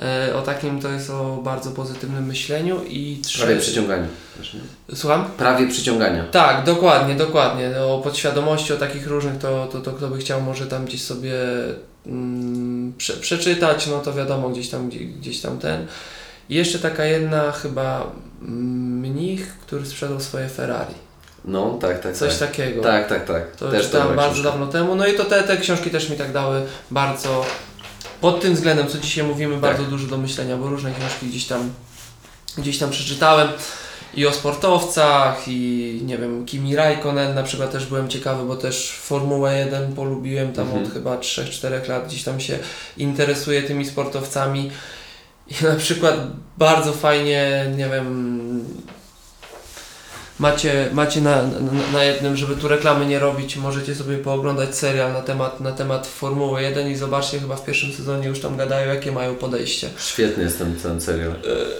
E, 0.00 0.34
O 0.36 0.42
takim 0.42 0.80
to 0.82 0.88
jest 0.88 1.10
o 1.10 1.40
bardzo 1.44 1.70
pozytywnym 1.70 2.26
myśleniu 2.26 2.80
i 2.88 3.22
Prawie 3.38 3.56
trzy... 3.56 3.66
przyciągania. 3.66 4.06
też, 4.38 4.54
nie? 4.54 4.96
Słucham? 4.96 5.24
Prawie 5.38 5.68
przyciągania. 5.68 6.24
Tak, 6.24 6.64
dokładnie, 6.64 7.14
dokładnie. 7.14 7.70
O 7.80 8.00
podświadomości, 8.04 8.72
o 8.72 8.76
takich 8.76 9.06
różnych, 9.06 9.38
to, 9.38 9.66
to, 9.72 9.80
to 9.80 9.92
kto 9.92 10.08
by 10.08 10.18
chciał 10.18 10.40
może 10.40 10.66
tam 10.66 10.84
gdzieś 10.84 11.02
sobie 11.04 11.34
prze, 12.98 13.12
przeczytać, 13.12 13.86
no 13.86 13.98
to 13.98 14.12
wiadomo, 14.12 14.48
gdzieś 14.50 14.68
tam, 14.68 14.88
gdzieś, 14.88 15.06
gdzieś 15.06 15.40
tam 15.40 15.58
ten. 15.58 15.86
I 16.48 16.54
jeszcze 16.54 16.78
taka 16.78 17.04
jedna 17.04 17.52
chyba 17.52 18.06
mm, 18.42 18.98
mnich, 18.98 19.48
który 19.60 19.86
sprzedał 19.86 20.20
swoje 20.20 20.48
Ferrari. 20.48 20.94
No, 21.44 21.78
tak, 21.80 22.00
tak, 22.02 22.16
Coś 22.16 22.36
tak. 22.36 22.48
takiego. 22.48 22.82
Tak, 22.82 23.08
tak, 23.08 23.24
tak. 23.26 23.56
To 23.56 23.70
Też 23.70 23.86
czytałem 23.86 24.16
bardzo 24.16 24.32
książka. 24.34 24.50
dawno 24.50 24.66
temu. 24.66 24.94
No 24.94 25.06
i 25.06 25.14
to 25.14 25.24
te, 25.24 25.42
te 25.42 25.56
książki 25.56 25.90
też 25.90 26.10
mi 26.10 26.16
tak 26.16 26.32
dały 26.32 26.62
bardzo, 26.90 27.44
pod 28.20 28.40
tym 28.40 28.54
względem, 28.54 28.88
co 28.88 28.98
dzisiaj 28.98 29.24
mówimy, 29.24 29.52
Tak. 29.52 29.60
bardzo 29.60 29.84
dużo 29.84 30.06
do 30.06 30.18
myślenia, 30.18 30.56
bo 30.56 30.68
różne 30.68 30.92
książki 30.94 31.26
gdzieś 31.26 31.46
tam, 31.46 31.70
gdzieś 32.58 32.78
tam 32.78 32.90
przeczytałem. 32.90 33.48
I 34.14 34.26
o 34.26 34.32
sportowcach, 34.32 35.42
i 35.48 36.00
nie 36.04 36.18
wiem, 36.18 36.46
Kimi 36.46 36.76
Raikkonen 36.76 37.34
na 37.34 37.42
przykład 37.42 37.72
też 37.72 37.86
byłem 37.86 38.08
ciekawy, 38.08 38.44
bo 38.44 38.56
też 38.56 38.90
Formułę 38.92 39.58
1 39.58 39.92
polubiłem 39.92 40.52
tam 40.52 40.66
Mhm. 40.66 40.84
od 40.84 40.92
chyba 40.92 41.16
3-4 41.16 41.88
lat, 41.88 42.06
gdzieś 42.06 42.24
tam 42.24 42.40
się 42.40 42.58
interesuję 42.96 43.62
tymi 43.62 43.86
sportowcami. 43.86 44.70
I 45.50 45.64
na 45.64 45.74
przykład 45.74 46.14
bardzo 46.58 46.92
fajnie, 46.92 47.66
nie 47.76 47.88
wiem, 47.88 48.64
macie, 50.40 50.88
macie 50.92 51.20
na, 51.20 51.42
na, 51.42 51.92
na 51.92 52.04
jednym, 52.04 52.36
żeby 52.36 52.56
tu 52.56 52.68
reklamy 52.68 53.06
nie 53.06 53.18
robić, 53.18 53.56
możecie 53.56 53.94
sobie 53.94 54.18
pooglądać 54.18 54.76
serial 54.76 55.12
na 55.12 55.22
temat, 55.22 55.60
na 55.60 55.72
temat 55.72 56.06
Formuły 56.06 56.62
1 56.62 56.90
i 56.90 56.96
zobaczcie, 56.96 57.40
chyba 57.40 57.56
w 57.56 57.64
pierwszym 57.64 57.92
sezonie 57.92 58.28
już 58.28 58.40
tam 58.40 58.56
gadają, 58.56 58.94
jakie 58.94 59.12
mają 59.12 59.34
podejście. 59.34 59.90
Świetny 59.98 60.42
jest 60.42 60.58
ten, 60.58 60.76
ten 60.76 61.00
serial. 61.00 61.34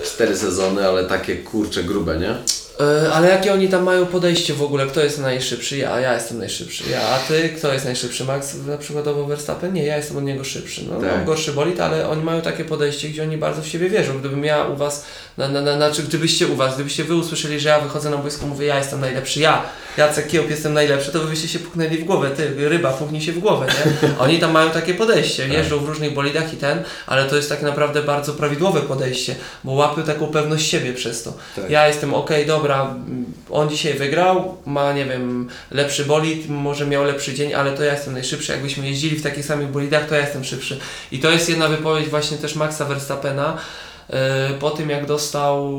Cztery 0.04 0.36
sezony, 0.36 0.88
ale 0.88 1.04
takie 1.04 1.36
kurcze 1.36 1.84
grube, 1.84 2.18
nie? 2.18 2.34
E, 2.80 3.12
ale 3.12 3.28
jakie 3.28 3.52
oni 3.52 3.68
tam 3.68 3.82
mają 3.82 4.06
podejście 4.06 4.54
w 4.54 4.62
ogóle? 4.62 4.86
Kto 4.86 5.00
jest 5.00 5.18
najszybszy? 5.18 5.76
Ja, 5.76 6.00
ja 6.00 6.14
jestem 6.14 6.38
najszybszy. 6.38 6.84
Ja, 6.90 7.00
a 7.08 7.18
ty? 7.18 7.48
Kto 7.48 7.72
jest 7.72 7.84
najszybszy? 7.84 8.24
Max 8.24 8.54
na 8.66 8.78
przykładowo 8.78 9.24
Verstappen? 9.24 9.72
Nie, 9.72 9.84
ja 9.86 9.96
jestem 9.96 10.16
od 10.16 10.24
niego 10.24 10.44
szybszy. 10.44 10.84
No, 10.90 11.00
Tak. 11.00 11.10
mam 11.16 11.24
gorszy 11.24 11.52
bolid, 11.52 11.80
ale 11.80 12.08
oni 12.08 12.22
mają 12.22 12.40
takie 12.42 12.64
podejście, 12.64 13.08
gdzie 13.08 13.22
oni 13.22 13.36
bardzo 13.36 13.62
w 13.62 13.68
siebie 13.68 13.88
wierzą. 13.90 14.18
Gdybym 14.18 14.44
ja 14.44 14.64
u 14.64 14.76
was, 14.76 15.04
na, 15.38 15.48
na, 15.48 15.60
na, 15.60 15.76
znaczy 15.76 16.02
gdybyście 16.02 16.46
u 16.46 16.56
was, 16.56 16.74
gdybyście 16.74 17.04
wy 17.04 17.14
usłyszeli, 17.14 17.60
że 17.60 17.68
ja 17.68 17.80
wychodzę 17.80 18.10
na 18.10 18.16
boisko, 18.16 18.46
mówię, 18.46 18.66
ja 18.66 18.78
jestem 18.78 19.00
najlepszy, 19.00 19.40
ja, 19.40 19.62
Jacek 19.96 20.26
Kiełb 20.26 20.50
jestem 20.50 20.72
najlepszy, 20.74 21.12
to 21.12 21.18
wy 21.20 21.26
byście 21.30 21.48
się 21.48 21.58
puknęli 21.58 21.98
w 21.98 22.04
głowę, 22.04 22.30
ty, 22.30 22.68
ryba, 22.68 22.92
puknij 22.92 23.20
się 23.20 23.32
w 23.32 23.38
głowę, 23.38 23.66
nie? 23.66 24.08
Oni 24.24 24.38
tam 24.38 24.50
mają 24.50 24.70
takie 24.70 24.94
podejście, 24.94 25.48
jeżdżą 25.48 25.78
w 25.78 25.88
różnych 25.88 26.14
bolidach 26.14 26.54
i 26.54 26.56
ten, 26.56 26.82
ale 27.06 27.24
to 27.24 27.36
jest 27.36 27.48
tak 27.48 27.62
naprawdę 27.62 28.02
bardzo 28.02 28.34
prawidłowe 28.34 28.80
podejście, 28.80 29.34
bo 29.64 29.72
łapią 29.72 30.02
taką 30.02 30.26
pewność 30.26 30.70
siebie 30.70 30.92
przez 30.92 31.22
to. 31.22 31.32
Tak. 31.56 31.70
Ja 31.70 31.88
jestem 31.88 32.14
okej, 32.14 32.46
dobra, 32.46 32.69
mm, 32.74 33.24
on 33.50 33.68
dzisiaj 33.68 33.94
wygrał, 33.94 34.56
ma, 34.66 34.92
nie 34.92 35.04
wiem, 35.04 35.48
lepszy 35.70 36.04
bolid, 36.04 36.48
może 36.48 36.86
miał 36.86 37.04
lepszy 37.04 37.34
dzień, 37.34 37.54
ale 37.54 37.72
to 37.72 37.84
ja 37.84 37.92
jestem 37.92 38.12
najszybszy. 38.12 38.52
Jakbyśmy 38.52 38.88
jeździli 38.88 39.16
w 39.16 39.22
takich 39.22 39.44
samych 39.44 39.68
bolidach, 39.68 40.08
to 40.08 40.14
ja 40.14 40.20
jestem 40.20 40.44
szybszy. 40.44 40.78
I 41.12 41.18
to 41.18 41.30
jest 41.30 41.48
jedna 41.48 41.68
wypowiedź 41.68 42.08
właśnie 42.08 42.36
też 42.36 42.54
Maxa 42.54 42.84
Verstappena, 42.84 43.58
po 44.60 44.70
tym 44.70 44.90
jak 44.90 45.06
dostał 45.06 45.72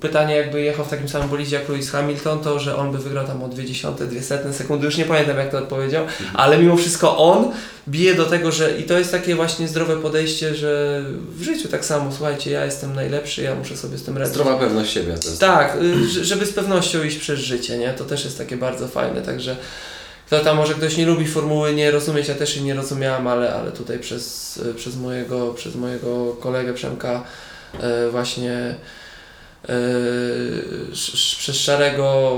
pytanie, 0.00 0.36
jakby 0.36 0.60
jechał 0.60 0.84
w 0.84 0.88
takim 0.88 1.08
samym 1.08 1.28
bolidzie 1.28 1.56
jak 1.56 1.68
Lewis 1.68 1.90
Hamilton, 1.90 2.40
to 2.40 2.58
że 2.58 2.76
on 2.76 2.92
by 2.92 2.98
wygrał 2.98 3.26
tam 3.26 3.42
o 3.42 3.48
0,2, 3.48 4.06
200 4.06 4.52
sekundy, 4.52 4.86
już 4.86 4.96
nie 4.96 5.04
pamiętam 5.04 5.36
jak 5.36 5.50
to 5.50 5.58
odpowiedział, 5.58 6.06
ale 6.34 6.58
mimo 6.58 6.76
wszystko 6.76 7.16
on 7.18 7.52
bije 7.88 8.14
do 8.14 8.26
tego, 8.26 8.52
że 8.52 8.78
i 8.78 8.82
to 8.82 8.98
jest 8.98 9.10
takie 9.10 9.34
właśnie 9.34 9.68
zdrowe 9.68 9.96
podejście, 9.96 10.54
że 10.54 11.02
w 11.36 11.42
życiu 11.42 11.68
tak 11.68 11.84
samo, 11.84 12.12
słuchajcie, 12.12 12.50
ja 12.50 12.64
jestem 12.64 12.94
najlepszy, 12.94 13.42
ja 13.42 13.54
muszę 13.54 13.76
sobie 13.76 13.98
z 13.98 14.02
tym 14.02 14.18
radzić. 14.18 14.34
Zdrowa 14.34 14.58
pewność 14.58 14.92
siebie 14.92 15.12
to 15.12 15.28
jest. 15.28 15.40
Tak, 15.40 15.76
y, 15.82 16.24
żeby 16.24 16.46
z 16.46 16.52
pewnością 16.52 17.02
iść 17.02 17.18
przez 17.18 17.40
życie, 17.40 17.78
nie? 17.78 17.92
To 17.92 18.04
też 18.04 18.24
jest 18.24 18.38
takie 18.38 18.56
bardzo 18.56 18.88
fajne, 18.88 19.22
także 19.22 19.56
kto 20.26 20.40
tam 20.40 20.56
może 20.56 20.74
ktoś 20.74 20.96
nie 20.96 21.06
lubi 21.06 21.26
formuły, 21.26 21.74
nie 21.74 21.90
rozumieć, 21.90 22.28
ja 22.28 22.34
też 22.34 22.56
jej 22.56 22.64
nie 22.64 22.74
rozumiałam, 22.74 23.26
ale, 23.26 23.54
ale 23.54 23.72
tutaj 23.72 23.98
przez, 23.98 24.56
y, 24.56 24.74
przez, 24.74 24.96
mojego, 24.96 25.54
przez 25.54 25.74
mojego 25.74 26.36
kolegę 26.40 26.74
Przemka 26.74 27.24
właśnie 28.10 28.74
y, 29.64 29.72
sz- 30.92 31.14
sz- 31.14 31.38
przez 31.38 31.56
Szarego 31.56 32.32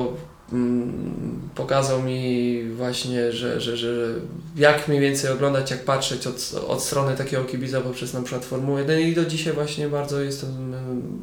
mm, 0.52 1.40
pokazał 1.54 2.02
mi 2.02 2.62
właśnie, 2.76 3.32
że, 3.32 3.60
że, 3.60 3.76
że 3.76 4.14
jak 4.56 4.88
mniej 4.88 5.00
więcej 5.00 5.30
oglądać, 5.30 5.70
jak 5.70 5.84
patrzeć 5.84 6.26
od, 6.26 6.52
od 6.68 6.82
strony 6.82 7.16
takiego 7.16 7.44
kibica 7.44 7.80
poprzez 7.80 8.14
na 8.14 8.22
przykład 8.22 8.44
Formułę 8.44 8.80
1 8.80 9.00
i 9.00 9.12
do 9.14 9.24
dzisiaj 9.24 9.52
właśnie 9.52 9.88
bardzo 9.88 10.20
jestem, 10.20 10.74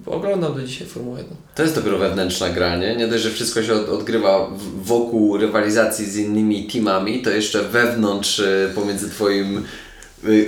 y, 0.08 0.12
oglądam 0.12 0.54
do 0.56 0.64
dzisiaj 0.64 0.88
Formułę 0.88 1.18
1. 1.20 1.38
To 1.56 1.64
jest 1.64 1.76
dopiero 1.76 1.98
wewnętrzna 1.98 2.50
gra, 2.50 2.76
nie? 2.76 2.96
Nie 2.96 3.08
dość, 3.08 3.24
że 3.24 3.30
wszystko 3.32 3.64
się 3.64 3.74
od, 3.74 3.90
odgrywa 3.90 4.48
wokół 4.84 5.38
rywalizacji 5.38 6.06
z 6.06 6.18
innymi 6.18 6.68
teamami, 6.68 7.22
to 7.22 7.30
jeszcze 7.30 7.62
wewnątrz 7.64 8.42
pomiędzy 8.76 9.10
twoim 9.10 9.64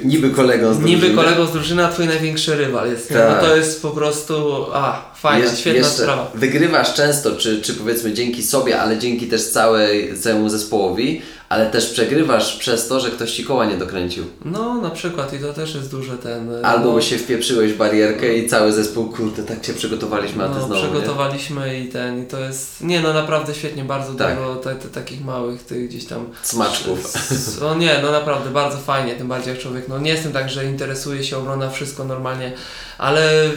niby 0.04 0.30
kolegą 0.30 0.74
z 0.74 0.80
Niby 0.80 1.00
drużyny. 1.02 1.16
kolegą 1.24 1.46
z 1.48 1.52
drużyny, 1.52 1.86
a 1.86 1.90
twój 1.92 2.08
największy 2.08 2.56
rywal 2.56 2.90
jest. 2.92 3.10
Tak. 3.10 3.42
No 3.42 3.48
to 3.48 3.56
jest 3.56 3.82
po 3.82 3.90
prostu, 3.90 4.66
a, 4.74 5.02
fajna, 5.16 5.56
świetna 5.56 5.88
sprawa. 5.88 6.32
Wygrywasz 6.36 6.94
często, 6.94 7.36
czy, 7.36 7.62
czy 7.62 7.74
powiedzmy 7.74 8.14
dzięki 8.14 8.44
sobie, 8.44 8.82
ale 8.82 8.98
dzięki 9.00 9.28
też 9.28 9.44
całej, 9.44 10.18
całemu 10.20 10.50
zespołowi, 10.50 11.22
ale 11.54 11.66
też 11.66 11.90
przegrywasz 11.90 12.56
przez 12.58 12.88
to, 12.88 13.00
że 13.00 13.12
ktoś 13.12 13.32
ci 13.32 13.44
koła 13.46 13.66
nie 13.66 13.78
dokręcił. 13.78 14.24
No, 14.46 14.82
na 14.82 14.90
przykład 14.90 15.34
i 15.34 15.40
to 15.40 15.54
też 15.54 15.76
jest 15.76 15.92
duże 15.92 16.18
ten... 16.18 16.66
Albo 16.66 16.92
no, 16.94 17.02
się 17.02 17.18
wpieprzyłeś 17.18 17.74
w 17.74 17.78
barierkę 17.78 18.34
i 18.38 18.48
cały 18.50 18.72
zespół, 18.74 19.10
kurde, 19.10 19.44
tak 19.44 19.62
cię 19.62 19.74
przygotowaliśmy, 19.74 20.44
a 20.44 20.48
ty 20.50 20.60
no, 20.60 20.66
znowu, 20.66 20.82
nie? 20.82 20.90
przygotowaliśmy 20.90 21.80
i 21.80 21.88
ten, 21.88 22.24
i 22.24 22.26
to 22.28 22.40
jest, 22.40 22.82
nie 22.82 23.02
no 23.02 23.14
naprawdę 23.14 23.54
świetnie, 23.56 23.84
bardzo 23.84 24.14
Tak. 24.14 24.36
dużo 24.38 24.56
te, 24.56 24.76
te, 24.76 24.88
takich 24.88 25.26
małych 25.26 25.64
tych 25.64 25.88
gdzieś 25.90 26.06
tam... 26.06 26.26
Smaczków. 26.44 27.16
S- 27.16 27.58
No 27.62 27.76
nie, 27.76 28.00
no 28.04 28.12
naprawdę 28.12 28.50
bardzo 28.50 28.78
fajnie, 28.78 29.16
tym 29.16 29.28
bardziej 29.28 29.54
jak 29.54 29.62
człowiek, 29.64 29.88
no 29.88 30.00
nie 30.00 30.12
jestem 30.12 30.32
tak, 30.32 30.50
że 30.50 30.66
interesuje 30.66 31.24
się, 31.24 31.38
ogląda 31.38 31.70
wszystko 31.70 32.04
normalnie, 32.06 32.52
ale 32.98 33.50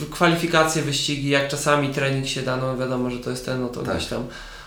w 0.00 0.10
kwalifikacje, 0.10 0.82
wyścigi, 0.82 1.28
jak 1.28 1.48
czasami 1.48 1.88
trening 1.88 2.26
się 2.26 2.42
da, 2.42 2.56
no 2.56 2.76
wiadomo, 2.76 3.10
że 3.10 3.18
to 3.18 3.30
jest 3.30 3.46
ten, 3.46 3.60
no 3.60 3.68
to 3.68 3.82
Tak. 3.82 3.96
gdzieś 3.96 4.08
tam 4.08 4.22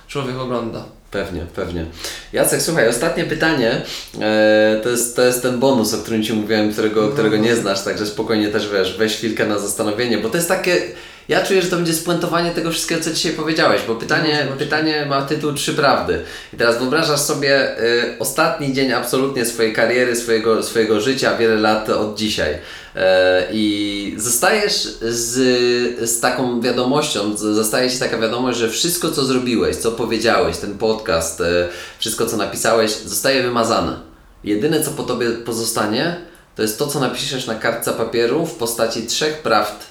człowiek 0.07 0.37
ogląda. 0.39 0.83
Pewnie, 1.11 1.41
pewnie. 1.55 1.85
Jacek, 2.33 2.61
słuchaj, 2.61 2.87
ostatnie 2.87 3.23
pytanie. 3.23 3.81
E, 4.21 4.79
to, 4.83 4.89
jest, 4.89 5.15
to 5.15 5.21
jest 5.21 5.41
ten 5.41 5.59
bonus, 5.59 5.93
o 5.93 5.97
którym 5.97 6.23
Ci 6.23 6.33
mówiłem, 6.33 6.71
którego, 6.73 7.01
No. 7.01 7.07
którego 7.09 7.37
nie 7.37 7.55
znasz, 7.55 7.83
także 7.83 8.05
spokojnie 8.05 8.47
też 8.47 8.69
wiesz, 8.69 8.97
weź 8.97 9.15
chwilkę 9.15 9.45
na 9.47 9.59
zastanowienie, 9.59 10.17
bo 10.17 10.29
to 10.29 10.37
jest 10.37 10.47
takie. 10.49 10.77
Ja 11.29 11.45
czuję, 11.45 11.61
że 11.61 11.67
to 11.67 11.75
będzie 11.75 11.93
spuentowanie 11.93 12.51
tego 12.51 12.71
wszystkiego, 12.71 13.01
co 13.01 13.11
dzisiaj 13.11 13.31
powiedziałeś, 13.31 13.81
bo 13.87 13.95
pytanie, 13.95 14.47
No, 14.49 14.55
pytanie 14.55 15.05
ma 15.05 15.21
tytuł 15.21 15.53
Trzy 15.53 15.73
Prawdy. 15.73 16.21
I 16.53 16.57
teraz 16.57 16.79
wyobrażasz 16.79 17.19
sobie 17.19 17.79
y, 17.83 18.15
ostatni 18.19 18.73
dzień 18.73 18.91
absolutnie 18.93 19.45
swojej 19.45 19.73
kariery, 19.73 20.15
swojego, 20.15 20.63
swojego 20.63 21.01
życia, 21.01 21.37
wiele 21.37 21.55
lat 21.55 21.89
od 21.89 22.17
dzisiaj. 22.17 22.57
E, 22.95 23.47
I 23.51 24.15
zostajesz 24.17 24.73
z, 25.01 26.09
z 26.09 26.19
taką 26.19 26.61
wiadomością, 26.61 27.37
zostaje 27.37 27.89
Ci 27.89 27.99
taka 27.99 28.17
wiadomość, 28.17 28.59
że 28.59 28.69
wszystko 28.69 29.11
co 29.11 29.25
zrobiłeś, 29.25 29.75
co 29.75 29.91
powiedziałeś, 29.91 30.57
ten 30.57 30.77
podcast, 30.77 31.41
e, 31.41 31.67
wszystko 31.99 32.25
co 32.25 32.37
napisałeś, 32.37 32.91
zostaje 32.91 33.43
wymazane. 33.43 33.99
Jedyne 34.43 34.83
co 34.83 34.91
po 34.91 35.03
Tobie 35.03 35.31
pozostanie, 35.31 36.15
to 36.55 36.61
jest 36.61 36.79
to, 36.79 36.87
co 36.87 36.99
napiszesz 36.99 37.47
na 37.47 37.55
kartce 37.55 37.93
papieru 37.93 38.45
w 38.45 38.55
postaci 38.55 39.07
trzech 39.07 39.41
prawd 39.41 39.85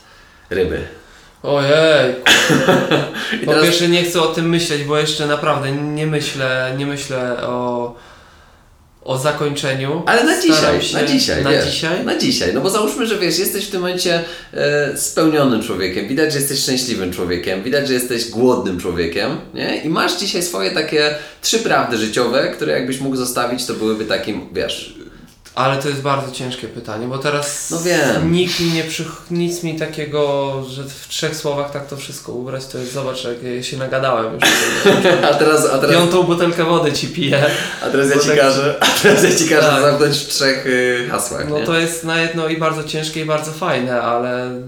ryby. 0.51 0.98
Ojej, 1.43 2.15
I 3.43 3.47
Po 3.47 3.51
teraz, 3.53 3.65
pierwsze 3.67 3.89
nie 3.89 4.05
chcę 4.05 4.21
o 4.23 4.27
tym 4.27 4.49
myśleć, 4.49 4.85
bo 4.85 4.99
jeszcze 4.99 5.27
naprawdę 5.27 5.73
nie 5.73 6.07
myślę, 6.07 6.75
nie 6.79 6.87
myślę 6.87 7.37
o, 7.43 7.95
o 9.03 9.19
zakończeniu. 9.19 10.03
ale 10.07 10.25
na 10.25 10.37
Staram 10.43 10.81
dzisiaj, 10.81 10.83
się- 10.83 10.97
na 10.97 11.05
dzisiaj, 11.07 11.43
Na 11.45 11.51
wiesz, 11.51 11.67
dzisiaj? 11.67 12.05
Na 12.05 12.19
dzisiaj, 12.19 12.55
no 12.55 12.61
bo 12.61 12.71
załóżmy, 12.71 13.07
że 13.07 13.19
wiesz, 13.19 13.39
jesteś 13.39 13.67
w 13.67 13.71
tym 13.71 13.81
momencie 13.81 14.25
e, 14.55 14.97
spełnionym 14.97 15.63
człowiekiem, 15.63 16.09
widać, 16.09 16.33
że 16.33 16.39
jesteś 16.39 16.59
szczęśliwym 16.61 17.13
człowiekiem, 17.13 17.63
widać, 17.63 17.89
że 17.89 17.95
jesteś 17.95 18.29
głodnym 18.31 18.81
człowiekiem, 18.81 19.37
nie? 19.55 19.77
I 19.83 19.89
masz 19.89 20.19
dzisiaj 20.19 20.43
swoje 20.43 20.71
takie 20.71 21.15
trzy 21.43 21.59
prawdy 21.59 21.99
życiowe, 21.99 22.49
które 22.57 22.73
jakbyś 22.73 23.01
mógł 23.01 23.17
zostawić, 23.17 23.67
to 23.67 23.75
byłyby 23.75 24.05
takim, 24.05 24.49
wiesz, 24.53 24.98
Ale 25.55 25.83
to 25.83 25.89
jest 25.89 26.01
bardzo 26.01 26.33
ciężkie 26.33 26.69
pytanie, 26.69 27.07
bo 27.07 27.19
teraz 27.19 27.71
No 27.71 27.81
wiem. 27.81 28.33
nikt 28.33 28.61
mi 28.61 28.73
nie 28.73 28.85
przych... 28.85 29.07
nic 29.31 29.63
mi 29.63 29.79
takiego, 29.79 30.53
że 30.71 30.85
w 30.85 31.09
trzech 31.09 31.37
słowach 31.37 31.71
tak 31.71 31.87
to 31.87 31.97
wszystko 31.97 32.33
ubrać, 32.33 32.67
to 32.67 32.79
jest, 32.79 32.93
zobacz, 32.93 33.25
jak 33.25 33.43
ja 33.43 33.63
się 33.63 33.77
nagadałem 33.77 34.35
już. 34.35 34.43
a 35.31 35.35
teraz, 35.35 35.65
a 35.67 35.79
teraz, 35.79 35.97
Piątą 35.97 36.23
butelkę 36.23 36.65
wody 36.65 36.93
ci 36.93 37.09
piję. 37.09 37.47
a 37.83 37.91
teraz 37.91 38.11
ja 38.11 38.19
Ci 38.21 38.29
tak- 38.29 38.39
każę, 38.39 38.75
a 38.81 38.87
teraz 39.03 39.23
ja 39.25 39.31
Ci 39.37 39.49
każę 39.49 39.69
Tak. 39.69 39.83
zamknąć 39.83 40.17
w 40.19 40.27
trzech 40.29 40.67
y, 40.67 41.09
hasłach, 41.11 41.49
No 41.51 41.59
nie? 41.59 41.67
to 41.67 41.79
jest 41.79 42.05
na 42.05 42.21
jedno 42.21 42.49
i 42.49 42.57
bardzo 42.57 42.85
ciężkie 42.85 43.21
i 43.21 43.25
bardzo 43.25 43.53
fajne, 43.53 44.03
ale 44.03 44.61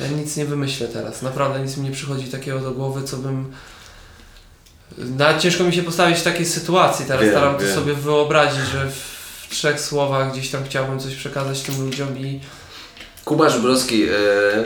yy, 0.00 0.06
ja 0.06 0.06
nic 0.16 0.36
nie 0.36 0.44
wymyślę 0.44 0.88
teraz. 0.88 1.22
Naprawdę 1.22 1.60
nic 1.60 1.76
mi 1.76 1.84
nie 1.88 1.94
przychodzi 1.94 2.24
takiego 2.26 2.58
do 2.60 2.70
głowy, 2.70 3.02
co 3.02 3.16
bym. 3.16 3.52
Nawet 4.98 5.42
ciężko 5.42 5.64
mi 5.64 5.72
się 5.72 5.82
postawić 5.82 6.18
w 6.18 6.22
takiej 6.22 6.46
sytuacji. 6.46 7.06
Teraz 7.06 7.22
Wiem, 7.22 7.32
staram 7.32 7.58
wiem. 7.58 7.74
sobie 7.74 7.94
wyobrazić, 7.94 8.60
że 8.72 8.90
w 8.90 9.48
trzech 9.50 9.80
słowach 9.80 10.32
gdzieś 10.32 10.50
tam 10.50 10.64
chciałbym 10.64 11.00
coś 11.00 11.14
przekazać 11.14 11.60
tym 11.60 11.84
ludziom 11.84 12.18
i. 12.18 12.40
Kuba 13.24 13.48
Żubrowski, 13.48 14.04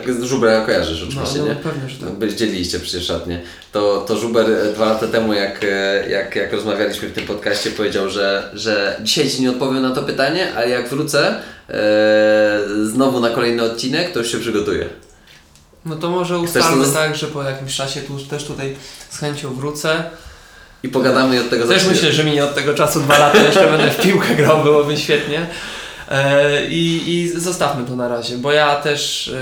y, 0.06 0.26
Żubra 0.26 0.60
kojarzysz 0.60 1.00
No, 1.00 1.06
oczywiście, 1.08 1.38
no 1.38 1.46
nie? 1.46 1.56
pewnie, 1.56 1.88
że 1.88 1.96
tak. 1.96 2.34
Dzieliliście 2.34 2.80
przecież 2.80 3.06
szatnie. 3.06 3.42
To, 3.72 4.04
to 4.08 4.16
Żuber 4.16 4.50
e, 4.50 4.72
dwa 4.72 4.84
lata 4.86 5.06
temu, 5.06 5.32
jak, 5.34 5.64
e, 5.64 6.10
jak, 6.10 6.36
jak 6.36 6.52
rozmawialiśmy 6.52 7.08
w 7.08 7.12
tym 7.12 7.26
podcaście, 7.26 7.70
powiedział, 7.70 8.10
że, 8.10 8.50
że 8.54 9.00
dzisiaj 9.02 9.30
Ci 9.30 9.42
nie 9.42 9.50
odpowiem 9.50 9.82
na 9.82 9.90
to 9.90 10.02
pytanie, 10.02 10.54
ale 10.56 10.68
jak 10.68 10.88
wrócę 10.88 11.34
e, 11.70 12.60
znowu 12.82 13.20
na 13.20 13.30
kolejny 13.30 13.62
odcinek, 13.62 14.12
to 14.12 14.18
już 14.18 14.32
się 14.32 14.38
przygotuję. 14.38 14.88
No 15.86 15.96
to 15.96 16.10
może 16.10 16.38
ustalmy 16.38 16.92
tak, 16.92 17.16
że 17.16 17.26
po 17.26 17.42
jakimś 17.42 17.76
czasie 17.76 18.00
tu 18.00 18.18
też 18.18 18.44
tutaj 18.44 18.76
z 19.10 19.18
chęcią 19.18 19.54
wrócę. 19.54 20.04
I 20.82 20.88
pogadamy 20.88 21.36
i 21.36 21.38
od 21.38 21.50
tego 21.50 21.66
Też 21.66 21.86
myślę, 21.86 22.12
że 22.12 22.24
minie 22.24 22.44
od 22.44 22.54
tego 22.54 22.74
czasu 22.74 23.00
dwa 23.00 23.18
lata, 23.18 23.38
jeszcze 23.38 23.66
będę 23.76 23.90
w 23.90 24.00
piłkę 24.00 24.34
grał, 24.34 24.62
byłoby 24.62 24.96
świetnie. 24.96 25.46
E, 26.08 26.66
I, 26.66 27.10
I 27.14 27.28
zostawmy 27.40 27.86
to 27.86 27.96
na 27.96 28.08
razie, 28.08 28.38
bo 28.38 28.52
ja 28.52 28.76
też 28.76 29.28
e, 29.28 29.38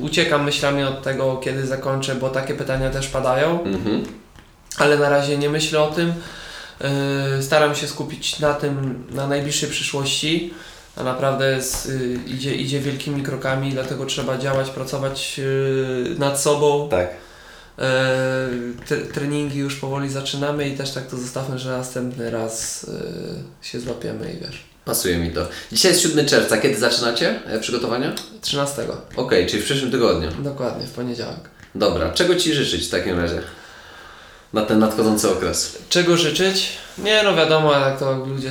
uciekam 0.00 0.44
myślami 0.44 0.82
od 0.84 1.02
tego, 1.02 1.36
kiedy 1.36 1.66
zakończę, 1.66 2.14
bo 2.14 2.28
takie 2.28 2.54
pytania 2.54 2.90
też 2.90 3.06
padają, 3.08 3.64
Mhm. 3.64 4.04
ale 4.78 4.98
na 4.98 5.08
razie 5.08 5.38
nie 5.38 5.50
myślę 5.50 5.80
o 5.80 5.86
tym. 5.90 6.12
E, 6.80 7.42
Staram 7.42 7.74
się 7.74 7.88
skupić 7.88 8.38
na 8.38 8.54
tym, 8.54 9.04
na 9.10 9.26
najbliższej 9.26 9.68
przyszłości. 9.70 10.54
A 10.96 11.02
naprawdę 11.02 11.52
jest, 11.52 11.86
y, 11.88 12.18
idzie, 12.26 12.54
idzie 12.54 12.80
wielkimi 12.80 13.22
krokami, 13.22 13.70
dlatego 13.72 14.06
trzeba 14.06 14.38
działać, 14.38 14.70
pracować 14.70 15.34
y, 15.38 16.14
nad 16.18 16.40
sobą. 16.40 16.88
Tak. 16.90 17.10
E, 17.78 18.48
tre- 18.88 19.06
treningi 19.14 19.58
już 19.58 19.76
powoli 19.76 20.08
zaczynamy 20.10 20.68
i 20.68 20.76
też 20.76 20.90
tak 20.90 21.06
to 21.06 21.16
zostawmy, 21.16 21.58
że 21.58 21.70
następny 21.78 22.30
raz 22.30 22.86
e, 23.62 23.66
się 23.66 23.80
złapiemy 23.80 24.32
i 24.32 24.46
wiesz. 24.46 24.64
Pasuje 24.84 25.18
mi 25.18 25.30
to. 25.30 25.46
Dzisiaj 25.72 25.92
jest 25.92 26.02
7 26.02 26.26
czerwca. 26.26 26.58
Kiedy 26.58 26.78
zaczynacie 26.78 27.40
e, 27.46 27.60
przygotowania? 27.60 28.12
13. 28.40 28.82
Okej, 29.16 29.46
czyli 29.46 29.62
w 29.62 29.64
przyszłym 29.64 29.90
tygodniu. 29.90 30.28
Dokładnie, 30.38 30.86
w 30.86 30.90
poniedziałek. 30.90 31.40
Dobra, 31.74 32.12
czego 32.12 32.36
Ci 32.36 32.54
życzyć 32.54 32.86
w 32.86 32.90
takim 32.90 33.20
razie? 33.20 33.42
Na 34.52 34.62
ten 34.66 34.78
nadchodzący 34.78 35.30
okres. 35.30 35.78
Czego 35.88 36.16
życzyć? 36.16 36.68
Nie 36.98 37.22
no 37.22 37.34
wiadomo, 37.36 37.72
jak 37.72 37.98
to 37.98 38.12
ludzie 38.26 38.50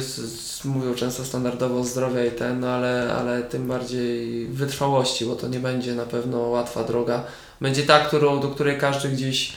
mówią 0.65 0.95
często 0.95 1.25
standardowo 1.25 1.83
zdrowia 1.83 2.25
i 2.25 2.31
ten, 2.31 2.59
no 2.59 2.69
ale, 2.69 3.13
ale 3.13 3.41
tym 3.43 3.67
bardziej 3.67 4.45
wytrwałości, 4.47 5.25
bo 5.25 5.35
to 5.35 5.47
nie 5.47 5.59
będzie 5.59 5.95
na 5.95 6.05
pewno 6.05 6.39
łatwa 6.39 6.83
droga. 6.83 7.23
Będzie 7.61 7.83
ta, 7.83 7.99
którą, 7.99 8.39
do 8.39 8.47
której 8.47 8.77
każdy 8.77 9.09
gdzieś 9.09 9.53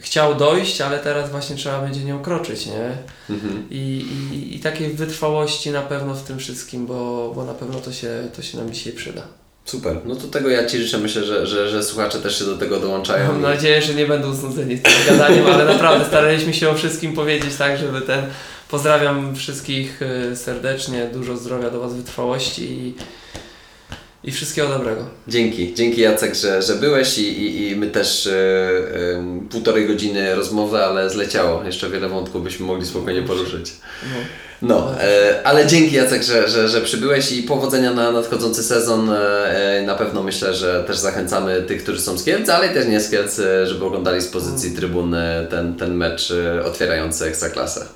chciał 0.00 0.34
dojść, 0.34 0.80
ale 0.80 0.98
teraz 0.98 1.30
właśnie 1.30 1.56
trzeba 1.56 1.80
będzie 1.80 2.04
nią 2.04 2.22
kroczyć, 2.22 2.66
nie? 2.66 2.90
Mhm. 3.30 3.66
I, 3.70 4.06
i, 4.32 4.56
i 4.56 4.60
takiej 4.60 4.88
wytrwałości 4.90 5.70
na 5.70 5.82
pewno 5.82 6.14
w 6.14 6.22
tym 6.22 6.38
wszystkim, 6.38 6.86
bo, 6.86 7.32
bo 7.34 7.44
na 7.44 7.54
pewno 7.54 7.80
to 7.80 7.92
się, 7.92 8.28
to 8.36 8.42
się 8.42 8.58
nam 8.58 8.72
dzisiaj 8.72 8.92
przyda. 8.92 9.22
Super. 9.64 10.00
No 10.04 10.16
to 10.16 10.28
tego 10.28 10.48
ja 10.48 10.66
Ci 10.66 10.78
życzę. 10.78 10.98
Myślę, 10.98 11.24
że, 11.24 11.46
że, 11.46 11.68
że 11.68 11.84
słuchacze 11.84 12.18
też 12.18 12.38
się 12.38 12.44
do 12.44 12.56
tego 12.56 12.80
dołączają. 12.80 13.32
Mam 13.32 13.42
nadzieję, 13.42 13.82
że 13.82 13.94
nie 13.94 14.06
będą 14.06 14.34
znudzeni 14.34 14.78
tym 14.78 14.92
gadaniem, 15.08 15.46
ale 15.46 15.64
naprawdę 15.64 16.04
staraliśmy 16.04 16.54
się 16.54 16.70
o 16.70 16.74
wszystkim 16.74 17.12
powiedzieć 17.14 17.56
tak, 17.56 17.78
żeby 17.78 18.00
ten... 18.00 18.24
Pozdrawiam 18.70 19.34
wszystkich 19.34 20.02
y, 20.02 20.36
serdecznie, 20.36 21.06
dużo 21.12 21.36
zdrowia 21.36 21.70
do 21.70 21.80
Was, 21.80 21.94
wytrwałości 21.94 22.72
i, 22.72 22.94
i 24.26 24.32
wszystkiego 24.32 24.68
dobrego. 24.68 25.04
Dzięki, 25.28 25.74
dzięki 25.74 26.00
Jacek, 26.00 26.34
że, 26.34 26.62
że 26.62 26.74
byłeś 26.74 27.18
i, 27.18 27.42
i, 27.42 27.70
i 27.70 27.76
my 27.76 27.86
też 27.86 28.26
e, 28.26 28.32
e, 28.32 29.48
półtorej 29.50 29.86
godziny 29.86 30.34
rozmowy, 30.34 30.84
ale 30.84 31.10
zleciało. 31.10 31.64
Jeszcze 31.64 31.90
wiele 31.90 32.08
wątków 32.08 32.42
byśmy 32.42 32.66
mogli 32.66 32.86
spokojnie 32.86 33.22
poruszyć. 33.22 33.72
No. 34.02 34.18
No, 34.62 35.02
e, 35.02 35.40
ale 35.44 35.66
dzięki 35.66 35.94
Jacek, 35.94 36.22
że, 36.22 36.48
że, 36.48 36.68
że 36.68 36.80
przybyłeś 36.80 37.32
i 37.32 37.42
powodzenia 37.42 37.94
na 37.94 38.12
nadchodzący 38.12 38.62
sezon. 38.62 39.10
Na 39.86 39.94
pewno 39.94 40.22
myślę, 40.22 40.54
że 40.54 40.84
też 40.84 40.98
zachęcamy 40.98 41.62
tych, 41.62 41.82
którzy 41.82 42.00
są 42.00 42.18
z 42.18 42.24
Kielc, 42.24 42.48
ale 42.48 42.68
też 42.68 42.86
nie 42.86 43.00
z 43.00 43.10
Kielc, 43.10 43.40
żeby 43.64 43.84
oglądali 43.84 44.20
z 44.22 44.28
pozycji 44.28 44.70
trybuny 44.70 45.46
ten, 45.50 45.74
ten 45.74 45.94
mecz 45.94 46.32
otwierający 46.64 47.24
Ekstraklasę. 47.24 47.86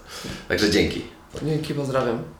Także 0.48 0.70
dzięki. 0.70 1.02
Dzięki, 1.42 1.74
pozdrawiam. 1.74 2.39